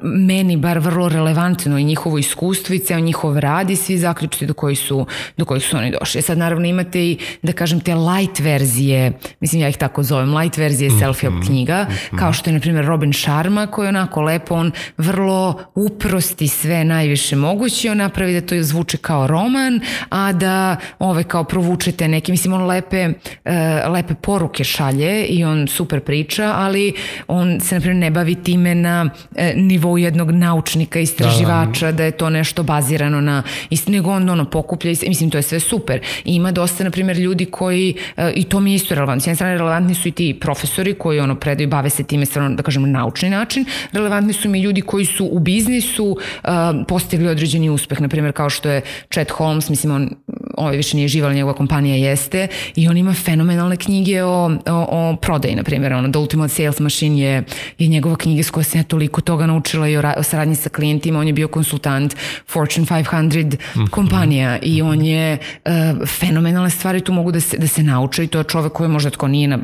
meni 0.02 0.56
bar 0.56 0.78
vrlo 0.78 1.08
relevantno 1.08 1.49
relevantno 1.50 1.78
i 1.78 1.84
njihovo 1.84 2.18
iskustvo 2.18 2.74
i 2.74 2.78
ceo 2.78 3.00
njihov 3.00 3.38
rad 3.38 3.70
i 3.70 3.76
svi 3.76 3.98
zaključiti 3.98 4.46
do 4.46 4.54
koji 4.54 4.76
su, 4.76 5.06
do 5.36 5.44
kojih 5.44 5.64
su 5.64 5.76
oni 5.76 5.90
došli. 6.00 6.18
E 6.18 6.22
sad 6.22 6.38
naravno 6.38 6.66
imate 6.66 7.04
i, 7.04 7.18
da 7.42 7.52
kažem, 7.52 7.80
te 7.80 7.94
light 7.94 8.40
verzije, 8.40 9.12
mislim 9.40 9.62
ja 9.62 9.68
ih 9.68 9.76
tako 9.76 10.02
zovem, 10.02 10.36
light 10.36 10.56
verzije 10.56 10.90
self-help 10.90 11.30
mm 11.30 11.40
-hmm. 11.40 11.46
knjiga, 11.46 11.86
mm 11.88 11.92
-hmm. 11.92 12.18
kao 12.18 12.32
što 12.32 12.50
je 12.50 12.54
na 12.54 12.60
primjer 12.60 12.84
Robin 12.84 13.12
Sharma 13.12 13.66
koji 13.66 13.86
je 13.86 13.88
onako 13.88 14.22
lepo, 14.22 14.54
on 14.54 14.72
vrlo 14.96 15.60
uprosti 15.74 16.48
sve 16.48 16.84
najviše 16.84 17.36
moguće, 17.36 17.90
on 17.90 17.96
napravi 17.96 18.40
da 18.40 18.46
to 18.46 18.62
zvuči 18.62 18.96
kao 18.96 19.26
roman, 19.26 19.80
a 20.10 20.32
da 20.32 20.76
ove 20.98 21.24
kao 21.24 21.44
provučete 21.44 22.08
neke, 22.08 22.32
mislim 22.32 22.52
on 22.52 22.66
lepe, 22.66 23.08
uh, 23.08 23.92
lepe 23.92 24.14
poruke 24.14 24.64
šalje 24.64 25.24
i 25.24 25.44
on 25.44 25.68
super 25.68 26.00
priča, 26.00 26.52
ali 26.56 26.92
on 27.28 27.60
se 27.60 27.74
na 27.74 27.80
primjer 27.80 27.96
ne 27.96 28.10
bavi 28.10 28.34
time 28.34 28.74
na 28.74 29.10
uh, 29.30 29.36
nivou 29.56 29.98
jednog 29.98 30.30
naučnika, 30.30 31.00
istraživača, 31.00 31.39
da, 31.44 31.92
da. 31.92 32.04
je 32.04 32.10
to 32.10 32.30
nešto 32.30 32.62
bazirano 32.62 33.20
na 33.20 33.42
istinu, 33.70 33.96
nego 33.96 34.10
on 34.10 34.28
ono 34.28 34.44
pokuplja, 34.44 34.94
mislim 35.08 35.30
to 35.30 35.38
je 35.38 35.42
sve 35.42 35.60
super. 35.60 36.00
I 36.24 36.34
ima 36.34 36.52
dosta 36.52 36.84
na 36.84 36.90
primjer 36.90 37.16
ljudi 37.16 37.44
koji, 37.44 37.94
uh, 38.16 38.24
i 38.34 38.44
to 38.44 38.60
mi 38.60 38.72
je 38.72 38.74
isto 38.74 38.94
relevantno, 38.94 39.20
s 39.20 39.26
jedne 39.26 39.34
strane 39.34 39.58
relevantni 39.58 39.94
su 39.94 40.08
i 40.08 40.12
ti 40.12 40.38
profesori 40.40 40.94
koji 40.94 41.20
ono 41.20 41.34
predaju, 41.34 41.68
bave 41.68 41.90
se 41.90 42.02
time 42.02 42.26
stvarno 42.26 42.56
da 42.56 42.62
kažemo 42.62 42.86
naučni 42.86 43.30
način, 43.30 43.64
relevantni 43.92 44.32
su 44.32 44.48
mi 44.48 44.60
ljudi 44.60 44.80
koji 44.80 45.04
su 45.04 45.28
u 45.32 45.38
biznisu 45.38 46.06
uh, 46.06 46.50
postigli 46.88 47.28
određeni 47.28 47.70
uspeh, 47.70 48.00
na 48.00 48.08
primjer 48.08 48.32
kao 48.32 48.50
što 48.50 48.68
je 48.70 48.82
Chet 49.10 49.30
Holmes, 49.30 49.68
mislim 49.68 49.92
on 49.92 50.10
ovaj 50.56 50.76
više 50.76 50.96
nije 50.96 51.08
živ, 51.08 51.24
ali 51.24 51.34
njegova 51.34 51.54
kompanija 51.54 51.96
jeste. 51.96 52.48
I 52.76 52.88
on 52.88 52.96
ima 52.96 53.14
fenomenalne 53.14 53.76
knjige 53.76 54.22
o, 54.22 54.44
o, 54.46 54.86
o 54.90 55.16
prodaji, 55.16 55.54
na 55.54 55.62
primjer, 55.62 55.92
ono, 55.92 56.08
The 56.08 56.18
Ultimate 56.18 56.54
Sales 56.54 56.80
Machine 56.80 57.20
je, 57.20 57.44
je 57.78 57.86
njegova 57.88 58.16
knjiga 58.16 58.42
s 58.42 58.50
koja 58.50 58.64
sam 58.64 58.80
ja 58.80 58.84
toliko 58.84 59.20
toga 59.20 59.46
naučila 59.46 59.88
i 59.88 59.96
o, 59.96 60.02
o 60.16 60.22
saradnji 60.22 60.54
sa 60.54 60.68
klijentima, 60.68 61.18
on 61.18 61.26
je 61.26 61.29
bio 61.32 61.48
konsultant 61.48 62.16
Fortune 62.48 62.86
500 62.86 63.56
mm. 63.74 63.86
kompanija 63.90 64.58
i 64.62 64.82
on 64.82 65.02
je 65.02 65.38
uh, 65.38 65.72
fenomenalne 66.08 66.70
stvari 66.70 67.00
tu 67.00 67.12
mogu 67.12 67.32
da 67.32 67.40
se, 67.40 67.58
da 67.58 67.66
se 67.66 67.82
nauče 67.82 68.24
i 68.24 68.26
to 68.26 68.38
je 68.38 68.44
čovek 68.44 68.72
koji 68.72 68.88
možda 68.88 69.10
tko 69.10 69.28
nije 69.28 69.48
na 69.48 69.58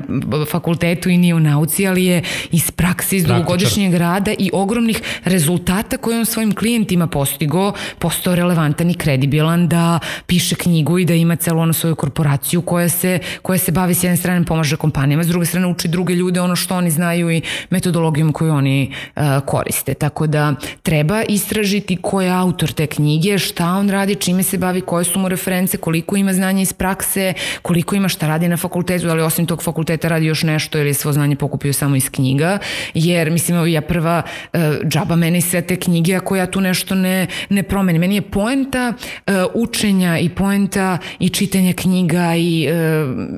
fakultetu 0.51 1.09
i 1.09 1.19
nije 1.19 1.35
u 1.35 1.41
nauci, 1.41 1.87
ali 1.87 2.05
je 2.05 2.23
iz 2.51 2.71
prakse, 2.71 3.17
iz 3.17 3.25
dugogodišnjeg 3.25 3.95
rada 3.95 4.33
i 4.39 4.51
ogromnih 4.53 5.03
rezultata 5.25 5.97
koje 5.97 6.19
on 6.19 6.27
svojim 6.27 6.55
klijentima 6.55 7.07
postigo, 7.07 7.73
postao 7.99 8.35
relevantan 8.35 8.91
i 8.91 8.95
kredibilan 8.95 9.69
da 9.69 9.99
piše 10.27 10.55
knjigu 10.55 10.99
i 10.99 11.05
da 11.05 11.15
ima 11.15 11.37
celu 11.37 11.61
onu 11.61 11.73
svoju 11.73 11.95
korporaciju 11.95 12.63
koja 12.63 12.89
se, 12.89 13.19
koja 13.43 13.59
se 13.59 13.73
bavi 13.73 13.95
s 13.95 14.05
jedne 14.05 14.17
strane 14.17 14.45
pomaže 14.45 14.77
kompanijama, 14.77 15.25
s 15.25 15.29
druge 15.29 15.47
strane 15.47 15.67
uči 15.67 15.89
druge 15.89 16.15
ljude 16.15 16.41
ono 16.41 16.57
što 16.57 16.77
oni 16.77 16.91
znaju 16.91 17.31
i 17.31 17.43
metodologijom 17.71 18.33
koju 18.33 18.53
oni 18.53 18.93
uh, 19.17 19.23
koriste. 19.47 19.95
Tako 19.95 20.27
da 20.27 20.55
treba 20.83 21.23
istražiti 21.47 21.97
ko 22.03 22.21
je 22.21 22.31
autor 22.31 22.73
te 22.73 22.87
knjige, 22.87 23.39
šta 23.39 23.67
on 23.79 23.91
radi, 23.91 24.15
čime 24.15 24.43
se 24.43 24.59
bavi, 24.59 24.81
koje 24.81 25.05
su 25.05 25.19
mu 25.19 25.29
reference, 25.29 25.77
koliko 25.77 26.17
ima 26.17 26.33
znanja 26.33 26.63
iz 26.63 26.73
prakse, 26.73 27.35
koliko 27.63 27.95
ima 27.95 28.09
šta 28.09 28.27
radi 28.27 28.49
na 28.49 28.57
fakultetu, 28.57 29.09
ali 29.11 29.23
osim 29.23 29.47
tog 29.47 29.63
fakulteta 29.63 30.09
radi 30.09 30.27
još 30.27 30.43
nešto 30.43 30.79
ili 30.79 30.95
svo 30.95 31.13
znanje 31.13 31.37
pokupio 31.37 31.73
samo 31.73 31.97
iz 31.97 32.11
knjiga, 32.11 32.59
jer 32.95 33.31
mislim 33.31 33.67
ja 33.67 33.81
prva 33.81 34.23
uh, 34.23 34.61
džaba 34.89 35.17
meni 35.17 35.41
sve 35.41 35.63
te 35.63 35.77
knjige 35.77 36.15
ako 36.15 36.37
ja 36.37 36.47
tu 36.47 36.61
nešto 36.61 36.95
ne, 36.95 37.27
ne 37.51 37.63
promenim. 37.63 38.01
Meni 38.01 38.15
je 38.15 38.23
poenta 38.23 38.93
uh, 38.93 39.35
učenja 39.55 40.19
i 40.19 40.29
poenta 40.29 40.99
i 41.19 41.29
čitanja 41.29 41.73
knjiga 41.73 42.35
i 42.37 42.69
uh, 42.69 42.75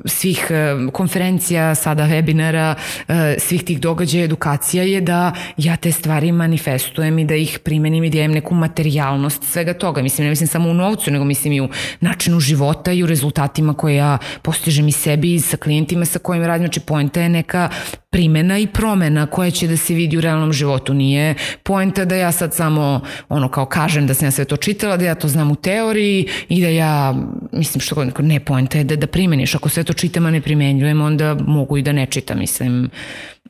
svih 0.05 0.47
uh, 0.49 0.91
konferencija, 0.91 1.75
sada 1.75 2.07
webinara, 2.07 2.73
uh, 2.73 3.15
svih 3.37 3.63
tih 3.63 3.79
događaja, 3.79 4.23
edukacija 4.23 4.83
je 4.83 5.01
da 5.01 5.33
ja 5.57 5.77
te 5.77 5.91
stvari 5.91 6.31
manifestujem 6.31 7.19
i 7.19 7.25
da 7.25 7.35
ih 7.35 7.59
primenim 7.59 7.98
i 8.03 8.09
da 8.09 8.17
imam 8.17 8.31
neku 8.31 8.55
materijalnost 8.55 9.43
svega 9.43 9.73
toga. 9.73 10.01
Mislim, 10.01 10.25
ne 10.25 10.29
mislim 10.29 10.47
samo 10.47 10.69
u 10.69 10.73
novcu, 10.73 11.11
nego 11.11 11.25
mislim 11.25 11.53
i 11.53 11.61
u 11.61 11.69
načinu 11.99 12.39
života 12.39 12.91
i 12.91 13.03
u 13.03 13.07
rezultatima 13.07 13.73
koje 13.73 13.95
ja 13.95 14.17
postižem 14.41 14.87
i 14.87 14.91
sebi 14.91 15.33
i 15.33 15.39
sa 15.39 15.57
klijentima 15.57 16.05
sa 16.05 16.19
kojim 16.19 16.43
radim. 16.43 16.67
Znači, 16.67 16.79
poenta 16.79 17.21
je 17.21 17.29
neka 17.29 17.69
primena 18.11 18.57
i 18.57 18.67
promena 18.67 19.25
koja 19.25 19.51
će 19.51 19.67
da 19.67 19.77
se 19.77 19.93
vidi 19.93 20.17
u 20.17 20.21
realnom 20.21 20.53
životu. 20.53 20.93
Nije 20.93 21.35
poenta 21.63 22.05
da 22.05 22.15
ja 22.15 22.31
sad 22.31 22.53
samo 22.53 23.01
ono 23.29 23.49
kao 23.49 23.65
kažem 23.65 24.07
da 24.07 24.13
sam 24.13 24.27
ja 24.27 24.31
sve 24.31 24.45
to 24.45 24.57
čitala, 24.57 24.97
da 24.97 25.05
ja 25.05 25.15
to 25.15 25.27
znam 25.27 25.51
u 25.51 25.55
teoriji 25.55 26.27
i 26.49 26.61
da 26.61 26.67
ja, 26.67 27.15
mislim 27.51 27.81
što 27.81 28.05
ne 28.19 28.39
poenta 28.39 28.77
je 28.77 28.83
da, 28.83 28.95
da 28.95 29.07
primeniš. 29.07 29.55
Ako 29.55 29.69
sve 29.69 29.83
to 29.83 29.93
čitam, 29.93 30.25
a 30.25 30.31
ne 30.31 30.41
primenjujem, 30.41 31.01
onda 31.01 31.37
mogu 31.47 31.77
i 31.77 31.81
da 31.81 31.91
ne 31.91 32.05
čitam, 32.05 32.39
mislim. 32.39 32.89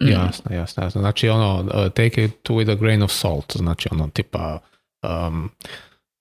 Mm. 0.01 0.07
Jasno, 0.07 0.55
jasno, 0.55 0.83
jasno. 0.83 1.01
Znači 1.01 1.29
ono, 1.29 1.59
uh, 1.59 1.91
take 1.93 2.23
it 2.23 2.49
with 2.49 2.71
a 2.71 2.75
grain 2.75 3.03
of 3.03 3.11
salt, 3.11 3.57
znači 3.57 3.89
ono 3.91 4.07
tipa 4.07 4.59
um, 5.03 5.49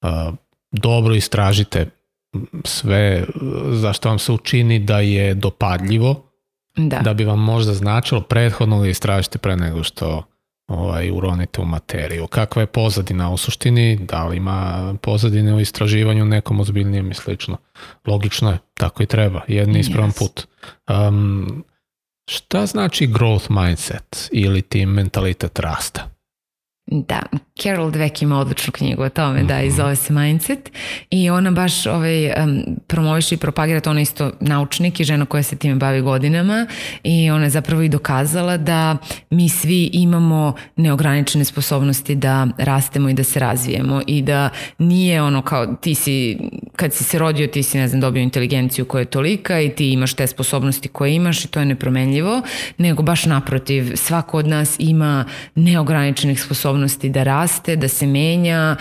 uh, 0.03 0.35
dobro 0.73 1.15
istražite 1.15 1.87
sve 2.65 3.25
zašto 3.73 4.09
vam 4.09 4.19
se 4.19 4.33
učini 4.33 4.79
da 4.79 5.01
je 5.01 5.35
dopadljivo 5.35 6.25
da. 6.77 6.99
da 6.99 7.15
bi 7.15 7.25
vam 7.25 7.39
možda 7.39 7.75
značilo 7.75 8.21
prethodno 8.21 8.81
da 8.81 8.89
istražite 8.89 9.39
pre 9.39 9.57
nego 9.57 9.83
što 9.83 10.23
ovaj, 10.69 11.11
uronite 11.11 11.61
u 11.61 11.65
materiju. 11.65 12.27
Kakva 12.27 12.63
je 12.63 12.67
pozadina 12.67 13.31
u 13.31 13.37
suštini, 13.37 13.97
da 13.97 14.25
li 14.25 14.37
ima 14.37 14.95
pozadine 15.03 15.55
u 15.55 15.61
istraživanju 15.61 16.25
nekom 16.25 16.61
ozbiljnijem 16.61 17.11
i 17.11 17.15
slično. 17.15 17.57
Logično 18.07 18.51
je, 18.51 18.59
tako 18.75 19.03
i 19.03 19.07
treba, 19.07 19.41
jedni 19.49 19.79
ispravan 19.79 20.11
yes. 20.11 20.19
put. 20.19 20.47
Um, 20.89 21.65
šta 22.31 22.67
znači 22.67 23.07
growth 23.07 23.63
mindset 23.63 24.29
ili 24.33 24.63
ti 24.63 24.87
mentalitet 24.87 25.59
rasta? 25.59 26.18
Da, 26.91 27.23
Carol 27.63 27.91
Dweck 27.91 28.23
ima 28.23 28.39
odličnu 28.39 28.73
knjigu 28.73 29.03
o 29.03 29.09
tome, 29.09 29.43
da, 29.43 29.61
i 29.63 29.67
mhm. 29.67 29.77
zove 29.77 29.97
se 29.97 30.13
Mindset. 30.13 30.73
I 31.11 31.31
ona 31.31 31.51
baš 31.51 31.87
ovaj, 31.87 32.27
um, 32.27 32.63
promoviše 32.87 33.35
i 33.35 33.39
propagira 33.39 33.81
to, 33.81 33.91
ona 33.91 34.01
isto 34.01 34.33
naučnik 34.41 35.01
i 35.01 35.05
žena 35.05 35.27
koja 35.27 35.43
se 35.43 35.57
time 35.57 35.75
bavi 35.75 36.01
godinama. 36.01 36.67
I 37.03 37.31
ona 37.31 37.45
je 37.45 37.51
zapravo 37.51 37.83
i 37.83 37.89
dokazala 37.89 38.57
da 38.57 38.97
mi 39.31 39.49
svi 39.49 39.91
imamo 39.93 40.55
neograničene 40.77 41.45
sposobnosti 41.45 42.15
da 42.15 42.47
rastemo 42.59 43.09
i 43.09 43.15
da 43.15 43.25
se 43.25 43.41
razvijemo. 43.41 44.03
I 44.07 44.23
da 44.23 44.49
nije 44.79 45.23
ono 45.23 45.43
kao 45.43 45.67
ti 45.67 45.95
si, 45.95 46.39
kad 46.77 46.93
si 46.93 47.05
se 47.05 47.19
rodio 47.19 47.47
ti 47.47 47.63
si 47.63 47.79
ne 47.79 47.89
znam 47.89 48.01
dobio 48.01 48.23
inteligenciju 48.23 48.85
koja 48.85 49.01
je 49.01 49.05
tolika 49.05 49.61
i 49.61 49.71
ti 49.71 49.93
imaš 49.93 50.15
te 50.15 50.27
sposobnosti 50.27 50.89
koje 50.89 51.15
imaš 51.15 51.45
i 51.45 51.49
to 51.49 51.61
je 51.61 51.67
nepromenljivo, 51.67 52.43
nego 52.79 53.03
baš 53.03 53.25
naprotiv, 53.25 53.97
svako 53.97 54.39
od 54.39 54.47
nas 54.47 54.77
ima 54.79 55.25
neograničenih 55.55 56.43
sposobnosti 56.43 56.78
sposobnosti 56.79 57.09
da 57.09 57.23
raste, 57.23 57.77
da 57.77 57.89
se 57.89 58.07
menja, 58.07 58.77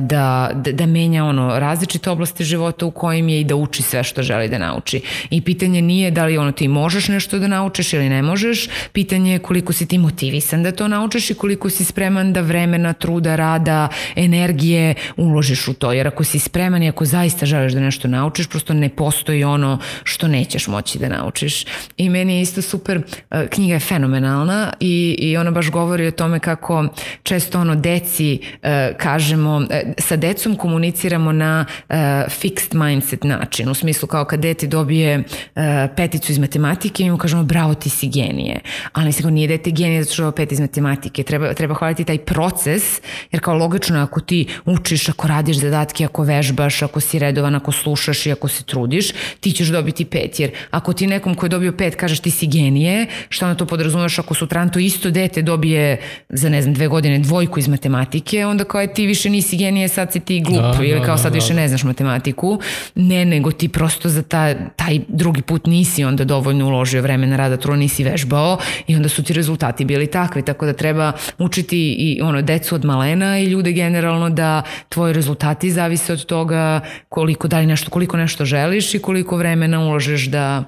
da, 0.00 0.50
da, 0.54 0.72
da 0.72 0.86
menja 0.86 1.24
ono 1.24 1.58
različite 1.58 2.10
oblasti 2.10 2.44
života 2.44 2.86
u 2.86 2.90
kojim 2.90 3.28
je 3.28 3.40
i 3.40 3.44
da 3.44 3.56
uči 3.56 3.82
sve 3.82 4.04
što 4.04 4.22
želi 4.22 4.48
da 4.48 4.58
nauči. 4.58 5.00
I 5.30 5.40
pitanje 5.40 5.82
nije 5.82 6.10
da 6.10 6.24
li 6.24 6.38
ono 6.38 6.52
ti 6.52 6.68
možeš 6.68 7.08
nešto 7.08 7.38
da 7.38 7.48
naučiš 7.48 7.92
ili 7.92 8.08
ne 8.08 8.22
možeš, 8.22 8.68
pitanje 8.92 9.32
je 9.32 9.38
koliko 9.38 9.72
si 9.72 9.86
ti 9.86 9.98
motivisan 9.98 10.62
da 10.62 10.72
to 10.72 10.88
naučiš 10.88 11.30
i 11.30 11.34
koliko 11.34 11.70
si 11.70 11.84
spreman 11.84 12.32
da 12.32 12.40
vremena, 12.40 12.92
truda, 12.92 13.36
rada, 13.36 13.88
energije 14.16 14.94
uložiš 15.16 15.68
u 15.68 15.74
to. 15.74 15.92
Jer 15.92 16.08
ako 16.08 16.24
si 16.24 16.38
spreman 16.38 16.82
i 16.82 16.88
ako 16.88 17.04
zaista 17.04 17.46
želiš 17.46 17.72
da 17.72 17.80
nešto 17.80 18.08
naučiš, 18.08 18.48
prosto 18.48 18.74
ne 18.74 18.88
postoji 18.88 19.44
ono 19.44 19.78
što 20.04 20.28
nećeš 20.28 20.68
moći 20.68 20.98
da 20.98 21.08
naučiš. 21.08 21.64
I 21.96 22.08
meni 22.08 22.36
je 22.36 22.42
isto 22.42 22.62
super, 22.62 23.02
knjiga 23.50 23.74
je 23.74 23.80
fenomenalna 23.80 24.72
i, 24.80 25.16
i 25.18 25.36
ona 25.36 25.50
baš 25.50 25.70
govori 25.70 26.06
o 26.06 26.10
tome 26.10 26.38
kako 26.38 26.88
često 27.34 27.60
ono 27.60 27.74
deci 27.74 28.38
uh, 28.38 28.68
kažemo, 28.96 29.56
uh, 29.56 29.66
sa 29.98 30.16
decom 30.16 30.56
komuniciramo 30.56 31.32
na 31.32 31.66
uh, 31.66 31.96
fixed 32.30 32.74
mindset 32.74 33.24
način, 33.24 33.68
u 33.68 33.74
smislu 33.74 34.08
kao 34.08 34.24
kad 34.24 34.40
dete 34.40 34.66
dobije 34.66 35.18
uh, 35.18 35.62
peticu 35.96 36.32
iz 36.32 36.38
matematike 36.38 37.02
i 37.02 37.10
mu 37.10 37.18
kažemo 37.18 37.42
bravo 37.42 37.74
ti 37.74 37.90
si 37.90 38.08
genije, 38.08 38.60
ali 38.92 39.06
mislim 39.06 39.34
nije 39.34 39.48
dete 39.48 39.70
genije 39.70 40.02
zato 40.02 40.14
što 40.14 40.26
je 40.26 40.32
pet 40.32 40.52
iz 40.52 40.60
matematike, 40.60 41.22
treba, 41.22 41.54
treba 41.54 41.74
hvaliti 41.74 42.04
taj 42.04 42.18
proces, 42.18 43.00
jer 43.32 43.42
kao 43.42 43.54
logično 43.54 44.02
ako 44.02 44.20
ti 44.20 44.46
učiš, 44.64 45.08
ako 45.08 45.28
radiš 45.28 45.56
zadatke, 45.56 46.04
ako 46.04 46.22
vežbaš, 46.22 46.82
ako 46.82 47.00
si 47.00 47.18
redovan, 47.18 47.54
ako 47.54 47.72
slušaš 47.72 48.26
i 48.26 48.32
ako 48.32 48.48
se 48.48 48.64
trudiš, 48.64 49.10
ti 49.40 49.52
ćeš 49.52 49.68
dobiti 49.68 50.04
pet, 50.04 50.40
jer 50.40 50.50
ako 50.70 50.92
ti 50.92 51.06
nekom 51.06 51.34
ko 51.34 51.46
je 51.46 51.50
dobio 51.50 51.72
pet 51.72 51.96
kažeš 51.96 52.20
ti 52.20 52.30
si 52.30 52.46
genije, 52.46 53.06
šta 53.28 53.46
na 53.46 53.54
to 53.54 53.66
podrazumeš 53.66 54.18
ako 54.18 54.34
sutran 54.34 54.70
to 54.70 54.78
isto 54.78 55.10
dete 55.10 55.42
dobije 55.42 56.00
za 56.28 56.48
ne 56.48 56.62
znam 56.62 56.74
dve 56.74 56.88
godine 56.88 57.23
dvojku 57.24 57.58
iz 57.58 57.68
matematike, 57.68 58.46
onda 58.46 58.64
kao 58.64 58.80
je 58.80 58.94
ti 58.94 59.06
više 59.06 59.30
nisi 59.30 59.56
genije, 59.56 59.88
sad 59.88 60.12
si 60.12 60.20
ti 60.20 60.40
glup 60.40 60.76
da, 60.78 60.84
ili 60.84 61.00
da, 61.00 61.06
kao 61.06 61.18
sad 61.18 61.32
da, 61.32 61.34
više 61.34 61.54
da. 61.54 61.60
ne 61.60 61.68
znaš 61.68 61.84
matematiku. 61.84 62.60
Ne, 62.94 63.24
nego 63.24 63.50
ti 63.50 63.68
prosto 63.68 64.08
za 64.08 64.22
ta, 64.22 64.54
taj 64.76 65.00
drugi 65.08 65.42
put 65.42 65.66
nisi 65.66 66.04
onda 66.04 66.24
dovoljno 66.24 66.66
uložio 66.66 67.02
vremena 67.02 67.36
rada, 67.36 67.56
truo 67.56 67.76
nisi 67.76 68.04
vežbao 68.04 68.58
i 68.86 68.96
onda 68.96 69.08
su 69.08 69.22
ti 69.22 69.32
rezultati 69.32 69.84
bili 69.84 70.06
takvi, 70.06 70.42
tako 70.42 70.66
da 70.66 70.72
treba 70.72 71.12
učiti 71.38 71.94
i 71.98 72.20
ono 72.22 72.42
decu 72.42 72.74
od 72.74 72.84
malena 72.84 73.38
i 73.38 73.44
ljude 73.44 73.72
generalno 73.72 74.30
da 74.30 74.62
tvoji 74.88 75.12
rezultati 75.12 75.70
zavise 75.70 76.12
od 76.12 76.24
toga 76.24 76.80
koliko 77.08 77.48
da 77.48 77.58
li 77.58 77.66
nešto, 77.66 77.90
koliko 77.90 78.16
nešto 78.16 78.44
želiš 78.44 78.94
i 78.94 78.98
koliko 78.98 79.36
vremena 79.36 79.80
uložeš 79.80 80.26
da, 80.26 80.64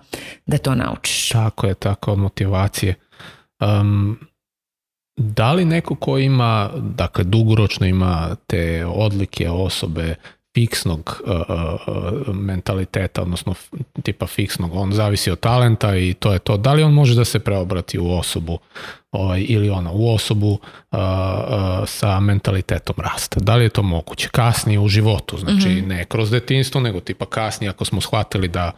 da 0.46 0.58
to 0.58 0.74
naučiš. 0.74 1.28
Tako 1.28 1.66
je, 1.66 1.74
tako 1.74 2.12
od 2.12 2.18
motivacije. 2.18 2.94
Um, 3.60 4.18
da 5.16 5.52
li 5.52 5.64
neko 5.64 5.94
ko 5.94 6.18
ima, 6.18 6.70
dakle 6.76 7.24
dugoročno 7.24 7.86
ima 7.86 8.36
te 8.46 8.86
odlike 8.86 9.50
osobe 9.50 10.14
fiksnog 10.56 11.22
uh, 11.24 11.32
uh, 11.36 12.34
mentaliteta, 12.34 13.22
odnosno 13.22 13.54
tipa 14.02 14.26
fiksnog, 14.26 14.70
on 14.74 14.92
zavisi 14.92 15.30
od 15.30 15.40
talenta 15.40 15.96
i 15.96 16.14
to 16.14 16.32
je 16.32 16.38
to. 16.38 16.56
Da 16.56 16.72
li 16.72 16.82
on 16.82 16.92
može 16.92 17.14
da 17.14 17.24
se 17.24 17.38
preobrati 17.38 17.98
u 17.98 18.10
osobu 18.10 18.58
ovaj, 19.12 19.46
ili 19.48 19.70
ona 19.70 19.90
u 19.92 20.14
osobu 20.14 20.50
uh, 20.50 20.58
uh, 20.92 20.98
sa 21.86 22.20
mentalitetom 22.20 22.96
rasta? 22.98 23.40
Da 23.40 23.56
li 23.56 23.64
je 23.64 23.68
to 23.68 23.82
moguće? 23.82 24.28
Kasnije 24.28 24.78
u 24.78 24.88
životu, 24.88 25.38
znači 25.38 25.68
mm 25.68 25.72
-hmm. 25.72 25.86
ne 25.86 26.04
kroz 26.04 26.30
detinstvo, 26.30 26.80
nego 26.80 27.00
tipa 27.00 27.26
kasnije 27.26 27.70
ako 27.70 27.84
smo 27.84 28.00
shvatili 28.00 28.48
da 28.48 28.72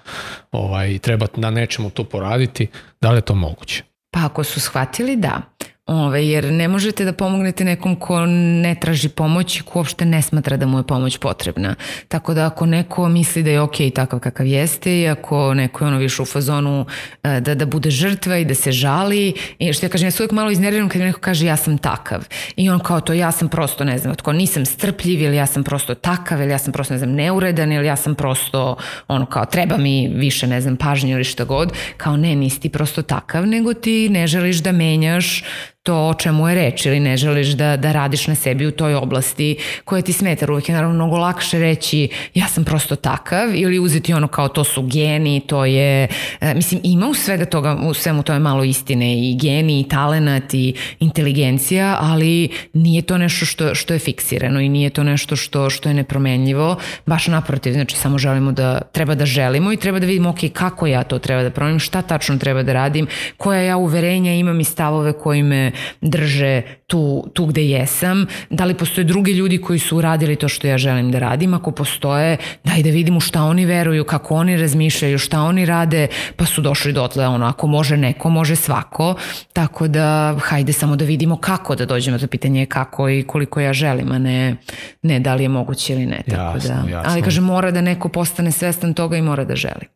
ovaj, 0.53 0.99
treba 0.99 1.27
na 1.37 1.51
nečemu 1.51 1.91
to 1.91 2.05
poraditi, 2.05 2.67
da 3.01 3.11
li 3.11 3.19
je 3.19 3.23
to 3.23 3.35
moguće? 3.35 3.83
Pa 4.11 4.25
ako 4.25 4.45
su 4.45 4.61
shvatili, 4.61 5.17
da. 5.17 5.43
Ove, 5.89 6.27
jer 6.27 6.53
ne 6.53 6.69
možete 6.69 7.05
da 7.05 7.13
pomognete 7.13 7.65
nekom 7.65 7.97
ko 7.97 8.27
ne 8.27 8.75
traži 8.81 9.09
pomoć 9.09 9.57
i 9.57 9.63
ko 9.63 9.79
uopšte 9.79 10.05
ne 10.05 10.23
smatra 10.23 10.57
da 10.57 10.67
mu 10.67 10.79
je 10.79 10.87
pomoć 10.87 11.17
potrebna. 11.19 11.75
Tako 12.09 12.35
da 12.35 12.47
ako 12.47 12.67
neko 12.67 13.09
misli 13.09 13.43
da 13.43 13.51
je 13.51 13.61
ok 13.61 13.77
takav 13.95 14.21
kakav 14.21 14.47
jeste 14.47 15.01
i 15.01 15.09
ako 15.09 15.55
neko 15.55 15.85
je 15.85 15.89
ono 15.89 15.99
više 15.99 16.23
u 16.23 16.25
fazonu 16.25 16.87
e, 17.23 17.41
da, 17.41 17.55
da 17.55 17.67
bude 17.67 17.91
žrtva 17.91 18.37
i 18.37 18.45
da 18.45 18.55
se 18.55 18.73
žali 18.73 19.35
i 19.59 19.73
što 19.73 19.87
ja 19.87 19.91
kažem, 19.91 20.07
ja 20.07 20.11
se 20.11 20.23
uvijek 20.23 20.33
malo 20.33 20.51
iznerviram 20.51 20.89
kad 20.89 21.01
mi 21.01 21.07
neko 21.07 21.21
kaže 21.21 21.47
ja 21.47 21.57
sam 21.57 21.79
takav 21.79 22.27
i 22.57 22.71
on 22.71 22.79
kao 22.79 23.01
to 23.01 23.13
ja 23.13 23.33
sam 23.33 23.49
prosto 23.49 23.85
ne 23.85 23.99
znam, 23.99 24.15
tko 24.15 24.33
nisam 24.33 24.67
strpljiv 24.67 25.23
ili 25.23 25.37
ja 25.37 25.47
sam 25.47 25.65
prosto 25.65 25.95
takav 25.95 26.41
ili 26.41 26.51
ja 26.51 26.59
sam 26.59 26.73
prosto 26.73 26.95
ne 26.95 26.99
znam 26.99 27.13
neuredan 27.13 27.73
ili 27.73 27.87
ja 27.87 27.97
sam 27.97 28.15
prosto 28.15 28.77
ono 29.09 29.27
kao 29.27 29.45
treba 29.45 29.77
mi 29.77 30.09
više 30.15 30.47
ne 30.47 30.61
znam 30.61 30.77
pažnje 30.77 31.13
ili 31.13 31.25
šta 31.25 31.45
god, 31.45 31.73
kao 31.97 32.17
ne 32.17 32.37
nisi 32.37 32.61
ti 32.61 32.69
prosto 32.69 33.03
takav 33.03 33.47
nego 33.47 33.75
ti 33.75 34.09
ne 34.09 34.27
želiš 34.27 34.57
da 34.57 34.73
menjaš 34.73 35.45
to 35.89 36.09
o 36.09 36.15
čemu 36.15 36.49
je 36.49 36.55
reč 36.55 36.87
ili 36.87 37.01
ne 37.01 37.17
želiš 37.17 37.49
da, 37.49 37.77
da 37.77 37.93
radiš 37.93 38.27
na 38.27 38.35
sebi 38.35 38.67
u 38.67 38.71
toj 38.71 38.95
oblasti 38.95 39.57
koja 39.85 40.03
ti 40.03 40.13
smeta. 40.13 40.47
Uvijek 40.53 40.69
je 40.69 40.75
naravno 40.75 40.95
mnogo 40.95 41.17
lakše 41.17 41.59
reći 41.59 42.09
ja 42.35 42.49
sam 42.49 42.65
prosto 42.65 42.97
takav 42.97 43.55
ili 43.55 43.79
uzeti 43.79 44.15
ono 44.15 44.29
kao 44.29 44.49
to 44.49 44.65
su 44.65 44.83
geni, 44.83 45.41
to 45.41 45.65
je, 45.65 46.09
e, 46.41 46.55
mislim 46.55 46.81
ima 46.85 47.09
u 47.09 47.15
svega 47.15 47.45
toga, 47.45 47.77
u 47.85 47.95
svemu 47.95 48.23
to 48.23 48.33
je 48.33 48.39
malo 48.39 48.65
istine 48.65 49.31
i 49.31 49.37
geni 49.41 49.81
i 49.81 49.89
talenat 49.89 50.55
i 50.55 50.75
inteligencija, 51.01 51.97
ali 52.01 52.49
nije 52.73 53.03
to 53.03 53.19
nešto 53.19 53.47
što, 53.47 53.75
što 53.75 53.93
je 53.93 53.99
fiksirano 53.99 54.61
i 54.61 54.69
nije 54.69 54.91
to 54.91 55.05
nešto 55.05 55.37
što, 55.37 55.71
što 55.71 55.89
je 55.89 55.95
nepromenljivo, 55.95 56.77
baš 57.07 57.27
naprotiv, 57.27 57.73
znači 57.73 57.97
samo 57.97 58.19
želimo 58.19 58.53
da, 58.53 58.81
treba 58.93 59.15
da 59.15 59.27
želimo 59.27 59.73
i 59.73 59.77
treba 59.77 59.99
da 59.99 60.07
vidimo 60.07 60.31
ok, 60.31 60.39
kako 60.53 60.87
ja 60.87 61.05
to 61.05 61.19
treba 61.19 61.43
da 61.43 61.51
promenim, 61.51 61.81
šta 61.81 62.03
tačno 62.03 62.39
treba 62.39 62.63
da 62.63 62.73
radim, 62.73 63.07
koja 63.37 63.61
ja 63.61 63.77
uverenja 63.77 64.35
imam 64.35 64.61
i 64.61 64.65
stavove 64.65 65.13
koji 65.13 65.43
me 65.43 65.73
drže 66.01 66.63
tu, 66.87 67.31
tu 67.35 67.47
gde 67.47 67.65
jesam, 67.69 68.27
da 68.51 68.65
li 68.65 68.75
postoje 68.75 69.05
drugi 69.05 69.33
ljudi 69.33 69.59
koji 69.59 69.79
su 69.79 69.97
uradili 69.97 70.37
to 70.37 70.49
što 70.49 70.67
ja 70.67 70.79
želim 70.79 71.11
da 71.11 71.19
radim, 71.19 71.55
ako 71.55 71.71
postoje, 71.71 72.37
daj 72.65 72.83
da 72.83 72.91
vidimo 72.91 73.21
šta 73.21 73.43
oni 73.43 73.67
veruju, 73.67 74.05
kako 74.05 74.35
oni 74.35 74.57
razmišljaju, 74.57 75.19
šta 75.19 75.43
oni 75.43 75.67
rade, 75.67 76.07
pa 76.37 76.47
su 76.47 76.61
došli 76.61 76.93
dotle, 76.93 77.27
ono, 77.27 77.47
ako 77.47 77.67
može 77.67 77.97
neko, 77.97 78.31
može 78.31 78.57
svako, 78.57 79.15
tako 79.53 79.89
da 79.89 80.37
hajde 80.43 80.73
samo 80.73 80.97
da 80.97 81.05
vidimo 81.05 81.37
kako 81.37 81.75
da 81.75 81.87
dođemo 81.87 82.19
do 82.19 82.27
pitanja 82.27 82.67
kako 82.67 83.09
i 83.09 83.23
koliko 83.23 83.61
ja 83.61 83.73
želim, 83.73 84.13
a 84.13 84.19
ne, 84.19 84.57
ne 85.03 85.21
da 85.21 85.35
li 85.35 85.43
je 85.43 85.49
moguće 85.49 85.93
ili 85.93 86.07
ne. 86.07 86.23
Tako 86.31 86.57
jasno, 86.57 86.75
da. 86.75 86.91
Jasno. 86.91 87.13
Ali 87.13 87.23
kaže, 87.23 87.41
mora 87.41 87.71
da 87.71 87.81
neko 87.81 88.09
postane 88.09 88.53
svestan 88.53 88.95
toga 88.95 89.17
i 89.17 89.23
mora 89.23 89.45
da 89.45 89.57
želi. 89.57 89.87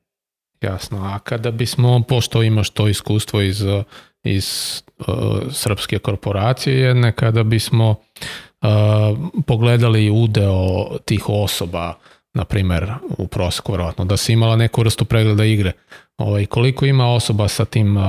Jasno, 0.61 1.05
a 1.05 1.19
kada 1.19 1.51
bismo, 1.51 2.03
pošto 2.09 2.43
imaš 2.43 2.71
to 2.71 2.89
iskustvo 2.89 3.41
iz 3.43 3.63
iz 4.25 4.83
uh, 4.99 5.07
srpske 5.53 5.99
korporacije 5.99 6.81
jedne 6.81 7.13
kada 7.13 7.43
bismo 7.43 7.91
uh, 7.91 8.69
pogledali 9.47 10.11
udeo 10.11 10.87
tih 11.05 11.29
osoba 11.29 11.95
na 12.35 12.45
primer 12.45 12.93
u 13.19 13.27
prosjeku 13.27 13.73
verovatno 13.73 14.05
da 14.05 14.17
se 14.17 14.33
imala 14.33 14.57
neku 14.57 14.81
vrstu 14.81 15.05
pregleda 15.05 15.45
igre. 15.45 15.73
Ovaj, 16.19 16.47
koliko 16.47 16.87
ima 16.87 17.13
osoba 17.15 17.49
sa 17.49 17.65
tim 17.65 17.97
uh, 17.97 18.05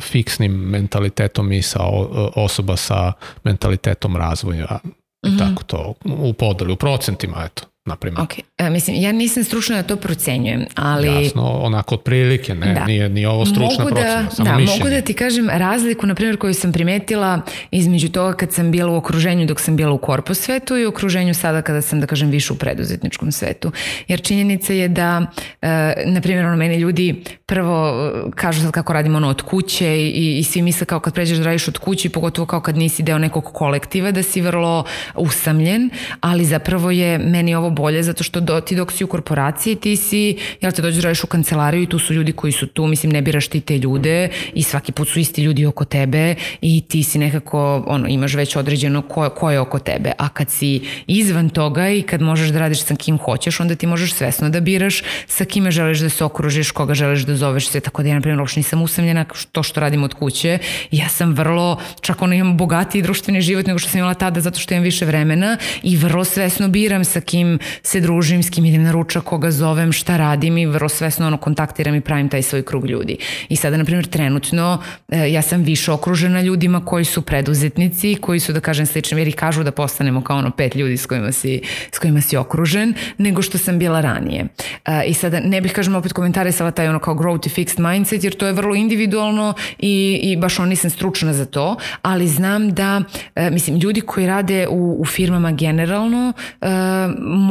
fiksnim 0.00 0.52
mentalitetom 0.52 1.52
i 1.52 1.62
sa 1.62 1.86
uh, 1.86 2.06
osoba 2.34 2.76
sa 2.76 3.12
mentalitetom 3.44 4.16
razvoja? 4.16 4.78
Mm 4.84 4.90
-hmm. 5.30 5.38
tako 5.38 5.62
to 5.64 5.94
u 6.04 6.32
podeli, 6.32 6.72
u 6.72 6.76
procentima 6.76 7.36
eto 7.44 7.62
na 7.86 7.96
primjer. 7.96 8.22
Ok, 8.22 8.32
e, 8.58 8.70
mislim, 8.70 8.96
ja 8.96 9.12
nisam 9.12 9.44
stručna 9.44 9.76
da 9.76 9.82
to 9.82 9.96
procenjujem, 9.96 10.64
ali... 10.74 11.24
Jasno, 11.24 11.42
onako 11.42 11.94
otprilike, 11.94 12.54
ne, 12.54 12.74
da. 12.74 12.84
nije, 12.84 13.08
nije 13.08 13.28
ovo 13.28 13.46
stručna 13.46 13.84
mogu 13.84 13.90
da, 13.90 13.94
procena, 13.94 14.30
samo 14.30 14.50
da, 14.50 14.56
mišljenje. 14.56 14.78
Mogu 14.78 14.90
da 14.90 15.00
ti 15.00 15.14
kažem 15.14 15.48
razliku, 15.50 16.06
na 16.06 16.14
primjer, 16.14 16.36
koju 16.36 16.54
sam 16.54 16.72
primetila 16.72 17.40
između 17.70 18.08
toga 18.08 18.32
kad 18.36 18.52
sam 18.52 18.70
bila 18.70 18.92
u 18.92 18.96
okruženju 18.96 19.46
dok 19.46 19.60
sam 19.60 19.76
bila 19.76 19.92
u 19.92 19.98
korpus 19.98 20.40
svetu 20.40 20.76
i 20.76 20.86
u 20.86 20.88
okruženju 20.88 21.34
sada 21.34 21.62
kada 21.62 21.82
sam, 21.82 22.00
da 22.00 22.06
kažem, 22.06 22.30
više 22.30 22.52
u 22.52 22.56
preduzetničkom 22.56 23.32
svetu. 23.32 23.72
Jer 24.08 24.22
činjenica 24.22 24.72
je 24.72 24.88
da, 24.88 25.26
e, 25.62 25.94
na 26.06 26.20
primjer, 26.20 26.46
ono, 26.46 26.56
meni 26.56 26.76
ljudi 26.76 27.22
prvo 27.46 28.10
e, 28.26 28.30
kažu 28.34 28.60
sad 28.60 28.72
kako 28.72 28.92
radimo 28.92 29.16
ono 29.16 29.28
od 29.28 29.42
kuće 29.42 29.96
i, 29.96 30.38
i 30.38 30.44
svi 30.44 30.62
misle 30.62 30.86
kao 30.86 31.00
kad 31.00 31.14
pređeš 31.14 31.38
da 31.38 31.44
radiš 31.44 31.68
od 31.68 31.78
kuće, 31.78 32.10
pogotovo 32.10 32.46
kao 32.46 32.60
kad 32.60 32.76
nisi 32.76 33.02
deo 33.02 33.18
nekog 33.18 33.44
kolektiva, 33.44 34.10
da 34.10 34.22
si 34.22 34.40
vrlo 34.40 34.84
usamljen, 35.14 35.90
ali 36.20 36.44
zapravo 36.44 36.90
je 36.90 37.18
meni 37.18 37.54
ovo 37.54 37.70
bolje 37.76 38.02
zato 38.02 38.24
što 38.24 38.40
do, 38.40 38.60
ti 38.60 38.76
dok 38.76 38.92
si 38.92 39.04
u 39.04 39.06
korporaciji 39.06 39.76
ti 39.76 39.96
si, 39.96 40.36
jel 40.60 40.72
te 40.72 40.82
dođeš 40.82 41.04
radiš 41.04 41.24
u 41.24 41.26
kancelariju 41.26 41.82
i 41.82 41.86
tu 41.86 41.98
su 41.98 42.14
ljudi 42.14 42.32
koji 42.32 42.52
su 42.52 42.66
tu, 42.66 42.86
mislim 42.86 43.12
ne 43.12 43.22
biraš 43.22 43.48
ti 43.48 43.60
te 43.60 43.78
ljude 43.78 44.28
i 44.54 44.62
svaki 44.62 44.92
put 44.92 45.08
su 45.08 45.20
isti 45.20 45.42
ljudi 45.42 45.66
oko 45.66 45.84
tebe 45.84 46.34
i 46.60 46.80
ti 46.88 47.02
si 47.02 47.18
nekako, 47.18 47.84
ono, 47.86 48.08
imaš 48.08 48.34
već 48.34 48.56
određeno 48.56 49.02
ko, 49.02 49.28
ko 49.30 49.50
je 49.50 49.60
oko 49.60 49.78
tebe, 49.78 50.12
a 50.18 50.28
kad 50.28 50.50
si 50.50 50.80
izvan 51.06 51.48
toga 51.48 51.90
i 51.90 52.02
kad 52.02 52.22
možeš 52.22 52.48
da 52.48 52.58
radiš 52.58 52.82
sa 52.82 52.96
kim 52.96 53.18
hoćeš, 53.18 53.60
onda 53.60 53.74
ti 53.74 53.86
možeš 53.86 54.14
svesno 54.14 54.48
da 54.48 54.60
biraš 54.60 55.02
sa 55.26 55.44
kime 55.44 55.70
želiš 55.70 55.98
da 55.98 56.08
se 56.08 56.24
okružiš, 56.24 56.70
koga 56.70 56.94
želiš 56.94 57.22
da 57.22 57.36
zoveš 57.36 57.68
se, 57.68 57.80
tako 57.80 58.02
da 58.02 58.08
ja 58.08 58.14
na 58.14 58.20
primjer 58.20 58.40
uopšte 58.40 58.60
nisam 58.60 58.82
usamljena 58.82 59.24
to 59.52 59.62
što 59.62 59.80
radim 59.80 60.04
od 60.04 60.14
kuće, 60.14 60.58
ja 60.90 61.08
sam 61.08 61.34
vrlo, 61.34 61.80
čak 62.00 62.22
ono 62.22 62.34
imam 62.34 62.56
bogatiji 62.56 63.02
društveni 63.02 63.40
život 63.40 63.66
nego 63.66 63.78
što 63.78 63.90
sam 63.90 63.98
imala 63.98 64.14
tada 64.14 64.40
zato 64.40 64.58
što 64.60 64.74
imam 64.74 64.84
više 64.84 65.04
vremena 65.04 65.56
i 65.82 65.96
vrlo 65.96 66.24
svesno 66.24 66.68
biram 66.68 67.04
sa 67.04 67.20
kim 67.20 67.58
se 67.82 68.00
družim, 68.00 68.42
s 68.42 68.50
kim 68.50 68.64
idem 68.64 68.82
na 68.82 68.92
ručak, 68.92 69.24
koga 69.24 69.50
zovem, 69.50 69.92
šta 69.92 70.16
radim 70.16 70.58
i 70.58 70.66
vrlo 70.66 70.88
svesno 70.88 71.26
ono 71.26 71.36
kontaktiram 71.36 71.94
i 71.94 72.00
pravim 72.00 72.28
taj 72.28 72.42
svoj 72.42 72.62
krug 72.62 72.86
ljudi. 72.86 73.16
I 73.48 73.56
sada, 73.56 73.76
na 73.76 73.84
primjer, 73.84 74.06
trenutno 74.06 74.82
e, 75.08 75.32
ja 75.32 75.42
sam 75.42 75.62
više 75.62 75.92
okružena 75.92 76.40
ljudima 76.40 76.84
koji 76.84 77.04
su 77.04 77.22
preduzetnici, 77.22 78.14
koji 78.20 78.40
su, 78.40 78.52
da 78.52 78.60
kažem, 78.60 78.86
slični, 78.86 79.20
jer 79.20 79.28
i 79.28 79.32
kažu 79.32 79.62
da 79.62 79.70
postanemo 79.70 80.24
kao 80.24 80.38
ono 80.38 80.50
pet 80.50 80.74
ljudi 80.74 80.96
s 80.96 81.06
kojima 81.06 81.32
si, 81.32 81.60
s 81.92 81.98
kojima 81.98 82.20
si 82.20 82.36
okružen, 82.36 82.94
nego 83.18 83.42
što 83.42 83.58
sam 83.58 83.78
bila 83.78 84.00
ranije. 84.00 84.46
E, 84.84 85.02
I 85.06 85.14
sada, 85.14 85.40
ne 85.40 85.60
bih, 85.60 85.72
kažem, 85.72 85.94
opet 85.94 86.12
komentarisala 86.12 86.70
taj 86.70 86.88
ono 86.88 86.98
kao 86.98 87.14
growth 87.14 87.46
i 87.46 87.50
fixed 87.50 87.90
mindset, 87.90 88.24
jer 88.24 88.34
to 88.34 88.46
je 88.46 88.52
vrlo 88.52 88.74
individualno 88.74 89.54
i, 89.78 90.20
i 90.22 90.36
baš 90.36 90.58
on 90.58 90.68
nisam 90.68 90.90
stručna 90.90 91.32
za 91.32 91.46
to, 91.46 91.76
ali 92.02 92.28
znam 92.28 92.70
da, 92.70 93.02
e, 93.34 93.50
mislim, 93.50 93.76
ljudi 93.76 94.00
koji 94.00 94.26
rade 94.26 94.66
u, 94.68 94.96
u 95.00 95.04
firmama 95.04 95.52
generalno, 95.52 96.32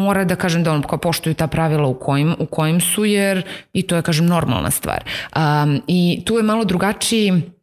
mora 0.05 0.23
da 0.23 0.35
kažem 0.35 0.63
da 0.63 0.73
on 0.73 0.83
kao 0.83 0.97
poštuju 0.97 1.33
ta 1.33 1.47
pravila 1.47 1.87
u 1.87 1.93
kojim, 1.93 2.35
u 2.39 2.45
kojim 2.45 2.81
su 2.81 3.05
jer 3.05 3.43
i 3.73 3.81
to 3.81 3.95
je 3.95 4.01
kažem 4.01 4.25
normalna 4.25 4.71
stvar. 4.71 5.03
Um, 5.35 5.81
I 5.87 6.21
tu 6.25 6.37
je 6.37 6.43
malo 6.43 6.63
drugačiji 6.63 7.54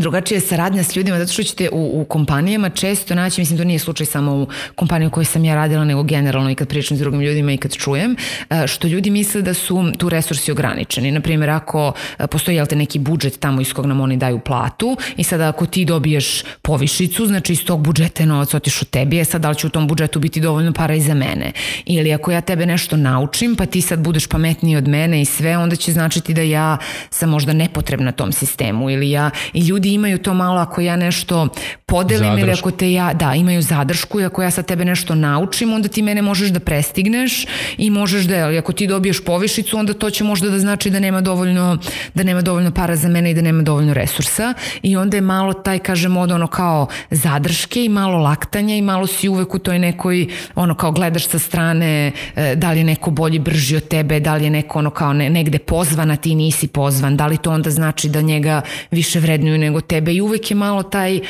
drugačija 0.00 0.40
saradnja 0.40 0.82
s 0.82 0.96
ljudima, 0.96 1.18
zato 1.18 1.32
što 1.32 1.42
ćete 1.42 1.68
u, 1.72 2.00
u 2.00 2.04
kompanijama 2.04 2.70
često 2.70 3.14
naći, 3.14 3.40
mislim 3.40 3.58
to 3.58 3.64
nije 3.64 3.78
slučaj 3.78 4.06
samo 4.06 4.32
u 4.32 4.46
kompaniji 4.74 5.06
u 5.06 5.10
kojoj 5.10 5.24
sam 5.24 5.44
ja 5.44 5.54
radila, 5.54 5.84
nego 5.84 6.02
generalno 6.02 6.50
i 6.50 6.54
kad 6.54 6.68
pričam 6.68 6.96
s 6.96 7.00
drugim 7.00 7.20
ljudima 7.20 7.52
i 7.52 7.56
kad 7.56 7.76
čujem, 7.76 8.16
e, 8.50 8.66
što 8.66 8.88
ljudi 8.88 9.10
misle 9.10 9.42
da 9.42 9.54
su 9.54 9.92
tu 9.98 10.08
resursi 10.08 10.52
ograničeni. 10.52 11.10
Naprimjer, 11.10 11.50
ako 11.50 11.92
e, 12.18 12.26
postoji 12.26 12.56
jel 12.56 12.66
te, 12.66 12.76
neki 12.76 12.98
budžet 12.98 13.40
tamo 13.40 13.60
iz 13.60 13.72
kog 13.72 13.86
nam 13.86 14.00
oni 14.00 14.16
daju 14.16 14.38
platu 14.38 14.96
i 15.16 15.24
sada 15.24 15.48
ako 15.48 15.66
ti 15.66 15.84
dobiješ 15.84 16.42
povišicu, 16.62 17.26
znači 17.26 17.52
iz 17.52 17.64
tog 17.64 17.80
budžeta 17.80 18.22
je 18.22 18.26
novac 18.26 18.54
otiš 18.54 18.82
od 18.82 18.90
tebi, 18.90 19.16
je 19.16 19.24
sad 19.24 19.42
da 19.42 19.50
li 19.50 19.56
će 19.56 19.66
u 19.66 19.70
tom 19.70 19.86
budžetu 19.86 20.18
biti 20.18 20.40
dovoljno 20.40 20.72
para 20.72 20.94
i 20.94 21.00
za 21.00 21.14
mene. 21.14 21.52
Ili 21.86 22.12
ako 22.12 22.30
ja 22.30 22.40
tebe 22.40 22.66
nešto 22.66 22.96
naučim, 22.96 23.56
pa 23.56 23.66
ti 23.66 23.82
sad 23.82 23.98
budeš 23.98 24.26
pametniji 24.26 24.76
od 24.76 24.88
mene 24.88 25.22
i 25.22 25.24
sve, 25.24 25.58
onda 25.58 25.76
će 25.76 25.92
značiti 25.92 26.34
da 26.34 26.42
ja 26.42 26.78
sam 27.10 27.30
možda 27.30 27.52
nepotrebna 27.52 28.12
tom 28.12 28.32
sistemu 28.32 28.90
ili 28.90 29.10
ja, 29.10 29.30
i 29.52 29.60
ljudi 29.60 29.87
ljudi 29.88 29.94
imaju 29.94 30.18
to 30.18 30.34
malo 30.34 30.60
ako 30.60 30.80
ja 30.80 30.96
nešto 30.96 31.48
podelim 31.86 32.30
Zadršku. 32.30 32.40
ili 32.40 32.52
ako 32.52 32.70
te 32.70 32.92
ja, 32.92 33.12
da, 33.14 33.34
imaju 33.34 33.62
zadršku 33.62 34.20
i 34.20 34.24
ako 34.24 34.42
ja 34.42 34.50
sad 34.50 34.66
tebe 34.66 34.84
nešto 34.84 35.14
naučim, 35.14 35.72
onda 35.72 35.88
ti 35.88 36.02
mene 36.02 36.22
možeš 36.22 36.50
da 36.50 36.60
prestigneš 36.60 37.46
i 37.78 37.90
možeš 37.90 38.24
da, 38.24 38.44
ali 38.44 38.58
ako 38.58 38.72
ti 38.72 38.86
dobiješ 38.86 39.24
povišicu, 39.24 39.78
onda 39.78 39.94
to 39.94 40.10
će 40.10 40.24
možda 40.24 40.50
da 40.50 40.58
znači 40.58 40.90
da 40.90 41.00
nema 41.00 41.20
dovoljno, 41.20 41.78
da 42.14 42.22
nema 42.22 42.42
dovoljno 42.42 42.70
para 42.70 42.96
za 42.96 43.08
mene 43.08 43.30
i 43.30 43.34
da 43.34 43.42
nema 43.42 43.62
dovoljno 43.62 43.94
resursa 43.94 44.54
i 44.82 44.96
onda 44.96 45.16
je 45.16 45.20
malo 45.20 45.52
taj, 45.52 45.78
kažem, 45.78 46.16
od 46.16 46.30
ono 46.30 46.46
kao 46.46 46.86
zadrške 47.10 47.84
i 47.84 47.88
malo 47.88 48.18
laktanja 48.18 48.76
i 48.76 48.82
malo 48.82 49.06
si 49.06 49.28
uvek 49.28 49.54
u 49.54 49.58
toj 49.58 49.78
nekoj, 49.78 50.28
ono 50.54 50.74
kao 50.74 50.92
gledaš 50.92 51.28
sa 51.28 51.38
strane 51.38 52.12
e, 52.36 52.54
da 52.56 52.72
li 52.72 52.78
je 52.78 52.84
neko 52.84 53.10
bolji, 53.10 53.38
brži 53.38 53.76
od 53.76 53.88
tebe, 53.88 54.20
da 54.20 54.36
li 54.36 54.44
je 54.44 54.50
neko 54.50 54.78
ono 54.78 54.90
kao 54.90 55.12
ne, 55.12 55.30
negde 55.30 55.58
pozvan, 55.58 56.10
a 56.10 56.16
ti 56.16 56.34
nisi 56.34 56.68
pozvan, 56.68 57.16
da 57.16 57.26
li 57.26 57.36
to 57.36 57.50
onda 57.50 57.70
znači 57.70 58.08
da 58.08 58.20
njega 58.20 58.62
više 58.90 59.20
vrednuju 59.20 59.58
nego 59.58 59.77
nego 59.78 59.86
tebe 59.86 60.14
i 60.14 60.20
uvek 60.20 60.50
je 60.50 60.54
malo 60.54 60.82
taj 60.82 61.16
e, 61.16 61.20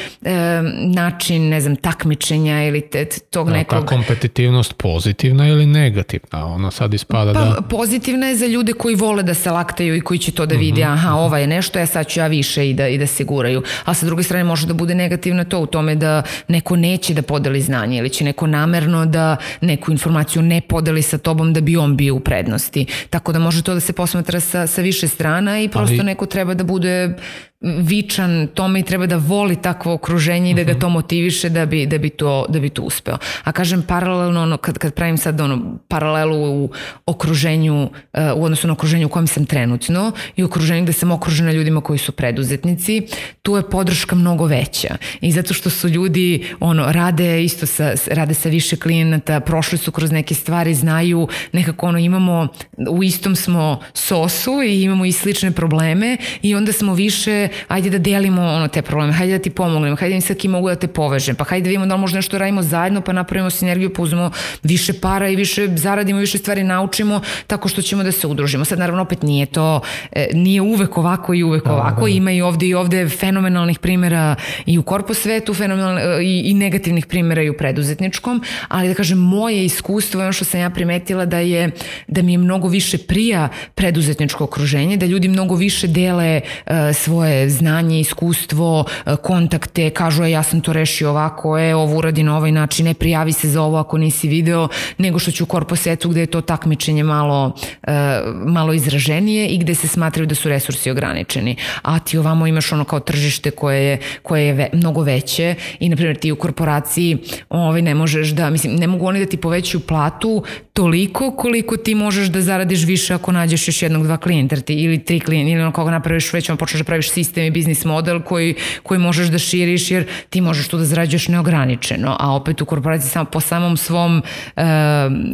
način, 0.95 1.49
ne 1.49 1.61
znam, 1.61 1.77
takmičenja 1.77 2.65
ili 2.65 2.81
te, 2.81 3.05
tog 3.05 3.49
Da, 3.49 3.57
nekog... 3.57 3.81
Ta 3.81 3.87
kompetitivnost 3.87 4.77
pozitivna 4.77 5.49
ili 5.49 5.67
negativna? 5.67 6.47
Ona 6.47 6.71
sad 6.71 6.95
ispada 6.95 7.33
Pa 7.33 7.41
da... 7.41 7.61
pozitivna 7.61 8.27
je 8.27 8.37
za 8.37 8.47
ljude 8.47 8.73
koji 8.73 8.95
vole 8.95 9.23
da 9.23 9.35
se 9.35 9.51
laktaju 9.51 9.97
i 9.97 10.01
koji 10.01 10.19
će 10.19 10.33
to 10.33 10.47
da 10.47 10.55
Mhm, 10.55 10.83
aha, 10.83 11.15
ova 11.15 11.39
je 11.39 11.47
nešto, 11.47 11.79
ja 11.79 11.87
sad 11.87 12.07
ću 12.07 12.21
ja 12.21 12.27
više 12.27 12.71
i 12.71 12.75
da, 12.75 12.89
i 12.89 12.99
da 12.99 13.07
se 13.07 13.25
guraju. 13.25 13.63
A 13.85 13.95
sa 13.95 14.07
druge 14.07 14.23
strane 14.23 14.45
može 14.45 14.67
da 14.67 14.75
bude 14.75 14.95
negativna 14.95 15.45
to 15.45 15.61
u 15.61 15.67
tome 15.67 15.95
da 15.95 16.23
neko 16.49 16.77
neće 16.77 17.15
da 17.15 17.23
podeli 17.23 17.61
znanje 17.61 17.99
ili 17.99 18.11
će 18.11 18.25
neko 18.25 18.47
namerno 18.47 19.07
da 19.07 19.37
neku 19.61 19.93
informaciju 19.93 20.43
ne 20.43 20.61
podeli 20.61 21.03
sa 21.03 21.19
tobom 21.19 21.53
da 21.53 21.61
bi 21.61 21.77
on 21.77 21.97
bio 21.97 22.15
u 22.15 22.21
prednosti. 22.21 22.87
Tako 23.11 23.33
da 23.33 23.39
može 23.39 23.63
to 23.63 23.75
da 23.75 23.81
se 23.81 23.93
posmatra 23.93 24.41
sa, 24.41 24.67
sa 24.67 24.83
više 24.83 25.09
strana 25.09 25.61
i 25.61 25.69
prosto 25.69 25.95
Ali- 25.95 26.05
neko 26.05 26.27
treba 26.27 26.55
da 26.55 26.65
bude 26.65 27.17
vičan 27.61 28.49
tome 28.55 28.81
i 28.81 28.83
treba 28.83 29.07
da 29.07 29.17
voli 29.17 29.57
takvo 29.57 29.93
okruženje 29.95 30.51
i 30.51 30.55
da 30.55 30.63
Mhm. 30.63 30.73
ga 30.73 30.79
to 30.79 30.89
motiviše 30.89 31.49
da 31.49 31.67
bi, 31.67 31.87
da 31.87 31.99
bi, 31.99 32.11
to, 32.11 32.47
da 32.49 32.61
bi 32.61 32.69
to 32.69 32.83
uspeo. 32.83 33.19
A 33.45 33.53
kažem 33.53 33.83
paralelno, 33.83 34.43
ono, 34.43 34.57
kad, 34.57 34.79
kad 34.79 34.95
pravim 34.95 35.19
sad 35.19 35.41
ono, 35.41 35.79
paralelu 35.89 36.65
u 36.65 36.71
okruženju, 37.07 37.83
uh, 37.83 37.91
u 38.37 38.45
odnosu 38.45 38.67
na 38.67 38.73
okruženju 38.73 39.07
u 39.07 39.11
kojem 39.11 39.27
sam 39.27 39.47
trenutno 39.47 40.13
i 40.37 40.43
okruženju 40.43 40.83
gde 40.83 40.93
sam 40.93 41.11
okružena 41.11 41.53
ljudima 41.53 41.81
koji 41.81 41.99
su 41.99 42.13
preduzetnici, 42.13 43.03
tu 43.43 43.57
je 43.57 43.71
podrška 43.71 44.17
mnogo 44.17 44.45
veća. 44.47 44.97
I 45.21 45.33
zato 45.33 45.55
što 45.55 45.71
su 45.71 45.89
ljudi, 45.89 46.45
ono, 46.61 46.93
rade 46.93 47.45
isto 47.45 47.67
sa, 47.67 47.93
rade 48.07 48.35
sa 48.35 48.49
više 48.49 48.77
klijenata, 48.77 49.41
prošli 49.41 49.79
su 49.79 49.93
kroz 49.93 50.13
neke 50.13 50.35
stvari, 50.35 50.75
znaju, 50.75 51.29
nekako 51.53 51.87
ono, 51.87 51.99
imamo, 51.99 52.49
u 52.91 53.03
istom 53.03 53.37
smo 53.37 53.81
sosu 53.95 54.63
i 54.63 54.83
imamo 54.83 55.05
i 55.05 55.13
slične 55.13 55.51
probleme 55.51 56.17
i 56.43 56.55
onda 56.55 56.73
smo 56.73 56.95
više, 56.95 57.48
ajde 57.69 57.91
da 57.91 57.99
delimo 57.99 58.43
ono 58.43 58.69
te 58.69 58.83
probleme, 58.83 59.13
hajde 59.13 59.39
da 59.39 59.43
ti 59.43 59.51
pomognem, 59.51 59.97
hajde 59.97 60.13
da 60.13 60.17
mi 60.17 60.21
sa 60.21 60.35
kim 60.35 60.51
mogu 60.51 60.69
da 60.69 60.75
te 60.75 60.87
povežem, 60.87 61.37
pa 61.37 61.45
hajde 61.45 61.65
da 61.65 61.69
vidimo 61.69 61.87
da 61.87 61.95
li 61.95 62.01
možda 62.01 62.19
nešto 62.19 62.39
radimo 62.39 62.63
zajedno, 62.63 63.01
pa 63.01 63.13
napravimo 63.13 63.51
sinergiju, 63.51 63.93
pa 63.93 64.03
uzmemo 64.03 64.31
više 64.63 64.93
para 64.93 65.29
i 65.29 65.37
više 65.37 65.69
zaradimo, 65.77 66.19
više 66.19 66.39
stvari 66.39 66.65
naučimo, 66.65 67.21
tako 67.47 67.69
što 67.69 67.83
ćemo 67.83 68.03
da 68.03 68.13
se 68.13 68.27
udružimo. 68.27 68.65
Sad 68.65 68.79
naravno 68.79 69.03
opet 69.03 69.23
nije 69.23 69.47
to, 69.47 69.81
e, 70.13 70.29
nije 70.33 70.61
uvek 70.61 70.99
ovako 70.99 71.35
i 71.35 71.43
uvek 71.43 71.67
ovako, 71.67 72.09
ima 72.09 72.33
i 72.33 72.43
ovde 72.43 72.67
i 72.67 72.75
ovde 72.75 73.09
fenomenalnih 73.09 73.79
primjera 73.79 74.35
i 74.67 74.79
u 74.79 74.83
korpo 74.83 75.15
svetu, 75.15 75.55
fenomenal, 75.55 75.99
e, 75.99 76.25
i, 76.25 76.41
i 76.51 76.55
negativnih 76.55 77.07
primjera 77.07 77.43
i 77.43 77.51
u 77.51 77.57
preduzetničkom, 77.57 78.43
ali 78.69 78.89
da 78.89 78.95
kažem, 78.95 79.19
moje 79.19 79.65
iskustvo 79.65 80.21
ono 80.21 80.33
što 80.33 80.45
sam 80.45 80.61
ja 80.61 80.71
primetila 80.71 81.25
da 81.27 81.39
je, 81.39 81.71
da 82.07 82.23
mi 82.23 82.33
je 82.33 82.39
mnogo 82.39 82.69
više 82.69 82.99
prija 82.99 83.49
preduzetničko 83.75 84.45
okruženje, 84.45 84.97
da 84.97 85.07
ljudi 85.07 85.29
mnogo 85.29 85.55
više 85.55 85.87
dele 85.87 86.41
e, 86.67 86.93
svoje 86.93 87.38
znanje, 87.49 88.01
iskustvo, 88.01 88.85
e, 89.07 89.17
kontakte, 89.17 89.91
kažu 89.91 90.25
e, 90.25 90.31
ja 90.31 90.43
sam 90.43 90.61
to 90.61 90.73
rešio 90.73 91.11
ovako, 91.11 91.59
e, 91.59 91.75
ovo 91.75 91.99
uradi 91.99 92.23
na 92.23 92.37
ovaj 92.37 92.53
način, 92.53 92.87
ne 92.87 92.95
prijavi 92.95 93.33
se 93.33 93.49
za 93.49 93.63
ovo 93.63 93.79
ako 93.79 93.99
nisi 93.99 94.29
video, 94.29 94.69
nego 94.99 95.19
što 95.19 95.31
ću 95.31 95.45
u 95.45 95.47
korpo 95.47 95.77
svetu 95.77 96.09
gde 96.09 96.21
je 96.21 96.27
to 96.27 96.41
takmičenje 96.41 97.03
malo, 97.03 97.53
e, 97.83 98.21
malo 98.47 98.73
izraženije 98.73 99.47
i 99.47 99.59
gde 99.59 99.75
se 99.75 99.89
smatraju 99.89 100.27
da 100.27 100.35
su 100.35 100.49
resursi 100.49 100.91
ograničeni. 100.91 101.57
A 101.83 101.99
ti 101.99 102.19
ovamo 102.19 102.47
imaš 102.47 102.73
ono 102.73 102.85
kao 102.85 103.01
tržište 103.01 103.51
koje 103.51 103.85
je, 103.85 103.99
koje 104.23 104.47
je 104.47 104.53
ve, 104.53 104.69
mnogo 104.73 105.03
veće 105.03 105.55
i 105.81 105.89
na 105.89 105.97
primjer 105.97 106.17
ti 106.17 106.33
u 106.33 106.37
korporaciji 106.37 107.19
ovaj, 107.49 107.83
ne 107.83 107.95
možeš 107.95 108.29
da, 108.29 108.51
mislim, 108.51 108.77
ne 108.77 108.87
mogu 108.87 109.07
oni 109.07 109.21
da 109.21 109.27
ti 109.27 109.37
povećaju 109.37 109.81
platu 109.81 110.43
toliko 110.73 111.31
koliko 111.31 111.77
ti 111.77 111.95
možeš 111.95 112.29
da 112.29 112.41
zaradiš 112.41 112.85
više 112.85 113.15
ako 113.15 113.33
nađeš 113.33 113.69
još 113.69 113.83
jednog, 113.83 114.05
dva 114.05 114.17
klijenta 114.17 114.57
ti, 114.57 114.75
ili 114.75 115.05
tri 115.05 115.21
klijenta 115.21 115.53
ili 115.53 115.61
ono 115.63 115.73
koga 115.73 115.91
napraviš 115.91 116.33
već, 116.33 116.51
on 116.51 116.57
počneš 116.57 116.81
da 116.81 116.85
praviš 116.85 117.11
sistem 117.11 117.28
i 117.37 117.51
biznis 117.51 117.85
model 117.85 118.21
koji, 118.23 118.55
koji 118.83 119.01
možeš 119.01 119.29
da 119.29 119.39
širiš 119.39 119.91
jer 119.91 120.07
ti 120.31 120.41
možeš 120.41 120.69
tu 120.69 120.79
da 120.79 120.85
zarađuješ 120.85 121.29
neograničeno, 121.29 122.17
a 122.21 122.35
opet 122.35 122.61
u 122.61 122.65
korporaciji 122.67 123.11
samo 123.11 123.25
po 123.25 123.41
samom 123.41 123.77
svom 123.77 124.23
uh, 124.57 124.63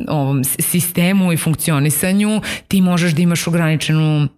ovom 0.08 0.44
sistemu 0.44 1.32
i 1.32 1.36
funkcionisanju 1.36 2.40
ti 2.68 2.80
možeš 2.80 3.12
da 3.12 3.22
imaš 3.22 3.46
ograničenu 3.46 4.28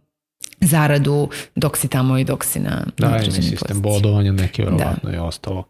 zaradu 0.61 1.29
dok 1.55 1.77
si 1.77 1.89
tamo 1.89 2.19
i 2.19 2.25
dok 2.25 2.45
si 2.45 2.61
na, 2.61 2.85
Da, 2.99 3.07
određenoj 3.07 3.43
sistem 3.43 3.83
bodovanja, 3.83 4.33
neki 4.33 4.63
verovatno 4.63 5.13
i 5.15 5.17
ostalo. 5.17 5.65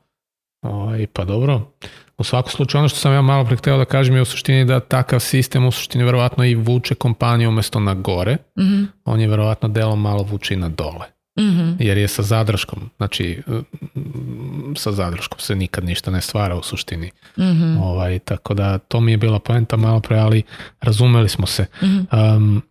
Ovaj, 0.62 1.06
pa 1.12 1.24
dobro, 1.24 1.72
u 2.18 2.24
svakom 2.24 2.50
slučaju 2.50 2.80
ono 2.80 2.88
što 2.88 2.98
sam 2.98 3.12
ja 3.12 3.22
malo 3.22 3.44
pre 3.44 3.56
hteo 3.56 3.76
da 3.78 3.84
kažem 3.84 4.14
je 4.14 4.22
u 4.22 4.24
suštini 4.24 4.64
da 4.64 4.80
takav 4.80 5.20
sistem 5.20 5.66
u 5.66 5.70
suštini 5.72 6.04
verovatno 6.04 6.44
i 6.44 6.54
vuče 6.54 6.94
kompaniju 6.94 7.48
umesto 7.48 7.80
na 7.80 7.94
gore, 7.94 8.36
Mhm, 8.58 8.84
on 9.04 9.20
je 9.20 9.28
verovatno 9.28 9.68
delom 9.68 10.00
malo 10.00 10.22
vuče 10.22 10.54
i 10.54 10.56
na 10.56 10.68
dole. 10.68 11.06
Mhm. 11.38 11.72
Jer 11.78 11.98
je 11.98 12.08
sa 12.08 12.22
zadrškom, 12.22 12.90
znači 12.96 13.42
mm, 13.46 14.74
sa 14.76 14.92
zadrškom 14.92 15.38
se 15.38 15.54
nikad 15.54 15.84
ništa 15.84 16.10
ne 16.10 16.20
stvara 16.20 16.56
u 16.56 16.62
suštini. 16.62 17.10
Mhm. 17.38 17.76
Ovaj, 17.76 18.18
tako 18.18 18.54
da 18.54 18.78
to 18.78 19.00
mi 19.00 19.10
je 19.10 19.16
bila 19.16 19.38
poenta 19.38 19.76
malo 19.76 20.00
pre, 20.00 20.18
ali 20.18 20.42
razumeli 20.80 21.28
smo 21.28 21.46
se. 21.46 21.66
Mhm. 21.82 21.98
Um, 22.12 22.62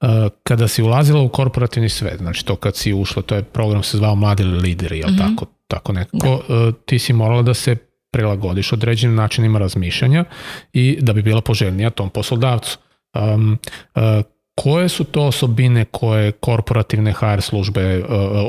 uh, 0.00 0.08
kada 0.42 0.68
si 0.68 0.82
ulazila 0.82 1.20
u 1.20 1.28
korporativni 1.28 1.88
svet, 1.88 2.18
znači 2.18 2.44
to 2.44 2.56
kad 2.56 2.76
si 2.76 2.92
ušla, 2.92 3.22
to 3.22 3.34
je 3.34 3.42
program 3.42 3.82
se 3.82 3.96
zvao 3.96 4.14
Mladi 4.14 4.42
lideri, 4.44 4.98
jel 4.98 5.10
Mhm. 5.10 5.18
tako, 5.18 5.46
tako 5.68 5.92
nekako, 5.92 6.34
uh, 6.34 6.74
ti 6.86 6.98
si 6.98 7.12
morala 7.12 7.42
da 7.42 7.54
se 7.54 7.76
prilagodiš 8.12 8.72
određenim 8.72 9.16
načinima 9.16 9.58
razmišljanja 9.58 10.24
i 10.72 10.98
da 11.00 11.12
bi 11.12 11.22
bila 11.22 11.40
poželjnija 11.40 11.90
tom 11.90 12.10
poslodavcu. 12.10 12.78
Um, 13.14 13.58
uh, 13.94 14.02
koje 14.62 14.88
su 14.88 15.04
to 15.04 15.22
osobine 15.22 15.84
koje 15.84 16.32
korporativne 16.32 17.12
HR 17.12 17.40
službe 17.40 17.98
uh, 17.98 18.04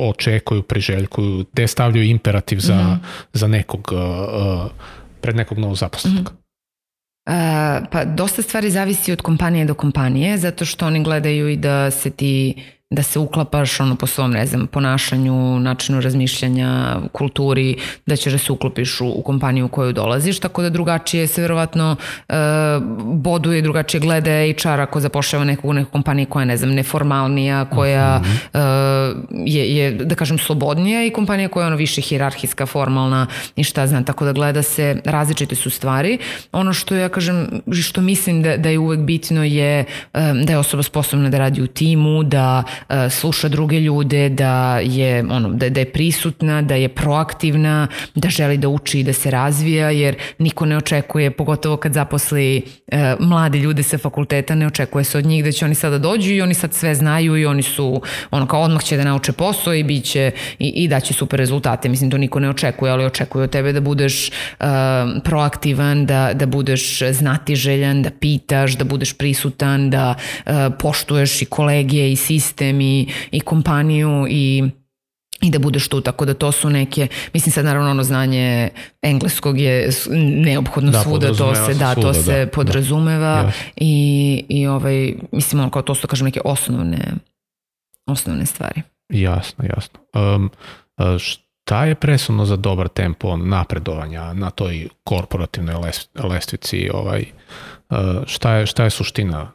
očekuju, 0.10 0.62
priželjkuju, 0.62 1.46
gde 1.54 1.68
stavljaju 1.68 2.08
imperativ 2.10 2.60
za, 2.60 2.76
Mhm. 2.76 2.94
za 3.34 3.48
nekog 3.48 3.90
uh, 3.94 4.00
uh, 4.00 4.72
pred 5.22 5.36
nekog 5.36 5.58
novog 5.58 5.76
zaposlenog? 5.76 6.34
A, 7.30 7.82
pa 7.92 8.06
dosta 8.06 8.42
stvari 8.42 8.70
zavisi 8.70 9.12
od 9.12 9.22
kompanije 9.22 9.66
do 9.66 9.74
kompanije, 9.74 10.38
zato 10.38 10.66
što 10.66 10.88
oni 10.88 11.04
gledaju 11.04 11.50
i 11.50 11.58
da 11.58 11.92
se 11.92 12.10
ti 12.10 12.64
da 12.92 13.04
se 13.04 13.20
uklapaš 13.20 13.80
ono 13.80 13.96
po 13.96 14.08
svom, 14.08 14.32
ne 14.32 14.46
znam, 14.46 14.68
ponašanju, 14.68 15.60
načinu 15.60 16.02
razmišljanja, 16.02 16.98
kulturi, 17.12 17.76
da 18.06 18.16
ćeš 18.16 18.34
da 18.34 18.38
se 18.38 18.52
uklopiš 18.52 19.02
u, 19.02 19.08
u 19.08 19.22
kompaniju 19.22 19.66
u 19.66 19.70
koju 19.70 19.94
dolaziš, 19.94 20.40
tako 20.40 20.62
da 20.62 20.70
drugačije 20.70 21.28
se 21.28 21.42
verovatno 21.42 21.96
e, 22.30 22.34
boduje, 23.04 23.62
drugačije 23.62 24.02
gleda 24.02 24.32
HR 24.32 24.80
ako 24.80 25.00
zapošljava 25.00 25.46
nekog 25.46 25.70
u 25.70 25.74
nekoj 25.74 25.92
kompaniji 25.92 26.26
koja 26.26 26.42
je, 26.42 26.46
ne 26.46 26.58
znam, 26.58 26.70
neformalnija, 26.70 27.66
koja 27.66 28.22
e, 28.54 28.60
je, 29.46 29.76
je, 29.76 29.92
da 29.92 30.16
kažem, 30.16 30.38
slobodnija 30.38 31.06
i 31.06 31.10
kompanija 31.10 31.50
koja 31.50 31.64
je 31.64 31.68
ono 31.68 31.76
više 31.76 32.02
hirarhijska, 32.02 32.66
formalna 32.66 33.28
i 33.56 33.64
šta 33.64 33.88
znam, 33.88 34.04
tako 34.04 34.26
da 34.26 34.32
gleda 34.34 34.64
se, 34.64 35.02
različite 35.06 35.56
su 35.56 35.70
stvari. 35.70 36.18
Ono 36.52 36.74
što 36.74 36.96
ja 36.96 37.10
kažem, 37.10 37.62
što 37.84 38.02
mislim 38.02 38.44
da, 38.44 38.58
da 38.58 38.70
je 38.70 38.80
uvek 38.80 39.00
bitno 39.00 39.44
je 39.44 39.80
e, 39.80 39.86
da 40.44 40.54
je 40.54 40.58
osoba 40.58 40.84
sposobna 40.84 41.30
da 41.30 41.38
radi 41.38 41.62
u 41.62 41.68
timu, 41.68 42.24
da 42.24 42.64
sluša 43.10 43.48
druge 43.48 43.80
ljude, 43.80 44.30
da 44.30 44.80
je, 44.80 45.26
ono, 45.30 45.50
da, 45.50 45.70
da 45.70 45.80
je 45.80 45.92
prisutna, 45.92 46.62
da 46.62 46.76
je 46.76 46.90
proaktivna, 46.90 47.88
da 48.16 48.30
želi 48.30 48.58
da 48.58 48.70
uči 48.70 49.00
i 49.00 49.04
da 49.04 49.14
se 49.14 49.32
razvija, 49.32 49.90
jer 49.90 50.16
niko 50.38 50.66
ne 50.66 50.78
očekuje, 50.78 51.32
pogotovo 51.32 51.78
kad 51.78 51.94
zaposli 51.94 52.62
e, 52.88 53.16
mlade 53.20 53.58
ljude 53.58 53.84
sa 53.84 53.98
fakulteta, 53.98 54.56
ne 54.56 54.68
očekuje 54.68 55.04
se 55.04 55.18
od 55.18 55.26
njih 55.26 55.44
da 55.44 55.52
će 55.52 55.66
oni 55.66 55.76
sada 55.76 55.98
dođu 55.98 56.32
i 56.32 56.42
oni 56.42 56.54
sad 56.54 56.74
sve 56.74 56.96
znaju 56.96 57.38
i 57.38 57.46
oni 57.46 57.64
su, 57.64 58.02
ono 58.32 58.48
kao 58.48 58.62
odmah 58.62 58.84
će 58.84 58.98
da 58.98 59.04
nauče 59.04 59.32
posao 59.32 59.74
i 59.74 59.84
bit 59.84 60.06
će 60.06 60.32
i, 60.60 60.68
i 60.68 60.88
daće 60.88 61.14
super 61.14 61.40
rezultate. 61.40 61.90
Mislim, 61.90 62.12
to 62.12 62.18
niko 62.18 62.40
ne 62.40 62.50
očekuje, 62.50 62.92
ali 62.92 63.06
očekuje 63.06 63.44
od 63.44 63.50
tebe 63.50 63.74
da 63.74 63.82
budeš 63.82 64.30
e, 64.30 64.32
proaktivan, 65.24 66.06
da, 66.06 66.32
da 66.34 66.46
budeš 66.46 67.00
znatiželjan, 67.12 68.02
da 68.02 68.10
pitaš, 68.10 68.78
da 68.78 68.84
budeš 68.84 69.14
prisutan, 69.14 69.90
da 69.90 70.16
e, 70.46 70.52
poštuješ 70.80 71.42
i 71.42 71.46
kolegije 71.46 72.12
i 72.12 72.16
sistem 72.16 72.71
i, 72.82 73.08
i 73.32 73.40
kompaniju 73.40 74.26
i 74.30 74.64
i 75.42 75.50
da 75.52 75.60
budeš 75.60 75.88
tu, 75.88 76.02
tako 76.02 76.26
da 76.26 76.34
to 76.34 76.52
su 76.52 76.70
neke, 76.70 77.08
mislim 77.34 77.52
sad 77.52 77.66
naravno 77.66 77.92
ono 77.92 78.04
znanje 78.04 78.70
engleskog 79.02 79.60
je 79.60 79.90
neophodno 80.46 80.92
Da, 80.92 81.04
svuda, 81.04 81.28
to 81.28 81.56
se, 81.56 81.74
da, 81.74 81.96
to 81.96 82.02
svuda, 82.02 82.14
se 82.14 82.32
da, 82.40 82.46
da. 82.46 82.52
podrazumeva 82.52 83.28
Ja. 83.38 83.52
i, 83.76 84.46
i 84.50 84.68
ovaj, 84.68 85.14
mislim 85.32 85.62
ono 85.62 85.70
kao 85.72 85.82
to 85.82 85.96
su 85.96 86.02
da 86.02 86.08
kažem 86.08 86.26
neke 86.26 86.42
osnovne 86.46 87.14
osnovne 88.06 88.46
stvari. 88.46 88.82
Jasno, 89.10 89.66
jasno. 89.76 90.00
Um, 90.36 90.50
šta 91.20 91.86
je 91.86 91.96
presudno 91.96 92.46
za 92.46 92.56
dobar 92.56 92.88
tempo 92.88 93.38
napredovanja 93.38 94.34
na 94.34 94.50
toj 94.50 94.88
korporativnoj 95.04 95.76
les- 95.76 96.28
lestvici? 96.30 96.90
Ovaj, 96.94 97.26
uh, 97.90 97.98
šta, 98.26 98.54
je, 98.54 98.66
šta 98.66 98.84
je 98.84 98.90
suština? 98.90 99.52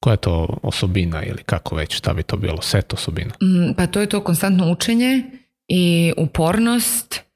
Koja 0.00 0.12
je 0.12 0.16
to 0.16 0.58
osobina 0.62 1.22
ili 1.24 1.42
kako 1.42 1.76
već, 1.76 1.94
šta 1.96 2.14
bi 2.14 2.22
to 2.22 2.36
bilo? 2.36 2.62
Set 2.62 2.92
osobina? 2.92 3.30
Mm, 3.42 3.74
Pa 3.76 3.86
to 3.86 4.00
je 4.00 4.06
to 4.06 4.20
konstantno 4.24 4.72
učenje 4.72 5.22
i 5.68 6.12
upornost 6.16 7.27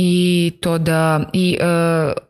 i 0.00 0.52
to 0.60 0.78
da 0.78 1.20
i 1.32 1.58
e, 1.60 1.64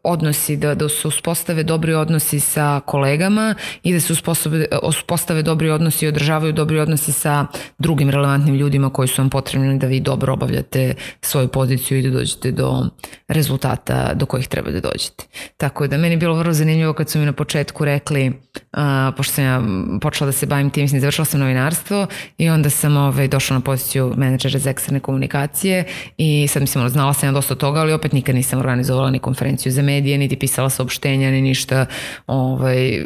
odnosi, 0.03 0.57
da, 0.57 0.75
da 0.75 0.89
se 0.89 1.09
uspostave 1.09 1.63
dobri 1.63 1.95
odnosi 1.95 2.41
sa 2.41 2.81
kolegama 2.87 3.55
i 3.83 3.93
da 3.93 4.01
se 4.01 4.13
uspostave, 4.13 4.67
uspostave 4.83 5.43
dobri 5.43 5.71
odnosi 5.71 6.05
i 6.05 6.09
održavaju 6.09 6.53
dobri 6.53 6.81
odnosi 6.81 7.13
sa 7.13 7.47
drugim 7.79 8.11
relevantnim 8.11 8.55
ljudima 8.55 8.91
koji 8.91 9.09
su 9.09 9.23
vam 9.23 9.31
potrebni 9.31 9.79
da 9.79 9.87
vi 9.87 10.01
dobro 10.01 10.33
obavljate 10.33 10.95
svoju 11.21 11.49
poziciju 11.49 11.99
i 11.99 12.03
da 12.03 12.11
dođete 12.11 12.53
do 12.53 12.87
rezultata 13.29 14.15
do 14.15 14.27
kojih 14.27 14.49
treba 14.49 14.71
da 14.71 14.81
dođete. 14.81 15.25
Tako 15.57 15.87
da 15.87 15.99
meni 15.99 16.15
je 16.15 16.19
bilo 16.19 16.35
vrlo 16.35 16.53
zanimljivo 16.53 16.93
kad 16.93 17.11
su 17.11 17.19
mi 17.19 17.27
na 17.27 17.33
početku 17.33 17.85
rekli, 17.85 18.29
uh, 18.29 19.15
pošto 19.17 19.35
sam 19.35 19.45
ja 19.45 19.63
počela 20.01 20.27
da 20.27 20.33
se 20.33 20.47
bavim 20.47 20.71
tim, 20.71 20.83
mislim, 20.83 21.01
završila 21.01 21.25
sam 21.25 21.41
novinarstvo 21.41 22.07
i 22.39 22.49
onda 22.49 22.71
sam 22.71 22.97
ovaj, 22.97 23.29
došla 23.29 23.57
na 23.57 23.61
poziciju 23.61 24.15
menadžera 24.17 24.59
za 24.59 24.71
eksterne 24.71 25.01
komunikacije 25.01 25.85
i 26.17 26.49
sad 26.49 26.63
mislim, 26.63 26.89
znala 26.89 27.15
sam 27.15 27.29
ja 27.29 27.33
dosta 27.33 27.58
toga, 27.59 27.81
ali 27.81 27.93
opet 27.93 28.13
nikad 28.13 28.35
nisam 28.35 28.59
organizovala 28.59 29.11
ni 29.11 29.19
konferenciju 29.19 29.73
za 29.73 29.83
medije, 29.83 30.19
niti 30.19 30.37
pisala 30.37 30.71
saopštenja, 30.71 31.31
ni 31.31 31.43
ništa. 31.43 31.87
Ovaj, 32.27 33.05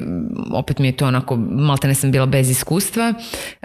opet 0.52 0.78
mi 0.78 0.88
je 0.88 0.92
to 0.92 1.06
onako, 1.06 1.36
malte 1.36 1.88
ne 1.88 1.94
sam 1.94 2.10
bila 2.10 2.26
bez 2.26 2.50
iskustva, 2.50 3.14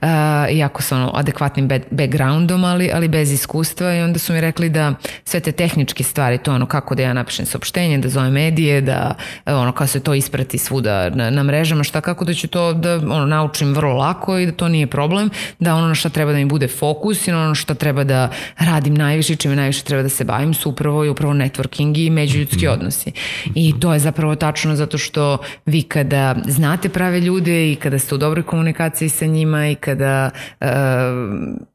uh, 0.01 0.07
iako 0.51 0.81
sa 0.81 0.95
ono, 0.95 1.11
adekvatnim 1.15 1.67
backgroundom, 1.91 2.63
ali, 2.63 2.91
ali 2.93 3.07
bez 3.07 3.31
iskustva 3.31 3.93
i 3.93 4.01
onda 4.01 4.19
su 4.19 4.33
mi 4.33 4.41
rekli 4.41 4.69
da 4.69 4.93
sve 5.23 5.39
te 5.39 5.51
tehničke 5.51 6.03
stvari, 6.03 6.37
to 6.37 6.53
ono 6.53 6.65
kako 6.65 6.95
da 6.95 7.03
ja 7.03 7.13
napišem 7.13 7.45
saopštenje, 7.45 7.97
da 7.97 8.09
zovem 8.09 8.33
medije, 8.33 8.81
da 8.81 9.15
ono 9.45 9.71
kako 9.71 9.87
se 9.87 9.99
to 9.99 10.13
isprati 10.13 10.57
svuda 10.57 11.09
na, 11.09 11.29
na 11.29 11.43
mrežama, 11.43 11.83
šta 11.83 12.01
kako 12.01 12.25
da 12.25 12.33
ću 12.33 12.47
to 12.47 12.73
da 12.73 12.95
ono, 12.95 13.25
naučim 13.25 13.73
vrlo 13.73 13.93
lako 13.93 14.37
i 14.37 14.45
da 14.45 14.51
to 14.51 14.67
nije 14.67 14.87
problem, 14.87 15.29
da 15.59 15.75
ono 15.75 15.87
na 15.87 15.95
šta 15.95 16.09
treba 16.09 16.31
da 16.31 16.37
mi 16.37 16.45
bude 16.45 16.67
fokus 16.67 17.27
i 17.27 17.31
ono 17.31 17.55
šta 17.55 17.73
treba 17.73 18.03
da 18.03 18.29
radim 18.57 18.93
najviše, 18.93 19.35
čime 19.35 19.55
najviše 19.55 19.83
treba 19.83 20.03
da 20.03 20.09
se 20.09 20.23
bavim 20.23 20.53
su 20.53 20.69
upravo 20.77 21.05
i 21.05 21.09
upravo 21.09 21.33
networking 21.33 21.97
i 22.05 22.09
međuljudski 22.09 22.65
mhm. 22.65 22.73
odnosi. 22.73 23.11
I 23.55 23.73
to 23.79 23.93
je 23.93 23.99
zapravo 23.99 24.35
tačno 24.35 24.75
zato 24.75 24.97
što 24.97 25.37
vi 25.65 25.81
kada 25.81 26.35
znate 26.47 26.89
prave 26.89 27.19
ljude 27.19 27.71
i 27.71 27.75
kada 27.75 27.99
ste 27.99 28.15
u 28.15 28.17
dobroj 28.17 28.43
komunikaciji 28.43 29.09
sa 29.09 29.25
njima 29.25 29.69
i 29.69 29.75
kada 29.75 30.29
uh, 30.61 30.67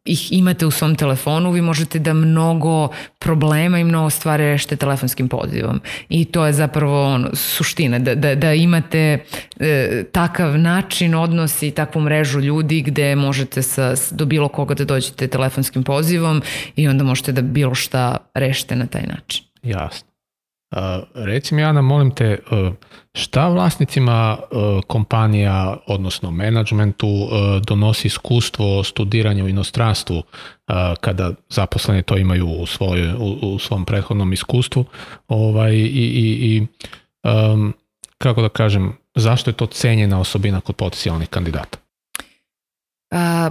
ih 0.05 0.33
imate 0.33 0.67
u 0.67 0.71
svom 0.71 0.95
telefonu, 0.95 1.51
vi 1.51 1.61
možete 1.61 1.99
da 1.99 2.13
mnogo 2.13 2.89
problema 3.19 3.79
i 3.79 3.85
mnogo 3.85 4.11
stvari 4.11 4.45
rešite 4.45 4.77
telefonskim 4.77 5.29
pozivom. 5.29 5.81
I 6.09 6.25
to 6.25 6.47
je 6.47 6.53
zapravo 6.53 7.15
ono, 7.15 7.31
suština, 7.35 7.99
da, 7.99 8.15
da, 8.15 8.35
da 8.35 8.55
imate 8.55 9.19
e, 9.61 10.05
takav 10.13 10.59
način 10.59 11.15
odnos 11.15 11.63
i 11.63 11.71
takvu 11.71 12.01
mrežu 12.01 12.41
ljudi 12.41 12.83
gde 12.83 13.17
možete 13.17 13.63
sa, 13.63 13.95
do 14.11 14.25
bilo 14.25 14.49
koga 14.49 14.75
da 14.75 14.85
dođete 14.85 15.29
telefonskim 15.29 15.83
pozivom 15.83 16.43
i 16.77 16.89
onda 16.89 17.05
možete 17.05 17.33
da 17.33 17.43
bilo 17.43 17.75
šta 17.75 18.17
rešite 18.35 18.77
na 18.77 18.82
taj 18.87 19.03
način. 19.03 19.45
Jasno. 19.63 20.13
Uh, 20.73 20.79
reci 21.15 21.55
mi, 21.55 21.65
Ana, 21.65 21.83
molim 21.83 22.11
te, 22.11 22.39
uh, 22.51 22.73
šta 23.15 23.49
vlasnicima 23.49 24.39
uh, 24.39 24.83
kompanija, 24.87 25.77
odnosno 25.87 26.31
menadžmentu, 26.31 27.29
donosi 27.67 28.07
iskustvo 28.07 28.85
studiranja 28.85 29.45
u 29.45 29.49
inostranstvu 29.49 30.23
kada 31.01 31.33
zaposleni 31.49 32.03
to 32.03 32.17
imaju 32.17 32.47
u, 32.47 32.67
svoj, 32.67 33.13
u, 33.13 33.39
u 33.43 33.59
svom 33.59 33.85
prethodnom 33.85 34.33
iskustvu 34.33 34.85
ovaj, 35.29 35.75
i, 35.75 35.87
i, 35.87 36.57
i 36.57 36.67
um, 37.29 37.75
kako 38.19 38.43
da 38.43 38.49
kažem, 38.49 38.97
zašto 39.15 39.51
je 39.51 39.55
to 39.55 39.67
cenjena 39.67 40.21
osobina 40.21 40.61
kod 40.61 40.77
potencijalnih 40.77 41.29
kandidata? 41.29 41.79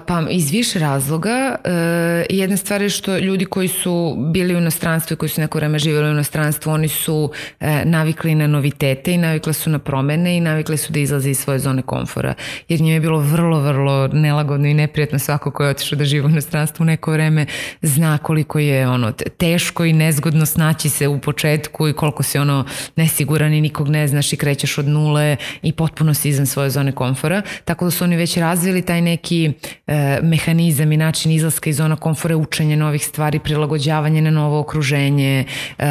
Pa 0.07 0.23
iz 0.29 0.51
više 0.51 0.79
razloga. 0.79 1.55
E, 1.63 2.25
jedna 2.29 2.57
stvar 2.57 2.81
je 2.81 2.89
što 2.89 3.17
ljudi 3.17 3.45
koji 3.45 3.67
su 3.67 4.15
bili 4.33 4.55
u 4.55 4.57
inostranstvu 4.57 5.13
i 5.13 5.17
koji 5.17 5.29
su 5.29 5.41
neko 5.41 5.57
vreme 5.57 5.79
živjeli 5.79 6.07
u 6.07 6.11
inostranstvu, 6.11 6.71
oni 6.71 6.87
su 6.87 7.31
e, 7.59 7.85
navikli 7.85 8.35
na 8.35 8.47
novitete 8.47 9.13
i 9.13 9.17
navikli 9.17 9.53
su 9.53 9.69
na 9.69 9.79
promene 9.79 10.37
i 10.37 10.39
navikli 10.39 10.77
su 10.77 10.93
da 10.93 10.99
izlaze 10.99 11.29
iz 11.29 11.39
svoje 11.39 11.59
zone 11.59 11.81
komfora. 11.81 12.33
Jer 12.67 12.81
njima 12.81 12.93
je 12.93 12.99
bilo 12.99 13.19
vrlo, 13.19 13.59
vrlo 13.59 14.07
nelagodno 14.07 14.67
i 14.67 14.73
neprijatno 14.73 15.19
svako 15.19 15.51
ko 15.51 15.63
je 15.63 15.69
otišao 15.69 15.97
da 15.97 16.05
živi 16.05 16.25
u 16.25 16.29
inostranstvu 16.29 16.83
u 16.83 16.85
neko 16.85 17.11
vreme 17.11 17.45
zna 17.81 18.17
koliko 18.17 18.59
je 18.59 18.87
ono 18.87 19.11
teško 19.11 19.85
i 19.85 19.93
nezgodno 19.93 20.45
snaći 20.45 20.89
se 20.89 21.07
u 21.07 21.19
početku 21.19 21.87
i 21.87 21.93
koliko 21.93 22.23
si 22.23 22.37
ono 22.37 22.65
nesiguran 22.95 23.53
i 23.53 23.61
nikog 23.61 23.89
ne 23.89 24.07
znaš 24.07 24.33
i 24.33 24.37
krećeš 24.37 24.77
od 24.77 24.87
nule 24.87 25.35
i 25.61 25.71
potpuno 25.71 26.13
si 26.13 26.29
izvan 26.29 26.45
svoje 26.45 26.69
zone 26.69 26.91
komfora. 26.91 27.41
Tako 27.65 27.85
da 27.85 27.91
su 27.91 28.03
oni 28.03 28.15
već 28.15 28.37
razvili 28.37 28.81
taj 28.81 29.01
neki 29.01 29.50
e, 29.87 30.19
mehanizam 30.21 30.91
i 30.91 30.97
način 30.97 31.31
izlaska 31.31 31.69
iz 31.69 31.77
zona 31.77 31.95
komfora, 31.95 32.37
učenje 32.37 32.77
novih 32.77 33.05
stvari, 33.05 33.39
prilagođavanje 33.39 34.21
na 34.21 34.31
novo 34.31 34.59
okruženje 34.59 35.45
e, 35.77 35.85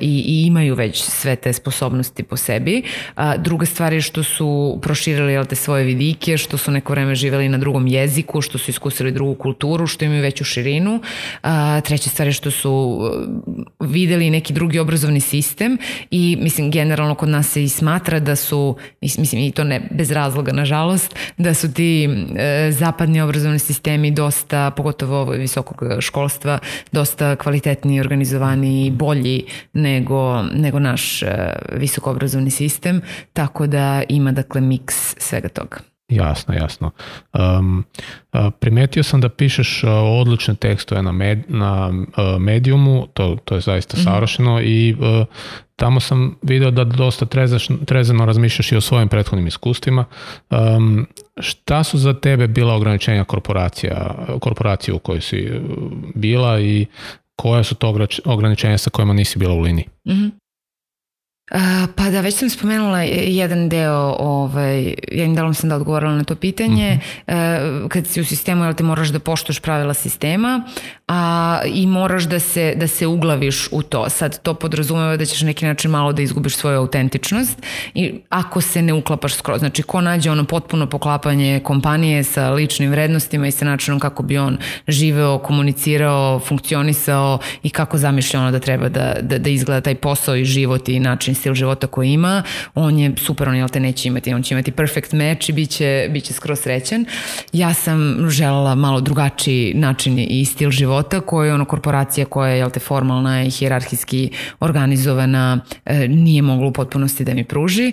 i, 0.00 0.24
i 0.26 0.46
imaju 0.46 0.74
već 0.74 1.02
sve 1.02 1.36
te 1.36 1.52
sposobnosti 1.52 2.22
po 2.22 2.36
sebi. 2.36 2.82
A, 3.14 3.36
druga 3.36 3.66
stvar 3.66 3.92
je 3.92 4.00
što 4.00 4.22
su 4.22 4.78
proširili 4.82 5.32
jel, 5.32 5.44
te 5.44 5.54
svoje 5.56 5.84
vidike, 5.84 6.36
što 6.36 6.56
su 6.56 6.70
neko 6.70 6.92
vreme 6.92 7.14
živeli 7.14 7.48
na 7.48 7.58
drugom 7.58 7.86
jeziku, 7.86 8.40
što 8.40 8.58
su 8.58 8.70
iskusili 8.70 9.12
drugu 9.12 9.34
kulturu, 9.34 9.86
što 9.86 10.04
imaju 10.04 10.22
veću 10.22 10.44
širinu. 10.44 11.00
A, 11.42 11.80
treća 11.80 12.10
stvar 12.10 12.28
je 12.28 12.32
što 12.32 12.50
su 12.50 13.00
e, 13.00 13.86
videli 13.86 14.30
neki 14.30 14.52
drugi 14.52 14.78
obrazovni 14.78 15.20
sistem 15.20 15.78
i 16.10 16.36
mislim 16.40 16.70
generalno 16.70 17.14
kod 17.14 17.28
nas 17.28 17.48
se 17.48 17.64
i 17.64 17.68
smatra 17.68 18.20
da 18.20 18.36
su, 18.36 18.76
mislim 19.00 19.42
i 19.42 19.50
to 19.50 19.64
ne 19.64 19.80
bez 19.90 20.10
razloga 20.10 20.52
nažalost, 20.52 21.14
da 21.38 21.54
su 21.54 21.72
ti 21.72 22.08
e, 22.36 22.72
zapad 22.72 23.05
zapadni 23.06 23.20
obrazovni 23.20 23.58
sistemi 23.58 24.10
dosta, 24.10 24.70
pogotovo 24.70 25.20
ovo 25.20 25.32
visokog 25.32 25.82
školstva, 26.00 26.58
dosta 26.92 27.36
kvalitetniji, 27.36 28.00
organizovani 28.00 28.86
i 28.86 28.90
bolji 28.90 29.44
nego, 29.72 30.42
nego 30.42 30.78
naš 30.78 31.22
uh, 31.22 31.28
visoko 31.78 32.10
obrazovni 32.10 32.50
sistem, 32.50 33.00
tako 33.32 33.66
da 33.66 34.02
ima 34.08 34.32
dakle 34.32 34.60
miks 34.60 35.14
svega 35.18 35.48
toga. 35.48 35.95
Jasno, 36.08 36.54
jasno. 36.54 36.90
Um, 37.32 37.84
primetio 38.60 39.02
sam 39.02 39.20
da 39.20 39.28
pišeš 39.28 39.84
odlične 40.20 40.54
tekstove 40.54 41.02
na, 41.02 41.12
med, 41.12 41.42
na 41.48 41.88
uh, 41.88 42.40
medijumu, 42.40 43.06
to, 43.14 43.36
to 43.44 43.54
je 43.54 43.60
zaista 43.60 43.96
mm 43.96 44.00
-hmm. 44.00 44.04
savršeno 44.04 44.60
i 44.62 44.96
uh, 44.98 45.26
tamo 45.76 46.00
sam 46.00 46.36
video 46.42 46.70
da 46.70 46.84
dosta 46.84 47.26
trezaš, 47.26 47.68
trezano 47.86 48.24
razmišljaš 48.26 48.72
i 48.72 48.76
o 48.76 48.80
svojim 48.80 49.08
prethodnim 49.08 49.46
iskustvima. 49.46 50.04
Um, 50.50 51.06
šta 51.40 51.84
su 51.84 51.98
za 51.98 52.14
tebe 52.14 52.46
bila 52.46 52.74
ograničenja 52.74 53.24
korporacija, 53.24 54.14
korporacije 54.40 54.94
u 54.94 54.98
kojoj 54.98 55.20
si 55.20 55.60
bila 56.14 56.60
i 56.60 56.86
koja 57.36 57.62
su 57.62 57.74
to 57.74 57.94
ograničenja 58.24 58.78
sa 58.78 58.90
kojima 58.90 59.12
nisi 59.12 59.38
bila 59.38 59.54
u 59.54 59.60
liniji? 59.60 59.86
Mm 60.04 60.12
-hmm. 60.12 60.30
Pa 61.94 62.10
da, 62.10 62.20
već 62.20 62.34
sam 62.34 62.50
spomenula 62.50 63.02
jedan 63.02 63.68
deo, 63.68 64.16
ovaj, 64.18 64.94
jednim 65.12 65.34
delom 65.34 65.54
sam 65.54 65.70
da 65.70 65.76
odgovorila 65.76 66.14
na 66.14 66.24
to 66.24 66.34
pitanje. 66.34 66.94
Mm 66.94 67.32
-hmm. 67.32 67.88
Kad 67.88 68.06
si 68.06 68.20
u 68.20 68.24
sistemu, 68.24 68.64
jel 68.64 68.74
te 68.74 68.84
moraš 68.84 69.08
da 69.08 69.18
poštoš 69.18 69.60
pravila 69.60 69.94
sistema 69.94 70.62
a, 71.08 71.60
i 71.64 71.86
moraš 71.86 72.24
da 72.24 72.40
se, 72.40 72.74
da 72.76 72.86
se 72.86 73.06
uglaviš 73.06 73.68
u 73.72 73.82
to. 73.82 74.08
Sad 74.10 74.42
to 74.42 74.54
podrazumeva 74.54 75.16
da 75.16 75.24
ćeš 75.24 75.42
neki 75.42 75.66
način 75.66 75.90
malo 75.90 76.12
da 76.12 76.22
izgubiš 76.22 76.56
svoju 76.56 76.78
autentičnost 76.78 77.62
i 77.94 78.14
ako 78.28 78.60
se 78.60 78.82
ne 78.82 78.92
uklapaš 78.92 79.34
skroz. 79.34 79.58
Znači, 79.58 79.82
ko 79.82 80.00
nađe 80.00 80.30
ono 80.30 80.44
potpuno 80.44 80.86
poklapanje 80.86 81.60
kompanije 81.64 82.24
sa 82.24 82.50
ličnim 82.50 82.90
vrednostima 82.90 83.46
i 83.46 83.50
sa 83.50 83.64
načinom 83.64 84.00
kako 84.00 84.22
bi 84.22 84.38
on 84.38 84.58
živeo, 84.88 85.38
komunicirao, 85.38 86.38
funkcionisao 86.38 87.38
i 87.62 87.70
kako 87.70 87.98
zamišlja 87.98 88.40
ono 88.40 88.50
da 88.50 88.58
treba 88.58 88.88
da, 88.88 89.14
da, 89.22 89.38
da 89.38 89.50
izgleda 89.50 89.80
taj 89.80 89.94
posao 89.94 90.36
i 90.36 90.44
život 90.44 90.88
i 90.88 91.00
način 91.00 91.35
stil 91.36 91.54
života 91.54 91.86
koji 91.86 92.12
ima, 92.12 92.42
on 92.74 92.98
je 92.98 93.12
super, 93.16 93.48
on 93.48 93.56
jel 93.56 93.68
te 93.68 93.80
neće 93.80 94.08
imati, 94.08 94.34
on 94.34 94.42
će 94.42 94.54
imati 94.54 94.72
perfect 94.72 95.12
match 95.12 95.48
i 95.48 95.52
bit 95.52 95.70
će, 95.70 96.08
bit 96.10 96.24
će 96.24 96.32
skroz 96.32 96.60
srećan. 96.60 97.04
Ja 97.52 97.74
sam 97.74 98.30
želela 98.30 98.74
malo 98.74 99.00
drugačiji 99.00 99.74
način 99.74 100.18
i 100.18 100.44
stil 100.44 100.70
života 100.70 101.20
koji 101.20 101.48
je 101.48 101.54
ono 101.54 101.64
korporacija 101.64 102.26
koja 102.26 102.50
je 102.50 102.58
jel 102.58 102.70
te 102.70 102.80
formalna 102.80 103.44
i 103.44 103.50
hjerarhijski 103.50 104.30
organizovana 104.60 105.60
e, 105.84 106.08
nije 106.08 106.42
mogla 106.42 106.66
u 106.66 106.72
potpunosti 106.72 107.24
da 107.24 107.34
mi 107.34 107.44
pruži. 107.44 107.92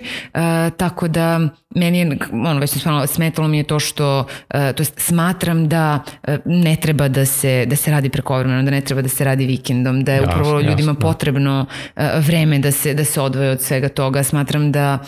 tako 0.76 1.08
da 1.08 1.40
meni 1.74 1.98
je, 1.98 2.18
ono, 2.32 2.60
već 2.60 2.70
sam 2.70 2.80
spomenula, 2.80 3.06
smetalo 3.06 3.48
mi 3.48 3.56
je 3.56 3.64
to 3.64 3.80
što, 3.80 4.26
e, 4.50 4.72
to 4.72 4.80
jest 4.80 5.00
smatram 5.00 5.68
da 5.68 6.00
ne 6.44 6.76
treba 6.76 7.08
da 7.08 7.26
se, 7.26 7.64
da 7.66 7.76
se 7.76 7.90
radi 7.90 8.08
prekovremeno, 8.08 8.62
da 8.62 8.70
ne 8.70 8.80
treba 8.80 9.02
da 9.02 9.08
se 9.08 9.24
radi 9.24 9.46
vikendom, 9.46 10.04
da 10.04 10.12
je 10.12 10.18
jasno, 10.18 10.32
upravo 10.32 10.60
ljudima 10.60 10.90
jasno. 10.90 10.94
potrebno 10.94 11.66
vreme 12.16 12.58
da 12.58 12.72
se, 12.72 12.94
da 12.94 13.04
se 13.04 13.20
odvoje 13.20 13.33
od 13.34 13.60
svega 13.60 13.88
toga. 13.88 14.22
Smatram 14.22 14.72
da 14.72 14.98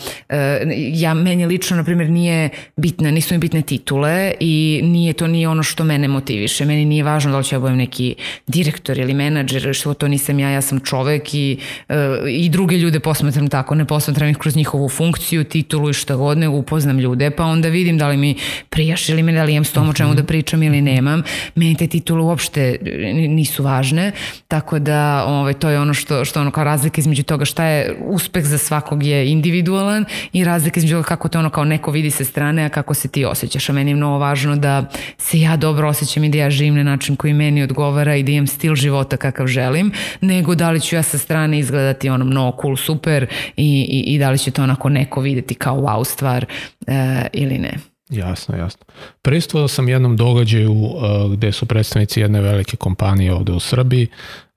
ja, 0.93 1.13
meni 1.13 1.45
lično, 1.45 1.77
na 1.77 1.83
primjer, 1.83 2.09
nije 2.09 2.49
bitna, 2.75 3.11
nisu 3.11 3.33
mi 3.33 3.37
bitne 3.37 3.61
titule 3.61 4.33
i 4.39 4.81
nije 4.83 5.13
to 5.13 5.27
nije 5.27 5.49
ono 5.49 5.63
što 5.63 5.83
mene 5.83 6.07
motiviše. 6.07 6.65
Meni 6.65 6.85
nije 6.85 7.03
važno 7.03 7.31
da 7.31 7.37
li 7.37 7.43
ću 7.43 7.55
ja 7.55 7.59
obavim 7.59 7.77
neki 7.77 8.15
direktor 8.47 8.97
ili 8.97 9.13
menadžer, 9.13 9.73
što 9.73 9.93
to 9.93 10.07
nisam 10.07 10.39
ja, 10.39 10.49
ja 10.49 10.61
sam 10.61 10.79
čovek 10.79 11.33
i, 11.33 11.57
uh, 11.89 11.95
i 12.29 12.49
druge 12.49 12.77
ljude 12.77 12.99
posmatram 12.99 13.47
tako, 13.47 13.75
ne 13.75 13.85
posmatram 13.85 14.29
ih 14.29 14.37
kroz 14.37 14.55
njihovu 14.55 14.89
funkciju, 14.89 15.43
titulu 15.43 15.89
i 15.89 15.93
šta 15.93 16.15
god, 16.15 16.37
nego 16.37 16.55
upoznam 16.55 16.99
ljude, 16.99 17.29
pa 17.29 17.43
onda 17.43 17.67
vidim 17.67 17.97
da 17.97 18.07
li 18.07 18.17
mi 18.17 18.35
prijaš 18.69 19.09
ili 19.09 19.23
me, 19.23 19.33
da 19.33 19.43
li 19.43 19.51
imam 19.51 19.65
s 19.65 19.71
tom 19.71 19.89
o 19.89 19.93
čemu 19.93 20.15
da 20.15 20.23
pričam 20.23 20.63
ili 20.63 20.81
nemam. 20.81 21.23
Meni 21.55 21.75
te 21.75 21.87
titule 21.87 22.21
uopšte 22.21 22.77
nisu 23.13 23.63
važne, 23.63 24.11
tako 24.47 24.79
da 24.79 25.25
ovaj, 25.27 25.53
to 25.53 25.69
je 25.69 25.79
ono 25.79 25.93
što, 25.93 26.25
što 26.25 26.41
ono 26.41 26.51
kao 26.51 26.63
razlika 26.63 27.01
između 27.01 27.23
toga 27.23 27.45
šta 27.45 27.65
je 27.65 27.95
uspeh 28.17 28.45
za 28.45 28.57
svakog 28.57 29.03
je 29.03 29.29
individualan 29.31 30.05
i 30.33 30.43
razlika 30.43 30.79
između 30.79 31.03
kako 31.03 31.29
to 31.29 31.39
ono 31.39 31.49
kao 31.49 31.65
neko 31.65 31.91
vidi 31.91 32.11
sa 32.11 32.23
strane, 32.23 32.65
a 32.65 32.69
kako 32.69 32.93
se 32.93 33.07
ti 33.07 33.25
osjećaš. 33.25 33.69
A 33.69 33.73
meni 33.73 33.91
je 33.91 33.95
mnogo 33.95 34.17
važno 34.17 34.55
da 34.55 34.89
se 35.17 35.39
ja 35.39 35.57
dobro 35.57 35.89
osjećam 35.89 36.23
i 36.23 36.29
da 36.29 36.37
ja 36.37 36.49
živim 36.49 36.75
na 36.75 36.83
način 36.83 37.15
koji 37.15 37.33
meni 37.33 37.63
odgovara 37.63 38.15
i 38.15 38.23
da 38.23 38.31
imam 38.31 38.47
stil 38.47 38.75
života 38.75 39.17
kakav 39.17 39.47
želim, 39.47 39.91
nego 40.21 40.55
da 40.55 40.71
li 40.71 40.81
ću 40.81 40.95
ja 40.95 41.03
sa 41.03 41.17
strane 41.17 41.59
izgledati 41.59 42.09
ono 42.09 42.25
mnogo 42.25 42.57
cool, 42.61 42.75
super 42.77 43.27
i, 43.57 43.87
i, 43.89 44.13
i 44.15 44.19
da 44.19 44.29
li 44.29 44.37
će 44.37 44.51
to 44.51 44.63
onako 44.63 44.89
neko 44.89 45.21
videti 45.21 45.55
kao 45.55 45.77
wow 45.77 46.05
stvar 46.05 46.45
e, 46.87 47.27
ili 47.33 47.57
ne. 47.57 47.96
Jasno, 48.09 48.57
jasno. 48.57 48.85
Pristovao 49.21 49.67
sam 49.67 49.89
jednom 49.89 50.15
događaju 50.15 50.71
uh, 50.71 51.31
gde 51.33 51.51
su 51.51 51.65
predstavnici 51.65 52.19
jedne 52.19 52.41
velike 52.41 52.77
kompanije 52.77 53.33
ovde 53.33 53.51
u 53.51 53.59
Srbiji 53.59 54.07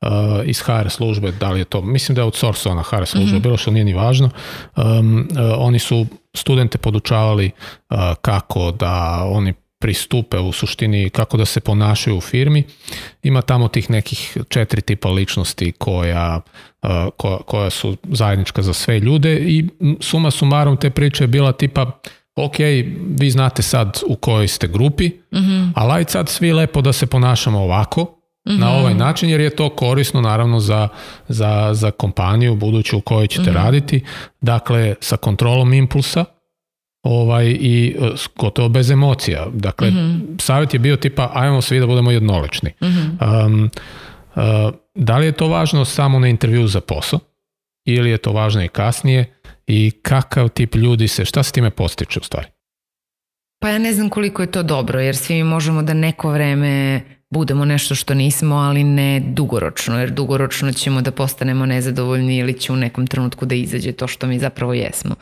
uh, 0.00 0.08
iz 0.44 0.60
HR 0.60 0.88
službe, 0.88 1.32
da 1.32 1.50
li 1.50 1.60
je 1.60 1.64
to, 1.64 1.82
mislim 1.82 2.14
da 2.14 2.20
je 2.20 2.24
outsourcovana 2.24 2.82
HR 2.82 3.06
služba, 3.06 3.32
mm 3.32 3.38
-hmm. 3.38 3.42
bilo 3.42 3.56
što 3.56 3.70
nije 3.70 3.84
ni 3.84 3.94
važno. 3.94 4.30
Um, 4.76 5.28
uh, 5.30 5.38
oni 5.58 5.78
su 5.78 6.06
studente 6.34 6.78
podučavali 6.78 7.50
uh, 7.90 7.96
kako 8.20 8.72
da 8.72 9.24
oni 9.28 9.54
pristupe 9.80 10.38
u 10.38 10.52
suštini 10.52 11.10
kako 11.10 11.36
da 11.36 11.44
se 11.44 11.60
ponašaju 11.60 12.16
u 12.16 12.20
firmi. 12.20 12.64
Ima 13.22 13.42
tamo 13.42 13.68
tih 13.68 13.90
nekih 13.90 14.36
četiri 14.48 14.80
tipa 14.80 15.08
ličnosti 15.08 15.72
koja, 15.72 16.40
koja, 17.16 17.38
koja 17.46 17.70
su 17.70 17.96
zajednička 18.02 18.62
za 18.62 18.72
sve 18.72 19.00
ljude 19.00 19.38
i 19.38 19.68
suma 20.00 20.30
sumarom 20.30 20.76
te 20.76 20.90
priče 20.90 21.24
je 21.24 21.28
bila 21.28 21.52
tipa 21.52 22.00
ok, 22.44 22.58
vi 23.18 23.30
znate 23.30 23.62
sad 23.62 24.00
u 24.06 24.16
kojoj 24.16 24.48
ste 24.48 24.68
grupi, 24.68 25.08
mm 25.08 25.38
-hmm. 25.38 25.72
ali 25.74 25.92
aj 25.92 26.04
sad 26.08 26.28
svi 26.28 26.52
lepo 26.52 26.80
da 26.80 26.92
se 26.92 27.06
ponašamo 27.06 27.58
ovako, 27.58 28.02
mm 28.02 28.50
-hmm. 28.50 28.58
na 28.58 28.70
ovaj 28.70 28.94
način, 28.94 29.30
jer 29.30 29.40
je 29.40 29.56
to 29.56 29.68
korisno 29.68 30.20
naravno 30.20 30.60
za, 30.60 30.88
za, 31.28 31.70
za 31.72 31.90
kompaniju 31.90 32.54
buduću 32.54 32.98
u 32.98 33.00
kojoj 33.00 33.26
ćete 33.26 33.50
mm 33.50 33.54
-hmm. 33.54 33.64
raditi, 33.64 34.04
dakle 34.40 34.94
sa 35.00 35.16
kontrolom 35.16 35.72
impulsa, 35.72 36.24
ovaj 37.02 37.46
i 37.46 37.96
e, 38.00 38.10
gotovo 38.36 38.68
bez 38.68 38.90
emocija. 38.90 39.46
Dakle, 39.54 39.90
mm 39.90 39.94
-hmm. 39.94 40.40
savjet 40.40 40.74
je 40.74 40.80
bio 40.80 40.96
tipa 40.96 41.30
ajmo 41.34 41.60
svi 41.60 41.80
da 41.80 41.86
budemo 41.86 42.10
jednolični. 42.10 42.70
Mm 42.80 42.86
-hmm. 42.86 43.46
um, 43.46 43.70
uh, 44.34 44.42
da 44.94 45.18
li 45.18 45.26
je 45.26 45.32
to 45.32 45.48
važno 45.48 45.84
samo 45.84 46.18
na 46.18 46.28
intervju 46.28 46.66
za 46.66 46.80
posao 46.80 47.20
ili 47.94 48.10
je 48.10 48.18
to 48.18 48.32
važno 48.32 48.64
i 48.64 48.68
kasnije 48.68 49.24
i 49.66 49.90
kakav 50.02 50.48
tip 50.48 50.74
ljudi 50.74 51.08
se, 51.08 51.24
šta 51.24 51.42
se 51.42 51.52
time 51.52 51.70
postiče 51.70 52.20
u 52.20 52.22
stvari? 52.22 52.46
Pa 53.62 53.68
ja 53.68 53.78
ne 53.78 53.92
znam 53.92 54.08
koliko 54.08 54.42
je 54.42 54.50
to 54.50 54.62
dobro, 54.62 55.00
jer 55.00 55.16
svi 55.16 55.34
mi 55.34 55.44
možemo 55.44 55.82
da 55.82 55.94
neko 55.94 56.30
vreme 56.30 57.00
budemo 57.30 57.64
nešto 57.64 57.94
što 57.94 58.14
nismo, 58.14 58.56
ali 58.56 58.84
ne 58.84 59.20
dugoročno, 59.20 60.00
jer 60.00 60.10
dugoročno 60.10 60.72
ćemo 60.72 61.02
da 61.02 61.10
postanemo 61.10 61.66
nezadovoljni 61.66 62.36
ili 62.36 62.52
će 62.52 62.72
u 62.72 62.76
nekom 62.76 63.06
trenutku 63.06 63.46
da 63.46 63.54
izađe 63.54 63.92
to 63.92 64.06
što 64.06 64.26
mi 64.26 64.38
zapravo 64.38 64.74
jesmo. 64.74 65.14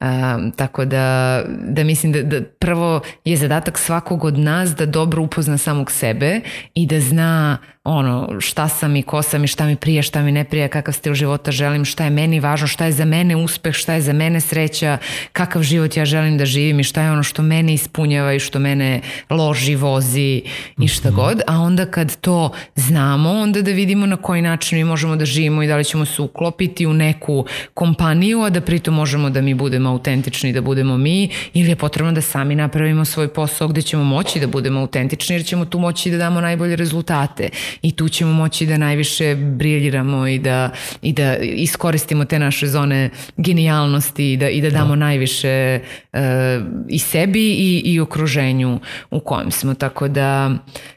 Um, 0.00 0.52
tako 0.56 0.84
da, 0.84 1.42
da 1.48 1.84
mislim 1.84 2.12
da, 2.12 2.22
da 2.22 2.42
prvo 2.42 3.00
je 3.24 3.36
zadatak 3.36 3.78
svakog 3.78 4.24
od 4.24 4.38
nas 4.38 4.74
da 4.74 4.86
dobro 4.86 5.22
upozna 5.22 5.58
samog 5.58 5.90
sebe 5.90 6.40
i 6.74 6.86
da 6.86 7.00
zna 7.00 7.58
ono 7.84 8.40
šta 8.40 8.68
sam 8.68 8.96
i 8.96 9.02
ko 9.02 9.22
sam 9.22 9.44
i 9.44 9.46
šta 9.46 9.66
mi 9.66 9.76
prije, 9.76 10.02
šta 10.02 10.22
mi 10.22 10.32
ne 10.32 10.44
prije, 10.44 10.68
kakav 10.68 10.94
stil 10.94 11.14
života 11.14 11.50
želim, 11.50 11.84
šta 11.84 12.04
je 12.04 12.10
meni 12.10 12.40
važno, 12.40 12.66
šta 12.66 12.84
je 12.84 12.92
za 12.92 13.04
mene 13.04 13.36
uspeh, 13.36 13.74
šta 13.74 13.94
je 13.94 14.00
za 14.00 14.12
mene 14.12 14.40
sreća, 14.40 14.98
kakav 15.32 15.62
život 15.62 15.96
ja 15.96 16.04
želim 16.04 16.38
da 16.38 16.46
živim 16.46 16.80
i 16.80 16.84
šta 16.84 17.02
je 17.02 17.12
ono 17.12 17.22
što 17.22 17.42
mene 17.42 17.74
ispunjava 17.74 18.34
i 18.34 18.40
što 18.40 18.58
mene 18.58 19.00
loži, 19.30 19.74
vozi 19.76 20.42
i 20.78 20.88
šta 20.88 21.08
mhm. 21.08 21.16
god, 21.16 21.40
a 21.46 21.58
onda 21.58 21.86
kad 21.86 22.16
to 22.16 22.50
znamo, 22.74 23.30
onda 23.30 23.62
da 23.62 23.70
vidimo 23.70 24.06
na 24.06 24.16
koji 24.16 24.42
način 24.42 24.78
mi 24.78 24.84
možemo 24.84 25.16
da 25.16 25.24
živimo 25.24 25.62
i 25.62 25.66
da 25.66 25.76
li 25.76 25.84
ćemo 25.84 26.04
se 26.04 26.22
uklopiti 26.22 26.86
u 26.86 26.92
neku 26.92 27.44
kompaniju, 27.74 28.42
a 28.42 28.50
da 28.50 28.60
pritom 28.60 28.94
možemo 28.94 29.30
da 29.30 29.40
mi 29.40 29.54
budemo 29.54 29.90
autentični, 29.90 30.52
da 30.52 30.60
budemo 30.60 30.96
mi, 30.96 31.28
ili 31.54 31.68
je 31.68 31.76
potrebno 31.76 32.12
da 32.12 32.20
sami 32.20 32.54
napravimo 32.54 33.04
svoj 33.04 33.28
posao 33.28 33.68
gde 33.68 33.82
ćemo 33.82 34.04
moći 34.04 34.40
da 34.40 34.46
budemo 34.46 34.80
autentični, 34.80 35.34
jer 35.36 35.44
ćemo 35.44 35.64
tu 35.64 35.78
moći 35.78 36.10
da 36.10 36.18
damo 36.18 36.40
najbolje 36.40 36.76
rezultate 36.76 37.48
i 37.82 37.92
tu 37.92 38.08
ćemo 38.08 38.32
moći 38.32 38.66
da 38.66 38.78
najviše 38.78 39.34
briljiramo 39.34 40.26
i 40.26 40.38
da, 40.38 40.70
i 41.02 41.12
da 41.12 41.36
iskoristimo 41.36 42.24
te 42.24 42.38
naše 42.38 42.66
zone 42.66 43.10
genijalnosti 43.36 44.32
i 44.32 44.36
da, 44.36 44.48
i 44.48 44.60
da 44.60 44.70
damo 44.70 44.88
da. 44.88 44.96
najviše 44.96 45.80
uh, 46.12 46.20
i 46.88 46.98
sebi 46.98 47.52
i, 47.52 47.82
i 47.84 48.00
okruženju 48.00 48.80
u 49.10 49.20
kojem 49.20 49.50
smo. 49.50 49.74
Tako 49.74 50.08
da, 50.08 50.50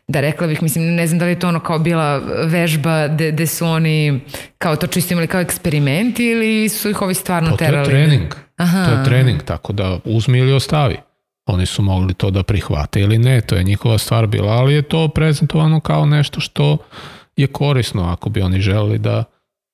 da 0.08 0.22
rekla 0.22 0.48
bih, 0.48 0.64
mislim, 0.64 0.96
ne 0.96 1.08
znam 1.08 1.20
da 1.20 1.26
li 1.26 1.32
je 1.32 1.40
to 1.40 1.48
ono 1.48 1.60
kao 1.60 1.80
bila 1.80 2.18
vežba 2.44 3.08
gde 3.08 3.48
su 3.48 3.66
oni 3.66 4.20
kao 4.58 4.76
to 4.76 4.88
čisto 4.88 5.14
imali 5.14 5.28
kao 5.28 5.42
eksperiment 5.42 6.20
ili 6.20 6.70
su 6.70 6.90
ih 6.90 7.02
ovi 7.02 7.14
stvarno 7.14 7.50
pa, 7.50 7.58
terali? 7.58 7.86
To 7.86 7.92
je 7.92 8.08
trening. 8.08 8.36
Aha. 8.58 8.86
To 8.86 8.92
je 8.92 9.06
trening, 9.06 9.44
tako 9.44 9.74
da 9.74 10.00
uzmi 10.06 10.40
ili 10.40 10.54
ostavi. 10.54 10.98
Oni 11.48 11.66
su 11.66 11.82
mogli 11.82 12.14
to 12.14 12.32
da 12.32 12.44
prihvate 12.44 13.02
ili 13.02 13.18
ne, 13.18 13.42
to 13.42 13.56
je 13.56 13.64
njihova 13.64 13.98
stvar 13.98 14.28
bila, 14.28 14.52
ali 14.52 14.74
je 14.74 14.82
to 14.82 15.08
prezentovano 15.08 15.80
kao 15.80 16.06
nešto 16.06 16.40
što 16.40 16.78
je 17.36 17.48
korisno 17.48 18.04
ako 18.04 18.30
bi 18.30 18.42
oni 18.42 18.62
želeli 18.62 18.98
da 18.98 19.24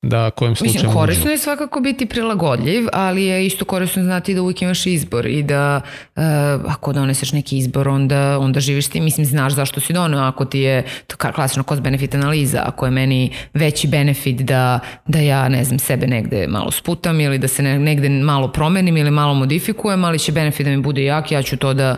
da 0.04 0.30
kojim 0.30 0.56
slučajem 0.56 0.76
Mislim, 0.76 0.94
korisno 0.94 1.32
je 1.32 1.38
svakako 1.38 1.80
biti 1.80 2.06
prilagodljiv, 2.06 2.88
ali 2.94 3.24
je 3.24 3.46
isto 3.46 3.66
korisno 3.66 4.04
znati 4.04 4.34
da 4.34 4.42
uvijek 4.42 4.62
imaš 4.62 4.86
izbor 4.86 5.26
i 5.26 5.44
da 5.44 5.82
uh, 6.16 6.24
ako 6.68 6.94
doneseš 6.94 7.32
neki 7.32 7.58
izbor, 7.58 7.88
onda, 7.88 8.40
onda 8.40 8.60
živiš 8.60 8.88
ti, 8.88 9.02
mislim, 9.02 9.26
znaš 9.26 9.54
zašto 9.54 9.80
si 9.80 9.94
donio, 9.94 10.20
ako 10.20 10.46
ti 10.46 10.60
je 10.60 10.84
to 11.08 11.18
klasično 11.18 11.64
cost 11.64 11.82
benefit 11.82 12.16
analiza, 12.16 12.64
ako 12.66 12.86
je 12.86 12.92
meni 12.92 13.32
veći 13.54 13.88
benefit 13.88 14.42
da, 14.42 14.80
da 15.08 15.20
ja, 15.20 15.50
ne 15.50 15.64
znam, 15.64 15.80
sebe 15.80 16.08
negde 16.08 16.48
malo 16.48 16.72
sputam 16.72 17.22
ili 17.22 17.38
da 17.38 17.48
se 17.48 17.64
negde 17.64 18.10
malo 18.10 18.48
promenim 18.48 18.98
ili 18.98 19.12
malo 19.12 19.34
modifikujem, 19.34 20.04
ali 20.04 20.20
će 20.20 20.32
benefit 20.32 20.66
da 20.66 20.72
mi 20.72 20.82
bude 20.82 21.04
jak, 21.04 21.32
ja 21.32 21.42
ću 21.42 21.58
to 21.58 21.74
da 21.74 21.96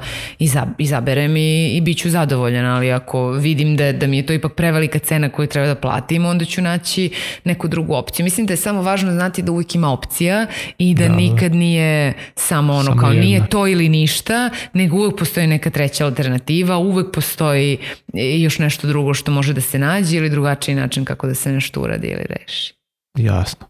izaberem 0.78 1.38
i, 1.38 1.78
i 1.78 1.82
bit 1.82 1.98
ću 1.98 2.10
zadovoljan, 2.10 2.66
ali 2.66 2.92
ako 2.92 3.32
vidim 3.32 3.78
da, 3.78 3.92
da 3.92 4.08
mi 4.08 4.18
je 4.18 4.26
to 4.26 4.34
ipak 4.34 4.54
prevelika 4.54 5.00
cena 5.00 5.30
koju 5.30 5.48
treba 5.48 5.68
da 5.68 5.76
platim, 5.76 6.26
onda 6.26 6.46
ću 6.46 6.62
naći 6.62 7.10
neku 7.44 7.68
drugu 7.68 7.95
opciju. 7.98 8.24
Mislim 8.24 8.46
da 8.46 8.54
je 8.54 8.58
samo 8.58 8.82
važno 8.82 9.12
znati 9.12 9.42
da 9.42 9.52
uvijek 9.52 9.76
ima 9.76 9.92
opcija 9.92 10.48
i 10.78 10.94
da, 10.94 11.08
da. 11.08 11.16
nikad 11.16 11.56
nije 11.56 12.14
samo 12.36 12.74
ono 12.74 12.84
samo 12.84 13.02
kao 13.02 13.10
jedna. 13.10 13.24
nije 13.24 13.48
to 13.50 13.68
ili 13.68 13.90
ništa, 13.90 14.50
nego 14.74 14.98
uvijek 14.98 15.18
postoji 15.18 15.48
neka 15.48 15.70
treća 15.70 16.06
alternativa, 16.06 16.78
uvijek 16.78 17.12
postoji 17.12 17.78
još 18.14 18.60
nešto 18.60 18.88
drugo 18.88 19.14
što 19.14 19.32
može 19.32 19.54
da 19.54 19.62
se 19.62 19.80
nađe 19.80 20.18
ili 20.18 20.30
drugačiji 20.30 20.76
način 20.76 21.06
kako 21.06 21.28
da 21.28 21.36
se 21.36 21.52
nešto 21.52 21.82
uradi 21.82 22.08
ili 22.08 22.26
reši. 22.30 22.85
Jasno. 23.16 23.68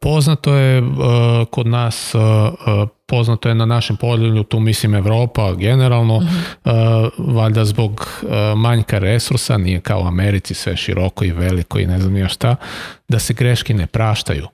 Poznato 0.00 0.54
je 0.54 0.82
kod 1.50 1.66
nas, 1.66 2.14
poznato 3.06 3.48
je 3.48 3.54
na 3.54 3.66
našem 3.66 3.96
podjelju, 3.96 4.42
tu 4.42 4.60
mislim 4.60 4.94
Evropa 4.94 5.54
generalno, 5.54 6.16
uh 6.16 6.22
mhm. 6.22 6.34
-huh. 6.64 7.10
valjda 7.18 7.64
zbog 7.64 8.22
manjka 8.56 8.98
resursa, 8.98 9.58
nije 9.58 9.80
kao 9.80 10.00
u 10.00 10.06
Americi 10.06 10.54
sve 10.54 10.76
široko 10.76 11.24
i 11.24 11.32
veliko 11.32 11.78
i 11.78 11.86
ne 11.86 11.98
znam 11.98 12.16
ja 12.16 12.28
šta, 12.28 12.56
da 13.08 13.18
se 13.18 13.34
greške 13.34 13.74
ne 13.74 13.86
praštaju. 13.86 14.46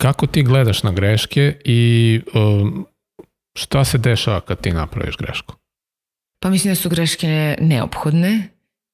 Kako 0.00 0.26
ti 0.26 0.42
gledaš 0.42 0.82
na 0.82 0.92
greške 0.92 1.60
i 1.64 2.20
šta 3.58 3.84
se 3.84 3.98
dešava 3.98 4.40
kad 4.40 4.60
ti 4.60 4.72
napraviš 4.72 5.16
grešku? 5.16 5.54
Pa 6.40 6.50
mislim 6.50 6.70
da 6.70 6.74
su 6.74 6.88
greške 6.88 7.56
neophodne 7.60 8.48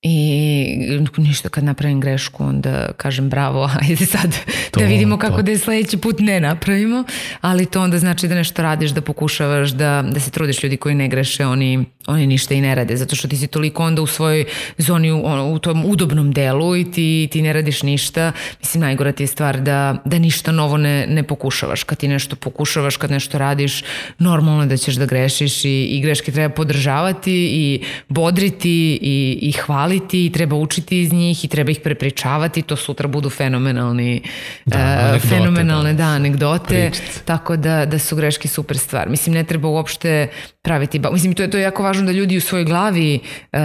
I 0.05 0.99
ništa 1.17 1.49
kad 1.49 1.65
napravim 1.65 2.01
grešku 2.01 2.45
onda 2.45 2.93
kažem 2.97 3.31
bravo, 3.31 3.71
ajde 3.83 4.07
sad 4.07 4.37
to, 4.71 4.81
da 4.81 4.87
vidimo 4.87 5.19
kako 5.19 5.37
to. 5.37 5.43
da 5.43 5.51
je 5.51 5.59
sledeći 5.59 5.97
put 5.97 6.17
ne 6.19 6.41
napravimo, 6.41 7.05
ali 7.41 7.67
to 7.67 7.83
onda 7.83 7.99
znači 7.99 8.29
da 8.29 8.35
nešto 8.35 8.63
radiš, 8.63 8.91
da 8.91 9.01
pokušavaš, 9.01 9.71
da, 9.71 10.05
da 10.11 10.21
se 10.21 10.31
trudiš 10.31 10.63
ljudi 10.63 10.77
koji 10.77 10.95
ne 10.95 11.09
greše, 11.09 11.47
oni, 11.47 11.85
oni 12.07 12.27
ništa 12.27 12.55
i 12.55 12.61
ne 12.61 12.75
rade, 12.75 12.97
zato 12.97 13.17
što 13.17 13.29
ti 13.29 13.37
si 13.37 13.47
toliko 13.47 13.85
onda 13.85 14.03
u 14.03 14.07
svojoj 14.07 14.45
zoni, 14.79 15.13
u, 15.13 15.23
u 15.55 15.59
tom 15.59 15.85
udobnom 15.87 16.33
delu 16.33 16.77
i 16.77 16.91
ti, 16.91 17.29
ti 17.33 17.43
ne 17.43 17.53
radiš 17.53 17.83
ništa. 17.83 18.33
Mislim, 18.59 18.81
najgora 18.81 19.13
ti 19.13 19.23
je 19.23 19.27
stvar 19.27 19.61
da, 19.61 20.03
da 20.05 20.19
ništa 20.19 20.53
novo 20.53 20.77
ne, 20.77 21.07
ne 21.07 21.23
pokušavaš. 21.23 21.85
Kad 21.85 21.99
ti 21.99 22.09
nešto 22.09 22.37
pokušavaš, 22.37 22.97
kad 22.97 23.11
nešto 23.11 23.39
radiš, 23.39 23.85
normalno 24.19 24.67
da 24.67 24.77
ćeš 24.77 24.95
da 24.95 25.07
grešiš 25.07 25.65
i, 25.65 25.85
i 25.85 26.01
greške 26.01 26.33
treba 26.33 26.55
podržavati 26.55 27.33
i 27.33 27.83
bodriti 28.09 28.99
i, 29.03 29.39
i 29.43 29.53
hvaliti 29.53 29.92
hvaliti 29.93 30.27
i 30.27 30.33
treba 30.33 30.57
učiti 30.57 31.01
iz 31.01 31.13
njih 31.13 31.45
i 31.45 31.49
treba 31.49 31.71
ih 31.71 31.81
prepričavati, 31.81 32.63
to 32.63 32.77
sutra 32.77 33.09
budu 33.09 33.31
fenomenalni 33.31 34.23
Da, 34.65 34.79
uh, 34.79 34.85
anegdote, 34.85 35.29
fenomenalne 35.29 35.93
da. 35.93 36.05
da, 36.05 36.11
anegdote, 36.11 36.91
Pričat. 36.91 37.25
tako 37.25 37.57
da, 37.57 37.87
da 37.87 37.99
su 37.99 38.17
greške 38.17 38.49
super 38.49 38.79
stvar. 38.79 39.09
Mislim, 39.09 39.35
ne 39.35 39.45
treba 39.45 39.69
uopšte 39.69 40.29
praviti, 40.63 40.99
ba... 40.99 41.11
mislim, 41.11 41.35
to 41.35 41.43
je, 41.43 41.51
to 41.51 41.59
je 41.59 41.63
jako 41.63 41.83
važno 41.83 42.07
da 42.07 42.13
ljudi 42.13 42.37
u 42.37 42.41
svojoj 42.41 42.65
glavi 42.65 43.19
uh, 43.19 43.59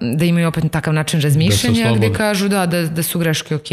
da 0.00 0.24
imaju 0.24 0.48
opet 0.48 0.64
takav 0.72 0.94
način 0.94 1.20
razmišljanja 1.20 1.74
gde 1.74 1.88
slobodni. 1.88 2.12
kažu 2.12 2.48
da, 2.48 2.66
da, 2.66 2.82
da 2.82 3.02
su 3.02 3.18
greške 3.18 3.54
ok. 3.54 3.70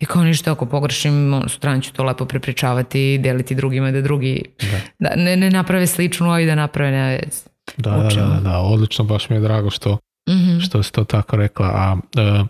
I 0.00 0.06
kao 0.06 0.24
ništa, 0.24 0.52
ako 0.52 0.66
pogrešim, 0.66 1.42
sutra 1.48 1.80
ću 1.80 1.92
to 1.92 2.04
lepo 2.04 2.24
prepričavati, 2.24 3.18
deliti 3.18 3.54
drugima 3.54 3.90
da 3.90 4.00
drugi 4.00 4.42
da. 4.98 5.14
ne, 5.16 5.36
ne 5.36 5.50
naprave 5.50 5.86
slično, 5.86 6.30
a 6.30 6.40
i 6.40 6.46
da 6.46 6.54
naprave 6.54 6.90
ne. 6.90 7.20
Da, 7.76 7.90
da, 7.90 8.08
da, 8.08 8.26
da, 8.26 8.40
da, 8.40 8.58
odlično, 8.58 9.04
baš 9.04 9.28
mi 9.28 9.36
je 9.36 9.40
drago 9.40 9.70
što, 9.70 9.98
Mhm. 10.28 10.58
što 10.60 10.82
si 10.82 10.92
to 10.92 11.04
tako 11.04 11.36
rekla. 11.36 11.66
A 11.66 11.96
e, 12.16 12.44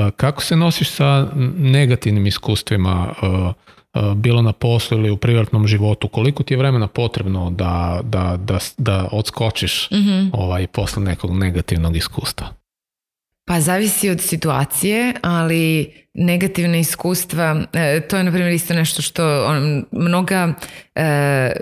e, 0.00 0.10
kako 0.16 0.42
se 0.42 0.56
nosiš 0.56 0.90
sa 0.90 1.28
negativnim 1.58 2.26
iskustvima, 2.26 3.14
e, 3.22 3.26
e, 4.00 4.14
bilo 4.14 4.42
na 4.42 4.52
poslu 4.52 4.98
ili 4.98 5.10
u 5.10 5.16
privatnom 5.16 5.66
životu? 5.66 6.08
Koliko 6.08 6.42
ti 6.42 6.54
je 6.54 6.58
vremena 6.58 6.86
potrebno 6.86 7.50
da, 7.50 8.00
da, 8.04 8.36
da, 8.44 8.58
da 8.78 9.08
odskočiš 9.12 9.88
Mhm. 9.90 10.26
ovaj, 10.32 10.66
posle 10.66 11.02
nekog 11.02 11.38
negativnog 11.38 11.96
iskustva? 11.96 12.46
Pa 13.44 13.60
zavisi 13.60 14.10
od 14.10 14.20
situacije, 14.20 15.12
ali 15.22 15.92
negativna 16.14 16.76
iskustva, 16.76 17.62
e, 17.72 18.00
to 18.00 18.16
je 18.16 18.24
na 18.24 18.30
primjer 18.30 18.52
isto 18.52 18.74
nešto 18.74 19.02
što 19.02 19.44
on, 19.46 19.84
mnoga 19.92 20.54
e, 20.94 21.52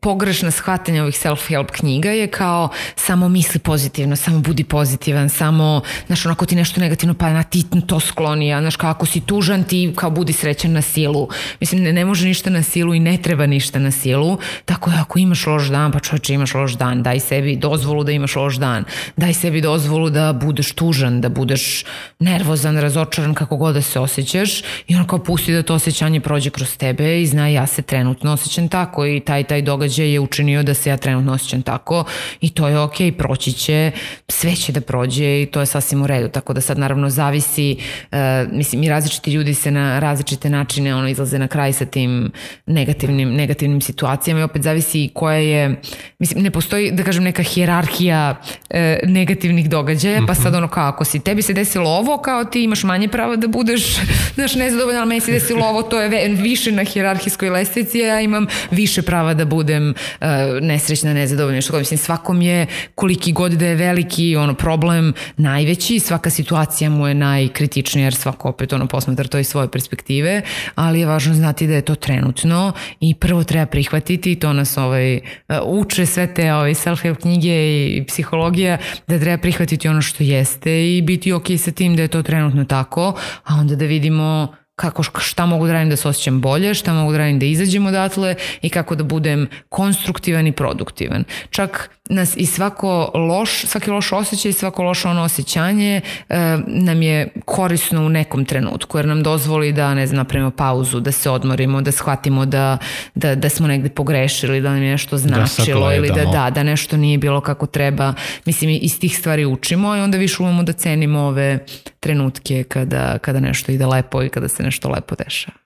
pogrešna 0.00 0.50
shvatanja 0.50 1.02
ovih 1.02 1.14
self-help 1.14 1.70
knjiga 1.70 2.10
je 2.10 2.26
kao 2.26 2.68
samo 2.96 3.28
misli 3.28 3.60
pozitivno, 3.60 4.16
samo 4.16 4.38
budi 4.38 4.64
pozitivan, 4.64 5.28
samo, 5.28 5.82
znaš, 6.06 6.26
onako 6.26 6.46
ti 6.46 6.56
nešto 6.56 6.80
negativno, 6.80 7.14
pa 7.14 7.30
na 7.30 7.42
ti 7.42 7.64
to 7.86 8.00
skloni, 8.00 8.54
a 8.54 8.60
znaš, 8.60 8.76
kao 8.76 8.90
ako 8.90 9.06
si 9.06 9.20
tužan, 9.20 9.64
ti 9.64 9.92
kao 9.96 10.10
budi 10.10 10.32
srećan 10.32 10.72
na 10.72 10.82
silu. 10.82 11.28
Mislim, 11.60 11.82
ne, 11.82 11.92
ne 11.92 12.04
može 12.04 12.26
ništa 12.26 12.50
na 12.50 12.62
silu 12.62 12.94
i 12.94 13.00
ne 13.00 13.16
treba 13.16 13.46
ništa 13.46 13.78
na 13.78 13.90
silu, 13.90 14.38
tako 14.64 14.90
je 14.90 14.96
ako 15.00 15.18
imaš 15.18 15.46
loš 15.46 15.68
dan, 15.68 15.92
pa 15.92 16.00
čovječe 16.00 16.34
imaš 16.34 16.54
loš 16.54 16.72
dan, 16.72 17.02
daj 17.02 17.20
sebi 17.20 17.56
dozvolu 17.56 18.04
da 18.04 18.12
imaš 18.12 18.36
loš 18.36 18.56
dan, 18.56 18.84
daj 19.16 19.34
sebi 19.34 19.60
dozvolu 19.60 20.10
da 20.10 20.32
budeš 20.32 20.72
tužan, 20.72 21.20
da 21.20 21.28
budeš 21.28 21.84
nervozan, 22.18 22.78
razočaran, 22.78 23.34
kako 23.34 23.56
god 23.56 23.74
da 23.74 23.82
se 23.82 24.00
osjećaš 24.00 24.62
i 24.88 24.94
ono 24.94 25.06
kao 25.06 25.18
pusti 25.18 25.52
da 25.52 25.62
to 25.62 25.74
osjećanje 25.74 26.20
prođe 26.20 26.50
kroz 26.50 26.76
tebe 26.76 27.22
i 27.22 27.26
zna 27.26 27.48
ja 27.48 27.66
se 27.66 27.82
trenutno 27.82 28.32
osjećam 28.32 28.68
tako 28.68 29.06
i 29.06 29.20
taj 29.20 29.44
taj 29.50 29.62
događaj 29.62 30.12
je 30.12 30.20
učinio 30.20 30.62
da 30.62 30.74
se 30.74 30.90
ja 30.90 30.96
trenutno 30.96 31.32
osjećam 31.32 31.62
tako 31.62 32.04
i 32.40 32.50
to 32.50 32.68
je 32.68 32.78
ok, 32.78 32.94
proći 33.18 33.52
će, 33.52 33.90
sve 34.28 34.54
će 34.54 34.72
da 34.72 34.80
prođe 34.80 35.42
i 35.42 35.46
to 35.46 35.60
je 35.60 35.66
sasvim 35.66 36.02
u 36.02 36.06
redu, 36.06 36.28
tako 36.28 36.52
da 36.52 36.60
sad 36.60 36.78
naravno 36.78 37.10
zavisi, 37.10 37.76
uh, 38.12 38.18
mislim 38.52 38.82
i 38.82 38.88
različiti 38.88 39.32
ljudi 39.32 39.54
se 39.54 39.70
na 39.70 39.98
različite 39.98 40.50
načine 40.50 40.94
ono 40.94 41.08
izlaze 41.08 41.38
na 41.38 41.48
kraj 41.48 41.72
sa 41.72 41.84
tim 41.84 42.30
negativnim, 42.66 43.34
negativnim 43.34 43.80
situacijama 43.80 44.40
i 44.40 44.44
opet 44.44 44.62
zavisi 44.62 45.10
koja 45.14 45.36
je, 45.36 45.80
mislim 46.18 46.44
ne 46.44 46.50
postoji 46.50 46.92
da 46.92 47.02
kažem 47.02 47.24
neka 47.24 47.42
hijerarhija 47.42 48.36
e, 48.70 49.00
negativnih 49.04 49.70
događaja, 49.70 50.22
pa 50.26 50.34
sad 50.34 50.54
ono 50.54 50.68
kao 50.68 50.88
ako 50.88 51.04
si 51.04 51.20
tebi 51.20 51.42
se 51.42 51.52
desilo 51.52 51.90
ovo, 51.90 52.18
kao 52.18 52.44
ti 52.44 52.62
imaš 52.62 52.84
manje 52.84 53.08
prava 53.08 53.36
da 53.36 53.48
budeš, 53.48 53.96
znaš, 54.34 54.54
nezadovoljan, 54.54 55.00
ali 55.00 55.08
meni 55.08 55.20
se 55.20 55.32
desilo 55.32 55.66
ovo, 55.66 55.82
to 55.82 56.00
je 56.00 56.28
više 56.28 56.72
na 56.72 56.84
hijerarhijskoj 56.84 57.50
lestvici, 57.50 57.98
ja 57.98 58.20
imam 58.20 58.46
više 58.70 59.02
prava 59.02 59.34
da 59.34 59.39
budem 59.44 59.88
uh, 59.90 60.26
nesrećna, 60.60 61.14
nezadovoljna, 61.14 61.60
što 61.60 61.72
god, 61.72 61.80
mislim, 61.80 61.98
svakom 61.98 62.42
je 62.42 62.66
koliki 62.94 63.32
god 63.32 63.52
da 63.52 63.66
je 63.66 63.74
veliki 63.74 64.36
ono 64.36 64.54
problem 64.54 65.14
najveći, 65.36 65.98
svaka 65.98 66.30
situacija 66.30 66.90
mu 66.90 67.08
je 67.08 67.14
najkritičnija, 67.14 68.04
jer 68.04 68.14
svako 68.14 68.48
opet 68.48 68.72
ono 68.72 68.86
posmatra 68.86 69.28
to 69.28 69.38
iz 69.38 69.48
svoje 69.48 69.70
perspektive, 69.70 70.42
ali 70.74 71.00
je 71.00 71.06
važno 71.06 71.34
znati 71.34 71.66
da 71.66 71.74
je 71.74 71.82
to 71.82 71.94
trenutno 71.94 72.72
i 73.00 73.14
prvo 73.14 73.44
treba 73.44 73.66
prihvatiti, 73.66 74.34
to 74.34 74.52
nas 74.52 74.76
ovaj, 74.76 75.16
uh, 75.16 75.20
uče 75.64 76.06
sve 76.06 76.34
te 76.34 76.54
ovaj, 76.54 76.74
self-help 76.74 77.20
knjige 77.20 77.54
i 77.96 78.04
psihologija, 78.08 78.78
da 79.06 79.18
treba 79.18 79.38
prihvatiti 79.38 79.88
ono 79.88 80.02
što 80.02 80.24
jeste 80.24 80.96
i 80.96 81.02
biti 81.02 81.32
ok 81.32 81.46
sa 81.58 81.70
tim 81.70 81.96
da 81.96 82.02
je 82.02 82.08
to 82.08 82.22
trenutno 82.22 82.64
tako, 82.64 83.14
a 83.44 83.54
onda 83.54 83.76
da 83.76 83.84
vidimo 83.84 84.59
kako, 84.80 85.02
šta 85.02 85.46
mogu 85.46 85.66
da 85.66 85.72
radim 85.72 85.90
da 85.90 85.96
se 85.96 86.08
osjećam 86.08 86.40
bolje, 86.40 86.74
šta 86.74 86.92
mogu 86.92 87.12
da 87.12 87.18
radim 87.18 87.38
da 87.38 87.46
izađem 87.46 87.86
odatle 87.86 88.34
i 88.62 88.70
kako 88.70 88.94
da 88.94 89.04
budem 89.04 89.48
konstruktivan 89.68 90.46
i 90.46 90.52
produktivan. 90.52 91.24
Čak 91.50 91.90
nas 92.10 92.36
i 92.36 92.46
svako 92.46 93.10
loš, 93.14 93.64
svaki 93.66 93.90
loš 93.90 94.12
osjećaj 94.12 94.50
i 94.50 94.52
svako 94.52 94.82
loše 94.82 95.08
ono 95.08 95.22
osjećanje 95.22 96.00
e, 96.28 96.58
nam 96.66 97.02
je 97.02 97.28
korisno 97.44 98.06
u 98.06 98.08
nekom 98.08 98.44
trenutku 98.44 98.98
jer 98.98 99.06
nam 99.06 99.22
dozvoli 99.22 99.72
da 99.72 99.94
ne 99.94 100.06
znam, 100.06 100.16
napravimo 100.16 100.50
pauzu, 100.50 101.00
da 101.00 101.12
se 101.12 101.30
odmorimo, 101.30 101.82
da 101.82 101.92
shvatimo 101.92 102.46
da, 102.46 102.78
da, 103.14 103.34
da 103.34 103.48
smo 103.48 103.66
negde 103.66 103.88
pogrešili, 103.88 104.60
da 104.60 104.70
nam 104.70 104.82
je 104.82 104.90
nešto 104.90 105.18
značilo 105.18 105.92
ili 105.92 106.08
da, 106.08 106.14
sagledamo. 106.14 106.44
da, 106.44 106.50
da 106.50 106.62
nešto 106.62 106.96
nije 106.96 107.18
bilo 107.18 107.40
kako 107.40 107.66
treba. 107.66 108.14
Mislim, 108.44 108.78
iz 108.82 109.00
tih 109.00 109.18
stvari 109.18 109.44
učimo 109.44 109.96
i 109.96 110.00
onda 110.00 110.18
više 110.18 110.42
umemo 110.42 110.62
da 110.62 110.72
cenimo 110.72 111.20
ove 111.20 111.58
trenutke 112.00 112.64
kada, 112.64 113.18
kada 113.18 113.40
nešto 113.40 113.72
ide 113.72 113.86
lepo 113.86 114.22
i 114.22 114.28
kada 114.28 114.48
se 114.48 114.62
nešto 114.70 114.88
lepo 114.88 115.14
dešava. 115.24 115.56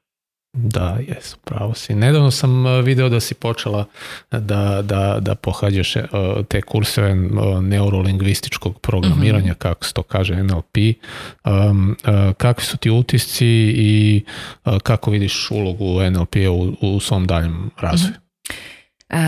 Da, 0.56 0.98
jesu, 1.08 1.36
pravo 1.44 1.74
si. 1.74 1.94
Nedavno 1.94 2.30
sam 2.30 2.66
uh, 2.66 2.84
video 2.84 3.08
da 3.08 3.20
si 3.20 3.34
počela 3.34 3.84
da, 4.30 4.82
da, 4.82 5.18
da 5.20 5.34
pohađaš 5.34 5.96
uh, 5.96 6.02
te 6.48 6.62
kurseve 6.62 7.12
uh, 7.12 7.62
neurolingvističkog 7.62 8.80
programiranja, 8.80 9.50
Mhm. 9.52 9.58
kako 9.58 9.84
se 9.84 9.92
to 9.92 10.02
kaže, 10.02 10.42
NLP. 10.42 10.76
Um, 11.44 11.96
kakvi 12.36 12.64
su 12.64 12.76
ti 12.76 12.90
utisci 12.90 13.46
i 13.76 14.24
kako 14.82 15.10
vidiš 15.10 15.50
ulogu 15.50 16.02
NLP-a 16.10 16.50
u, 16.50 16.76
u 16.80 17.00
svom 17.00 17.26
daljem 17.26 17.70
razvoju? 17.80 18.14
Uh, 19.12 19.18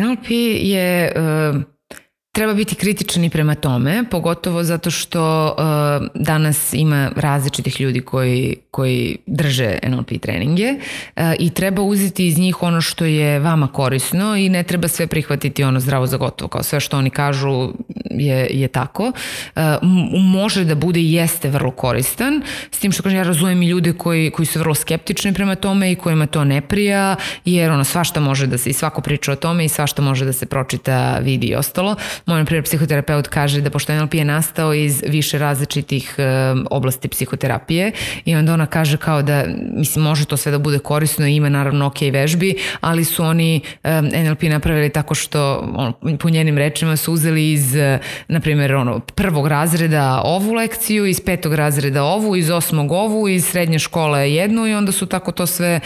NLP 0.00 0.30
je 0.60 1.12
uh, 1.16 1.62
treba 2.32 2.54
biti 2.54 2.74
kritičan 2.74 3.24
i 3.24 3.30
prema 3.30 3.54
tome, 3.54 4.04
pogotovo 4.10 4.64
zato 4.64 4.90
što 4.90 5.46
uh, 5.46 6.06
danas 6.14 6.72
ima 6.72 7.10
različitih 7.16 7.80
ljudi 7.80 8.00
koji, 8.00 8.56
koji 8.70 9.16
drže 9.26 9.78
NLP 9.82 10.10
treninge 10.20 10.74
uh, 10.74 11.22
i 11.38 11.50
treba 11.50 11.82
uzeti 11.82 12.26
iz 12.26 12.38
njih 12.38 12.62
ono 12.62 12.80
što 12.80 13.04
je 13.04 13.38
vama 13.38 13.66
korisno 13.66 14.36
i 14.36 14.48
ne 14.48 14.62
treba 14.62 14.88
sve 14.88 15.06
prihvatiti 15.06 15.64
ono 15.64 15.80
zdravo 15.80 16.06
za 16.06 16.16
gotovo, 16.16 16.48
kao 16.48 16.62
sve 16.62 16.80
što 16.80 16.98
oni 16.98 17.10
kažu 17.10 17.72
je, 18.10 18.48
je 18.50 18.68
tako. 18.68 19.12
Uh, 19.56 19.62
može 20.12 20.64
da 20.64 20.74
bude 20.74 21.00
i 21.00 21.12
jeste 21.12 21.48
vrlo 21.48 21.70
koristan, 21.70 22.42
s 22.70 22.78
tim 22.78 22.92
što 22.92 23.02
kažem, 23.02 23.18
ja 23.18 23.24
razumem 23.24 23.62
i 23.62 23.66
ljude 23.66 23.92
koji, 23.92 24.30
koji 24.30 24.46
su 24.46 24.58
vrlo 24.58 24.74
skeptični 24.74 25.34
prema 25.34 25.54
tome 25.54 25.92
i 25.92 25.96
kojima 25.96 26.26
to 26.26 26.44
ne 26.44 26.60
prija, 26.60 27.16
jer 27.44 27.70
ono 27.70 27.84
svašta 27.84 28.20
može 28.20 28.46
da 28.46 28.58
se, 28.58 28.70
i 28.70 28.72
svako 28.72 29.00
priča 29.00 29.32
o 29.32 29.36
tome 29.36 29.64
i 29.64 29.68
svašta 29.68 30.02
može 30.02 30.24
da 30.24 30.32
se 30.32 30.46
pročita, 30.46 31.18
vidi 31.18 31.46
i 31.46 31.54
ostalo. 31.54 31.96
Moj, 32.26 32.38
na 32.38 32.44
primjer, 32.44 32.64
psihoterapeut 32.64 33.28
kaže 33.28 33.60
da 33.60 33.70
pošto 33.70 33.94
NLP 33.94 34.14
je 34.14 34.24
nastao 34.24 34.74
iz 34.74 35.02
više 35.06 35.38
različitih 35.38 36.14
um, 36.18 36.66
oblasti 36.70 37.08
psihoterapije 37.08 37.92
i 38.24 38.34
onda 38.34 38.54
ona 38.54 38.66
kaže 38.66 38.96
kao 38.96 39.22
da, 39.22 39.44
mislim, 39.76 40.04
može 40.04 40.24
to 40.24 40.36
sve 40.36 40.52
da 40.52 40.58
bude 40.58 40.78
korisno 40.78 41.26
i 41.26 41.36
ima 41.36 41.48
naravno 41.48 41.86
ok 41.86 42.00
vežbi, 42.12 42.54
ali 42.80 43.04
su 43.04 43.24
oni 43.24 43.60
um, 43.84 43.90
NLP 44.24 44.42
napravili 44.42 44.90
tako 44.90 45.14
što, 45.14 45.58
ono, 45.76 46.16
po 46.18 46.30
njenim 46.30 46.58
rečima 46.58 46.96
su 46.96 47.12
uzeli 47.12 47.52
iz, 47.52 47.74
uh, 47.74 48.00
na 48.28 48.40
primjer, 48.40 48.74
ono, 48.74 49.00
prvog 49.00 49.46
razreda 49.46 50.20
ovu 50.24 50.52
lekciju, 50.52 51.06
iz 51.06 51.20
petog 51.20 51.54
razreda 51.54 52.04
ovu, 52.04 52.36
iz 52.36 52.50
osmog 52.50 52.92
ovu, 52.92 53.28
iz 53.28 53.44
srednje 53.44 53.78
škole 53.78 54.32
jednu 54.32 54.66
i 54.66 54.74
onda 54.74 54.92
su 54.92 55.06
tako 55.06 55.32
to 55.32 55.46
sve, 55.46 55.80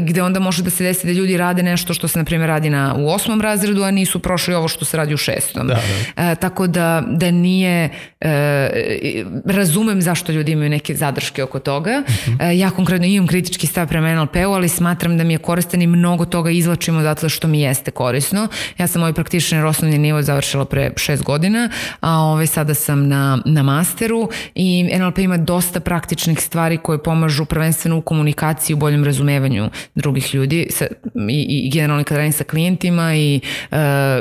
gde 0.00 0.22
onda 0.22 0.40
može 0.40 0.62
da 0.62 0.70
se 0.70 0.84
desi 0.84 1.06
da 1.06 1.12
ljudi 1.12 1.36
rade 1.36 1.62
nešto 1.62 1.94
što 1.94 2.08
se, 2.08 2.18
na 2.18 2.24
primjer, 2.24 2.48
radi 2.48 2.70
na, 2.70 2.94
u 2.98 3.08
osmom 3.08 3.40
razredu, 3.40 3.82
a 3.82 3.90
nisu 3.90 4.18
prošli 4.18 4.54
ovo 4.54 4.68
što 4.68 4.84
se 4.84 4.96
radi 4.96 5.14
u 5.14 5.16
šestom. 5.16 5.63
Da, 5.68 5.80
E, 6.16 6.34
tako 6.34 6.66
da, 6.66 7.02
da 7.06 7.30
nije, 7.30 7.88
e, 8.20 9.24
razumem 9.44 10.02
zašto 10.02 10.32
ljudi 10.32 10.52
imaju 10.52 10.70
neke 10.70 10.94
zadrške 10.94 11.42
oko 11.42 11.58
toga. 11.58 12.02
E, 12.40 12.58
ja 12.58 12.70
konkretno 12.70 13.06
imam 13.06 13.26
kritički 13.26 13.66
stav 13.66 13.88
prema 13.88 14.14
NLP-u, 14.14 14.52
ali 14.52 14.68
smatram 14.68 15.18
da 15.18 15.24
mi 15.24 15.34
je 15.34 15.38
koristan 15.38 15.82
i 15.82 15.86
mnogo 15.86 16.24
toga 16.24 16.50
izlačim 16.50 16.96
odatle 16.96 17.28
što 17.28 17.48
mi 17.48 17.60
jeste 17.60 17.90
korisno. 17.90 18.48
Ja 18.78 18.86
sam 18.86 19.00
moj 19.00 19.12
praktični 19.12 19.62
osnovni 19.62 19.98
nivo 19.98 20.22
završila 20.22 20.64
pre 20.64 20.90
šest 20.96 21.22
godina, 21.22 21.68
a 22.00 22.18
ovaj, 22.18 22.46
sada 22.46 22.74
sam 22.74 23.08
na, 23.08 23.38
na 23.44 23.62
masteru 23.62 24.28
i 24.54 24.90
NLP 24.98 25.18
ima 25.18 25.36
dosta 25.36 25.80
praktičnih 25.80 26.40
stvari 26.40 26.78
koje 26.78 27.02
pomažu 27.02 27.44
prvenstveno 27.44 27.98
u 27.98 28.02
komunikaciji, 28.02 28.74
u 28.74 28.78
boljem 28.78 29.04
razumevanju 29.04 29.70
drugih 29.94 30.34
ljudi 30.34 30.66
sa, 30.70 30.86
i, 31.28 31.62
i 31.66 31.70
generalno 31.70 32.04
kad 32.04 32.16
radim 32.16 32.32
sa 32.32 32.44
klijentima 32.44 33.14
i 33.14 33.40
uh, 33.70 33.76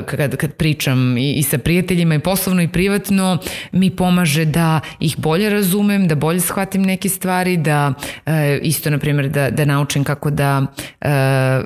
kad, 0.06 0.36
kad 0.36 0.54
pričam 0.54 1.18
i, 1.18 1.33
i, 1.34 1.44
sa 1.44 1.58
prijateljima 1.58 2.16
i 2.16 2.20
poslovno 2.20 2.62
i 2.62 2.68
privatno 2.68 3.38
mi 3.72 3.90
pomaže 3.90 4.46
da 4.46 4.80
ih 5.00 5.18
bolje 5.18 5.50
razumem, 5.50 6.08
da 6.08 6.16
bolje 6.16 6.40
shvatim 6.40 6.82
neke 6.82 7.10
stvari, 7.10 7.58
da 7.58 7.94
e, 8.26 8.60
isto 8.62 8.90
na 8.90 8.98
primjer 8.98 9.30
da, 9.30 9.50
da 9.50 9.66
naučim 9.66 10.04
kako 10.04 10.30
da 10.30 10.62
e, 11.02 11.10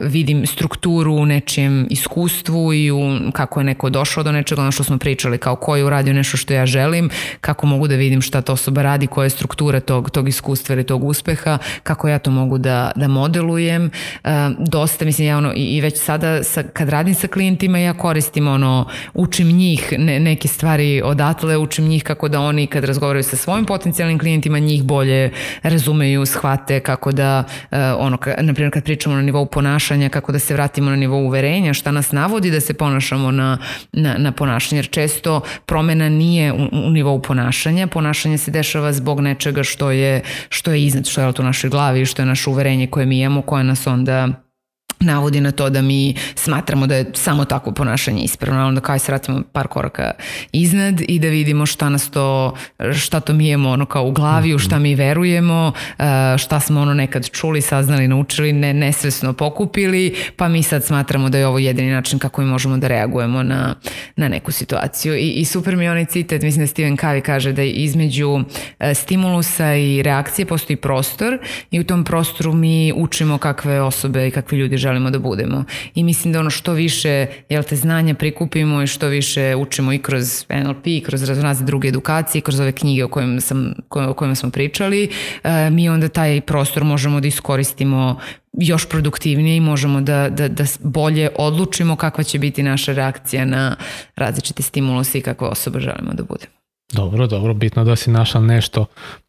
vidim 0.01 0.45
strukturu 0.45 1.13
u 1.13 1.26
nečijem 1.26 1.88
iskustvu 1.89 2.74
i 2.74 2.91
u, 2.91 2.97
kako 3.34 3.59
je 3.59 3.63
neko 3.63 3.89
došao 3.89 4.24
do 4.24 4.32
nečega, 4.32 4.61
ono 4.61 4.72
što 4.72 4.84
smo 4.84 4.97
pričali, 4.97 5.38
kao 5.38 5.55
ko 5.55 5.76
je 5.76 5.86
uradio 5.86 6.13
nešto 6.13 6.38
što 6.38 6.53
ja 6.53 6.65
želim, 6.65 7.09
kako 7.41 7.65
mogu 7.68 7.88
da 7.88 7.95
vidim 7.95 8.22
šta 8.22 8.41
ta 8.41 8.53
osoba 8.53 8.82
radi, 8.82 9.07
koja 9.07 9.26
je 9.26 9.30
struktura 9.30 9.80
tog, 9.80 10.09
tog 10.09 10.30
iskustva 10.30 10.76
ili 10.76 10.84
tog 10.84 11.03
uspeha, 11.03 11.57
kako 11.84 12.07
ja 12.07 12.20
to 12.20 12.32
mogu 12.32 12.57
da, 12.57 12.91
da 12.95 13.07
modelujem. 13.07 13.91
E, 14.24 14.30
dosta, 14.59 15.05
mislim, 15.05 15.28
ja 15.28 15.38
ono, 15.38 15.53
i, 15.55 15.63
i 15.63 15.82
već 15.82 15.99
sada 15.99 16.43
sa, 16.43 16.63
kad 16.63 16.89
radim 16.89 17.14
sa 17.14 17.27
klijentima, 17.27 17.80
ja 17.80 17.94
koristim 17.94 18.48
ono, 18.48 18.85
učim 19.14 19.57
njih 19.58 19.94
ne, 19.98 20.20
neke 20.20 20.48
stvari 20.48 21.02
odatle, 21.06 21.58
učim 21.58 21.88
njih 21.88 22.04
kako 22.04 22.28
da 22.28 22.40
oni 22.40 22.68
kad 22.68 22.84
razgovaraju 22.84 23.24
sa 23.24 23.36
svojim 23.36 23.66
potencijalnim 23.66 24.20
klijentima, 24.20 24.60
njih 24.60 24.84
bolje 24.84 25.32
razumeju, 25.64 26.26
shvate 26.26 26.80
kako 26.80 27.12
da, 27.12 27.44
uh, 27.72 27.78
ono, 27.98 28.18
na 28.42 28.54
primjer 28.54 28.74
kad 28.74 28.84
pričamo 28.84 29.16
na 29.16 29.22
nivou 29.22 29.46
ponašanja, 29.46 30.10
kako 30.10 30.32
da 30.32 30.40
se 30.40 30.54
vratimo 30.54 30.90
na 30.90 30.96
nivou 30.96 31.26
uverenja, 31.26 31.74
šta 31.74 31.92
nas 31.92 32.12
navodi 32.12 32.52
da 32.52 32.62
se 32.62 32.74
ponašamo 32.74 33.32
na, 33.32 33.58
na, 33.92 34.16
na 34.18 34.32
ponašanje, 34.32 34.80
jer 34.80 34.90
često 34.90 35.42
promena 35.66 36.10
nije 36.10 36.54
u, 36.54 36.68
u 36.72 36.90
nivou 36.90 37.22
ponašanja, 37.22 37.88
ponašanje 37.88 38.38
se 38.38 38.52
dešava 38.52 38.94
zbog 38.94 39.20
nečega 39.22 39.64
što 39.64 39.92
je, 39.92 40.22
što 40.50 40.72
je 40.72 40.86
iznad, 40.86 41.06
što 41.08 41.22
je 41.22 41.34
u 41.40 41.44
našoj 41.44 41.70
glavi, 41.70 42.06
što 42.06 42.22
je 42.22 42.26
naše 42.26 42.50
uverenje 42.50 42.88
koje 42.88 43.06
mi 43.06 43.20
imamo, 43.20 43.42
koje 43.42 43.64
nas 43.64 43.88
onda 43.88 44.47
navodi 44.99 45.41
na 45.41 45.52
to 45.52 45.69
da 45.69 45.82
mi 45.82 46.15
smatramo 46.36 46.88
da 46.88 46.95
je 46.95 47.06
samo 47.14 47.45
takvo 47.45 47.72
ponašanje 47.72 48.22
ispravno, 48.22 48.68
onda 48.68 48.82
kao 48.82 48.99
se 48.99 49.11
vratimo 49.11 49.41
par 49.52 49.68
koraka 49.68 50.11
iznad 50.52 51.02
i 51.07 51.19
da 51.19 51.28
vidimo 51.28 51.65
šta 51.65 51.90
nas 51.90 52.10
to, 52.11 52.53
šta 52.99 53.19
to 53.19 53.34
mi 53.34 53.49
imamo 53.49 53.69
ono 53.69 53.86
kao 53.86 54.07
u 54.07 54.11
glavi, 54.11 54.56
u 54.56 54.60
šta 54.60 54.80
mi 54.80 54.95
verujemo, 54.95 55.72
eh, 55.99 56.03
šta 56.38 56.60
smo 56.60 56.82
ono 56.82 56.94
nekad 56.94 57.30
čuli, 57.30 57.61
saznali, 57.61 58.07
naučili, 58.07 58.53
ne, 58.53 58.74
nesvesno 58.74 59.34
pokupili, 59.34 60.15
pa 60.36 60.48
mi 60.48 60.64
sad 60.64 60.84
smatramo 60.84 61.30
da 61.30 61.38
je 61.38 61.48
ovo 61.48 61.60
jedini 61.60 61.91
način 61.91 62.19
kako 62.19 62.41
mi 62.41 62.48
možemo 62.48 62.78
da 62.78 62.88
reagujemo 62.88 63.44
na, 63.44 63.76
na 64.15 64.28
neku 64.28 64.52
situaciju. 64.52 65.15
I, 65.15 65.30
I 65.30 65.45
super 65.45 65.76
mi 65.76 65.84
je 65.84 65.91
onaj 65.91 66.06
citat, 66.06 66.41
mislim 66.41 66.64
da 66.64 66.68
Steven 66.68 66.98
Covey 66.98 67.22
kaže 67.22 67.53
da 67.53 67.61
između 67.64 68.40
eh, 68.80 68.94
stimulusa 68.94 69.76
i 69.76 70.02
reakcije 70.03 70.45
postoji 70.45 70.78
prostor 70.78 71.38
i 71.72 71.80
u 71.80 71.84
tom 71.84 72.03
prostoru 72.03 72.53
mi 72.53 72.94
učimo 72.95 73.38
kakve 73.38 73.82
osobe 73.82 74.28
i 74.28 74.32
kakvi 74.32 74.57
ljudi 74.57 74.78
želimo 74.88 75.09
da 75.09 75.19
budemo. 75.19 75.64
I 75.95 76.03
mislim 76.03 76.34
da 76.34 76.39
ono 76.39 76.49
što 76.49 76.73
više 76.73 77.26
jel 77.49 77.64
te, 77.64 77.76
znanja 77.76 78.14
prikupimo 78.14 78.81
i 78.84 78.88
što 78.88 79.07
više 79.07 79.55
učimo 79.55 79.93
i 79.93 79.99
kroz 79.99 80.45
NLP 80.49 80.88
i 80.88 81.03
kroz 81.05 81.23
razne 81.23 81.65
druge 81.65 81.88
edukacije 81.88 82.39
i 82.39 82.41
kroz 82.41 82.59
ove 82.59 82.72
knjige 82.72 83.03
o 83.03 83.07
kojima, 83.07 83.41
sam, 83.41 83.73
o 83.89 84.14
kojima 84.14 84.35
smo 84.35 84.49
pričali, 84.49 85.09
e, 85.43 85.69
mi 85.69 85.89
onda 85.89 86.09
taj 86.09 86.41
prostor 86.41 86.84
možemo 86.84 87.19
da 87.19 87.27
iskoristimo 87.27 88.19
još 88.53 88.89
produktivnije 88.89 89.57
i 89.57 89.59
možemo 89.59 90.01
da, 90.01 90.30
da, 90.30 90.47
da 90.47 90.64
bolje 90.84 91.30
odlučimo 91.35 91.95
kakva 91.95 92.23
će 92.23 92.39
biti 92.39 92.64
naša 92.64 92.93
reakcija 92.93 93.45
na 93.45 93.76
različite 94.15 94.64
stimulose 94.64 95.19
i 95.19 95.22
kakva 95.22 95.49
osoba 95.49 95.80
želimo 95.80 96.14
da 96.14 96.23
budemo. 96.23 96.57
Dobro, 96.93 97.27
dobro, 97.27 97.53
bitno 97.53 97.84
da 97.84 97.95
si 97.95 98.11
našla 98.11 98.41
nešto 98.41 98.85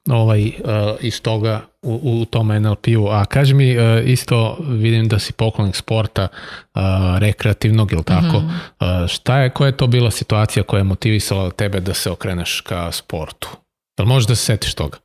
ovaj, 0.08 0.46
uh, 0.46 0.52
iz 1.00 1.22
toga 1.22 1.60
u, 1.82 2.00
u 2.20 2.24
tom 2.24 2.48
NLP-u. 2.48 3.08
A 3.08 3.24
kaži 3.24 3.54
mi, 3.54 3.78
uh, 3.78 3.82
isto 4.04 4.56
vidim 4.60 5.08
da 5.08 5.18
si 5.18 5.32
poklonik 5.32 5.76
sporta 5.76 6.28
uh, 6.74 6.80
rekreativnog 7.18 7.92
ili 7.92 8.04
tako. 8.04 8.40
Mm 8.40 8.50
-hmm. 8.80 9.02
uh, 9.02 9.08
šta 9.08 9.38
je, 9.38 9.50
koja 9.50 9.66
je 9.66 9.76
to 9.76 9.86
bila 9.86 10.10
situacija 10.10 10.62
koja 10.62 10.78
je 10.78 10.84
motivisala 10.84 11.50
tebe 11.50 11.80
da 11.80 11.94
se 11.94 12.10
okreneš 12.10 12.60
ka 12.60 12.92
sportu? 12.92 13.48
Da 13.98 14.02
li 14.02 14.08
možeš 14.08 14.28
da 14.28 14.34
se 14.34 14.44
setiš 14.44 14.74
toga? 14.74 14.98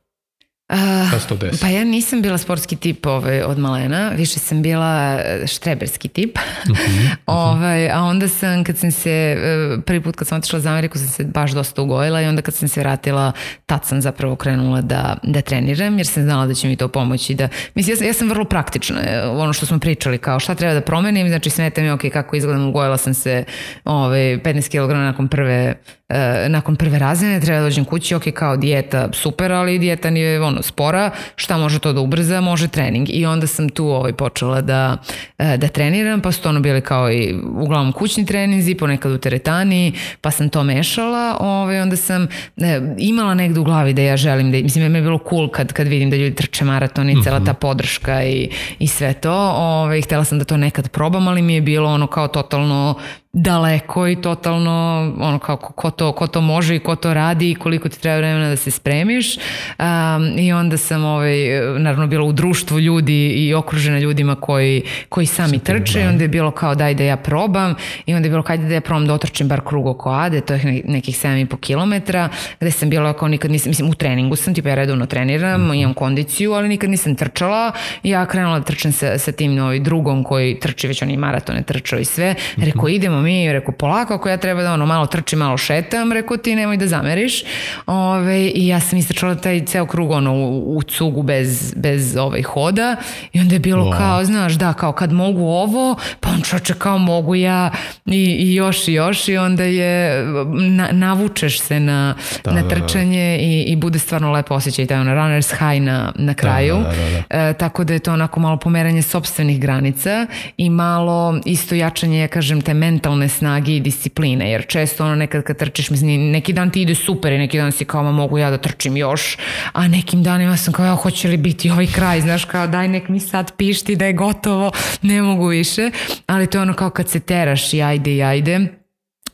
Uh, 0.74 1.60
pa 1.60 1.68
ja 1.68 1.84
nisam 1.84 2.22
bila 2.22 2.38
sportski 2.38 2.76
tip 2.76 3.06
ovaj, 3.06 3.42
od 3.42 3.58
malena, 3.58 4.08
više 4.08 4.38
sam 4.38 4.62
bila 4.62 5.18
e, 5.24 5.46
štreberski 5.46 6.08
tip. 6.08 6.38
Uh 6.38 6.42
-huh, 6.66 6.72
uh 6.72 6.78
-huh. 6.78 7.16
ovaj, 7.26 7.90
a 7.90 8.02
onda 8.02 8.28
sam, 8.28 8.64
kad 8.64 8.78
sam 8.78 8.90
se, 8.90 9.10
e, 9.10 9.80
prvi 9.86 10.00
put 10.00 10.16
kad 10.16 10.28
sam 10.28 10.38
otišla 10.38 10.60
za 10.60 10.70
Ameriku, 10.70 10.98
sam 10.98 11.08
se 11.08 11.24
baš 11.24 11.50
dosta 11.50 11.82
ugojila 11.82 12.22
i 12.22 12.26
onda 12.26 12.42
kad 12.42 12.54
sam 12.54 12.68
se 12.68 12.80
vratila, 12.80 13.32
tad 13.66 13.84
sam 13.84 14.00
zapravo 14.00 14.36
krenula 14.36 14.80
da, 14.80 15.16
da 15.22 15.40
treniram, 15.40 15.98
jer 15.98 16.06
sam 16.06 16.22
znala 16.22 16.46
da 16.46 16.54
će 16.54 16.68
mi 16.68 16.76
to 16.76 16.88
pomoći. 16.88 17.34
Da, 17.34 17.48
mislim, 17.74 17.92
ja 17.92 17.96
sam, 17.96 18.06
ja 18.06 18.12
sam 18.12 18.28
vrlo 18.28 18.44
praktična, 18.44 19.00
ono 19.32 19.52
što 19.52 19.66
smo 19.66 19.78
pričali, 19.78 20.18
kao 20.18 20.40
šta 20.40 20.54
treba 20.54 20.74
da 20.74 20.80
promenim, 20.80 21.28
znači 21.28 21.50
smeta 21.50 21.80
mi, 21.80 21.90
ok, 21.90 22.02
kako 22.12 22.36
izgledam, 22.36 22.68
ugojila 22.68 22.96
sam 22.96 23.14
se 23.14 23.44
ovaj, 23.84 24.20
15 24.20 24.70
kg 24.70 24.92
nakon 24.92 25.28
prve 25.28 25.74
e, 26.14 26.48
nakon 26.48 26.76
prve 26.76 26.98
razine 26.98 27.40
treba 27.40 27.58
da 27.58 27.64
dođem 27.64 27.84
kući, 27.84 28.14
ok, 28.14 28.22
kao 28.34 28.56
dijeta 28.56 29.08
super, 29.12 29.52
ali 29.52 29.78
dijeta 29.78 30.10
nije 30.10 30.42
ono, 30.42 30.62
spora, 30.62 31.10
šta 31.36 31.58
može 31.58 31.78
to 31.78 31.92
da 31.92 32.00
ubrza, 32.00 32.40
može 32.40 32.68
trening. 32.68 33.08
I 33.10 33.26
onda 33.26 33.46
sam 33.46 33.68
tu 33.68 33.86
ovaj, 33.86 34.12
počela 34.12 34.60
da, 34.60 34.96
e, 35.38 35.56
da 35.56 35.68
treniram, 35.68 36.20
pa 36.20 36.32
su 36.32 36.42
to 36.42 36.48
ono 36.48 36.60
bili 36.60 36.80
kao 36.80 37.12
i 37.12 37.34
uglavnom 37.54 37.92
kućni 37.92 38.26
treninzi, 38.26 38.74
ponekad 38.74 39.12
u 39.12 39.18
teretani, 39.18 39.92
pa 40.20 40.30
sam 40.30 40.48
to 40.48 40.62
mešala, 40.62 41.36
ovaj, 41.40 41.80
onda 41.80 41.96
sam 41.96 42.28
e, 42.56 42.80
imala 42.98 43.34
negde 43.34 43.60
u 43.60 43.64
glavi 43.64 43.92
da 43.92 44.02
ja 44.02 44.16
želim 44.16 44.52
da, 44.52 44.58
mislim, 44.58 44.92
me 44.92 44.98
je 44.98 45.02
bilo 45.02 45.18
cool 45.30 45.48
kad, 45.48 45.72
kad 45.72 45.88
vidim 45.88 46.10
da 46.10 46.16
ljudi 46.16 46.34
trče 46.34 46.64
maraton 46.64 47.10
i 47.10 47.22
cela 47.22 47.38
ta 47.38 47.52
mhm. 47.52 47.60
podrška 47.60 48.24
i, 48.24 48.50
i 48.78 48.86
sve 48.86 49.12
to, 49.12 49.54
ovaj, 49.56 50.02
htela 50.02 50.24
sam 50.24 50.38
da 50.38 50.44
to 50.44 50.56
nekad 50.56 50.88
probam, 50.88 51.28
ali 51.28 51.42
mi 51.42 51.54
je 51.54 51.60
bilo 51.60 51.90
ono 51.90 52.06
kao 52.06 52.28
totalno 52.28 52.94
daleko 53.34 54.08
i 54.08 54.16
totalno 54.16 55.12
ono 55.20 55.38
kao 55.38 55.56
ko 55.56 55.90
to, 55.90 56.12
ko 56.12 56.26
to 56.26 56.40
može 56.40 56.76
i 56.76 56.78
ko 56.78 56.96
to 56.96 57.14
radi 57.14 57.50
i 57.50 57.54
koliko 57.54 57.88
ti 57.88 58.00
treba 58.00 58.16
vremena 58.16 58.48
da 58.48 58.56
se 58.56 58.70
spremiš. 58.70 59.36
Um, 59.36 60.38
i 60.38 60.52
onda 60.52 60.76
sam 60.76 61.04
ovaj, 61.04 61.36
naravno 61.78 62.06
bila 62.06 62.24
u 62.24 62.32
društvu 62.32 62.80
ljudi 62.80 63.28
i 63.28 63.54
okružena 63.54 63.98
ljudima 63.98 64.34
koji, 64.34 64.82
koji 65.08 65.26
sami 65.26 65.58
trče 65.58 66.00
i 66.00 66.06
onda 66.06 66.24
je 66.24 66.28
bilo 66.28 66.50
kao 66.50 66.74
daj 66.74 66.94
da 66.94 67.04
ja 67.04 67.16
probam. 67.16 67.74
I 68.06 68.14
onda 68.14 68.26
je 68.26 68.30
bilo 68.30 68.42
kad 68.42 68.60
da 68.60 68.74
ja 68.74 68.80
probam 68.80 69.06
da 69.06 69.14
otrčim 69.14 69.48
bar 69.48 69.60
krug 69.64 69.86
oko 69.86 70.10
Ade, 70.10 70.40
to 70.40 70.54
je 70.54 70.82
nekih 70.84 71.16
7,5 71.16 71.56
km 71.60 72.12
gde 72.60 72.70
sam 72.70 72.90
bila 72.90 73.12
kao 73.12 73.28
nikad 73.28 73.50
nisam, 73.50 73.70
mislim 73.70 73.90
u 73.90 73.94
treningu 73.94 74.36
sam, 74.36 74.54
tipa 74.54 74.68
ja 74.68 74.74
redovno 74.74 75.06
treniram, 75.06 75.68
mm 75.68 75.74
imam 75.74 75.94
kondiciju, 75.94 76.52
ali 76.52 76.68
nikad 76.68 76.90
nisam 76.90 77.14
trčala. 77.14 77.72
Ja 78.02 78.26
krenula 78.26 78.58
da 78.58 78.64
trčem 78.64 78.92
sa, 78.92 79.18
sa 79.18 79.32
tim 79.32 79.58
ovaj, 79.58 79.80
drugom 79.80 80.24
koji 80.24 80.60
trči 80.60 80.88
već 80.88 81.02
oni 81.02 81.16
maratone 81.16 81.62
trčao 81.62 81.98
i 81.98 82.04
sve, 82.04 82.34
rekao 82.56 82.88
idemo 82.88 83.23
mi, 83.24 83.52
rekao, 83.52 83.74
polako, 83.74 84.14
ako 84.14 84.28
ja 84.28 84.36
treba 84.36 84.62
da 84.62 84.72
ono 84.72 84.86
malo 84.86 85.06
trčim, 85.06 85.38
malo 85.38 85.56
šetam, 85.56 86.12
rekao 86.12 86.36
ti 86.36 86.54
nemoj 86.54 86.76
da 86.76 86.86
zameriš. 86.86 87.44
Ove, 87.86 88.46
I 88.46 88.66
ja 88.66 88.80
sam 88.80 88.98
istračala 88.98 89.34
taj 89.34 89.64
ceo 89.64 89.86
krug 89.86 90.10
ono, 90.10 90.34
u, 90.34 90.76
u 90.76 90.82
cugu 90.82 91.22
bez, 91.22 91.74
bez 91.76 92.16
ovaj 92.16 92.42
hoda 92.42 92.96
i 93.32 93.40
onda 93.40 93.54
je 93.54 93.58
bilo 93.58 93.84
wow. 93.84 93.98
kao, 93.98 94.24
znaš, 94.24 94.52
da, 94.52 94.72
kao 94.72 94.92
kad 94.92 95.12
mogu 95.12 95.42
ovo, 95.42 95.96
pa 96.20 96.30
on 96.30 96.42
čoče 96.42 96.74
kao 96.74 96.98
mogu 96.98 97.34
ja 97.34 97.70
i, 98.06 98.36
i 98.40 98.54
još 98.54 98.88
i 98.88 98.92
još 98.92 99.28
i 99.28 99.36
onda 99.36 99.64
je, 99.64 100.24
na, 100.60 100.88
navučeš 100.92 101.60
se 101.60 101.80
na, 101.80 102.14
da, 102.44 102.52
na 102.52 102.68
trčanje 102.68 103.30
da, 103.30 103.36
da. 103.36 103.42
I, 103.42 103.64
i 103.68 103.76
bude 103.76 103.98
stvarno 103.98 104.32
lepo 104.32 104.54
osjećaj, 104.54 104.86
taj 104.86 105.00
ono 105.00 105.10
runner's 105.10 105.50
high 105.50 105.82
na, 105.82 106.12
na 106.14 106.34
kraju. 106.34 106.74
Da, 106.74 106.82
da, 106.82 106.96
da, 106.96 107.22
da. 107.30 107.48
E, 107.48 107.52
tako 107.52 107.84
da 107.84 107.92
je 107.92 107.98
to 107.98 108.12
onako 108.12 108.40
malo 108.40 108.56
pomeranje 108.56 109.02
sobstvenih 109.02 109.60
granica 109.60 110.26
i 110.56 110.70
malo 110.70 111.40
isto 111.44 111.74
jačanje, 111.74 112.20
ja 112.20 112.28
kažem, 112.28 112.60
te 112.60 112.74
mentalne 112.74 113.13
snage 113.28 113.76
i 113.76 113.80
discipline, 113.80 114.50
jer 114.50 114.66
često 114.66 115.04
ono 115.04 115.14
nekad 115.14 115.42
kad 115.42 115.56
trčiš, 115.56 115.90
mislim, 115.90 116.30
neki 116.30 116.52
dan 116.52 116.70
ti 116.70 116.82
ide 116.82 116.94
super 116.94 117.32
i 117.32 117.38
neki 117.38 117.58
dan 117.58 117.72
si 117.72 117.84
kao, 117.84 118.02
ma 118.02 118.12
mogu 118.12 118.38
ja 118.38 118.50
da 118.50 118.58
trčim 118.58 118.96
još, 118.96 119.38
a 119.72 119.88
nekim 119.88 120.22
danima 120.22 120.56
sam 120.56 120.72
kao, 120.72 120.86
ja, 120.86 120.94
hoće 120.94 121.28
li 121.28 121.36
biti 121.36 121.70
ovaj 121.70 121.86
kraj, 121.86 122.20
znaš, 122.20 122.44
kao 122.44 122.66
daj 122.66 122.88
nek 122.88 123.08
mi 123.08 123.20
sad 123.20 123.56
pišti 123.56 123.96
da 123.96 124.06
je 124.06 124.12
gotovo, 124.12 124.70
ne 125.02 125.22
mogu 125.22 125.46
više, 125.46 125.90
ali 126.26 126.46
to 126.46 126.58
je 126.58 126.62
ono 126.62 126.74
kao 126.74 126.90
kad 126.90 127.08
se 127.08 127.20
teraš 127.20 127.74
i 127.74 127.82
ajde 127.82 128.14
i 128.14 128.22
ajde, 128.22 128.83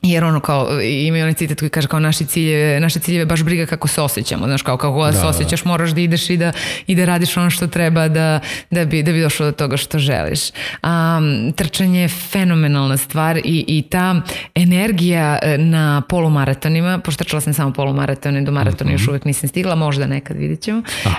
jer 0.02 0.24
ono 0.24 0.40
kao 0.40 0.80
ima 0.82 1.18
onaj 1.18 1.34
citat 1.34 1.58
koji 1.58 1.70
kaže 1.70 1.88
kao 1.88 2.00
naši 2.00 2.26
ciljeve, 2.26 2.80
naše 2.80 2.98
ciljeve 3.00 3.26
baš 3.26 3.42
briga 3.42 3.66
kako 3.66 3.88
se 3.88 4.00
osjećamo, 4.00 4.46
znaš 4.46 4.62
kao 4.62 4.76
kako 4.76 5.06
da, 5.06 5.12
se 5.12 5.18
da. 5.18 5.28
osjećaš 5.28 5.64
moraš 5.64 5.90
da 5.90 6.00
ideš 6.00 6.30
i 6.30 6.36
da, 6.36 6.52
i 6.86 6.94
da 6.94 7.04
radiš 7.04 7.36
ono 7.36 7.50
što 7.50 7.66
treba 7.66 8.08
da, 8.08 8.40
da, 8.70 8.84
bi, 8.84 9.02
da 9.02 9.12
bi 9.12 9.22
došlo 9.22 9.46
do 9.46 9.52
toga 9.52 9.76
što 9.76 9.98
želiš. 9.98 10.40
Um, 10.50 11.52
trčanje 11.52 12.00
je 12.00 12.08
fenomenalna 12.08 12.96
stvar 12.96 13.36
i, 13.36 13.64
i 13.68 13.82
ta 13.90 14.20
energija 14.54 15.38
e, 15.42 15.58
na 15.58 16.02
polumaratonima, 16.08 16.98
pošto 16.98 17.24
trčala 17.24 17.40
sam 17.40 17.54
samo 17.54 17.72
polumaratone, 17.72 18.42
do 18.42 18.52
maratona 18.52 18.90
mm 18.90 18.94
-hmm. 18.94 19.00
još 19.00 19.08
uvek 19.08 19.24
nisam 19.24 19.48
stigla, 19.48 19.74
možda 19.74 20.06
nekad 20.06 20.36
vidjet 20.36 20.60
ćemo, 20.60 20.82
uh, 21.06 21.12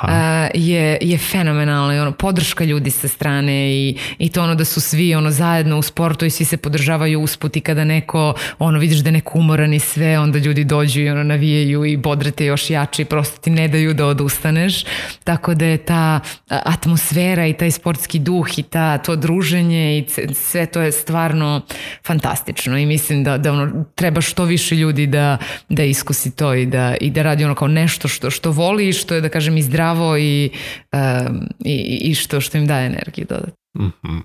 je, 0.53 0.97
je 1.01 1.17
fenomenalna 1.17 1.95
i 1.95 1.99
ono, 1.99 2.11
podrška 2.11 2.63
ljudi 2.63 2.91
sa 2.91 3.07
strane 3.07 3.71
i, 3.71 3.97
i 4.17 4.29
to 4.29 4.43
ono 4.43 4.55
da 4.55 4.65
su 4.65 4.81
svi 4.81 5.15
ono 5.15 5.31
zajedno 5.31 5.77
u 5.77 5.81
sportu 5.81 6.25
i 6.25 6.29
svi 6.29 6.45
se 6.45 6.57
podržavaju 6.57 7.21
usput 7.21 7.55
i 7.55 7.61
kada 7.61 7.83
neko 7.83 8.33
on 8.59 8.70
ono 8.71 8.79
vidiš 8.79 8.99
da 8.99 9.07
je 9.07 9.11
neko 9.11 9.39
umoran 9.39 9.73
i 9.73 9.79
sve, 9.79 10.19
onda 10.19 10.39
ljudi 10.39 10.63
dođu 10.63 11.01
i 11.01 11.09
ono 11.09 11.23
navijaju 11.23 11.85
i 11.85 11.97
bodrete 11.97 12.45
još 12.45 12.69
jače 12.69 13.01
i 13.01 13.05
prosto 13.05 13.41
ti 13.41 13.49
ne 13.49 13.67
daju 13.67 13.93
da 13.93 14.05
odustaneš. 14.05 14.85
Tako 15.23 15.53
da 15.53 15.65
je 15.65 15.77
ta 15.77 16.19
atmosfera 16.47 17.47
i 17.47 17.53
taj 17.53 17.71
sportski 17.71 18.19
duh 18.19 18.59
i 18.59 18.63
ta, 18.63 18.97
to 18.97 19.15
druženje 19.15 19.97
i 19.97 20.05
sve 20.33 20.65
to 20.65 20.81
je 20.81 20.91
stvarno 20.91 21.61
fantastično 22.07 22.77
i 22.77 22.85
mislim 22.85 23.23
da, 23.23 23.37
da 23.37 23.51
ono, 23.51 23.85
treba 23.95 24.21
što 24.21 24.45
više 24.45 24.75
ljudi 24.75 25.07
da, 25.07 25.37
da 25.69 25.83
iskusi 25.83 26.35
to 26.35 26.53
i 26.53 26.65
da, 26.65 26.95
i 27.01 27.09
da 27.09 27.21
radi 27.21 27.45
ono 27.45 27.55
kao 27.55 27.67
nešto 27.67 28.07
što, 28.07 28.29
što 28.29 28.51
voli 28.51 28.89
i 28.89 28.93
što 28.93 29.15
je 29.15 29.21
da 29.21 29.29
kažem 29.29 29.57
i 29.57 29.61
zdravo 29.61 30.17
i, 30.17 30.49
um, 30.93 31.47
i, 31.65 31.99
i 32.01 32.15
što, 32.15 32.41
što 32.41 32.57
im 32.57 32.67
daje 32.67 32.85
energiju 32.87 33.25
dodatno. 33.29 33.60
Mm-hmm. 33.79 34.23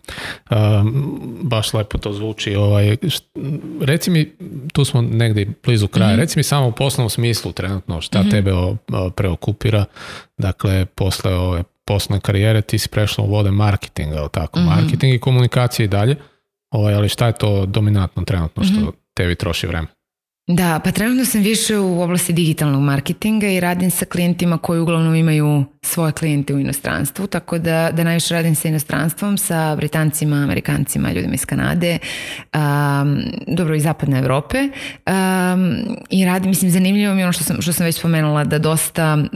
Um, 0.50 1.38
baš 1.42 1.74
lepo 1.74 1.98
to 1.98 2.12
zvuči. 2.12 2.54
Ovaj, 2.54 2.96
št, 3.08 3.24
reci 3.80 4.10
mi, 4.10 4.32
tu 4.72 4.84
smo 4.84 5.02
negdje 5.02 5.46
blizu 5.64 5.88
kraja, 5.88 6.08
mm-hmm. 6.08 6.20
reci 6.20 6.38
mi 6.38 6.42
samo 6.42 6.68
u 6.68 6.72
poslovnom 6.72 7.10
smislu 7.10 7.52
trenutno 7.52 8.00
šta 8.00 8.18
mm-hmm. 8.18 8.30
tebe 8.30 8.52
o, 8.52 8.76
o, 8.92 9.10
preokupira. 9.10 9.84
Dakle, 10.38 10.86
posle 10.86 11.34
ove 11.34 11.62
poslovne 11.84 12.20
karijere 12.20 12.62
ti 12.62 12.78
si 12.78 12.88
prešla 12.88 13.24
u 13.24 13.30
vode 13.30 13.50
marketinga, 13.50 14.28
tako? 14.28 14.58
Mm-hmm. 14.58 14.74
Marketing 14.74 15.14
i 15.14 15.18
komunikacije 15.18 15.84
i 15.84 15.88
dalje. 15.88 16.16
Ovaj, 16.70 16.94
ali 16.94 17.08
šta 17.08 17.26
je 17.26 17.32
to 17.32 17.66
dominantno 17.66 18.24
trenutno 18.24 18.64
što 18.64 18.74
mm-hmm. 18.74 18.92
tebi 19.14 19.34
troši 19.34 19.66
vreme? 19.66 19.86
Da, 20.48 20.80
pa 20.84 20.92
trenutno 20.92 21.24
sam 21.24 21.40
više 21.40 21.78
u 21.78 22.00
oblasti 22.00 22.32
digitalnog 22.32 22.82
marketinga 22.82 23.48
i 23.48 23.60
radim 23.60 23.90
sa 23.90 24.04
klijentima 24.04 24.58
koji 24.58 24.80
uglavnom 24.80 25.14
imaju 25.14 25.64
svoje 25.82 26.12
klijente 26.12 26.54
u 26.54 26.58
inostranstvu, 26.58 27.26
tako 27.26 27.58
da, 27.58 27.90
da 27.92 28.04
najviše 28.04 28.34
radim 28.34 28.54
sa 28.54 28.68
inostranstvom, 28.68 29.38
sa 29.38 29.76
Britancima, 29.76 30.36
Amerikancima, 30.36 31.12
ljudima 31.12 31.34
iz 31.34 31.44
Kanade, 31.46 31.98
um, 32.54 33.22
dobro 33.46 33.74
i 33.74 33.80
Zapadne 33.80 34.18
Evrope 34.18 34.58
um, 34.58 35.76
i 36.10 36.24
radim, 36.24 36.48
mislim, 36.48 36.70
zanimljivo 36.70 37.14
mi 37.14 37.20
je 37.20 37.24
ono 37.24 37.32
što 37.32 37.44
sam, 37.44 37.62
što 37.62 37.72
sam 37.72 37.86
već 37.86 37.96
spomenula, 37.96 38.44
da 38.44 38.58
dosta 38.58 39.14
uh, 39.14 39.28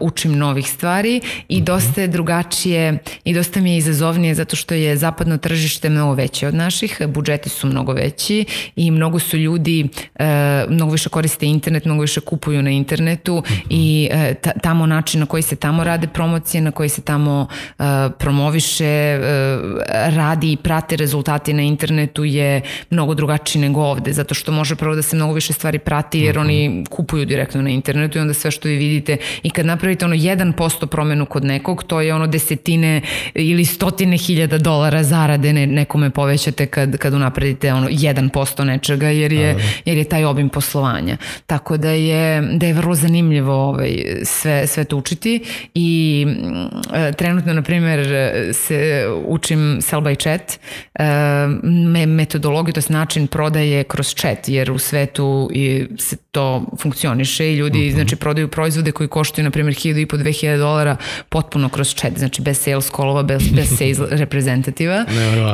učim 0.00 0.38
novih 0.38 0.70
stvari 0.70 1.20
i 1.48 1.56
mhm. 1.56 1.64
dosta 1.64 2.00
je 2.00 2.08
drugačije 2.08 2.98
i 3.24 3.34
dosta 3.34 3.60
mi 3.60 3.72
je 3.72 3.78
izazovnije 3.78 4.34
zato 4.34 4.56
što 4.56 4.74
je 4.74 4.96
zapadno 4.96 5.38
tržište 5.38 5.88
mnogo 5.88 6.14
veće 6.14 6.48
od 6.48 6.54
naših, 6.54 7.02
budžeti 7.08 7.48
su 7.48 7.66
mnogo 7.66 7.92
veći 7.92 8.44
i 8.76 8.90
mnogo 8.90 9.18
su 9.18 9.36
ljudi 9.36 9.88
uh, 10.14 10.24
mnogo 10.68 10.92
više 10.92 11.08
koriste 11.08 11.46
internet, 11.46 11.84
mnogo 11.84 12.02
više 12.02 12.20
kupuju 12.20 12.62
na 12.62 12.70
internetu 12.70 13.34
mm 13.34 13.52
-hmm. 13.52 13.66
i 13.70 14.10
uh, 14.12 14.52
tamo 14.62 14.86
način 14.86 15.20
na 15.20 15.26
koji 15.26 15.42
se 15.42 15.56
tamo 15.56 15.84
rade 15.84 16.06
promocije, 16.06 16.60
na 16.60 16.70
koji 16.70 16.88
se 16.88 17.02
tamo 17.02 17.46
uh, 17.78 17.84
promoviše, 18.18 19.18
uh, 19.18 19.80
radi 20.16 20.52
i 20.52 20.56
prate 20.56 20.96
rezultati 20.96 21.52
na 21.52 21.62
internetu 21.62 22.24
je 22.24 22.60
mnogo 22.90 23.14
drugačiji 23.14 23.62
nego 23.62 23.80
ovde, 23.80 24.12
zato 24.12 24.34
što 24.34 24.52
može 24.52 24.76
prvo 24.76 24.94
da 24.94 25.02
se 25.02 25.16
mnogo 25.16 25.32
više 25.34 25.52
stvari 25.52 25.78
prati 25.78 26.20
jer 26.20 26.38
oni 26.38 26.68
mhm. 26.68 26.84
kupuju 26.84 27.24
direktno 27.24 27.62
na 27.62 27.70
internetu 27.70 28.18
i 28.18 28.20
onda 28.20 28.34
sve 28.34 28.50
što 28.50 28.68
vi 28.68 28.76
vidite 28.76 29.16
i 29.42 29.50
kad 29.50 29.66
napravite 29.66 30.04
ono 30.04 30.14
1% 30.14 30.86
promenu 30.86 31.26
kod 31.26 31.44
nekog, 31.44 31.84
to 31.84 32.00
je 32.00 32.14
ono 32.14 32.26
desetine 32.26 33.00
ili 33.34 33.64
stotine 33.64 34.16
hiljada 34.16 34.58
dolara 34.58 35.02
zarade 35.02 35.52
ne, 35.52 35.66
nekome 35.66 36.10
povećate 36.10 36.66
kad, 36.66 36.98
kad 36.98 37.14
unapredite 37.14 37.72
ono 37.72 37.88
1% 37.88 38.64
nečega 38.64 39.08
jer 39.08 39.32
je, 39.32 39.56
jer 39.84 39.96
je 39.96 40.04
taj 40.04 40.24
obim 40.24 40.43
poslovanja. 40.48 41.16
Tako 41.46 41.76
da 41.76 41.90
je, 41.90 42.42
da 42.56 42.66
je 42.66 42.72
vrlo 42.72 42.94
zanimljivo 42.94 43.54
ovaj, 43.54 44.04
sve, 44.24 44.66
sve 44.66 44.84
to 44.84 44.96
učiti 44.96 45.44
i 45.74 46.26
e, 46.94 47.12
trenutno, 47.12 47.52
na 47.52 47.62
primjer, 47.62 48.06
se 48.52 49.06
učim 49.26 49.78
sell 49.82 50.02
by 50.02 50.22
chat, 50.22 50.58
e, 50.94 52.06
metodologiju, 52.06 52.72
to 52.72 52.80
je 52.80 52.84
način 52.88 53.26
prodaje 53.26 53.84
kroz 53.84 54.14
chat, 54.14 54.48
jer 54.48 54.70
u 54.70 54.78
svetu 54.78 55.50
i 55.52 55.86
se 55.98 56.16
to 56.16 56.66
funkcioniše 56.82 57.52
i 57.52 57.56
ljudi, 57.56 57.78
mm 57.78 57.82
-hmm. 57.82 57.94
znači, 57.94 58.16
prodaju 58.16 58.48
proizvode 58.48 58.92
koji 58.92 59.08
koštuju, 59.08 59.44
na 59.44 59.50
primjer, 59.50 59.74
1000 59.74 60.00
i 60.00 60.06
po 60.06 60.16
2000 60.16 60.58
dolara 60.58 60.96
potpuno 61.28 61.68
kroz 61.68 61.94
chat, 61.94 62.18
znači 62.18 62.42
bez 62.42 62.58
sales 62.58 62.90
callova, 62.90 63.22
bez, 63.22 63.48
bez 63.48 63.68
sales 63.78 63.98
reprezentativa. 64.10 65.04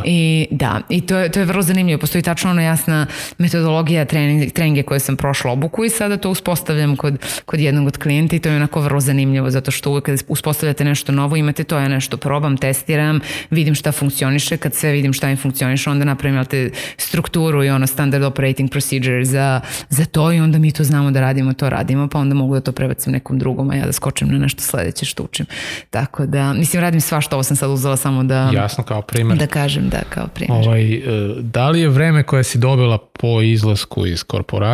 I 0.04 0.46
da, 0.50 0.80
i 0.88 1.00
to 1.00 1.18
je, 1.18 1.28
to 1.28 1.38
je 1.38 1.44
vrlo 1.44 1.62
zanimljivo. 1.62 2.00
Postoji 2.00 2.22
tačno 2.22 2.50
ona 2.50 2.62
jasna 2.62 3.06
metodologija 3.38 4.04
trening, 4.04 4.52
treninge 4.81 4.82
koje 4.82 5.01
sam 5.01 5.16
prošla 5.16 5.52
obuku 5.52 5.85
i 5.85 5.90
sada 5.90 6.16
to 6.16 6.31
uspostavljam 6.31 6.97
kod, 6.97 7.19
kod 7.44 7.61
jednog 7.61 7.86
od 7.86 7.98
klijenta 7.98 8.36
i 8.36 8.39
to 8.39 8.48
je 8.48 8.57
onako 8.57 8.81
vrlo 8.81 9.01
zanimljivo 9.01 9.51
zato 9.51 9.70
što 9.70 9.90
uvek 9.90 10.09
uspostavljate 10.28 10.85
nešto 10.85 11.12
novo, 11.12 11.36
imate 11.36 11.65
to, 11.65 11.78
ja 11.78 11.89
nešto 11.89 12.16
probam, 12.16 12.57
testiram, 12.57 13.20
vidim 13.51 13.74
šta 13.74 13.93
funkcioniše, 13.93 14.57
kad 14.57 14.74
sve 14.74 14.93
vidim 14.93 15.12
šta 15.12 15.31
im 15.31 15.36
funkcioniše, 15.36 15.90
onda 15.90 16.05
napravim 16.05 16.44
te 16.44 16.70
strukturu 16.97 17.65
i 17.65 17.70
ono 17.70 17.86
standard 17.86 18.24
operating 18.24 18.70
procedure 18.70 19.24
za, 19.24 19.61
za 19.89 20.05
to 20.05 20.32
i 20.32 20.40
onda 20.40 20.59
mi 20.59 20.73
to 20.73 20.85
znamo 20.85 21.11
da 21.11 21.20
radimo, 21.20 21.52
to 21.52 21.70
radimo, 21.70 22.09
pa 22.09 22.19
onda 22.19 22.35
mogu 22.35 22.55
da 22.55 22.61
to 22.61 22.73
prebacim 22.73 23.12
nekom 23.12 23.39
drugom, 23.39 23.70
a 23.70 23.77
ja 23.77 23.86
da 23.86 23.93
skočim 23.93 24.28
na 24.28 24.39
nešto 24.39 24.62
sledeće 24.62 25.05
što 25.05 25.23
učim. 25.23 25.47
Tako 25.90 26.27
da, 26.27 26.52
mislim, 26.52 26.81
radim 26.81 27.01
svašta, 27.01 27.36
ovo 27.36 27.43
sam 27.43 27.57
sad 27.57 27.70
uzela 27.70 27.97
samo 27.97 28.24
da... 28.24 28.51
Jasno, 28.55 28.85
kao 28.85 29.02
primer. 29.02 29.39
Da 29.39 29.47
kažem, 29.47 29.89
da, 29.89 30.01
kao 30.11 30.27
primer. 30.35 30.59
Ovaj, 30.59 30.94
e, 30.94 31.01
da 31.40 31.69
li 31.70 31.81
je 31.81 31.89
vreme 31.89 32.23
koje 32.23 32.44
si 32.44 32.59
dobila 32.59 32.98
po 32.98 33.43
izlasku 33.43 34.07
iz 34.07 34.24
korporacije 34.24 34.69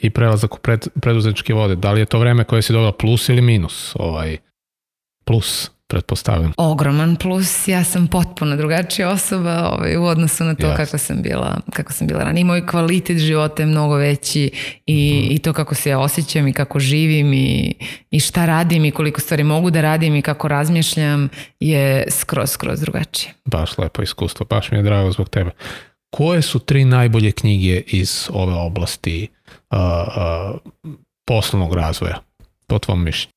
i 0.00 0.10
prelazak 0.10 0.54
u 0.54 0.58
pred, 0.58 0.88
preduzetničke 1.02 1.54
vode, 1.54 1.76
da 1.76 1.92
li 1.92 2.00
je 2.00 2.06
to 2.06 2.18
vreme 2.18 2.44
koje 2.44 2.62
si 2.62 2.72
dobila 2.72 2.92
plus 2.92 3.28
ili 3.28 3.40
minus? 3.40 3.96
Ovaj, 3.98 4.36
plus 5.24 5.70
pretpostavljam. 5.88 6.52
Ogroman 6.56 7.16
plus, 7.16 7.68
ja 7.68 7.84
sam 7.84 8.06
potpuno 8.06 8.56
drugačija 8.56 9.10
osoba 9.10 9.70
ovaj, 9.72 9.96
u 9.96 10.04
odnosu 10.04 10.44
na 10.44 10.54
to 10.54 10.66
yes. 10.66 10.76
kako 10.76 10.98
sam 10.98 11.22
bila, 11.22 11.60
kako 11.72 11.92
sam 11.92 12.06
bila 12.06 12.24
ranije. 12.24 12.44
Moj 12.44 12.66
kvalitet 12.66 13.18
života 13.18 13.62
je 13.62 13.66
mnogo 13.66 13.94
veći 13.94 14.50
i, 14.86 15.26
mm. 15.28 15.32
i 15.34 15.38
to 15.38 15.52
kako 15.52 15.74
se 15.74 15.90
ja 15.90 15.98
osjećam 15.98 16.48
i 16.48 16.52
kako 16.52 16.80
živim 16.80 17.32
i, 17.32 17.74
i 18.10 18.20
šta 18.20 18.46
radim 18.46 18.84
i 18.84 18.90
koliko 18.90 19.20
stvari 19.20 19.44
mogu 19.44 19.70
da 19.70 19.80
radim 19.80 20.16
i 20.16 20.22
kako 20.22 20.48
razmišljam 20.48 21.28
je 21.60 22.04
skroz, 22.10 22.50
skroz 22.50 22.80
drugačije. 22.80 23.34
Baš 23.44 23.78
lepo 23.78 24.02
iskustvo, 24.02 24.46
baš 24.46 24.70
mi 24.70 24.78
je 24.78 24.82
drago 24.82 25.12
zbog 25.12 25.28
tebe. 25.28 25.50
Koje 26.10 26.42
su 26.42 26.58
tri 26.58 26.84
najbolje 26.84 27.32
knjige 27.32 27.82
iz 27.86 28.28
ove 28.32 28.54
oblasti 28.54 29.28
uh, 29.70 29.78
uh, 29.78 30.60
poslovnog 31.26 31.74
razvoja, 31.74 32.18
po 32.66 32.78
tvom 32.78 33.04
mišljenju? 33.04 33.36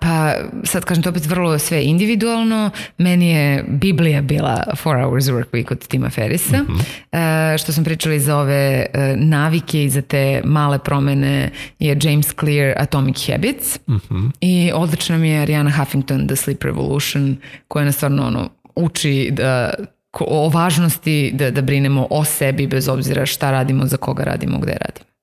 pa 0.00 0.34
sad 0.64 0.84
kažem 0.84 1.02
to 1.02 1.10
opet 1.10 1.26
vrlo 1.26 1.58
sve 1.58 1.84
individualno. 1.84 2.70
Meni 2.98 3.30
je 3.30 3.64
Biblija 3.68 4.22
bila 4.22 4.64
Four 4.76 4.96
Hours 4.96 5.24
Work 5.24 5.50
Week 5.52 5.72
od 5.72 5.88
Tima 5.88 6.10
Ferisa. 6.10 6.56
Mm 6.56 6.66
-hmm. 6.66 7.58
što 7.58 7.72
sam 7.72 7.84
pričali 7.84 8.20
za 8.20 8.36
ove 8.36 8.86
e, 8.92 9.16
navike 9.16 9.84
i 9.84 9.90
za 9.90 10.02
te 10.02 10.42
male 10.44 10.78
promene 10.78 11.50
je 11.78 11.98
James 12.02 12.34
Clear 12.40 12.74
Atomic 12.78 13.30
Habits. 13.30 13.78
Mm 13.88 13.94
-hmm. 13.94 14.30
I 14.40 14.70
odlična 14.74 15.18
mi 15.18 15.28
je 15.28 15.40
Ariana 15.40 15.70
Huffington 15.70 16.26
The 16.26 16.36
Sleep 16.36 16.64
Revolution 16.64 17.36
koja 17.68 17.84
nas 17.84 17.96
stvarno 17.96 18.26
ono, 18.26 18.50
uči 18.76 19.30
da 19.32 19.74
o 20.20 20.48
važnosti 20.48 21.30
da, 21.34 21.50
da 21.50 21.62
brinemo 21.62 22.06
o 22.10 22.24
sebi 22.24 22.66
bez 22.66 22.88
obzira 22.88 23.26
šta 23.26 23.50
radimo, 23.50 23.86
za 23.86 23.96
koga 23.96 24.24
radimo, 24.24 24.58
gde 24.58 24.72
radimo. 24.72 25.13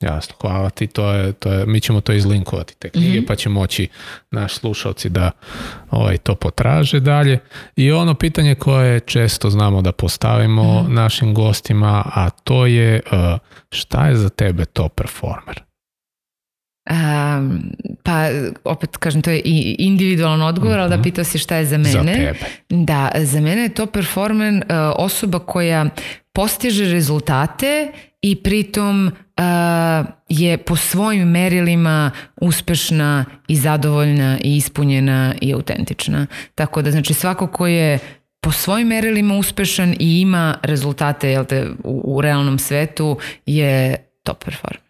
Jasno, 0.00 0.34
hvala 0.40 0.70
ti, 0.70 0.86
to 0.86 1.12
je, 1.12 1.32
to 1.32 1.52
je, 1.52 1.66
mi 1.66 1.80
ćemo 1.80 2.00
to 2.00 2.12
izlinkovati 2.12 2.76
te 2.78 2.88
knjige, 2.88 3.20
mm 3.20 3.22
-hmm. 3.22 3.26
pa 3.26 3.36
će 3.36 3.48
moći 3.48 3.88
naš 4.30 4.54
slušalci 4.54 5.08
da 5.08 5.30
ovaj, 5.90 6.18
to 6.18 6.34
potraže 6.34 7.00
dalje. 7.00 7.38
I 7.76 7.92
ono 7.92 8.14
pitanje 8.14 8.54
koje 8.54 9.00
često 9.00 9.50
znamo 9.50 9.82
da 9.82 9.92
postavimo 9.92 10.82
mm 10.82 10.86
-hmm. 10.86 10.94
našim 10.94 11.34
gostima, 11.34 12.02
a 12.14 12.30
to 12.30 12.66
je 12.66 13.00
uh, 13.12 13.38
šta 13.70 14.06
je 14.06 14.16
za 14.16 14.28
tebe 14.28 14.64
to 14.64 14.88
performer? 14.88 15.62
Um, 16.90 17.62
pa 18.02 18.28
opet 18.64 18.96
kažem 18.96 19.22
to 19.22 19.30
je 19.30 19.40
i 19.44 19.76
individualan 19.78 20.42
odgovor, 20.42 20.76
mm 20.76 20.78
-hmm. 20.78 20.82
ali 20.82 20.90
da 20.90 20.96
mhm. 20.96 21.02
pitao 21.02 21.24
si 21.24 21.38
šta 21.38 21.56
je 21.56 21.66
za 21.66 21.78
mene. 21.78 21.92
Za 21.92 22.02
tebe. 22.02 22.38
Da, 22.68 23.10
za 23.14 23.40
mene 23.40 23.62
je 23.62 23.74
to 23.74 23.86
performer 23.86 24.54
uh, 24.54 24.60
osoba 24.96 25.38
koja 25.38 25.86
postiže 26.32 26.84
rezultate 26.92 27.92
i 28.22 28.42
pritom 28.42 29.06
uh, 29.06 29.27
je 30.28 30.58
po 30.58 30.76
svojim 30.76 31.28
merilima 31.28 32.10
uspešna 32.36 33.24
i 33.48 33.56
zadovoljna 33.56 34.38
i 34.44 34.56
ispunjena 34.56 35.34
i 35.40 35.54
autentična. 35.54 36.26
Tako 36.54 36.82
da 36.82 36.90
znači 36.90 37.14
svako 37.14 37.46
ko 37.46 37.66
je 37.66 37.98
po 38.40 38.52
svojim 38.52 38.88
merilima 38.88 39.34
uspešan 39.34 39.94
i 39.98 40.20
ima 40.20 40.58
rezultate 40.62 41.30
jel 41.30 41.44
te, 41.44 41.70
u, 41.84 42.02
u 42.16 42.20
realnom 42.20 42.58
svetu 42.58 43.18
je 43.46 43.96
top 44.22 44.44
performer. 44.44 44.80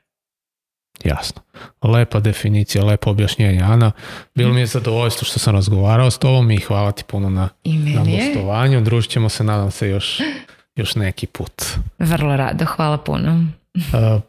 Jasno. 1.04 1.42
Lepa 1.82 2.20
definicija, 2.20 2.84
lepo 2.84 3.10
objašnjenje. 3.10 3.62
Ana, 3.62 3.92
bilo 4.34 4.52
mi 4.52 4.60
je 4.60 4.66
zadovoljstvo 4.66 5.24
što 5.24 5.38
sam 5.38 5.54
razgovarao 5.54 6.10
s 6.10 6.18
tobom 6.18 6.50
i 6.50 6.60
hvala 6.60 6.92
ti 6.92 7.04
puno 7.06 7.30
na, 7.30 7.48
na 7.94 8.04
gostovanju. 8.04 8.80
Družit 8.80 9.10
ćemo 9.10 9.28
se, 9.28 9.44
nadam 9.44 9.70
se, 9.70 9.88
još 9.88 10.20
još 10.78 10.94
neki 10.94 11.26
put. 11.26 11.62
Vrlo 11.98 12.36
rado, 12.36 12.64
hvala 12.64 12.98
puno. 12.98 13.44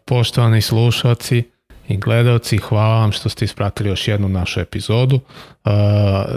Poštovani 0.06 0.62
slušalci, 0.62 1.44
i 1.90 1.98
gledalci, 1.98 2.58
hvala 2.58 3.00
vam 3.00 3.12
što 3.12 3.30
ste 3.30 3.46
ispratili 3.46 3.90
još 3.90 4.08
jednu 4.08 4.30
našu 4.30 4.60
epizodu. 4.60 5.20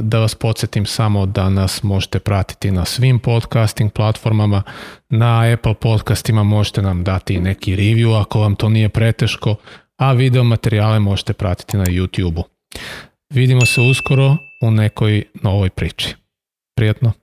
Da 0.01 0.19
vas 0.19 0.35
podsjetim 0.35 0.87
samo 0.87 1.27
da 1.27 1.49
nas 1.49 1.83
možete 1.83 2.19
pratiti 2.19 2.71
na 2.71 2.85
svim 2.85 3.19
podcasting 3.19 3.93
platformama, 3.93 4.63
na 5.09 5.53
Apple 5.55 5.75
podcastima 5.75 6.43
možete 6.43 6.83
nam 6.83 7.05
dati 7.05 7.41
neki 7.41 7.77
review 7.77 8.21
ako 8.21 8.41
vam 8.41 8.55
to 8.55 8.69
nije 8.69 8.89
preteško, 8.89 9.57
a 9.97 10.13
video 10.13 10.45
materijale 10.45 10.99
možete 10.99 11.33
pratiti 11.33 11.77
na 11.77 11.85
YouTube-u. 11.85 12.45
Vidimo 13.31 13.67
se 13.67 13.81
uskoro 13.81 14.37
u 14.63 14.71
nekoj 14.71 15.25
novoj 15.43 15.71
priči. 15.71 16.15
Prijetno! 16.77 17.22